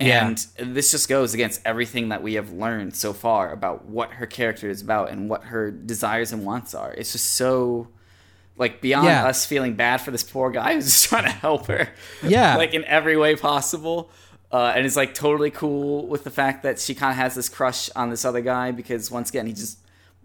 Yeah. 0.00 0.28
And 0.28 0.74
this 0.74 0.90
just 0.92 1.08
goes 1.08 1.34
against 1.34 1.60
everything 1.64 2.10
that 2.10 2.22
we 2.22 2.34
have 2.34 2.52
learned 2.52 2.94
so 2.94 3.12
far 3.12 3.52
about 3.52 3.86
what 3.86 4.12
her 4.12 4.26
character 4.26 4.70
is 4.70 4.80
about 4.80 5.10
and 5.10 5.28
what 5.28 5.44
her 5.44 5.70
desires 5.72 6.32
and 6.32 6.44
wants 6.46 6.72
are. 6.74 6.92
It's 6.94 7.12
just 7.12 7.32
so 7.32 7.88
like 8.56 8.80
beyond 8.80 9.06
Yeah. 9.06 9.26
us 9.26 9.44
feeling 9.44 9.74
bad 9.74 10.00
for 10.00 10.10
this 10.12 10.22
poor 10.22 10.50
guy 10.50 10.74
who's 10.74 10.84
just 10.92 11.04
trying 11.06 11.24
to 11.24 11.30
help 11.30 11.66
her 11.66 11.88
Yeah. 12.22 12.56
like 12.56 12.74
in 12.74 12.84
every 12.84 13.16
way 13.16 13.34
possible 13.36 14.10
uh, 14.52 14.72
and 14.74 14.86
is 14.86 14.96
like 14.96 15.14
totally 15.14 15.50
cool 15.50 16.06
with 16.06 16.24
the 16.24 16.30
fact 16.30 16.62
that 16.62 16.78
she 16.78 16.94
kind 16.94 17.10
of 17.10 17.16
has 17.16 17.34
this 17.34 17.48
crush 17.48 17.90
on 17.94 18.08
this 18.10 18.24
other 18.24 18.40
guy 18.40 18.70
because 18.70 19.10
once 19.10 19.28
again 19.30 19.46
he 19.46 19.52
just 19.52 19.78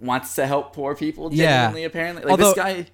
wants 0.03 0.35
to 0.35 0.45
help 0.45 0.73
poor 0.73 0.95
people 0.95 1.29
Yeah. 1.33 1.73
apparently 1.85 2.23
like 2.23 2.31
Although- 2.31 2.49
this 2.53 2.55
guy 2.55 2.85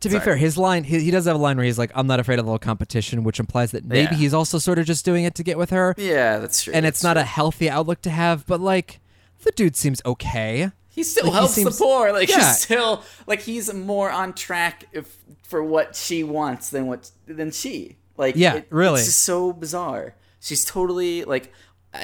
To 0.00 0.08
be 0.08 0.14
Sorry. 0.14 0.24
fair, 0.24 0.36
his 0.36 0.58
line 0.58 0.82
he, 0.82 0.98
he 0.98 1.10
does 1.12 1.26
have 1.26 1.36
a 1.36 1.38
line 1.38 1.56
where 1.56 1.64
he's 1.64 1.78
like, 1.78 1.92
"I'm 1.94 2.08
not 2.08 2.18
afraid 2.18 2.40
of 2.40 2.44
a 2.44 2.48
little 2.48 2.58
competition," 2.58 3.22
which 3.22 3.38
implies 3.38 3.70
that 3.70 3.84
maybe 3.84 4.08
Yeah. 4.12 4.18
he's 4.18 4.34
also 4.34 4.58
sort 4.58 4.80
of 4.80 4.84
just 4.86 5.04
doing 5.04 5.22
it 5.24 5.36
to 5.36 5.44
get 5.44 5.56
with 5.58 5.70
her. 5.70 5.94
yeah 5.96 6.38
that's 6.38 6.64
true 6.64 6.72
and 6.74 6.84
that's 6.84 6.98
it's 6.98 7.04
not 7.04 7.12
true. 7.14 7.22
a 7.22 7.24
healthy 7.24 7.70
outlook 7.70 8.02
to 8.02 8.10
have, 8.10 8.44
but 8.46 8.60
like 8.60 8.98
the 9.44 9.52
dude 9.52 9.76
seems 9.76 10.02
okay. 10.04 10.72
he 10.88 11.04
still 11.04 11.24
like, 11.26 11.32
he 11.32 11.38
helps 11.38 11.54
seems- 11.54 11.78
the 11.78 11.84
poor 11.84 12.12
like 12.12 12.28
Yeah. 12.28 12.38
he's 12.38 12.58
still 12.58 13.02
like 13.28 13.42
he's 13.42 13.72
more 13.72 14.10
on 14.10 14.32
track 14.32 14.86
if 14.92 15.18
for 15.44 15.62
what 15.62 15.94
she 15.94 16.24
wants 16.24 16.68
than 16.70 16.86
what 16.88 17.10
than 17.28 17.52
she 17.52 17.96
like 18.16 18.34
Yeah, 18.36 18.54
it- 18.56 18.66
really. 18.70 18.98
it's 18.98 19.06
just 19.08 19.20
so 19.20 19.52
bizarre 19.52 20.14
she's 20.40 20.64
totally 20.64 21.22
like 21.24 21.52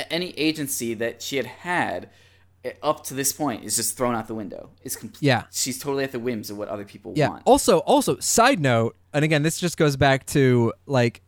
any 0.08 0.30
agency 0.38 0.94
that 0.94 1.20
she 1.20 1.36
had 1.36 1.46
had 1.46 2.08
up 2.82 3.04
to 3.04 3.14
this 3.14 3.32
point 3.32 3.64
is 3.64 3.76
just 3.76 3.96
thrown 3.96 4.14
out 4.14 4.26
the 4.28 4.34
window 4.34 4.70
it's 4.82 4.96
complete 4.96 5.22
Yeah. 5.26 5.44
she's 5.50 5.78
totally 5.78 6.04
at 6.04 6.12
the 6.12 6.18
whims 6.18 6.50
of 6.50 6.56
what 6.58 6.68
other 6.68 6.84
people 6.84 7.12
Yeah. 7.16 7.28
want 7.30 7.42
Also, 7.46 7.78
also, 7.78 8.18
side 8.18 8.60
note, 8.60 8.96
and 9.12 9.24
again, 9.24 9.42
this 9.42 9.58
just 9.58 9.76
goes 9.76 9.96
back 9.96 10.26
to 10.26 10.72
like 10.86 11.22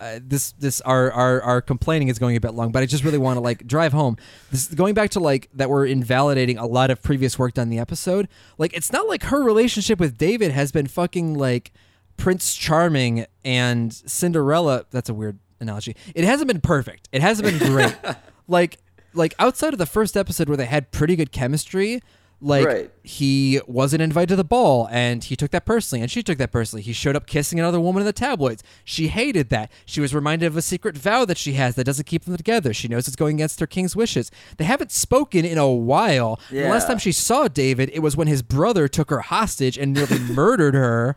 uh, 0.00 0.18
this 0.22 0.52
this 0.52 0.80
our, 0.80 1.12
our 1.12 1.42
our 1.42 1.60
complaining 1.60 2.08
is 2.08 2.18
going 2.18 2.34
a 2.34 2.40
bit 2.40 2.54
long, 2.54 2.72
but 2.72 2.82
I 2.82 2.86
just 2.86 3.04
really 3.04 3.18
want 3.18 3.36
to 3.36 3.40
like 3.42 3.66
drive 3.66 3.92
home. 3.92 4.16
This 4.50 4.66
going 4.68 4.94
back 4.94 5.10
to 5.10 5.20
like 5.20 5.50
that 5.52 5.68
we're 5.68 5.84
invalidating 5.84 6.56
a 6.56 6.64
lot 6.66 6.90
of 6.90 7.02
previous 7.02 7.38
work 7.38 7.52
done 7.52 7.64
in 7.64 7.68
the 7.68 7.78
episode. 7.78 8.26
Like 8.56 8.72
it's 8.72 8.90
not 8.92 9.06
like 9.08 9.24
her 9.24 9.42
relationship 9.42 10.00
with 10.00 10.16
David 10.16 10.52
has 10.52 10.72
been 10.72 10.86
fucking 10.86 11.34
like 11.34 11.72
Prince 12.16 12.54
Charming 12.54 13.26
and 13.44 13.92
Cinderella. 13.92 14.86
That's 14.90 15.10
a 15.10 15.14
weird 15.14 15.38
analogy. 15.60 15.94
It 16.14 16.24
hasn't 16.24 16.48
been 16.48 16.62
perfect. 16.62 17.10
It 17.12 17.20
hasn't 17.20 17.46
been 17.46 17.70
great. 17.70 17.94
like 18.48 18.78
like 19.14 19.34
outside 19.38 19.72
of 19.72 19.78
the 19.78 19.86
first 19.86 20.16
episode 20.16 20.48
where 20.48 20.56
they 20.56 20.66
had 20.66 20.90
pretty 20.90 21.16
good 21.16 21.32
chemistry, 21.32 22.02
like 22.42 22.66
Right. 22.66 22.90
he 23.02 23.60
wasn't 23.66 24.00
invited 24.00 24.28
to 24.28 24.36
the 24.36 24.44
ball 24.44 24.88
and 24.90 25.22
he 25.22 25.36
took 25.36 25.50
that 25.50 25.66
personally 25.66 26.00
and 26.00 26.10
she 26.10 26.22
took 26.22 26.38
that 26.38 26.50
personally. 26.50 26.80
He 26.82 26.94
showed 26.94 27.14
up 27.14 27.26
kissing 27.26 27.58
another 27.60 27.78
woman 27.78 28.00
in 28.00 28.06
the 28.06 28.14
tabloids. 28.14 28.62
She 28.82 29.08
hated 29.08 29.50
that. 29.50 29.70
She 29.84 30.00
was 30.00 30.14
reminded 30.14 30.46
of 30.46 30.56
a 30.56 30.62
secret 30.62 30.96
vow 30.96 31.26
that 31.26 31.36
she 31.36 31.52
has 31.54 31.74
that 31.74 31.84
doesn't 31.84 32.06
keep 32.06 32.24
them 32.24 32.34
together. 32.36 32.72
She 32.72 32.88
knows 32.88 33.06
it's 33.06 33.16
going 33.16 33.36
against 33.36 33.60
her 33.60 33.66
king's 33.66 33.94
wishes. 33.94 34.30
They 34.56 34.64
haven't 34.64 34.90
spoken 34.90 35.44
in 35.44 35.58
a 35.58 35.68
while. 35.70 36.40
The 36.64 36.70
last 36.70 36.86
time 36.86 36.96
she 36.98 37.12
saw 37.12 37.46
David, 37.46 37.90
it 37.92 37.98
was 38.00 38.16
when 38.16 38.26
his 38.28 38.40
brother 38.40 38.88
took 38.88 39.10
her 39.10 39.20
hostage 39.20 39.76
and 39.76 39.92
nearly 39.92 40.18
murdered 40.32 40.74
her. 40.74 41.16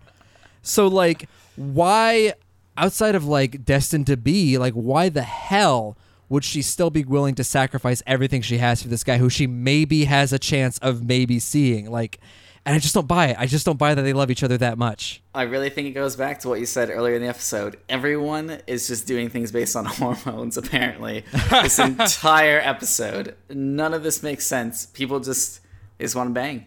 So 0.62 0.88
like 0.88 1.30
why 1.56 2.34
outside 2.76 3.16
of 3.16 3.24
like 3.26 3.64
destined 3.64 4.08
to 4.08 4.18
be, 4.18 4.58
like 4.58 4.74
why 4.74 5.08
the 5.08 5.22
hell 5.24 5.96
would 6.34 6.44
she 6.44 6.62
still 6.62 6.90
be 6.90 7.04
willing 7.06 7.36
to 7.36 7.44
sacrifice 7.44 8.02
everything 8.08 8.42
she 8.42 8.58
has 8.58 8.82
for 8.82 8.90
this 8.90 9.04
guy 9.04 9.18
who 9.18 9.30
she 9.30 9.46
maybe 9.48 10.06
has 10.06 10.34
a 10.34 10.40
chance 10.40 10.78
of 10.80 11.04
maybe 11.04 11.38
seeing? 11.40 11.90
Like 11.90 12.20
and 12.66 12.74
I 12.74 12.80
just 12.80 12.94
don't 12.94 13.08
buy 13.10 13.28
it. 13.28 13.36
I 13.38 13.46
just 13.46 13.66
don't 13.66 13.78
buy 13.78 13.94
that 13.94 14.02
they 14.04 14.14
love 14.14 14.32
each 14.32 14.42
other 14.42 14.58
that 14.60 14.78
much. 14.78 15.22
I 15.36 15.42
really 15.44 15.70
think 15.70 15.86
it 15.90 15.92
goes 15.92 16.16
back 16.16 16.40
to 16.40 16.48
what 16.50 16.62
you 16.62 16.66
said 16.66 16.90
earlier 16.90 17.16
in 17.16 17.22
the 17.22 17.28
episode. 17.28 17.78
Everyone 17.90 18.62
is 18.68 18.88
just 18.88 19.06
doing 19.06 19.28
things 19.30 19.52
based 19.52 19.76
on 19.76 19.84
hormones, 20.00 20.56
apparently. 20.58 21.26
this 21.52 21.78
entire 21.92 22.60
episode. 22.60 23.36
None 23.50 23.94
of 23.94 24.02
this 24.04 24.24
makes 24.24 24.46
sense. 24.48 24.86
People 24.86 25.20
just 25.20 25.60
they 25.98 26.06
just 26.06 26.16
want 26.16 26.30
to 26.30 26.34
bang. 26.34 26.66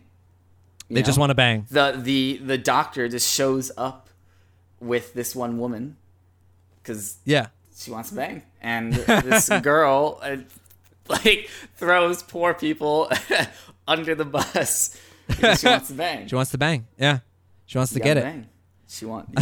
You 0.89 0.97
They 0.97 1.03
just 1.03 1.19
want 1.19 1.31
to 1.31 1.35
bang. 1.35 1.67
the 1.71 1.99
the 2.01 2.41
the 2.45 2.59
doctor 2.59 3.09
just 3.09 3.33
shows 3.33 3.73
up 3.79 4.11
with 4.81 5.14
this 5.14 5.35
one 5.35 5.59
woman 5.59 5.97
because 6.83 7.17
Yeah. 7.25 7.47
She 7.77 7.91
wants 7.91 8.09
to 8.11 8.14
bang, 8.16 8.43
and 8.61 8.93
this 8.95 9.49
girl 9.62 10.18
uh, 10.22 10.37
like 11.09 11.49
throws 11.77 12.22
poor 12.22 12.55
people 12.55 13.11
under 13.89 14.14
the 14.14 14.24
bus 14.24 14.99
she 15.59 15.66
wants 15.66 15.89
to 15.89 15.95
bang. 15.95 16.27
She 16.29 16.35
wants 16.35 16.51
to 16.53 16.59
bang. 16.59 16.87
Yeah. 16.99 17.18
She 17.66 17.79
wants 17.79 17.93
to 17.93 17.99
get 18.01 18.14
gotta 18.14 18.20
it. 18.20 18.22
bang. 18.33 18.47
She 18.89 19.05
want. 19.05 19.35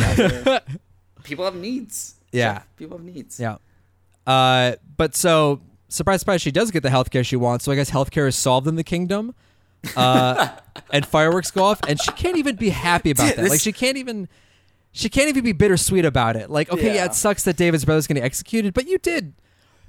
people 1.25 1.45
have 1.45 1.55
needs. 1.57 2.15
Yeah. 2.33 2.55
Jeff. 2.55 2.77
people 2.77 2.97
have 2.97 3.05
needs. 3.07 3.39
Yeah. 3.39 3.57
Uh, 4.27 4.77
but 4.97 5.15
so 5.15 5.61
surprise, 5.89 6.21
surprise, 6.21 6.41
she 6.41 6.51
does 6.51 6.71
get 6.71 6.83
the 6.83 6.89
healthcare 6.89 7.25
she 7.25 7.37
wants. 7.37 7.65
So 7.65 7.73
I 7.73 7.75
guess 7.75 7.91
healthcare 7.91 8.27
is 8.27 8.37
solved 8.37 8.67
in 8.67 8.77
the 8.77 8.85
kingdom. 8.85 9.35
Uh, 9.95 10.49
and 10.91 11.05
fireworks 11.05 11.51
go 11.51 11.65
off, 11.65 11.81
and 11.87 12.01
she 12.01 12.11
can't 12.13 12.39
even 12.39 12.57
be 12.57 12.71
happy 12.71 13.11
about 13.11 13.29
Dude, 13.29 13.37
that. 13.37 13.43
this- 13.43 13.51
Like 13.51 13.61
she 13.61 13.73
can't 13.73 13.99
even. 13.99 14.29
She 14.97 15.09
can't 15.09 15.29
even 15.29 15.43
be 15.43 15.53
bittersweet 15.53 16.05
about 16.05 16.37
it. 16.37 16.49
Like, 16.51 16.71
okay, 16.71 16.87
yeah, 16.87 16.95
Yeah. 16.95 17.05
it 17.07 17.15
sucks 17.15 17.43
that 17.45 17.57
David's 17.57 17.85
brother's 17.85 18.07
getting 18.07 18.23
executed, 18.23 18.73
but 18.75 18.87
you 18.87 18.97
did 18.99 19.35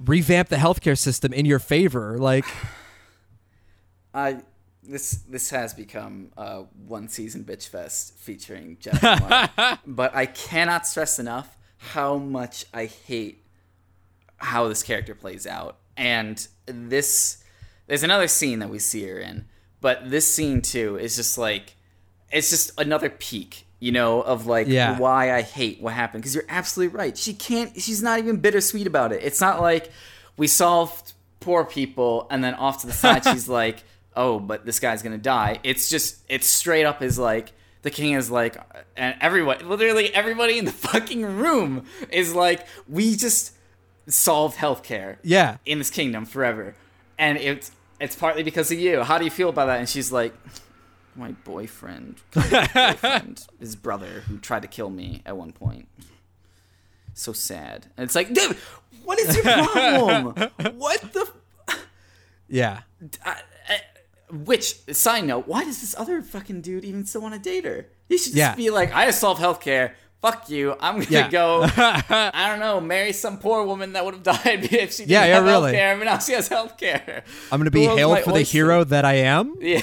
revamp 0.04 0.48
the 0.48 0.56
healthcare 0.56 0.98
system 0.98 1.32
in 1.32 1.46
your 1.46 1.60
favor. 1.60 2.18
Like, 2.18 2.44
I 4.14 4.38
this 4.82 5.12
this 5.28 5.50
has 5.50 5.74
become 5.74 6.30
a 6.36 6.62
one 6.86 7.08
season 7.08 7.44
bitch 7.44 7.68
fest 7.68 8.16
featuring 8.18 8.78
Jeff. 8.80 9.02
Mark. 9.56 9.78
but 9.86 10.14
I 10.14 10.26
cannot 10.26 10.86
stress 10.86 11.18
enough 11.18 11.56
how 11.78 12.16
much 12.18 12.64
I 12.72 12.86
hate 12.86 13.44
how 14.38 14.68
this 14.68 14.82
character 14.82 15.14
plays 15.14 15.46
out. 15.46 15.78
And 15.96 16.46
this 16.66 17.42
there's 17.86 18.02
another 18.02 18.28
scene 18.28 18.58
that 18.60 18.70
we 18.70 18.78
see 18.78 19.06
her 19.06 19.18
in, 19.18 19.46
but 19.80 20.10
this 20.10 20.32
scene 20.32 20.62
too 20.62 20.96
is 20.98 21.16
just 21.16 21.36
like 21.38 21.76
it's 22.30 22.50
just 22.50 22.72
another 22.78 23.08
peak, 23.10 23.65
you 23.78 23.92
know, 23.92 24.22
of 24.22 24.46
like 24.46 24.66
Yeah. 24.68 24.98
why 24.98 25.34
I 25.34 25.42
hate 25.42 25.80
what 25.80 25.92
happened. 25.94 26.22
Because 26.22 26.34
you're 26.34 26.44
absolutely 26.48 26.96
right. 26.96 27.16
She 27.16 27.34
can't. 27.34 27.78
She's 27.80 28.02
not 28.02 28.18
even 28.18 28.36
bittersweet 28.38 28.86
about 28.86 29.12
it. 29.12 29.22
It's 29.22 29.40
not 29.40 29.60
like 29.60 29.90
we 30.36 30.46
solved 30.46 31.12
poor 31.40 31.64
people 31.64 32.26
and 32.30 32.42
then 32.42 32.54
off 32.54 32.80
to 32.80 32.86
the 32.86 32.92
side 32.92 33.24
she's 33.32 33.48
like, 33.48 33.84
oh, 34.16 34.38
but 34.40 34.64
this 34.64 34.80
guy's 34.80 35.02
gonna 35.02 35.18
die. 35.18 35.60
It's 35.62 35.88
just 35.90 36.16
it's 36.28 36.46
straight 36.46 36.84
up 36.86 37.02
is 37.02 37.18
like 37.18 37.52
the 37.82 37.90
king 37.90 38.14
is 38.14 38.30
like, 38.30 38.56
and 38.96 39.14
everyone, 39.20 39.68
literally 39.68 40.12
everybody 40.12 40.58
in 40.58 40.64
the 40.64 40.72
fucking 40.90 41.22
room 41.22 41.84
is 42.10 42.34
like, 42.34 42.66
we 42.88 43.14
just 43.14 43.52
solved 44.08 44.56
healthcare 44.56 45.16
yeah, 45.22 45.58
in 45.64 45.78
this 45.78 45.90
kingdom 45.90 46.24
forever, 46.26 46.74
and 47.18 47.38
it's 47.38 47.70
it's 48.00 48.16
partly 48.16 48.42
because 48.42 48.72
of 48.72 48.78
you. 48.78 49.02
How 49.02 49.18
do 49.18 49.24
you 49.24 49.30
feel 49.30 49.48
about 49.50 49.66
that? 49.66 49.78
And 49.78 49.88
she's 49.88 50.10
like, 50.10 50.34
my 51.16 51.32
boyfriend, 51.44 52.20
boyfriend, 52.32 53.46
his 53.58 53.76
brother 53.76 54.22
who 54.28 54.38
tried 54.38 54.62
to 54.62 54.68
kill 54.68 54.90
me 54.90 55.22
at 55.26 55.36
one 55.36 55.52
point. 55.52 55.88
So 57.14 57.32
sad. 57.32 57.86
And 57.96 58.04
it's 58.04 58.14
like, 58.14 58.32
dude, 58.32 58.56
what 59.04 59.18
is 59.18 59.34
your 59.34 59.44
problem? 59.44 60.34
what 60.78 61.00
the? 61.12 61.28
yeah. 62.48 62.80
I, 63.24 63.40
I, 63.68 63.80
which 64.30 64.74
side 64.94 65.24
note? 65.24 65.46
Why 65.48 65.64
does 65.64 65.80
this 65.80 65.94
other 65.98 66.20
fucking 66.22 66.60
dude 66.60 66.84
even 66.84 67.06
still 67.06 67.22
want 67.22 67.34
to 67.34 67.40
date 67.40 67.64
her? 67.64 67.86
He 68.08 68.18
should 68.18 68.32
just 68.32 68.36
Yeah. 68.36 68.54
be 68.54 68.70
like, 68.70 68.94
I 68.94 69.06
just 69.06 69.20
solved 69.20 69.40
healthcare. 69.40 69.92
Fuck 70.22 70.48
you. 70.50 70.74
I'm 70.80 70.94
gonna 70.96 71.06
Yeah. 71.08 71.28
go. 71.30 71.62
I 71.76 72.48
don't 72.50 72.58
know. 72.58 72.80
Marry 72.80 73.12
some 73.12 73.38
poor 73.38 73.64
woman 73.64 73.92
that 73.92 74.04
would 74.04 74.14
have 74.14 74.22
died 74.22 74.64
if 74.72 74.92
she 74.92 75.02
didn't 75.02 75.10
Yeah, 75.10 75.24
yeah, 75.26 75.34
have 75.36 75.44
really. 75.44 75.72
healthcare, 75.72 75.98
but 75.98 76.04
now 76.04 76.18
she 76.18 76.32
has 76.32 76.48
healthcare. 76.48 77.22
I'm 77.52 77.60
gonna 77.60 77.70
be 77.70 77.84
hailed 77.86 78.20
for 78.20 78.32
the 78.32 78.42
hero 78.42 78.82
that 78.84 79.04
I 79.04 79.14
am. 79.14 79.54
Yeah, 79.60 79.82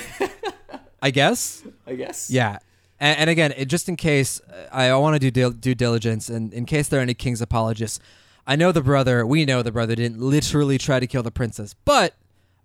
I 1.03 1.11
guess. 1.11 1.61
I 1.85 1.95
guess. 1.95 2.31
Yeah. 2.31 2.59
And, 2.99 3.19
and 3.19 3.29
again, 3.29 3.53
it, 3.57 3.65
just 3.65 3.89
in 3.89 3.97
case, 3.97 4.39
uh, 4.49 4.69
I 4.71 4.95
want 4.95 5.15
to 5.15 5.19
do 5.19 5.29
dil- 5.29 5.51
due 5.51 5.75
diligence, 5.75 6.29
and 6.29 6.53
in 6.53 6.65
case 6.65 6.87
there 6.87 6.99
are 6.99 7.03
any 7.03 7.13
King's 7.13 7.41
apologists, 7.41 7.99
I 8.47 8.55
know 8.55 8.71
the 8.71 8.81
brother, 8.81 9.25
we 9.25 9.45
know 9.45 9.61
the 9.61 9.71
brother 9.71 9.95
didn't 9.95 10.19
literally 10.19 10.77
try 10.77 10.99
to 11.01 11.07
kill 11.07 11.21
the 11.21 11.31
princess, 11.31 11.75
but 11.85 12.15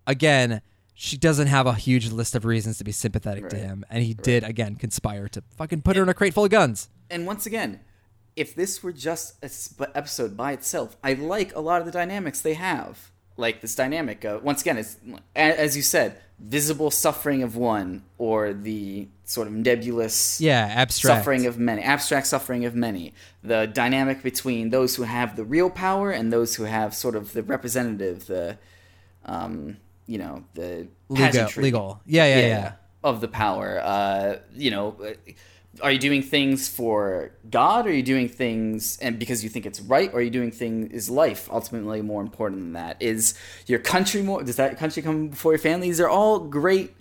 again, 0.07 0.63
she 0.95 1.17
doesn't 1.17 1.49
have 1.49 1.67
a 1.67 1.75
huge 1.75 2.11
list 2.11 2.35
of 2.35 2.45
reasons 2.45 2.79
to 2.79 2.85
be 2.85 2.93
sympathetic 2.93 3.49
to 3.51 3.57
him, 3.57 3.85
and 3.91 4.03
he 4.05 4.15
did 4.15 4.43
again 4.45 4.77
conspire 4.77 5.29
to 5.29 5.43
fucking 5.57 5.83
put 5.83 5.97
her 5.97 6.03
in 6.03 6.09
a 6.09 6.15
crate 6.15 6.35
full 6.35 6.45
of 6.45 6.51
guns. 6.51 6.89
And 7.11 7.27
once 7.27 7.45
again, 7.47 7.81
if 8.37 8.55
this 8.55 8.83
were 8.83 8.93
just 8.93 9.35
a 9.43 9.49
sp- 9.51 9.91
episode 9.95 10.37
by 10.37 10.53
itself, 10.53 10.97
I 11.03 11.15
like 11.15 11.55
a 11.55 11.61
lot 11.61 11.81
of 11.81 11.87
the 11.87 11.93
dynamics 11.93 12.41
they 12.41 12.55
have. 12.55 13.11
Like 13.39 13.61
this 13.63 13.75
dynamic 13.75 14.25
of, 14.25 14.43
once 14.43 14.61
again, 14.63 14.77
it's 14.79 14.99
as 15.35 15.77
you 15.77 15.83
said, 15.83 16.21
visible 16.41 16.91
suffering 16.91 17.43
of 17.43 17.57
one, 17.57 18.03
or 18.19 18.53
the 18.53 19.09
sort 19.25 19.47
of 19.47 19.53
nebulous 19.53 20.41
Yeah, 20.41 20.67
abstract. 20.83 21.19
suffering 21.21 21.47
of 21.47 21.57
many, 21.59 21.83
abstract 21.83 22.27
suffering 22.27 22.65
of 22.65 22.75
many. 22.75 23.15
The 23.43 23.67
dynamic 23.67 24.23
between 24.23 24.71
those 24.71 24.97
who 24.97 25.05
have 25.05 25.37
the 25.37 25.45
real 25.45 25.71
power 25.71 26.11
and 26.11 26.33
those 26.33 26.57
who 26.57 26.65
have 26.65 26.95
sort 26.95 27.15
of 27.15 27.33
the 27.33 27.43
representative, 27.45 28.27
the, 28.27 28.59
um, 29.25 29.79
you 30.07 30.19
know, 30.19 30.45
the 30.55 30.89
legal, 31.09 31.49
legal. 31.57 32.01
Yeah, 32.07 32.27
yeah, 32.27 32.47
yeah. 32.47 32.73
of 33.05 33.21
the 33.21 33.29
power. 33.29 33.81
Uh, 33.83 34.37
you 34.55 34.71
know, 34.71 34.97
are 35.83 35.93
you 35.93 35.99
doing 35.99 36.23
things 36.23 36.69
for 36.69 37.31
God? 37.51 37.87
Or 37.87 37.91
are 37.91 37.93
you 37.93 38.03
doing 38.03 38.29
things 38.29 38.99
and 39.01 39.19
because 39.19 39.43
you 39.45 39.51
think 39.51 39.67
it's 39.67 39.81
right? 39.81 40.11
Or 40.13 40.19
are 40.19 40.23
you 40.23 40.31
doing 40.31 40.51
things? 40.51 40.93
Is 40.93 41.11
life 41.11 41.49
ultimately 41.51 42.03
more 42.03 42.21
important 42.23 42.61
than 42.63 42.73
that? 42.75 42.97
Is 43.01 43.35
your 43.67 43.79
country 43.79 44.23
more? 44.23 44.43
Does 44.43 44.57
that 44.57 44.79
country 44.79 45.03
come 45.03 45.29
before 45.29 45.53
your 45.53 45.59
family? 45.59 45.89
These 45.89 46.01
are 46.01 46.09
all 46.09 46.39
great 46.41 46.95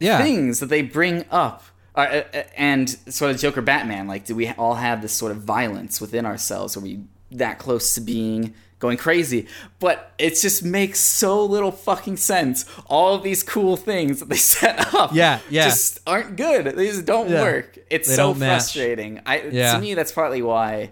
Yeah. 0.00 0.22
things 0.22 0.60
that 0.60 0.66
they 0.66 0.82
bring 0.82 1.24
up. 1.30 1.64
Uh, 1.96 2.22
uh, 2.34 2.42
and 2.56 2.90
sort 3.08 3.30
of 3.30 3.38
Joker 3.38 3.62
Batman, 3.62 4.08
like, 4.08 4.24
do 4.24 4.34
we 4.34 4.48
all 4.50 4.74
have 4.74 5.00
this 5.00 5.12
sort 5.12 5.30
of 5.30 5.38
violence 5.38 6.00
within 6.00 6.26
ourselves? 6.26 6.76
Are 6.76 6.80
we 6.80 7.04
that 7.30 7.58
close 7.60 7.94
to 7.94 8.00
being 8.00 8.52
going 8.84 8.98
crazy? 8.98 9.46
But 9.80 10.12
it 10.18 10.30
just 10.40 10.62
makes 10.64 11.00
so 11.00 11.44
little 11.44 11.72
fucking 11.72 12.18
sense. 12.18 12.64
All 12.86 13.14
of 13.14 13.22
these 13.22 13.42
cool 13.42 13.76
things 13.76 14.20
that 14.20 14.28
they 14.28 14.36
set 14.54 14.94
up, 14.94 15.12
Yeah, 15.14 15.40
yeah. 15.50 15.64
just 15.68 16.00
aren't 16.06 16.36
good. 16.36 16.66
They 16.76 16.86
just 16.88 17.04
don't 17.06 17.28
Yeah. 17.30 17.42
work. 17.42 17.78
It's 17.90 18.08
They 18.08 18.14
so 18.16 18.34
frustrating. 18.34 19.20
I 19.26 19.42
Yeah. 19.50 19.74
to 19.74 19.80
me, 19.80 19.94
that's 19.94 20.12
partly 20.12 20.42
why 20.42 20.90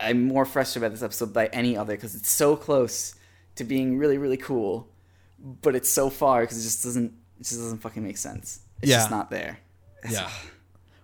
I'm 0.00 0.26
more 0.28 0.44
frustrated 0.44 0.84
about 0.86 0.92
this 0.94 1.02
episode 1.02 1.34
than 1.34 1.48
any 1.52 1.76
other 1.76 1.94
because 1.94 2.14
it's 2.14 2.30
so 2.30 2.54
close 2.56 3.14
to 3.56 3.64
being 3.64 3.98
really, 3.98 4.16
really 4.18 4.36
cool, 4.36 4.88
but 5.62 5.74
it's 5.74 5.90
so 5.90 6.08
far 6.10 6.42
because 6.42 6.58
it 6.58 6.62
just 6.62 6.84
doesn't, 6.84 7.12
it 7.40 7.42
just 7.44 7.60
doesn't 7.60 7.78
fucking 7.78 8.04
make 8.04 8.16
sense. 8.16 8.60
It's 8.80 8.92
just 8.92 9.10
not 9.10 9.30
there. 9.30 9.58
It's- 10.04 10.12
Yeah. 10.12 10.30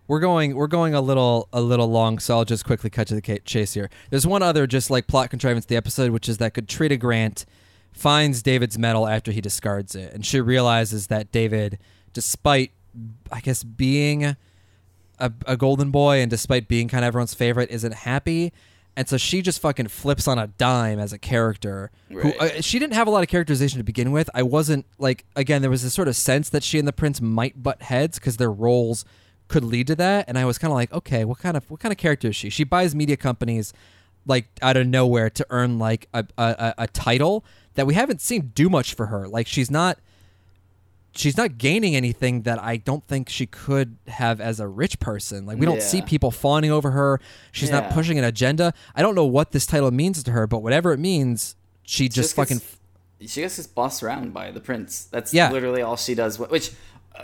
We're 0.07 0.21
going 0.21 0.55
we're 0.55 0.67
going 0.67 0.95
a 0.95 1.01
little 1.01 1.49
a 1.53 1.61
little 1.61 1.87
long, 1.91 2.19
so 2.19 2.37
I'll 2.37 2.45
just 2.45 2.65
quickly 2.65 2.91
cut 2.91 3.07
to 3.09 3.21
the 3.21 3.41
chase 3.45 3.73
here. 3.73 3.89
There's 4.11 4.27
one 4.27 4.43
other 4.43 4.67
just 4.67 4.91
like 4.91 5.07
plot 5.07 5.31
contrivance 5.31 5.65
to 5.65 5.69
the 5.71 5.77
episode, 5.77 6.11
which 6.11 6.29
is 6.29 6.39
that 6.39 6.55
Katrina 6.55 6.97
Grant 6.97 7.47
finds 7.93 8.43
David's 8.43 8.79
medal 8.79 9.07
after 9.07 9.33
he 9.33 9.41
discards 9.41 9.95
it, 9.95 10.13
and 10.13 10.27
she 10.27 10.41
realizes 10.41 11.07
that 11.07 11.33
David, 11.33 11.79
despite 12.13 12.73
I 13.33 13.41
guess 13.41 13.65
being 13.65 14.37
a, 15.19 15.33
a 15.47 15.57
golden 15.57 15.91
boy 15.91 16.21
and 16.21 16.31
despite 16.31 16.69
being 16.69 16.89
kind 16.89 17.05
of 17.05 17.09
everyone's 17.09 17.35
favorite, 17.35 17.71
isn't 17.71 17.95
happy. 17.95 18.53
And 18.97 19.09
so 19.09 19.17
she 19.17 19.43
just 19.43 19.61
fucking 19.61 19.89
flips 19.89 20.29
on 20.29 20.39
a 20.39 20.47
dime 20.47 21.01
as 21.01 21.13
a 21.13 21.19
character. 21.19 21.91
Who 22.11 22.33
uh, 22.35 22.61
she 22.61 22.79
didn't 22.79 22.95
have 22.95 23.09
a 23.09 23.11
lot 23.11 23.25
of 23.25 23.29
characterization 23.29 23.79
to 23.79 23.85
begin 23.85 24.13
with. 24.13 24.31
I 24.35 24.43
wasn't 24.43 24.87
like 24.99 25.25
again 25.35 25.63
there 25.63 25.71
was 25.71 25.83
this 25.83 25.95
sort 25.95 26.09
of 26.09 26.15
sense 26.15 26.49
that 26.51 26.63
she 26.63 26.79
and 26.79 26.87
the 26.87 26.93
prince 26.93 27.21
might 27.21 27.61
butt 27.61 27.83
heads 27.83 28.19
because 28.19 28.37
their 28.37 28.53
roles 28.53 29.05
could 29.49 29.65
lead 29.65 29.87
to 29.89 29.95
that. 29.97 30.25
And 30.29 30.39
I 30.39 30.45
was 30.45 30.59
kind 30.59 30.71
of 30.73 30.77
like, 30.77 30.93
okay, 30.93 31.25
what 31.25 31.39
kind 31.39 31.57
of 31.57 31.71
what 31.71 31.81
kind 31.81 31.93
of 31.93 31.99
character 31.99 32.29
is 32.29 32.37
she? 32.37 32.51
She 32.51 32.65
buys 32.65 32.95
media 32.95 33.17
companies 33.17 33.73
like 34.27 34.47
out 34.63 34.77
of 34.77 34.87
nowhere 34.87 35.29
to 35.31 35.47
earn 35.51 35.79
like 35.79 36.09
a 36.15 36.25
a, 36.39 36.75
a- 36.79 36.87
title 36.89 37.45
that 37.75 37.87
we 37.87 37.95
haven't 37.95 38.21
seen 38.21 38.53
do 38.55 38.69
much 38.71 38.95
for 38.95 39.07
her. 39.07 39.29
Like 39.29 39.47
she's 39.47 39.71
not 39.71 39.99
she's 41.17 41.37
not 41.37 41.59
gaining 41.59 41.95
anything 41.95 42.43
that 42.43 42.61
I 42.63 42.77
don't 42.77 43.07
think 43.07 43.29
she 43.29 43.47
could 43.47 43.97
have 44.09 44.41
as 44.41 44.59
a 44.61 44.67
rich 44.67 44.99
person. 44.99 45.47
Like 45.47 45.59
we 45.59 45.67
don't 45.67 45.83
see 45.83 46.03
people 46.03 46.31
fawning 46.31 46.71
over 46.73 46.91
her. 46.93 47.21
She's 47.53 47.71
not 47.71 47.91
pushing 47.91 48.19
an 48.19 48.25
agenda. 48.25 48.73
I 48.97 49.03
don't 49.03 49.15
know 49.15 49.25
what 49.27 49.53
this 49.53 49.67
title 49.67 49.91
means 49.91 50.23
to 50.25 50.31
her, 50.33 50.47
but 50.47 50.61
whatever 50.63 50.93
it 50.93 50.99
means, 50.99 51.55
she 51.85 52.09
just, 52.09 52.35
just 52.35 52.37
gets- 52.37 52.51
fucking 52.61 53.29
She 53.29 53.43
gets 53.43 53.57
just 53.57 53.75
bossed 53.75 54.03
around 54.03 54.33
by 54.35 54.51
the 54.51 54.61
prince. 54.61 55.05
That's 55.05 55.33
Yeah. 55.33 55.51
literally 55.53 55.83
all 55.83 55.97
she 55.97 56.15
does. 56.15 56.39
Which, 56.39 56.73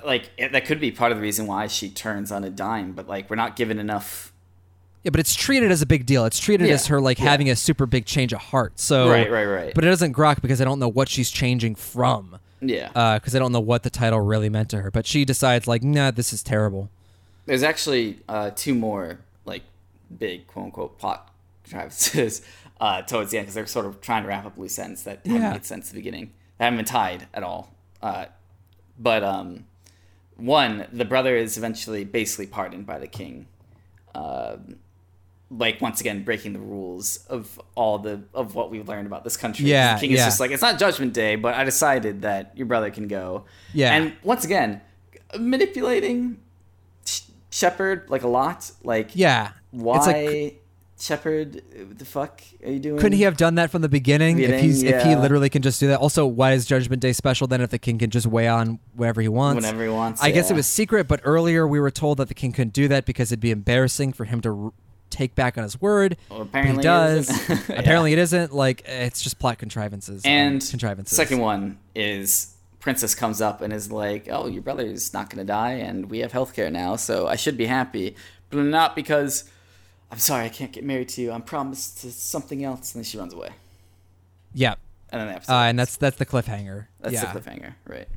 like, 0.05 0.31
that 0.39 0.65
could 0.67 0.81
be 0.81 0.91
part 0.91 1.13
of 1.13 1.19
the 1.19 1.23
reason 1.23 1.47
why 1.47 1.67
she 1.67 1.91
turns 1.91 2.31
on 2.33 2.45
a 2.45 2.51
dime. 2.51 2.93
But 2.93 3.09
like, 3.09 3.29
we're 3.31 3.37
not 3.37 3.57
given 3.57 3.79
enough. 3.79 4.33
Yeah, 5.03 5.11
but 5.11 5.21
it's 5.21 5.35
treated 5.35 5.71
as 5.73 5.81
a 5.81 5.87
big 5.87 6.05
deal. 6.05 6.25
It's 6.27 6.39
treated 6.39 6.69
Yeah, 6.69 6.75
as 6.75 6.87
her 6.89 7.01
like 7.01 7.19
yeah. 7.19 7.25
having 7.31 7.49
a 7.49 7.57
super 7.57 7.87
big 7.87 8.05
change 8.05 8.33
of 8.35 8.41
heart. 8.41 8.79
So 8.79 9.09
Right, 9.09 9.31
right, 9.31 9.47
right. 9.47 9.75
But 9.75 9.85
it 9.85 9.89
doesn't 9.89 10.13
grok 10.15 10.43
because 10.43 10.61
I 10.61 10.65
don't 10.65 10.79
know 10.79 10.89
what 10.91 11.09
she's 11.09 11.31
changing 11.31 11.75
from. 11.75 12.39
Yeah. 12.61 12.89
because 13.19 13.35
I 13.35 13.39
don't 13.39 13.53
know 13.53 13.61
what 13.61 13.83
the 13.83 13.89
title 13.91 14.21
really 14.21 14.51
meant 14.51 14.69
to 14.71 14.83
her. 14.83 14.91
But 14.91 15.07
she 15.07 15.25
decides 15.25 15.67
like, 15.67 15.83
nah, 15.83 16.11
this 16.11 16.33
is 16.35 16.43
terrible. 16.43 16.91
There's 17.47 17.63
actually 17.63 18.19
uh, 18.29 18.51
two 18.55 18.75
more 18.75 19.21
like 19.47 19.63
big 20.19 20.47
quote 20.47 20.67
unquote 20.67 20.99
plot 20.99 21.33
contrivances 21.65 22.43
uh, 22.81 23.01
towards 23.03 23.31
the 23.31 23.39
end 23.39 23.47
because 23.47 23.55
they're 23.55 23.67
sort 23.67 23.87
of 23.87 24.03
trying 24.03 24.25
to 24.25 24.29
wrap 24.29 24.45
up 24.45 24.59
loose 24.59 24.79
ends 24.79 25.05
that 25.05 25.21
haven't 25.25 25.41
Yeah. 25.41 25.53
made 25.53 25.65
sense 25.65 25.87
at 25.89 25.95
the 25.95 25.99
beginning. 26.01 26.33
They 26.59 26.65
haven't 26.67 26.77
been 26.77 26.85
tied 26.85 27.27
at 27.33 27.43
all. 27.43 27.73
Uh, 28.03 28.27
but 28.99 29.25
um, 29.25 29.65
one, 30.41 30.87
the 30.93 31.05
brother 31.05 31.37
is 31.37 31.57
eventually 31.59 32.05
basically 32.05 32.47
pardoned 32.47 32.87
by 32.87 32.99
the 32.99 33.07
king. 33.07 33.47
Uh, 34.15 34.57
like 35.51 35.81
once 35.81 36.01
again 36.01 36.23
breaking 36.23 36.53
the 36.53 36.61
rules 36.61 37.27
of 37.29 37.61
all 37.75 37.99
the 37.99 38.23
of 38.35 38.55
what 38.55 38.71
we've 38.71 38.89
learned 38.89 39.07
about 39.07 39.25
this 39.25 39.37
country. 39.37 39.67
Yeah, 39.67 39.95
the 39.95 40.01
king 40.01 40.13
is 40.13 40.21
just 40.21 40.41
like 40.41 40.53
it's 40.53 40.63
not 40.63 40.79
Judgment 40.79 41.13
Day, 41.13 41.37
but 41.37 41.55
I 41.55 41.65
decided 41.65 42.23
that 42.23 42.57
your 42.57 42.67
brother 42.67 42.91
can 42.91 43.09
go. 43.09 43.45
Yeah. 43.75 43.95
and 43.95 44.13
once 44.23 44.45
again, 44.45 44.81
manipulating 45.39 46.39
Shepherd 47.51 48.09
like 48.09 48.23
a 48.23 48.29
lot. 48.29 48.71
Like 48.85 49.11
Yeah, 49.15 49.53
why 49.73 49.97
It's 49.97 50.07
like, 50.07 50.60
Shepherd? 51.01 51.63
The 51.99 52.05
fuck 52.05 52.43
are 52.65 52.71
you 52.71 52.79
doing? 52.79 52.99
couldn't 53.01 53.17
he 53.17 53.25
have 53.25 53.37
done 53.37 53.55
that 53.57 53.71
from 53.71 53.83
the 53.83 53.89
beginning? 53.89 54.39
if 54.39 54.47
Beginning, 54.49 54.65
he's 54.65 54.83
if 54.83 55.03
he 55.03 55.17
literally 55.17 55.49
can 55.49 55.63
just 55.63 55.81
do 55.81 55.89
that. 55.89 55.99
Also, 56.01 56.27
why 56.27 56.53
is 56.53 56.67
Judgment 56.67 57.01
Day 57.01 57.13
special 57.13 57.47
then? 57.47 57.61
If 57.61 57.71
the 57.71 57.79
king 57.79 57.99
can 57.99 58.11
just 58.11 58.27
weigh 58.27 58.49
on 58.49 58.79
whatever 58.95 59.21
he 59.21 59.29
wants, 59.29 59.65
whenever 59.65 59.83
he 59.83 59.89
wants? 59.89 60.23
I 60.23 60.31
guess 60.31 60.51
it 60.51 60.55
was 60.55 60.67
secret, 60.67 61.09
but 61.09 61.21
earlier 61.25 61.67
we 61.67 61.81
were 61.81 61.91
told 61.91 62.19
that 62.19 62.29
the 62.29 62.35
king 62.35 62.53
couldn't 62.53 62.75
do 62.75 62.87
that 62.89 63.07
because 63.07 63.33
it'd 63.33 63.41
be 63.41 63.51
embarrassing 63.51 64.13
for 64.13 64.25
him 64.27 64.41
to 64.43 64.65
r- 64.67 64.73
take 65.09 65.35
back 65.35 65.57
on 65.59 65.65
his 65.65 65.81
word. 65.81 66.17
Well, 66.31 66.43
apparently 66.43 66.77
he 66.77 66.83
does. 66.83 67.29
Yeah. 67.69 67.77
Apparently, 67.81 68.13
it 68.13 68.19
isn't. 68.19 68.53
Like 68.53 68.83
it's 68.87 69.23
just 69.23 69.39
plot 69.39 69.59
contrivances 69.59 70.25
um, 70.25 70.31
And 70.31 70.61
contrivances. 70.61 71.17
second 71.17 71.39
one 71.39 71.79
is 71.95 72.55
Princess 72.79 73.15
comes 73.15 73.41
up 73.41 73.61
and 73.61 73.73
is 73.73 73.91
like, 73.93 74.29
"Oh, 74.31 74.47
your 74.47 74.63
brother's 74.63 75.13
not 75.13 75.31
gonna 75.31 75.45
die, 75.45 75.73
and 75.73 76.11
we 76.11 76.21
have 76.21 76.33
healthcare 76.33 76.71
now, 76.73 76.97
so 76.97 77.27
I 77.27 77.37
should 77.37 77.57
be 77.57 77.67
happy, 77.67 78.17
but 78.51 78.59
not 78.65 78.95
because 78.97 79.45
I'm 80.11 80.19
sorry 80.19 80.45
I 80.45 80.49
can't 80.49 80.73
get 80.73 80.85
married 80.85 81.09
to 81.11 81.23
you. 81.23 81.33
I'm 81.33 81.43
promised 81.43 82.01
to 82.03 82.11
something 82.11 82.65
else." 82.65 82.95
And 82.95 83.01
then 83.01 83.05
she 83.05 83.19
runs 83.19 83.33
away, 83.33 83.51
yeah, 84.55 84.75
and 85.11 85.21
then 85.21 85.29
the 85.29 85.35
episode 85.35 85.53
uh, 85.53 85.57
and 85.65 85.79
that's 85.79 85.97
that's 85.97 86.17
the 86.17 86.27
cliffhanger. 86.27 86.87
that's 87.01 87.15
yeah. 87.15 87.33
the 87.33 87.41
cliffhanger, 87.41 87.75
right? 87.87 88.09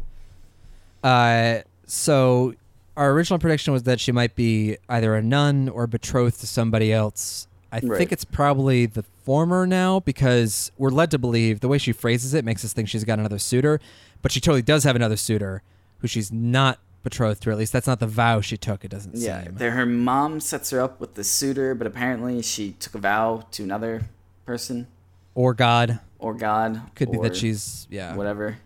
Uh, 1.04 1.62
so 1.86 2.54
our 2.96 3.12
original 3.12 3.40
prediction 3.40 3.74
was 3.74 3.84
that 3.84 4.00
she 4.00 4.12
might 4.12 4.36
be 4.36 4.78
either 4.88 5.16
a 5.16 5.22
nun 5.22 5.68
or 5.70 5.88
betrothed 5.88 6.40
to 6.40 6.48
somebody 6.48 6.94
else. 6.94 7.48
I 7.72 7.80
Right. 7.84 7.98
think 7.98 8.12
it's 8.12 8.24
probably 8.24 8.86
the 8.86 9.04
former 9.26 9.66
now 9.66 10.00
because 10.00 10.72
we're 10.78 10.92
led 10.92 11.10
to 11.12 11.18
believe 11.18 11.60
the 11.60 11.68
way 11.68 11.80
she 11.80 11.92
phrases 11.92 12.34
it 12.36 12.46
makes 12.46 12.64
us 12.64 12.72
think 12.72 12.88
she's 12.88 13.04
got 13.04 13.18
another 13.18 13.40
suitor, 13.40 13.80
but 14.22 14.32
she 14.32 14.40
totally 14.40 14.62
does 14.62 14.84
have 14.84 14.96
another 14.96 15.18
suitor 15.18 15.64
who 16.00 16.08
she's 16.08 16.32
not 16.32 16.78
betrothed 17.04 17.42
to. 17.44 17.52
At 17.52 17.58
least 17.58 17.74
that's 17.74 17.88
not 17.88 18.00
the 18.00 18.08
vow 18.08 18.42
she 18.42 18.58
took. 18.58 18.84
It 18.86 18.90
doesn't 18.90 19.16
Yeah, 19.16 19.44
seem. 19.44 19.56
there, 19.56 19.72
her 19.72 19.86
mom 19.86 20.40
sets 20.40 20.70
her 20.72 20.82
up 20.82 21.00
with 21.00 21.16
the 21.16 21.24
suitor, 21.24 21.76
but 21.76 21.86
apparently 21.88 22.42
she 22.42 22.72
took 22.74 22.96
a 22.96 23.00
vow 23.00 23.46
to 23.52 23.64
another 23.64 24.04
person 24.46 24.88
Or 25.36 25.54
God. 25.54 26.00
or 26.20 26.34
God. 26.34 26.82
Could 26.96 27.12
be 27.12 27.18
that 27.20 27.36
she's 27.36 27.88
yeah. 27.90 28.16
whatever. 28.16 28.58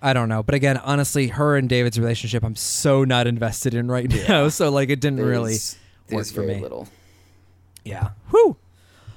I 0.00 0.12
don't 0.12 0.28
know. 0.28 0.42
But 0.44 0.54
again, 0.54 0.76
honestly, 0.76 1.28
her 1.28 1.56
and 1.56 1.68
David's 1.68 1.98
relationship 1.98 2.44
I'm 2.44 2.54
so 2.56 3.04
not 3.04 3.26
invested 3.26 3.74
in 3.74 3.88
right 3.90 4.08
now. 4.28 4.48
So 4.50 4.70
like 4.70 4.90
it 4.90 5.00
didn't 5.00 5.20
really 5.20 5.54
work 5.54 5.68
there's 6.08 6.32
for 6.32 6.42
me. 6.42 6.60
Little. 6.60 6.88
Yeah. 7.84 8.10
Whew. 8.30 8.56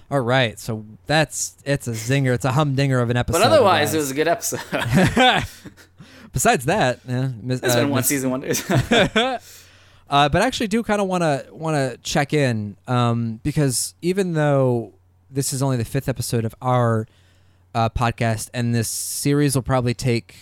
All 0.09 0.19
right. 0.21 0.59
So 0.59 0.83
that's 1.05 1.55
it's 1.65 1.87
a 1.87 1.91
zinger. 1.91 2.33
It's 2.33 2.45
a 2.45 2.51
humdinger 2.53 2.99
of 2.99 3.09
an 3.09 3.17
episode. 3.17 3.39
But 3.39 3.45
otherwise, 3.47 3.89
guys. 3.89 3.93
it 3.93 3.97
was 3.97 4.11
a 4.11 4.13
good 4.15 4.27
episode. 4.27 4.59
Besides 6.33 6.65
that, 6.65 6.99
yeah, 7.07 7.31
mis- 7.41 7.59
it's 7.61 7.73
uh, 7.75 7.79
been 7.81 7.89
one 7.89 7.99
mis- 7.99 8.07
season 8.07 8.29
wonders. 8.31 8.63
uh, 8.71 9.39
but 10.09 10.35
I 10.35 10.45
actually 10.45 10.67
do 10.67 10.83
kind 10.83 11.01
of 11.01 11.07
want 11.07 11.23
to 11.23 11.45
want 11.51 11.75
to 11.75 11.97
check 12.03 12.33
in 12.33 12.77
um, 12.87 13.39
because 13.43 13.95
even 14.01 14.33
though 14.33 14.93
this 15.29 15.53
is 15.53 15.61
only 15.61 15.77
the 15.77 15.85
fifth 15.85 16.07
episode 16.09 16.45
of 16.45 16.55
our 16.61 17.07
uh, 17.75 17.89
podcast, 17.89 18.49
and 18.53 18.73
this 18.75 18.89
series 18.89 19.55
will 19.55 19.61
probably 19.61 19.93
take 19.93 20.35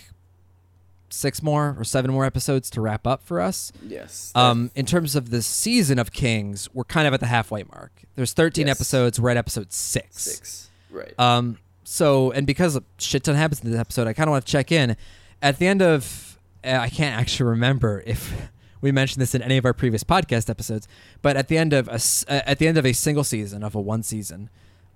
six 1.12 1.42
more 1.42 1.74
or 1.78 1.82
seven 1.84 2.10
more 2.12 2.24
episodes 2.24 2.70
to 2.70 2.80
wrap 2.80 3.04
up 3.06 3.22
for 3.24 3.40
us. 3.40 3.72
yes. 3.84 4.30
Um, 4.34 4.70
in 4.76 4.86
terms 4.86 5.16
of 5.16 5.30
the 5.30 5.42
season 5.42 5.98
of 5.98 6.12
Kings, 6.12 6.68
we're 6.72 6.84
kind 6.84 7.08
of 7.08 7.14
at 7.14 7.18
the 7.20 7.26
halfway 7.26 7.64
mark. 7.64 7.90
There's 8.14 8.32
13 8.32 8.66
Yes. 8.68 8.76
episodes. 8.76 9.18
We're 9.20 9.30
at 9.30 9.36
episode 9.36 9.72
six. 9.72 10.22
six. 10.22 10.70
Right. 10.90 11.12
Um, 11.18 11.58
so, 11.82 12.30
and 12.30 12.46
because 12.46 12.76
a 12.76 12.84
shit 12.98 13.24
ton 13.24 13.34
happens 13.34 13.60
in 13.64 13.70
this 13.72 13.80
episode, 13.80 14.06
I 14.06 14.12
kind 14.12 14.28
of 14.28 14.32
want 14.32 14.46
to 14.46 14.52
check 14.52 14.70
in. 14.70 14.96
At 15.42 15.58
the 15.58 15.66
end 15.66 15.82
of, 15.82 16.38
uh, 16.64 16.70
I 16.70 16.88
can't 16.88 17.18
actually 17.18 17.50
remember 17.50 18.02
if 18.06 18.48
we 18.80 18.92
mentioned 18.92 19.20
this 19.22 19.34
in 19.34 19.42
any 19.42 19.56
of 19.56 19.64
our 19.64 19.72
previous 19.74 20.04
podcast 20.04 20.48
episodes, 20.50 20.86
but 21.22 21.36
at 21.36 21.48
the 21.48 21.58
end 21.58 21.72
of 21.72 21.88
a, 21.88 21.94
uh, 22.32 22.40
at 22.46 22.58
the 22.58 22.66
end 22.68 22.78
of 22.78 22.86
a 22.86 22.92
single 22.92 23.24
season 23.24 23.62
of 23.62 23.74
a 23.74 23.80
one 23.80 24.02
season 24.02 24.50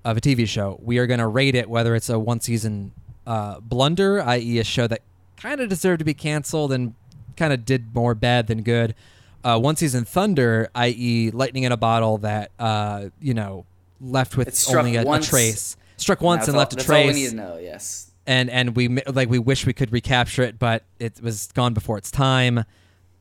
of 0.05 0.16
a 0.16 0.20
TV 0.20 0.47
show, 0.47 0.78
we 0.82 0.99
are 0.99 1.07
going 1.07 1.20
to 1.20 1.26
rate 1.26 1.55
it 1.55 1.68
whether 1.68 1.95
it's 1.95 2.09
a 2.09 2.18
one 2.18 2.40
season 2.40 2.92
uh, 3.26 3.61
blunder, 3.61 4.22
i.e., 4.22 4.59
a 4.59 4.64
show 4.64 4.86
that 4.86 5.01
kind 5.36 5.61
of 5.61 5.68
deserved 5.68 5.99
to 5.99 6.05
be 6.05 6.14
canceled 6.14 6.72
and 6.72 6.95
kind 7.36 7.53
of 7.53 7.64
did 7.64 7.95
more 7.95 8.14
bad 8.14 8.47
than 8.47 8.62
good. 8.62 8.95
Uh, 9.42 9.59
one 9.59 9.76
season 9.76 10.05
thunder, 10.05 10.70
i.e., 10.74 11.30
lightning 11.30 11.64
in 11.64 11.72
a 11.72 11.76
bottle 11.76 12.18
that 12.18 12.51
uh, 12.59 13.07
you 13.20 13.34
know 13.34 13.66
left 14.01 14.36
with 14.36 14.66
only 14.74 14.97
a, 14.97 15.03
a 15.03 15.20
trace, 15.20 15.76
struck 15.97 16.20
once 16.20 16.47
and 16.49 16.55
all- 16.55 16.61
left 16.61 16.72
a 16.72 16.76
that's 16.76 16.88
all 16.88 16.97
we 16.97 17.05
trace 17.05 17.16
need 17.16 17.30
to 17.30 17.36
know. 17.36 17.59
Yes. 17.59 18.11
And 18.27 18.49
and 18.51 18.75
we 18.77 18.89
like 18.89 19.29
we 19.29 19.39
wish 19.39 19.66
we 19.66 19.72
could 19.72 19.93
recapture 19.93 20.43
it, 20.43 20.59
but 20.59 20.85
it 20.99 21.20
was 21.22 21.49
gone 21.53 21.75
before 21.75 21.99
its 21.99 22.11
time. 22.11 22.64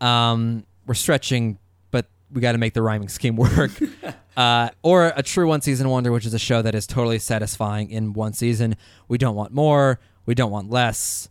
Um, 0.01 0.66
we're 0.86 0.93
stretching, 0.93 1.58
but 1.91 2.08
we 2.32 2.41
got 2.41 2.54
to 2.54 2.58
make 2.58 2.74
the 2.74 2.82
rhyming 2.82 3.10
scheme 3.10 3.36
work. 3.38 3.72
uh, 4.38 4.70
or 4.82 5.14
a 5.16 5.24
true 5.24 5.47
one 5.47 5.62
season 5.62 5.89
wonder, 5.89 6.12
which 6.12 6.26
is 6.26 6.34
a 6.34 6.39
show 6.39 6.62
that 6.62 6.76
is 6.76 6.88
totally 6.88 7.20
satisfying 7.20 7.89
in 7.89 8.14
one 8.14 8.34
season. 8.34 8.76
We 9.08 9.18
don't 9.18 9.36
want 9.36 9.54
more. 9.54 9.99
We 10.26 10.36
don't 10.36 10.51
want 10.51 10.70
less. 10.70 11.30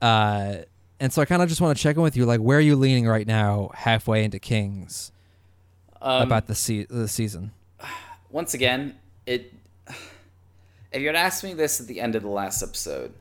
Uh, 0.00 0.58
and 0.98 1.12
so 1.12 1.22
I 1.22 1.24
kind 1.24 1.42
of 1.42 1.48
just 1.48 1.60
want 1.60 1.76
to 1.76 1.82
check 1.82 1.96
in 1.96 2.02
with 2.02 2.16
you, 2.16 2.26
like 2.26 2.40
where 2.40 2.58
are 2.58 2.62
you 2.62 2.76
leaning 2.76 3.06
right 3.06 3.26
now, 3.26 3.70
halfway 3.74 4.22
into 4.24 4.38
Kings, 4.38 5.12
Um, 6.00 6.22
about 6.22 6.46
the 6.46 6.54
se- 6.54 6.86
the 6.90 7.08
season? 7.08 7.52
once 8.30 8.54
again, 8.54 8.96
it. 9.26 9.52
If 10.92 11.00
you 11.00 11.06
had 11.06 11.16
asked 11.16 11.44
me 11.44 11.54
this 11.54 11.80
at 11.80 11.86
the 11.86 12.00
end 12.00 12.14
of 12.16 12.22
the 12.22 12.28
last 12.28 12.62
episode, 12.62 13.12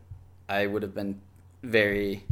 I 0.48 0.66
would 0.66 0.82
have 0.82 0.96
been 0.96 1.22
very 1.62 2.24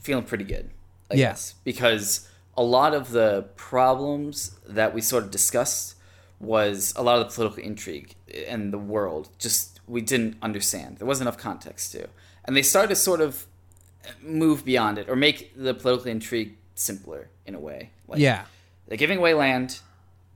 feeling 0.00 0.24
pretty 0.24 0.44
good. 0.44 0.70
I 1.10 1.14
Yeah. 1.14 1.28
guess 1.30 1.54
because 1.64 2.28
a 2.56 2.62
lot 2.62 2.94
of 2.94 3.10
the 3.12 3.46
problems 3.56 4.52
that 4.66 4.94
we 4.94 5.00
sort 5.00 5.24
of 5.24 5.30
discussed 5.30 5.94
was 6.40 6.92
a 6.96 7.02
lot 7.02 7.18
of 7.18 7.28
the 7.28 7.34
political 7.34 7.62
intrigue 7.62 8.14
and 8.46 8.72
the 8.72 8.78
world. 8.78 9.28
Just 9.38 9.80
we 9.86 10.00
didn't 10.00 10.36
understand. 10.42 10.98
There 10.98 11.06
wasn't 11.06 11.26
enough 11.28 11.38
context 11.38 11.92
to, 11.92 12.08
and 12.44 12.56
they 12.56 12.62
started 12.62 12.88
to 12.90 12.96
sort 12.96 13.20
of 13.20 13.46
move 14.22 14.64
beyond 14.64 14.98
it 14.98 15.08
or 15.08 15.16
make 15.16 15.52
the 15.56 15.74
political 15.74 16.10
intrigue 16.10 16.56
simpler 16.74 17.28
in 17.46 17.54
a 17.54 17.58
way. 17.60 17.90
Like, 18.06 18.20
yeah, 18.20 18.44
they're 18.86 18.98
giving 18.98 19.18
away 19.18 19.34
land, 19.34 19.80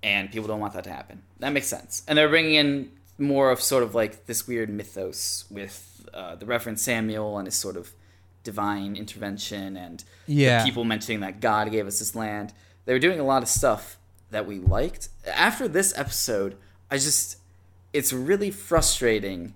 and 0.03 0.31
people 0.33 0.49
don't 0.49 0.61
want 0.61 0.73
that 0.75 0.85
to 0.85 0.91
happen. 0.93 1.23
That 1.39 1.51
makes 1.53 1.67
sense. 1.69 2.03
And 2.09 2.17
they're 2.19 2.29
bringing 2.29 2.55
in 2.55 2.91
more 3.19 3.51
of 3.51 3.61
sort 3.61 3.83
of 3.83 3.95
like 3.95 4.27
this 4.27 4.47
weird 4.49 4.69
mythos 4.71 5.45
with 5.51 6.07
uh, 6.15 6.35
the 6.35 6.47
Reverend 6.47 6.81
Samuel 6.81 7.39
and 7.39 7.47
his 7.47 7.55
sort 7.55 7.77
of 7.77 7.93
divine 8.45 8.97
intervention 8.97 9.77
and 9.77 10.03
Yeah. 10.27 10.59
the 10.59 10.65
people 10.65 10.85
mentioning 10.85 11.21
that 11.21 11.41
God 11.41 11.71
gave 11.71 11.87
us 11.87 11.99
this 11.99 12.15
land. 12.15 12.53
They 12.85 12.93
were 12.93 12.99
doing 12.99 13.21
a 13.21 13.25
lot 13.25 13.43
of 13.43 13.49
stuff 13.49 13.99
that 14.31 14.47
we 14.47 14.59
liked. 14.59 15.09
After 15.27 15.69
this 15.69 15.97
episode, 15.97 16.57
I 16.91 16.97
just 16.97 17.39
it's 17.93 18.13
really 18.13 18.51
frustrating 18.51 19.55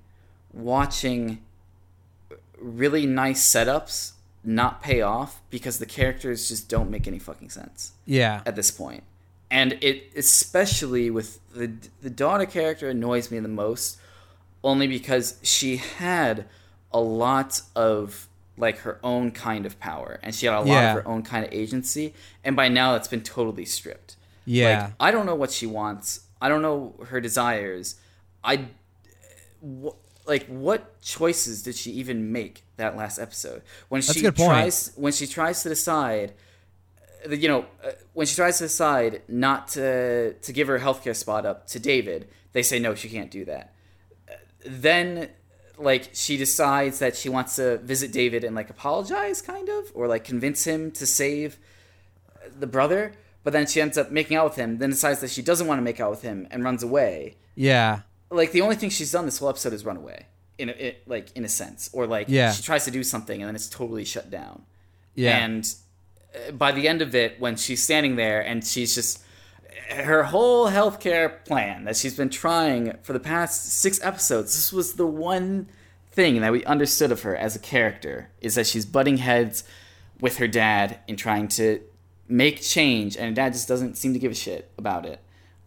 watching 0.52 1.42
really 2.58 3.06
nice 3.06 3.44
setups 3.44 4.12
not 4.44 4.82
pay 4.82 5.00
off 5.00 5.42
because 5.50 5.78
the 5.78 5.86
characters 5.86 6.48
just 6.48 6.68
don't 6.68 6.90
make 6.90 7.06
any 7.08 7.18
fucking 7.18 7.50
sense 7.50 7.92
yeah, 8.04 8.42
at 8.46 8.54
this 8.56 8.70
point. 8.70 9.02
And 9.50 9.78
it 9.80 10.12
especially 10.16 11.10
with 11.10 11.38
the 11.52 11.72
the 12.02 12.10
daughter 12.10 12.46
character 12.46 12.88
annoys 12.88 13.30
me 13.30 13.38
the 13.38 13.48
most 13.48 13.98
only 14.64 14.86
because 14.88 15.38
she 15.42 15.76
had 15.76 16.46
a 16.92 17.00
lot 17.00 17.60
of 17.76 18.28
like 18.58 18.78
her 18.78 18.98
own 19.04 19.30
kind 19.30 19.64
of 19.66 19.78
power 19.78 20.18
and 20.22 20.34
she 20.34 20.46
had 20.46 20.54
a 20.56 20.60
lot 20.60 20.66
Yeah. 20.66 20.96
of 20.96 21.02
her 21.04 21.08
own 21.08 21.22
kind 21.22 21.44
of 21.46 21.52
agency 21.52 22.14
and 22.42 22.56
by 22.56 22.68
now 22.68 22.92
that's 22.92 23.06
been 23.08 23.22
totally 23.22 23.64
stripped. 23.66 24.16
yeah. 24.46 24.82
Like 24.86 24.92
I 24.98 25.10
don't 25.10 25.26
know 25.26 25.34
what 25.34 25.50
she 25.52 25.66
wants. 25.66 26.20
I 26.40 26.48
don't 26.48 26.62
know 26.62 26.94
her 27.08 27.20
desires. 27.20 27.96
I 28.42 28.66
wh- 29.62 29.94
like 30.26 30.46
what 30.46 31.00
choices 31.02 31.62
did 31.62 31.76
she 31.76 31.92
even 31.92 32.32
make 32.32 32.64
that 32.78 32.96
last 32.96 33.18
episode 33.18 33.62
when 33.88 34.00
That's 34.00 34.12
she 34.18 34.28
tries 34.30 34.92
when 34.96 35.12
she 35.12 35.26
tries 35.26 35.62
to 35.62 35.68
decide 35.68 36.32
you 37.30 37.48
know 37.48 37.66
uh, 37.84 37.90
when 38.14 38.26
she 38.26 38.34
tries 38.36 38.58
to 38.58 38.64
decide 38.64 39.22
not 39.28 39.68
to 39.68 40.34
to 40.34 40.52
give 40.52 40.68
her 40.68 40.78
healthcare 40.78 41.14
spot 41.16 41.44
up 41.46 41.66
to 41.68 41.78
David 41.78 42.28
they 42.52 42.62
say 42.62 42.78
no 42.78 42.94
she 42.94 43.08
can't 43.08 43.30
do 43.30 43.44
that 43.44 43.74
Uh, 44.28 44.34
then 44.64 45.28
like 45.78 46.08
she 46.14 46.36
decides 46.36 46.98
that 47.00 47.16
she 47.16 47.28
wants 47.28 47.56
to 47.56 47.78
visit 47.78 48.10
David 48.12 48.44
and 48.44 48.56
like 48.56 48.70
apologize, 48.70 49.42
kind 49.42 49.68
of, 49.68 49.92
or 49.94 50.08
like 50.08 50.24
convince 50.24 50.64
him 50.66 50.90
to 50.92 51.04
save 51.04 51.58
the 52.58 52.66
brother. 52.66 53.12
But 53.44 53.52
then 53.52 53.66
she 53.66 53.82
ends 53.82 53.98
up 53.98 54.10
making 54.10 54.38
out 54.38 54.46
with 54.46 54.56
him. 54.56 54.78
Then 54.78 54.88
decides 54.88 55.20
that 55.20 55.28
she 55.30 55.42
doesn't 55.42 55.66
want 55.66 55.78
to 55.78 55.82
make 55.82 56.00
out 56.00 56.10
with 56.10 56.22
him 56.22 56.48
and 56.50 56.64
runs 56.64 56.82
away. 56.82 57.36
Yeah. 57.54 58.00
Like 58.30 58.52
the 58.52 58.62
only 58.62 58.76
thing 58.76 58.88
she's 58.88 59.12
done 59.12 59.26
this 59.26 59.38
whole 59.38 59.50
episode 59.50 59.74
is 59.74 59.84
run 59.84 59.98
away. 59.98 60.24
In 60.56 60.70
a, 60.70 60.72
it, 60.72 61.02
like 61.06 61.26
in 61.36 61.44
a 61.44 61.48
sense, 61.48 61.90
or 61.92 62.06
like 62.06 62.26
Yeah. 62.30 62.52
she 62.52 62.62
tries 62.62 62.86
to 62.86 62.90
do 62.90 63.02
something 63.04 63.42
and 63.42 63.46
then 63.48 63.54
it's 63.54 63.68
totally 63.68 64.06
shut 64.06 64.30
down. 64.30 64.62
Yeah. 65.14 65.36
And 65.44 65.62
uh, 65.62 65.68
by 66.52 66.72
the 66.72 66.88
end 66.88 67.02
of 67.02 67.14
it, 67.14 67.40
when 67.40 67.56
she's 67.56 67.82
standing 67.82 68.16
there 68.16 68.40
and 68.40 68.64
she's 68.64 68.94
just 68.94 69.22
her 69.90 70.24
whole 70.24 70.68
healthcare 70.68 71.44
plan 71.44 71.84
that 71.84 71.96
she's 71.96 72.16
been 72.16 72.30
trying 72.30 72.96
for 73.02 73.12
the 73.12 73.20
past 73.20 73.72
six 73.72 74.02
episodes, 74.02 74.54
this 74.54 74.72
was 74.72 74.94
the 74.94 75.06
one 75.06 75.68
thing 76.10 76.40
that 76.40 76.50
we 76.52 76.64
understood 76.64 77.12
of 77.12 77.22
her 77.22 77.36
as 77.36 77.54
a 77.54 77.58
character 77.58 78.30
is 78.40 78.54
that 78.54 78.66
she's 78.66 78.86
butting 78.86 79.18
heads 79.18 79.64
with 80.20 80.38
her 80.38 80.48
dad 80.48 80.98
in 81.06 81.16
trying 81.16 81.46
to 81.46 81.80
make 82.28 82.60
change, 82.62 83.16
and 83.16 83.26
her 83.26 83.32
dad 83.32 83.52
just 83.52 83.68
doesn't 83.68 83.96
seem 83.96 84.12
to 84.12 84.18
give 84.18 84.32
a 84.32 84.34
shit 84.34 84.70
about 84.78 85.06
it. 85.06 85.20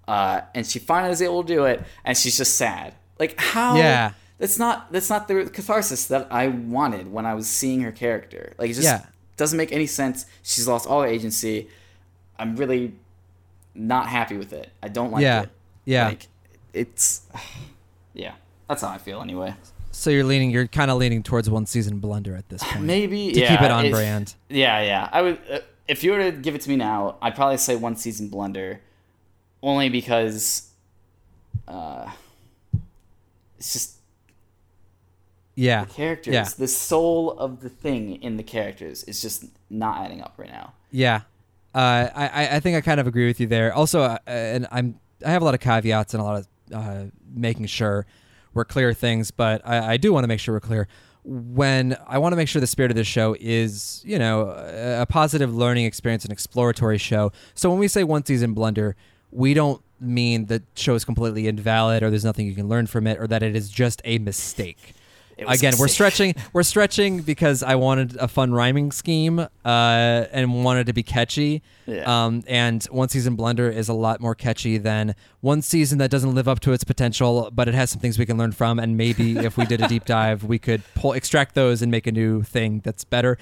Uh, 0.08 0.42
and 0.56 0.66
she 0.66 0.80
finally 0.80 1.14
is 1.14 1.22
able 1.22 1.44
to 1.44 1.54
do 1.54 1.66
it, 1.66 1.84
and 2.04 2.18
she's 2.18 2.36
just 2.36 2.58
sad. 2.58 2.96
Like 3.20 3.40
how? 3.40 3.76
Yeah. 3.78 4.12
That's 4.40 4.58
not 4.58 4.92
that's 4.92 5.10
not 5.10 5.28
the 5.28 5.50
catharsis 5.50 6.08
that 6.08 6.28
I 6.32 6.48
wanted 6.48 7.12
when 7.12 7.26
I 7.26 7.36
was 7.36 7.48
seeing 7.48 7.82
her 7.82 7.92
character. 7.92 8.54
Like 8.58 8.70
just 8.70 8.84
Yeah. 8.84 9.06
Doesn't 9.40 9.58
make 9.58 9.72
any 9.72 9.88
sense. 9.88 10.26
She's 10.44 10.68
lost 10.68 10.86
all 10.88 11.02
her 11.02 11.08
agency. 11.08 11.68
I'm 12.38 12.56
really 12.56 12.94
not 13.74 14.08
happy 14.08 14.38
with 14.38 14.54
it. 14.54 14.70
I 14.84 14.90
don't 14.90 15.12
like 15.12 15.24
Yeah. 15.24 15.44
it. 15.44 15.50
Yeah. 15.86 16.08
Like 16.10 16.28
it's 16.74 17.22
yeah. 18.14 18.34
That's 18.68 18.82
how 18.84 18.90
I 18.90 19.00
feel 19.00 19.22
anyway. 19.22 19.56
so 19.92 20.12
you're 20.12 20.24
leaning, 20.24 20.52
you're 20.52 20.68
kind 20.68 20.92
of 20.92 20.98
leaning 20.98 21.24
towards 21.24 21.50
one 21.50 21.66
season 21.66 21.98
blunder 22.00 22.36
at 22.36 22.48
this 22.50 22.62
point. 22.64 22.84
Maybe 22.86 23.32
to 23.32 23.40
yeah, 23.40 23.50
keep 23.50 23.62
it 23.62 23.72
on 23.72 23.86
if- 23.86 23.92
brand. 23.92 24.36
Yeah, 24.50 24.82
yeah. 24.84 25.10
I 25.12 25.22
would 25.24 25.40
uh, 25.52 25.60
if 25.88 26.04
you 26.04 26.12
were 26.12 26.20
to 26.30 26.32
give 26.32 26.54
it 26.54 26.62
to 26.62 26.70
me 26.70 26.76
now, 26.76 27.16
I'd 27.22 27.34
probably 27.36 27.58
say 27.58 27.76
one 27.76 27.96
season 27.96 28.28
blunder, 28.28 28.80
only 29.64 29.90
because 29.90 30.70
uh, 31.68 32.12
it's 33.58 33.74
just 33.74 33.96
Yeah. 35.60 35.86
The 35.86 35.94
characters. 35.94 36.34
Yeah. 36.34 36.48
The 36.58 36.68
soul 36.68 37.32
of 37.38 37.60
the 37.62 37.70
thing 37.70 38.22
in 38.24 38.38
the 38.38 38.44
characters 38.44 39.04
is 39.04 39.22
just 39.22 39.46
not 39.70 39.98
adding 40.06 40.22
up 40.22 40.36
right 40.38 40.50
now. 40.52 40.74
Yeah, 40.92 41.22
uh, 41.76 42.08
I 42.16 42.56
I- 42.56 42.60
think 42.62 42.78
I 42.78 42.82
kind 42.82 43.00
of 43.00 43.08
agree 43.08 43.28
with 43.28 43.40
you 43.40 43.48
there. 43.48 43.74
Also, 43.74 44.02
uh, 44.02 44.18
and 44.26 44.68
I'm 44.72 45.00
I 45.26 45.32
have 45.32 45.42
a 45.42 45.46
lot 45.46 45.54
of 45.54 45.60
caveats 45.60 46.14
and 46.14 46.22
a 46.22 46.24
lot 46.24 46.40
of 46.40 46.48
uh, 46.74 47.04
making 47.34 47.66
sure 47.68 48.06
we're 48.54 48.66
clear 48.66 48.94
things, 48.94 49.32
but 49.32 49.62
I, 49.66 49.94
I 49.94 49.98
do 49.98 50.12
want 50.14 50.24
to 50.24 50.28
make 50.28 50.40
sure 50.40 50.56
we're 50.56 50.60
clear. 50.62 50.88
When 51.24 51.96
I 52.08 52.18
want 52.18 52.32
to 52.32 52.38
make 52.38 52.48
sure 52.48 52.60
the 52.62 52.66
spirit 52.68 52.90
of 52.92 52.96
this 52.98 53.06
show 53.06 53.36
is, 53.40 54.02
you 54.06 54.18
know, 54.18 54.50
a, 54.50 55.02
a 55.02 55.06
positive 55.06 55.54
learning 55.54 55.86
experience, 55.86 56.26
an 56.26 56.32
exploratory 56.32 56.98
show. 56.98 57.32
So 57.54 57.70
when 57.70 57.78
we 57.78 57.88
say 57.88 58.04
one 58.04 58.26
season 58.26 58.54
blunder, 58.54 58.96
we 59.30 59.54
don't 59.54 59.82
mean 60.00 60.46
the 60.46 60.64
show 60.76 60.96
is 60.96 61.04
completely 61.06 61.48
invalid 61.48 62.02
or 62.02 62.10
there's 62.10 62.24
nothing 62.26 62.48
you 62.48 62.56
can 62.56 62.68
learn 62.70 62.88
from 62.88 63.06
it 63.06 63.20
or 63.20 63.28
that 63.28 63.44
it 63.44 63.56
is 63.56 63.70
just 63.70 64.02
a 64.06 64.18
mistake. 64.20 64.94
Again, 65.48 65.74
we're 65.80 65.88
stretching. 65.88 66.36
We're 66.54 66.64
stretching 66.64 67.22
because 67.22 67.64
I 67.64 67.76
wanted 67.76 68.16
a 68.18 68.28
fun 68.28 68.52
rhyming 68.54 68.92
scheme 68.92 69.40
uh, 69.40 69.48
and 69.66 70.64
wanted 70.64 70.88
to 70.88 70.94
be 70.94 71.04
catchy. 71.04 71.62
Yeah. 71.86 72.26
Um, 72.26 72.44
and 72.48 72.84
one 72.86 73.10
season 73.10 73.36
blunder 73.36 73.70
is 73.70 73.90
a 73.90 73.94
lot 73.94 74.20
more 74.22 74.36
catchy 74.36 74.78
than 74.78 75.16
one 75.42 75.62
season 75.62 75.98
that 76.00 76.12
doesn't 76.12 76.36
live 76.36 76.48
up 76.48 76.60
to 76.62 76.74
its 76.74 76.84
potential, 76.84 77.50
but 77.54 77.68
it 77.68 77.74
has 77.74 77.90
some 77.90 78.00
things 78.00 78.20
we 78.20 78.26
can 78.26 78.38
learn 78.38 78.52
from. 78.52 78.80
And 78.80 78.98
maybe 78.98 79.38
if 79.38 79.58
we 79.58 79.66
did 79.66 79.82
a 79.82 79.88
deep 79.88 80.06
dive, 80.06 80.44
we 80.44 80.60
could 80.60 80.84
pull 80.96 81.14
extract 81.14 81.56
those 81.56 81.82
and 81.82 81.90
make 81.92 82.06
a 82.08 82.12
new 82.12 82.44
thing 82.44 82.82
that's 82.84 83.04
better. 83.04 83.38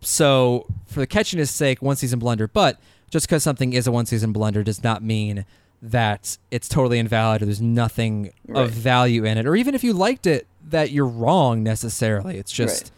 So 0.00 0.66
for 0.86 1.00
the 1.00 1.06
catchiness 1.06 1.48
sake, 1.48 1.82
one 1.82 1.96
season 1.96 2.18
blunder. 2.18 2.48
But 2.48 2.78
just 3.10 3.26
because 3.26 3.42
something 3.42 3.72
is 3.72 3.86
a 3.86 3.92
one 3.92 4.06
season 4.06 4.32
blunder 4.32 4.62
does 4.62 4.82
not 4.82 5.02
mean 5.02 5.44
that 5.80 6.38
it's 6.50 6.68
totally 6.68 6.98
invalid 6.98 7.40
or 7.40 7.44
there's 7.44 7.60
nothing 7.62 8.32
Right. 8.48 8.64
of 8.64 8.70
value 8.72 9.24
in 9.24 9.38
it. 9.38 9.46
Or 9.46 9.54
even 9.54 9.76
if 9.76 9.84
you 9.84 9.92
liked 9.92 10.26
it, 10.26 10.47
that 10.70 10.90
you're 10.90 11.06
wrong 11.06 11.62
necessarily. 11.62 12.36
It's 12.38 12.52
just 12.52 12.84
Right. 12.84 12.90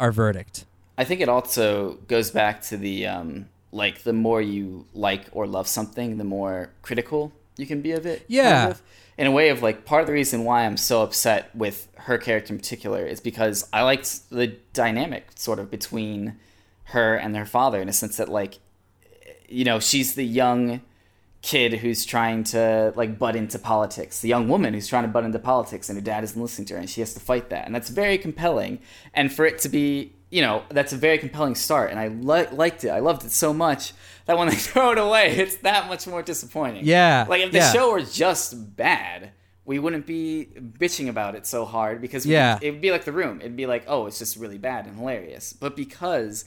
our 0.00 0.12
verdict. 0.12 0.64
I 0.96 1.04
think 1.04 1.20
it 1.20 1.28
also 1.28 1.94
goes 2.08 2.30
back 2.30 2.60
to 2.62 2.76
the 2.76 3.06
um, 3.06 3.46
like 3.72 4.02
the 4.02 4.12
more 4.12 4.40
you 4.42 4.86
like 4.94 5.26
or 5.32 5.46
love 5.46 5.68
something, 5.68 6.18
the 6.18 6.24
more 6.24 6.70
critical 6.82 7.32
you 7.56 7.66
can 7.66 7.80
be 7.82 7.92
of 7.92 8.06
it. 8.06 8.18
kind 8.20 8.24
Yeah. 8.30 8.68
of. 8.70 8.82
In 9.16 9.26
a 9.26 9.32
way 9.32 9.48
of 9.48 9.62
like 9.62 9.84
part 9.84 10.00
of 10.02 10.06
the 10.06 10.12
reason 10.12 10.44
why 10.44 10.64
I'm 10.64 10.76
so 10.76 11.02
upset 11.02 11.54
with 11.54 11.88
her 11.96 12.18
character 12.18 12.52
in 12.52 12.58
particular 12.58 13.04
is 13.04 13.20
because 13.20 13.68
I 13.72 13.82
liked 13.82 14.30
the 14.30 14.46
dynamic 14.72 15.26
sort 15.34 15.58
of 15.58 15.70
between 15.70 16.36
her 16.84 17.16
and 17.16 17.36
her 17.36 17.44
father 17.46 17.80
in 17.82 17.88
a 17.88 17.92
sense 17.92 18.16
that 18.18 18.28
like 18.28 18.58
you 19.48 19.64
know, 19.64 19.80
she's 19.80 20.14
the 20.14 20.24
young 20.26 20.82
kid 21.42 21.74
who's 21.74 22.04
trying 22.04 22.42
to 22.44 22.92
like 22.96 23.18
butt 23.18 23.36
into 23.36 23.58
politics, 23.58 24.20
the 24.20 24.28
young 24.28 24.48
woman 24.48 24.74
who's 24.74 24.88
trying 24.88 25.04
to 25.04 25.08
butt 25.08 25.24
into 25.24 25.38
politics, 25.38 25.88
and 25.88 25.96
her 25.98 26.04
dad 26.04 26.24
isn't 26.24 26.40
listening 26.40 26.66
to 26.66 26.74
her, 26.74 26.80
and 26.80 26.90
she 26.90 27.00
has 27.00 27.14
to 27.14 27.20
fight 27.20 27.50
that, 27.50 27.66
and 27.66 27.74
that's 27.74 27.90
very 27.90 28.18
compelling. 28.18 28.80
And 29.14 29.32
for 29.32 29.44
it 29.46 29.58
to 29.60 29.68
be, 29.68 30.14
you 30.30 30.42
know, 30.42 30.64
that's 30.70 30.92
a 30.92 30.96
very 30.96 31.18
compelling 31.18 31.54
start, 31.54 31.90
and 31.90 31.98
I 32.00 32.08
li- 32.08 32.48
liked 32.52 32.84
it. 32.84 32.88
I 32.90 32.98
loved 32.98 33.24
it 33.24 33.30
so 33.30 33.54
much 33.54 33.92
that 34.26 34.36
when 34.36 34.48
they 34.48 34.54
throw 34.68 34.90
it 34.92 34.98
away, 34.98 35.30
it's 35.36 35.56
that 35.58 35.88
much 35.88 36.06
more 36.06 36.22
disappointing. 36.22 36.84
Yeah, 36.84 37.24
like 37.28 37.40
if 37.42 37.52
the 37.52 37.58
yeah. 37.58 37.72
show 37.72 37.92
were 37.92 38.02
just 38.02 38.76
bad. 38.76 39.32
We 39.64 39.78
wouldn't 39.78 40.06
be 40.06 40.48
bitching 40.78 41.10
about 41.10 41.34
it 41.34 41.46
so 41.46 41.66
hard 41.66 42.00
because 42.00 42.24
Yeah. 42.24 42.58
it 42.62 42.70
would 42.70 42.80
be 42.80 42.90
like 42.90 43.04
the 43.04 43.12
room. 43.12 43.40
It'd 43.42 43.54
be 43.54 43.66
like, 43.66 43.84
oh, 43.86 44.06
it's 44.06 44.18
just 44.18 44.38
really 44.38 44.56
bad 44.56 44.86
and 44.86 44.96
hilarious. 44.96 45.52
But 45.52 45.76
because 45.76 46.46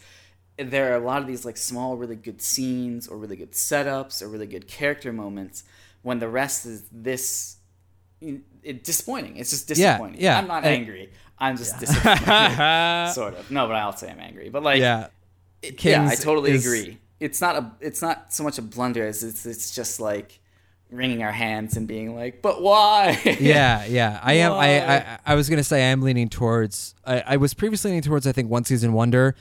there 0.70 0.92
are 0.92 0.96
a 0.96 1.06
lot 1.06 1.22
of 1.22 1.28
these 1.28 1.46
like 1.46 1.58
small, 1.58 1.98
really 1.98 2.16
good 2.16 2.42
scenes 2.42 3.08
or 3.08 3.18
really 3.18 3.36
good 3.36 3.52
setups 3.52 4.22
or 4.22 4.28
really 4.28 4.48
good 4.48 4.68
character 4.68 5.12
moments 5.14 5.64
when 6.02 6.20
the 6.20 6.28
rest 6.30 6.66
is 6.66 6.84
this 6.92 7.58
it, 8.22 8.84
disappointing. 8.84 9.38
It's 9.38 9.50
just 9.50 9.68
disappointing. 9.68 10.22
yeah. 10.22 10.38
I'm 10.38 10.48
not 10.48 10.64
angry. 10.66 11.12
I'm 11.40 11.58
just 11.58 11.80
disappointed. 11.80 13.12
sort 13.14 13.36
of. 13.36 13.50
No, 13.50 13.68
but 13.68 13.76
I'll 13.76 13.94
say 13.96 14.10
I'm 14.12 14.20
angry. 14.20 14.50
But 14.50 14.64
like, 14.64 14.80
yeah. 14.80 15.08
it- 15.62 15.84
yeah, 15.84 16.08
I 16.08 16.16
totally 16.16 16.52
is- 16.52 16.66
agree. 16.66 16.98
It's 17.20 17.40
not 17.40 17.56
a. 17.56 17.72
It's 17.82 18.02
not 18.02 18.34
so 18.34 18.44
much 18.44 18.58
a 18.58 18.64
blunder 18.64 19.06
as 19.06 19.24
it's. 19.24 19.46
It's 19.46 19.76
just 19.76 20.00
like 20.00 20.40
wringing 20.90 21.22
our 21.24 21.32
hands 21.32 21.78
and 21.78 21.88
being 21.88 22.16
like, 22.16 22.42
but 22.42 22.64
why? 22.64 23.20
yeah, 23.40 23.86
yeah. 23.86 24.20
I 24.24 24.34
am. 24.34 24.54
I, 24.54 24.98
I 24.98 25.20
I 25.28 25.36
was 25.36 25.48
gonna 25.48 25.64
say 25.64 25.84
I 25.84 25.92
am 25.92 26.02
leaning 26.02 26.30
towards. 26.30 26.96
I, 27.06 27.22
I 27.22 27.38
was 27.38 27.54
previously 27.54 27.92
leaning 27.92 28.02
towards. 28.02 28.26
I 28.26 28.32
think 28.32 28.50
one 28.50 28.66
season 28.66 28.94
wonder, 28.94 29.36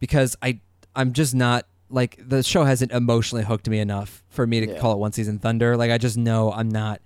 because 0.00 0.36
I 0.42 0.60
I'm 0.96 1.12
just 1.12 1.34
not 1.34 1.66
like 1.90 2.18
the 2.26 2.42
show 2.42 2.64
hasn't 2.64 2.92
emotionally 2.92 3.44
hooked 3.44 3.68
me 3.68 3.78
enough 3.78 4.22
for 4.28 4.46
me 4.46 4.60
to 4.60 4.72
Yeah. 4.72 4.78
call 4.78 4.92
it 4.92 4.98
one 4.98 5.12
season 5.12 5.38
thunder. 5.38 5.76
Like 5.76 5.90
I 5.90 5.98
just 5.98 6.16
know 6.16 6.52
I'm 6.52 6.68
not 6.68 7.00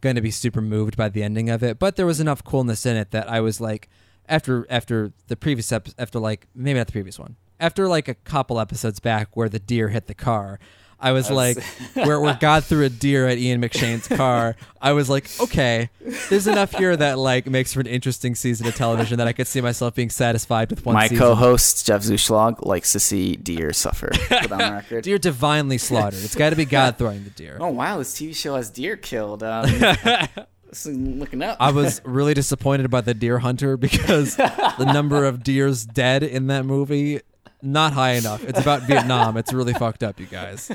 going 0.00 0.16
to 0.16 0.20
be 0.20 0.30
super 0.30 0.60
moved 0.60 0.96
by 0.96 1.08
the 1.08 1.22
ending 1.22 1.48
of 1.48 1.62
it. 1.62 1.78
But 1.78 1.96
there 1.96 2.06
was 2.06 2.20
enough 2.20 2.44
coolness 2.44 2.84
in 2.86 2.96
it 2.96 3.10
that 3.12 3.30
I 3.30 3.40
was 3.40 3.60
like, 3.60 3.88
after 4.28 4.66
after 4.68 5.12
the 5.28 5.36
previous 5.36 5.70
ep- 5.72 5.88
after 5.98 6.18
like 6.18 6.46
maybe 6.54 6.78
not 6.78 6.86
the 6.86 6.92
previous 6.92 7.18
one, 7.18 7.36
after 7.60 7.88
like 7.88 8.08
a 8.08 8.14
couple 8.14 8.58
episodes 8.60 9.00
back 9.00 9.36
where 9.36 9.48
the 9.48 9.58
deer 9.60 9.88
hit 9.88 10.06
the 10.06 10.14
car. 10.14 10.58
I 10.98 11.12
was 11.12 11.30
like, 11.30 11.62
where, 11.94 12.18
where 12.20 12.36
God 12.40 12.64
threw 12.64 12.84
a 12.84 12.88
deer 12.88 13.26
at 13.26 13.36
Ian 13.38 13.60
McShane's 13.60 14.08
car. 14.08 14.56
I 14.80 14.92
was 14.92 15.10
like, 15.10 15.28
okay, 15.40 15.90
there's 16.30 16.46
enough 16.46 16.72
here 16.72 16.96
that 16.96 17.18
like 17.18 17.46
makes 17.46 17.74
for 17.74 17.80
an 17.80 17.86
interesting 17.86 18.34
season 18.34 18.66
of 18.66 18.74
television 18.74 19.18
that 19.18 19.26
I 19.28 19.32
could 19.32 19.46
see 19.46 19.60
myself 19.60 19.94
being 19.94 20.10
satisfied 20.10 20.70
with 20.70 20.86
one 20.86 20.94
My 20.94 21.08
season. 21.08 21.18
co-host 21.24 21.86
Jeff 21.86 22.02
Zuschlag 22.02 22.64
likes 22.64 22.92
to 22.92 23.00
see 23.00 23.36
deer 23.36 23.72
suffer. 23.72 24.10
Put 24.28 24.52
on 24.52 24.58
record. 24.58 25.04
Deer 25.04 25.18
divinely 25.18 25.78
slaughtered. 25.78 26.24
It's 26.24 26.34
got 26.34 26.50
to 26.50 26.56
be 26.56 26.64
God 26.66 26.96
throwing 26.96 27.24
the 27.24 27.30
deer. 27.30 27.58
Oh 27.60 27.68
wow, 27.68 27.98
this 27.98 28.14
TV 28.14 28.34
show 28.34 28.56
has 28.56 28.70
deer 28.70 28.96
killed. 28.96 29.42
Um, 29.42 29.66
looking 31.18 31.42
up. 31.42 31.56
I 31.60 31.70
was 31.72 32.00
really 32.04 32.34
disappointed 32.34 32.90
by 32.90 33.00
the 33.00 33.14
Deer 33.14 33.38
Hunter 33.38 33.76
because 33.76 34.36
the 34.36 34.90
number 34.92 35.24
of 35.24 35.42
deers 35.42 35.84
dead 35.84 36.22
in 36.22 36.46
that 36.48 36.64
movie 36.64 37.20
not 37.66 37.92
high 37.92 38.12
enough. 38.12 38.42
It's 38.44 38.60
about 38.60 38.82
Vietnam. 38.90 39.36
It's 39.36 39.52
really 39.52 39.74
fucked 39.74 40.02
up, 40.02 40.18
you 40.20 40.26
guys. 40.26 40.70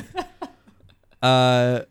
Uh, 1.22 1.82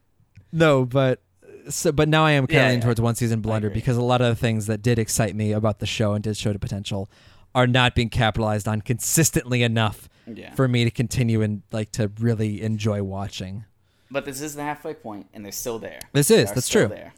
no, 0.53 0.85
but 0.85 1.23
so 1.69 1.93
but 1.93 2.09
now 2.09 2.25
I 2.25 2.33
am 2.33 2.47
kind 2.47 2.55
Yeah, 2.55 2.73
yeah. 2.73 2.81
towards 2.81 3.01
one 3.01 3.15
season 3.15 3.41
blunder 3.41 3.71
because 3.71 3.97
a 3.97 4.03
lot 4.03 4.21
of 4.21 4.29
the 4.29 4.35
things 4.35 4.67
that 4.67 4.83
did 4.83 4.99
excite 4.99 5.35
me 5.37 5.53
about 5.53 5.79
the 5.79 5.87
show 5.87 6.15
and 6.15 6.25
did 6.25 6.37
show 6.37 6.53
the 6.53 6.59
potential 6.59 7.09
are 7.55 7.67
not 7.67 7.95
being 7.95 8.09
capitalized 8.09 8.67
on 8.67 8.81
consistently 8.81 9.63
enough 9.63 10.09
yeah. 10.27 10.55
for 10.55 10.69
me 10.69 10.85
to 10.85 10.91
continue 10.91 11.43
and 11.43 11.63
like 11.73 11.93
to 11.93 12.11
really 12.19 12.63
enjoy 12.63 13.03
watching. 13.03 13.65
but 14.11 14.25
this 14.25 14.41
is 14.41 14.55
the 14.55 14.63
halfway 14.63 14.95
point, 14.95 15.27
and 15.33 15.45
they're 15.45 15.53
still 15.53 15.79
there. 15.79 16.01
This 16.13 16.31
is 16.31 16.51
that's 16.53 16.69
true. 16.69 16.89
There. 16.89 17.13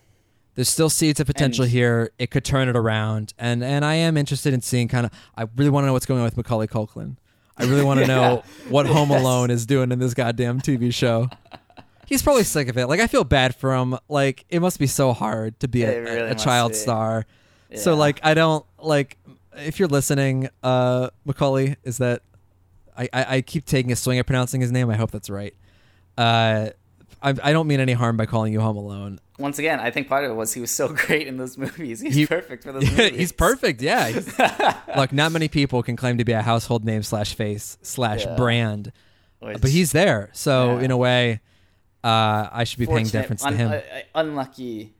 there's 0.54 0.68
still 0.68 0.90
seeds 0.90 1.20
of 1.20 1.26
potential 1.26 1.64
And- 1.64 1.72
here. 1.72 2.10
It 2.18 2.30
could 2.30 2.44
turn 2.44 2.68
it 2.68 2.76
around, 2.76 3.32
and 3.38 3.62
and 3.64 3.84
I 3.84 3.94
am 3.94 4.16
interested 4.18 4.52
in 4.52 4.60
seeing 4.60 4.88
kind 4.88 5.06
of. 5.06 5.12
I 5.36 5.46
really 5.56 5.70
want 5.70 5.84
to 5.84 5.86
know 5.86 5.92
what's 5.94 6.06
going 6.06 6.20
on 6.20 6.24
with 6.24 6.36
Macaulay 6.36 6.66
Culkin. 6.66 7.16
I 7.62 7.66
really 7.66 7.84
want 7.84 8.00
to 8.00 8.06
know 8.14 8.42
what 8.68 8.86
Home 8.86 9.10
Yes. 9.10 9.20
Alone 9.20 9.50
is 9.50 9.66
doing 9.66 9.92
in 9.92 9.98
this 9.98 10.14
goddamn 10.14 10.60
TV 10.60 10.92
show. 10.92 11.28
He's 12.06 12.22
probably 12.22 12.44
sick 12.44 12.68
of 12.68 12.76
it. 12.76 12.86
Like 12.88 13.00
I 13.00 13.06
feel 13.06 13.24
bad 13.24 13.54
for 13.54 13.74
him. 13.74 13.96
Like 14.08 14.44
it 14.50 14.60
must 14.60 14.78
be 14.78 14.86
so 14.86 15.12
hard 15.12 15.58
to 15.60 15.68
be 15.68 15.82
a, 15.84 16.02
really 16.02 16.30
a 16.30 16.34
child 16.34 16.72
be. 16.72 16.78
star. 16.78 17.24
So 17.74 17.94
like 17.94 18.20
I 18.22 18.34
don't 18.34 18.66
like 18.78 19.16
if 19.56 19.78
you're 19.78 19.88
listening, 19.88 20.48
uh 20.62 21.08
Macaulay, 21.24 21.76
is 21.84 21.98
that 21.98 22.22
I, 22.98 23.08
I, 23.12 23.36
I 23.36 23.40
keep 23.40 23.64
taking 23.64 23.92
a 23.92 23.96
swing 23.96 24.18
at 24.18 24.26
pronouncing 24.26 24.60
his 24.60 24.70
name. 24.72 24.90
I 24.90 24.96
hope 24.96 25.10
that's 25.10 25.30
right. 25.30 25.54
Uh 26.18 26.70
I, 27.22 27.30
I 27.42 27.52
don't 27.52 27.66
mean 27.66 27.80
any 27.80 27.92
harm 27.92 28.16
by 28.16 28.26
calling 28.26 28.52
you 28.52 28.60
Home 28.60 28.76
Alone. 28.76 29.20
Once 29.38 29.58
again, 29.58 29.78
I 29.80 29.90
think 29.90 30.08
part 30.08 30.24
of 30.24 30.30
it 30.30 30.34
was 30.34 30.52
he 30.52 30.60
was 30.60 30.70
so 30.70 30.88
great 30.92 31.26
in 31.26 31.36
those 31.36 31.56
movies. 31.56 32.00
He's 32.00 32.14
He- 32.14 32.26
perfect 32.26 32.64
for 32.64 32.72
those 32.72 32.82
movies. 32.90 33.16
He's 33.18 33.32
perfect, 33.32 33.80
yeah. 33.82 34.08
He's- 34.08 34.76
Look, 34.96 35.12
not 35.12 35.32
many 35.32 35.48
people 35.48 35.82
can 35.82 35.96
claim 35.96 36.18
to 36.18 36.24
be 36.24 36.32
a 36.32 36.42
household 36.42 36.84
name 36.84 37.02
slash 37.02 37.34
face 37.34 37.78
slash 37.82 38.24
Yeah. 38.24 38.34
brand, 38.36 38.92
Which- 39.40 39.60
but 39.60 39.70
he's 39.70 39.92
there. 39.92 40.30
So 40.32 40.78
Yeah. 40.78 40.84
in 40.84 40.90
a 40.90 40.96
way, 40.96 41.40
uh, 42.04 42.48
I 42.52 42.64
should 42.64 42.78
be 42.80 42.86
paying 42.86 43.06
deference 43.06 43.42
to 43.44 43.52
him. 43.52 43.70
uh, 43.70 43.74
uh, 43.74 43.80
unlucky, 44.16 44.94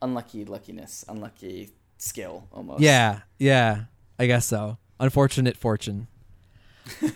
unlucky 0.00 0.44
luckiness, 0.44 1.04
unlucky 1.08 1.70
skill 1.98 2.46
almost. 2.52 2.80
yeah, 2.80 3.20
yeah, 3.38 3.84
I 4.18 4.26
guess 4.26 4.46
so. 4.46 4.78
Unfortunate 5.00 5.56
fortune. 5.56 6.06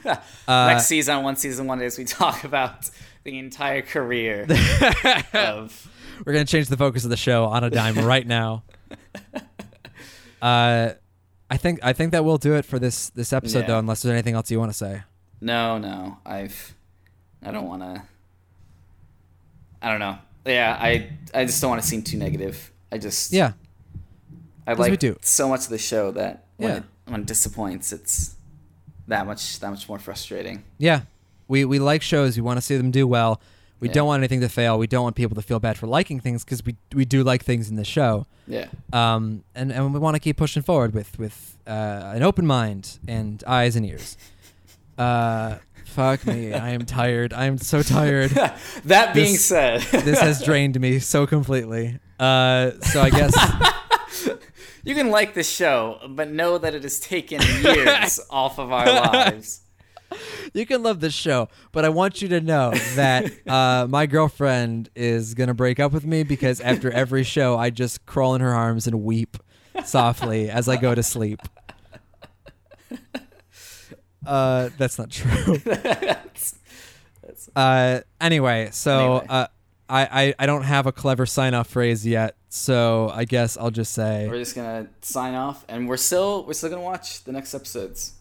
Uh, 0.05 0.67
Next 0.67 0.87
season, 0.87 1.15
on 1.17 1.23
one 1.25 1.37
season 1.37 1.67
one 1.67 1.81
is 1.81 1.97
we 1.97 2.05
talk 2.05 2.43
about 2.45 2.91
the 3.25 3.39
entire 3.39 3.83
career 3.83 4.43
of 5.35 5.91
We're 6.25 6.33
gonna 6.33 6.45
change 6.45 6.69
the 6.69 6.77
focus 6.77 7.05
of 7.05 7.11
the 7.11 7.17
show 7.17 7.45
on 7.47 7.65
a 7.65 7.71
dime 7.71 7.97
right 8.05 8.27
now. 8.27 8.63
Uh, 10.43 10.95
I 11.51 11.57
think 11.59 11.81
I 11.83 11.93
think 11.93 12.13
that 12.13 12.25
will 12.25 12.39
do 12.39 12.55
it 12.55 12.65
for 12.65 12.79
this 12.79 13.11
this 13.11 13.33
episode 13.33 13.61
Yeah. 13.61 13.67
though. 13.67 13.79
Unless 13.79 14.03
there's 14.03 14.13
anything 14.15 14.35
else 14.35 14.51
you 14.51 14.59
want 14.59 14.71
to 14.73 14.77
say. 14.77 15.03
no, 15.41 15.77
no. 15.79 16.17
I've 16.25 16.75
I 17.43 17.51
don't 17.51 17.67
want 17.69 17.83
to. 17.83 18.03
I 19.83 19.91
don't 19.91 19.99
know. 20.01 20.17
Yeah, 20.47 20.77
I 20.81 21.11
I 21.35 21.45
just 21.45 21.61
don't 21.61 21.71
want 21.71 21.83
to 21.83 21.87
seem 21.89 22.03
too 22.03 22.17
negative. 22.17 22.71
I 22.91 22.97
just 22.99 23.33
Yeah, 23.33 23.53
I 24.67 24.75
'cause 24.75 24.87
we 24.87 24.91
like 24.93 24.99
do. 25.01 25.19
so 25.21 25.49
much 25.49 25.65
of 25.65 25.69
the 25.71 25.79
show 25.79 26.11
that 26.13 26.45
when 26.57 26.71
Yeah. 26.71 26.77
it 26.79 26.85
when 27.07 27.21
it 27.21 27.27
disappoints, 27.27 27.93
it's 27.93 28.35
that 29.09 29.27
much 29.27 29.59
that 29.61 29.69
much 29.71 29.89
more 29.91 29.99
frustrating. 29.99 30.65
yeah. 30.79 31.03
We 31.51 31.65
we 31.65 31.79
like 31.79 32.03
shows. 32.03 32.37
We 32.37 32.43
want 32.43 32.57
to 32.59 32.63
see 32.63 32.77
them 32.77 32.91
do 32.91 33.07
well. 33.07 33.41
We 33.81 33.89
Yeah. 33.89 33.95
don't 33.95 34.07
want 34.07 34.21
anything 34.21 34.41
to 34.43 34.49
fail. 34.49 34.79
We 34.79 34.87
don't 34.87 35.03
want 35.05 35.17
people 35.17 35.35
to 35.35 35.43
feel 35.43 35.59
bad 35.59 35.77
for 35.79 35.87
liking 35.87 36.21
things 36.21 36.45
because 36.45 36.65
we 36.65 36.77
we 36.95 37.05
do 37.05 37.23
like 37.25 37.43
things 37.45 37.69
in 37.71 37.77
the 37.77 37.85
show. 37.85 38.27
Yeah. 38.47 38.67
Um, 38.93 39.43
and 39.55 39.73
and 39.73 39.93
we 39.95 39.99
want 40.01 40.15
to 40.17 40.21
keep 40.21 40.37
pushing 40.37 40.63
forward 40.63 40.95
with 40.95 41.19
with 41.19 41.57
uh, 41.67 42.13
an 42.17 42.23
open 42.23 42.47
mind 42.47 42.99
and 43.09 43.43
eyes 43.47 43.77
and 43.77 43.85
ears. 43.87 44.17
Uh, 44.99 45.57
fuck 45.87 46.27
me. 46.27 46.53
I 46.53 46.71
am 46.71 46.85
tired. 46.85 47.33
I 47.33 47.47
am 47.47 47.59
so 47.59 47.83
tired. 47.83 48.31
that 48.85 49.15
being 49.15 49.33
This- 49.33 49.45
said, 49.45 49.81
this 50.05 50.21
has 50.21 50.43
drained 50.45 50.79
me 50.81 50.99
so 51.01 51.27
completely. 51.27 51.99
Uh, 52.19 52.73
so 52.93 53.01
I 53.01 53.11
guess 53.11 53.35
you 54.85 54.95
can 54.95 55.11
like 55.11 55.33
the 55.35 55.43
show, 55.43 55.99
but 56.11 56.31
know 56.31 56.59
that 56.59 56.75
it 56.75 56.83
has 56.83 57.01
taken 57.01 57.41
years 57.63 58.21
off 58.31 58.59
of 58.59 58.71
our 58.73 58.87
lives. 58.87 59.63
you 60.55 60.67
can 60.67 60.83
love 60.83 61.01
this 61.01 61.15
show, 61.15 61.49
but 61.73 61.85
I 61.85 61.89
want 61.89 62.21
you 62.23 62.29
to 62.29 62.41
know 62.41 62.73
that 62.97 63.31
uh, 63.49 63.87
my 63.89 64.07
girlfriend 64.07 64.91
is 64.95 65.35
gonna 65.35 65.55
break 65.55 65.79
up 65.81 65.93
with 65.93 66.05
me 66.05 66.23
because 66.23 66.61
after 66.61 66.91
every 66.91 67.23
show, 67.25 67.57
I 67.57 67.71
just 67.71 68.05
crawl 68.07 68.35
in 68.35 68.41
her 68.41 68.55
arms 68.55 68.87
and 68.87 69.03
weep 69.03 69.37
softly 69.85 70.51
as 70.51 70.69
I 70.69 70.77
go 70.77 70.95
to 70.95 71.03
sleep. 71.03 71.41
Uh, 74.27 74.69
that's 74.77 74.99
not 74.99 75.11
true. 75.11 75.57
That's- 75.65 76.55
that's- 77.23 77.49
Uh, 77.57 78.01
anyway, 78.21 78.69
so 78.73 78.99
Anyway. 79.19 79.27
uh, 79.31 79.47
I, 79.89 80.03
I 80.03 80.35
I 80.41 80.47
don't 80.47 80.63
have 80.65 80.87
a 80.87 80.93
clever 80.93 81.25
sign 81.27 81.55
off 81.55 81.69
phrase 81.69 82.07
yet, 82.07 82.37
so 82.49 83.11
I 83.15 83.25
guess 83.25 83.57
I'll 83.57 83.71
just 83.71 83.93
say 83.93 84.29
we're 84.29 84.39
just 84.39 84.55
gonna 84.55 84.89
sign 85.01 85.35
off, 85.35 85.65
and 85.69 85.89
we're 85.89 85.97
still 85.97 86.45
we're 86.47 86.53
still 86.53 86.69
gonna 86.71 86.83
watch 86.83 87.25
the 87.25 87.33
next 87.33 87.55
episodes. 87.55 88.13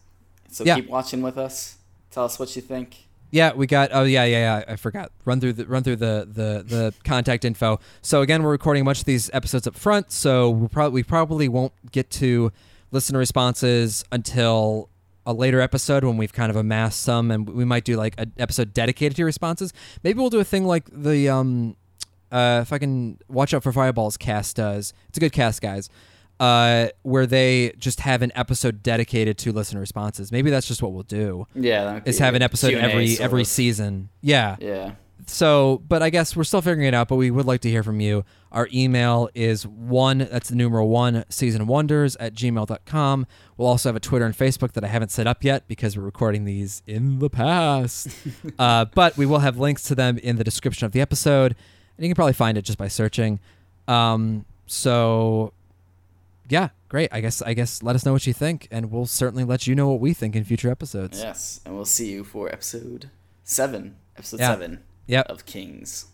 So 0.49 0.63
Yeah. 0.63 0.75
keep 0.75 0.89
watching 0.89 1.21
with 1.21 1.37
us. 1.37 1.75
Tell 2.11 2.25
us 2.25 2.39
what 2.39 2.55
you 2.55 2.61
think. 2.61 3.07
Yeah, 3.31 3.53
we 3.53 3.67
got. 3.67 3.91
Oh 3.93 4.03
yeah, 4.03 4.23
yeah, 4.25 4.59
yeah. 4.67 4.73
I 4.73 4.75
forgot. 4.75 5.11
Run 5.23 5.39
through 5.39 5.53
the 5.53 5.65
run 5.65 5.83
through 5.83 5.97
the 5.97 6.27
the 6.31 6.63
the 6.63 6.93
contact 7.03 7.45
info. 7.45 7.79
So 8.01 8.21
again, 8.21 8.41
we're 8.41 8.51
recording 8.51 8.83
much 8.83 8.99
of 8.99 9.05
these 9.05 9.29
episodes 9.33 9.67
up 9.67 9.75
front, 9.75 10.11
so 10.11 10.49
we 10.49 10.67
probably 10.67 10.95
we 10.95 11.03
probably 11.03 11.47
won't 11.47 11.73
get 11.91 12.09
to 12.11 12.51
listener 12.91 13.19
responses 13.19 14.03
until 14.11 14.89
a 15.27 15.33
later 15.33 15.61
episode 15.61 16.03
when 16.03 16.17
we've 16.17 16.33
kind 16.33 16.49
of 16.49 16.55
amassed 16.55 17.01
some, 17.01 17.29
and 17.29 17.47
we 17.47 17.65
might 17.65 17.83
do 17.83 17.95
like 17.95 18.15
an 18.17 18.33
episode 18.39 18.73
dedicated 18.73 19.15
to 19.17 19.25
responses. 19.25 19.73
Maybe 20.03 20.19
we'll 20.19 20.31
do 20.31 20.39
a 20.39 20.43
thing 20.43 20.65
like 20.65 20.85
the 20.91 21.29
um, 21.29 21.75
uh, 22.31 22.59
if 22.63 22.73
I 22.73 22.79
can 22.79 23.19
watch 23.27 23.53
out 23.53 23.61
for 23.61 23.71
fireballs 23.71 24.17
cast 24.17 24.55
does. 24.55 24.91
It's 25.09 25.17
a 25.17 25.21
good 25.21 25.33
cast, 25.33 25.61
guys. 25.61 25.89
Uh, 26.39 26.87
where 27.01 27.25
they 27.25 27.73
just 27.77 27.99
have 27.99 28.21
an 28.21 28.31
episode 28.33 28.81
dedicated 28.81 29.37
to 29.39 29.51
listener 29.51 29.81
responses. 29.81 30.31
Maybe 30.31 30.49
that's 30.49 30.67
just 30.67 30.81
what 30.81 30.93
we'll 30.93 31.03
do 31.03 31.45
Yeah, 31.53 31.99
is 32.05 32.17
have 32.19 32.33
an 32.33 32.41
episode 32.41 32.69
Q&A 32.69 32.81
every 32.81 33.19
every 33.19 33.41
of. 33.41 33.47
season. 33.47 34.07
Yeah. 34.21 34.55
Yeah, 34.61 34.91
So, 35.27 35.81
but 35.85 36.01
I 36.01 36.09
guess 36.09 36.37
we're 36.37 36.45
still 36.45 36.61
figuring 36.61 36.87
it 36.87 36.93
out. 36.93 37.09
But 37.09 37.17
we 37.17 37.29
would 37.29 37.45
like 37.45 37.59
to 37.61 37.69
hear 37.69 37.83
from 37.83 37.99
you. 37.99 38.23
Our 38.53 38.69
email 38.73 39.29
is 39.35 39.67
one. 39.67 40.19
That's 40.19 40.47
the 40.47 40.55
numeral 40.55 40.87
one. 40.87 41.25
Season 41.27 41.67
wonders 41.67 42.15
at 42.15 42.33
gmail.com. 42.35 43.27
We'll 43.57 43.67
also 43.67 43.89
have 43.89 43.97
a 43.97 43.99
Twitter 43.99 44.25
and 44.25 44.33
Facebook 44.33 44.71
that 44.71 44.83
I 44.85 44.87
haven't 44.87 45.11
set 45.11 45.27
up 45.27 45.43
yet 45.43 45.67
because 45.67 45.97
we're 45.97 46.03
recording 46.05 46.45
these 46.45 46.81
in 46.87 47.19
the 47.19 47.29
past. 47.29 48.07
uh, 48.57 48.85
but 48.95 49.17
we 49.17 49.25
will 49.25 49.39
have 49.39 49.57
links 49.59 49.83
to 49.83 49.93
them 49.95 50.17
in 50.19 50.37
the 50.37 50.45
description 50.45 50.85
of 50.85 50.93
the 50.93 51.01
episode, 51.01 51.53
and 51.97 52.05
you 52.05 52.07
can 52.09 52.15
probably 52.15 52.31
find 52.31 52.57
it 52.57 52.61
just 52.61 52.77
by 52.77 52.87
searching. 52.87 53.41
Um, 53.89 54.45
so 54.67 55.51
yeah, 56.49 56.69
great. 56.89 57.09
I 57.13 57.21
guess 57.21 57.41
I 57.41 57.53
guess 57.53 57.81
let 57.83 57.95
us 57.95 58.05
know 58.05 58.13
what 58.13 58.25
you 58.27 58.33
think, 58.33 58.67
and 58.71 58.91
we'll 58.91 59.05
certainly 59.05 59.43
let 59.43 59.67
you 59.67 59.75
know 59.75 59.89
what 59.89 59.99
we 59.99 60.13
think 60.13 60.35
in 60.35 60.43
future 60.43 60.69
episodes. 60.69 61.19
yes, 61.19 61.61
and 61.65 61.75
we'll 61.75 61.85
see 61.85 62.11
you 62.11 62.23
for 62.23 62.51
episode 62.51 63.09
seven. 63.43 63.95
Episode 64.17 64.39
Yeah. 64.39 64.49
seven 64.51 64.79
Yep. 65.07 65.25
of 65.29 65.45
Kings. 65.45 66.05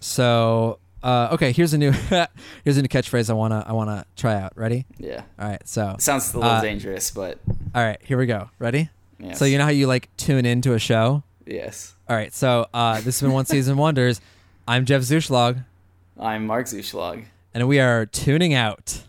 So, 0.00 0.78
uh, 1.02 1.28
okay, 1.32 1.52
here's 1.52 1.72
a 1.72 1.78
new 1.78 1.90
here's 2.64 2.76
a 2.76 2.82
new 2.82 2.88
catchphrase 2.88 3.30
I 3.30 3.32
wanna 3.34 3.64
I 3.66 3.72
wanna 3.72 4.04
try 4.16 4.34
out. 4.40 4.52
Ready? 4.56 4.86
Yeah, 4.98 5.22
All 5.38 5.48
right. 5.48 5.66
So, 5.66 5.96
sounds 5.98 6.32
a 6.34 6.38
little 6.38 6.52
Uh, 6.52 6.60
dangerous, 6.60 7.10
but 7.10 7.38
all 7.74 7.82
right, 7.82 7.98
here 8.04 8.18
we 8.18 8.26
go. 8.26 8.50
Ready? 8.58 8.90
yes. 9.18 9.38
So 9.38 9.44
you 9.44 9.58
know 9.58 9.64
how 9.64 9.70
you 9.70 9.86
like 9.86 10.08
tune 10.16 10.44
into 10.46 10.74
a 10.74 10.78
show? 10.78 11.22
Yes, 11.46 11.94
All 12.08 12.16
right. 12.16 12.32
So 12.34 12.66
uh, 12.74 12.96
this 12.96 13.20
has 13.20 13.22
been 13.22 13.32
one 13.32 13.44
season 13.46 13.76
wonders. 13.86 14.20
I'm 14.66 14.84
Jeff 14.86 15.02
Zuschlag, 15.02 15.64
I'm 16.18 16.46
Mark 16.46 16.66
Zuschlag. 16.66 17.24
and 17.52 17.68
we 17.68 17.78
are 17.80 18.06
tuning 18.06 18.54
out. 18.54 19.02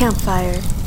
Campfire. 0.00 0.79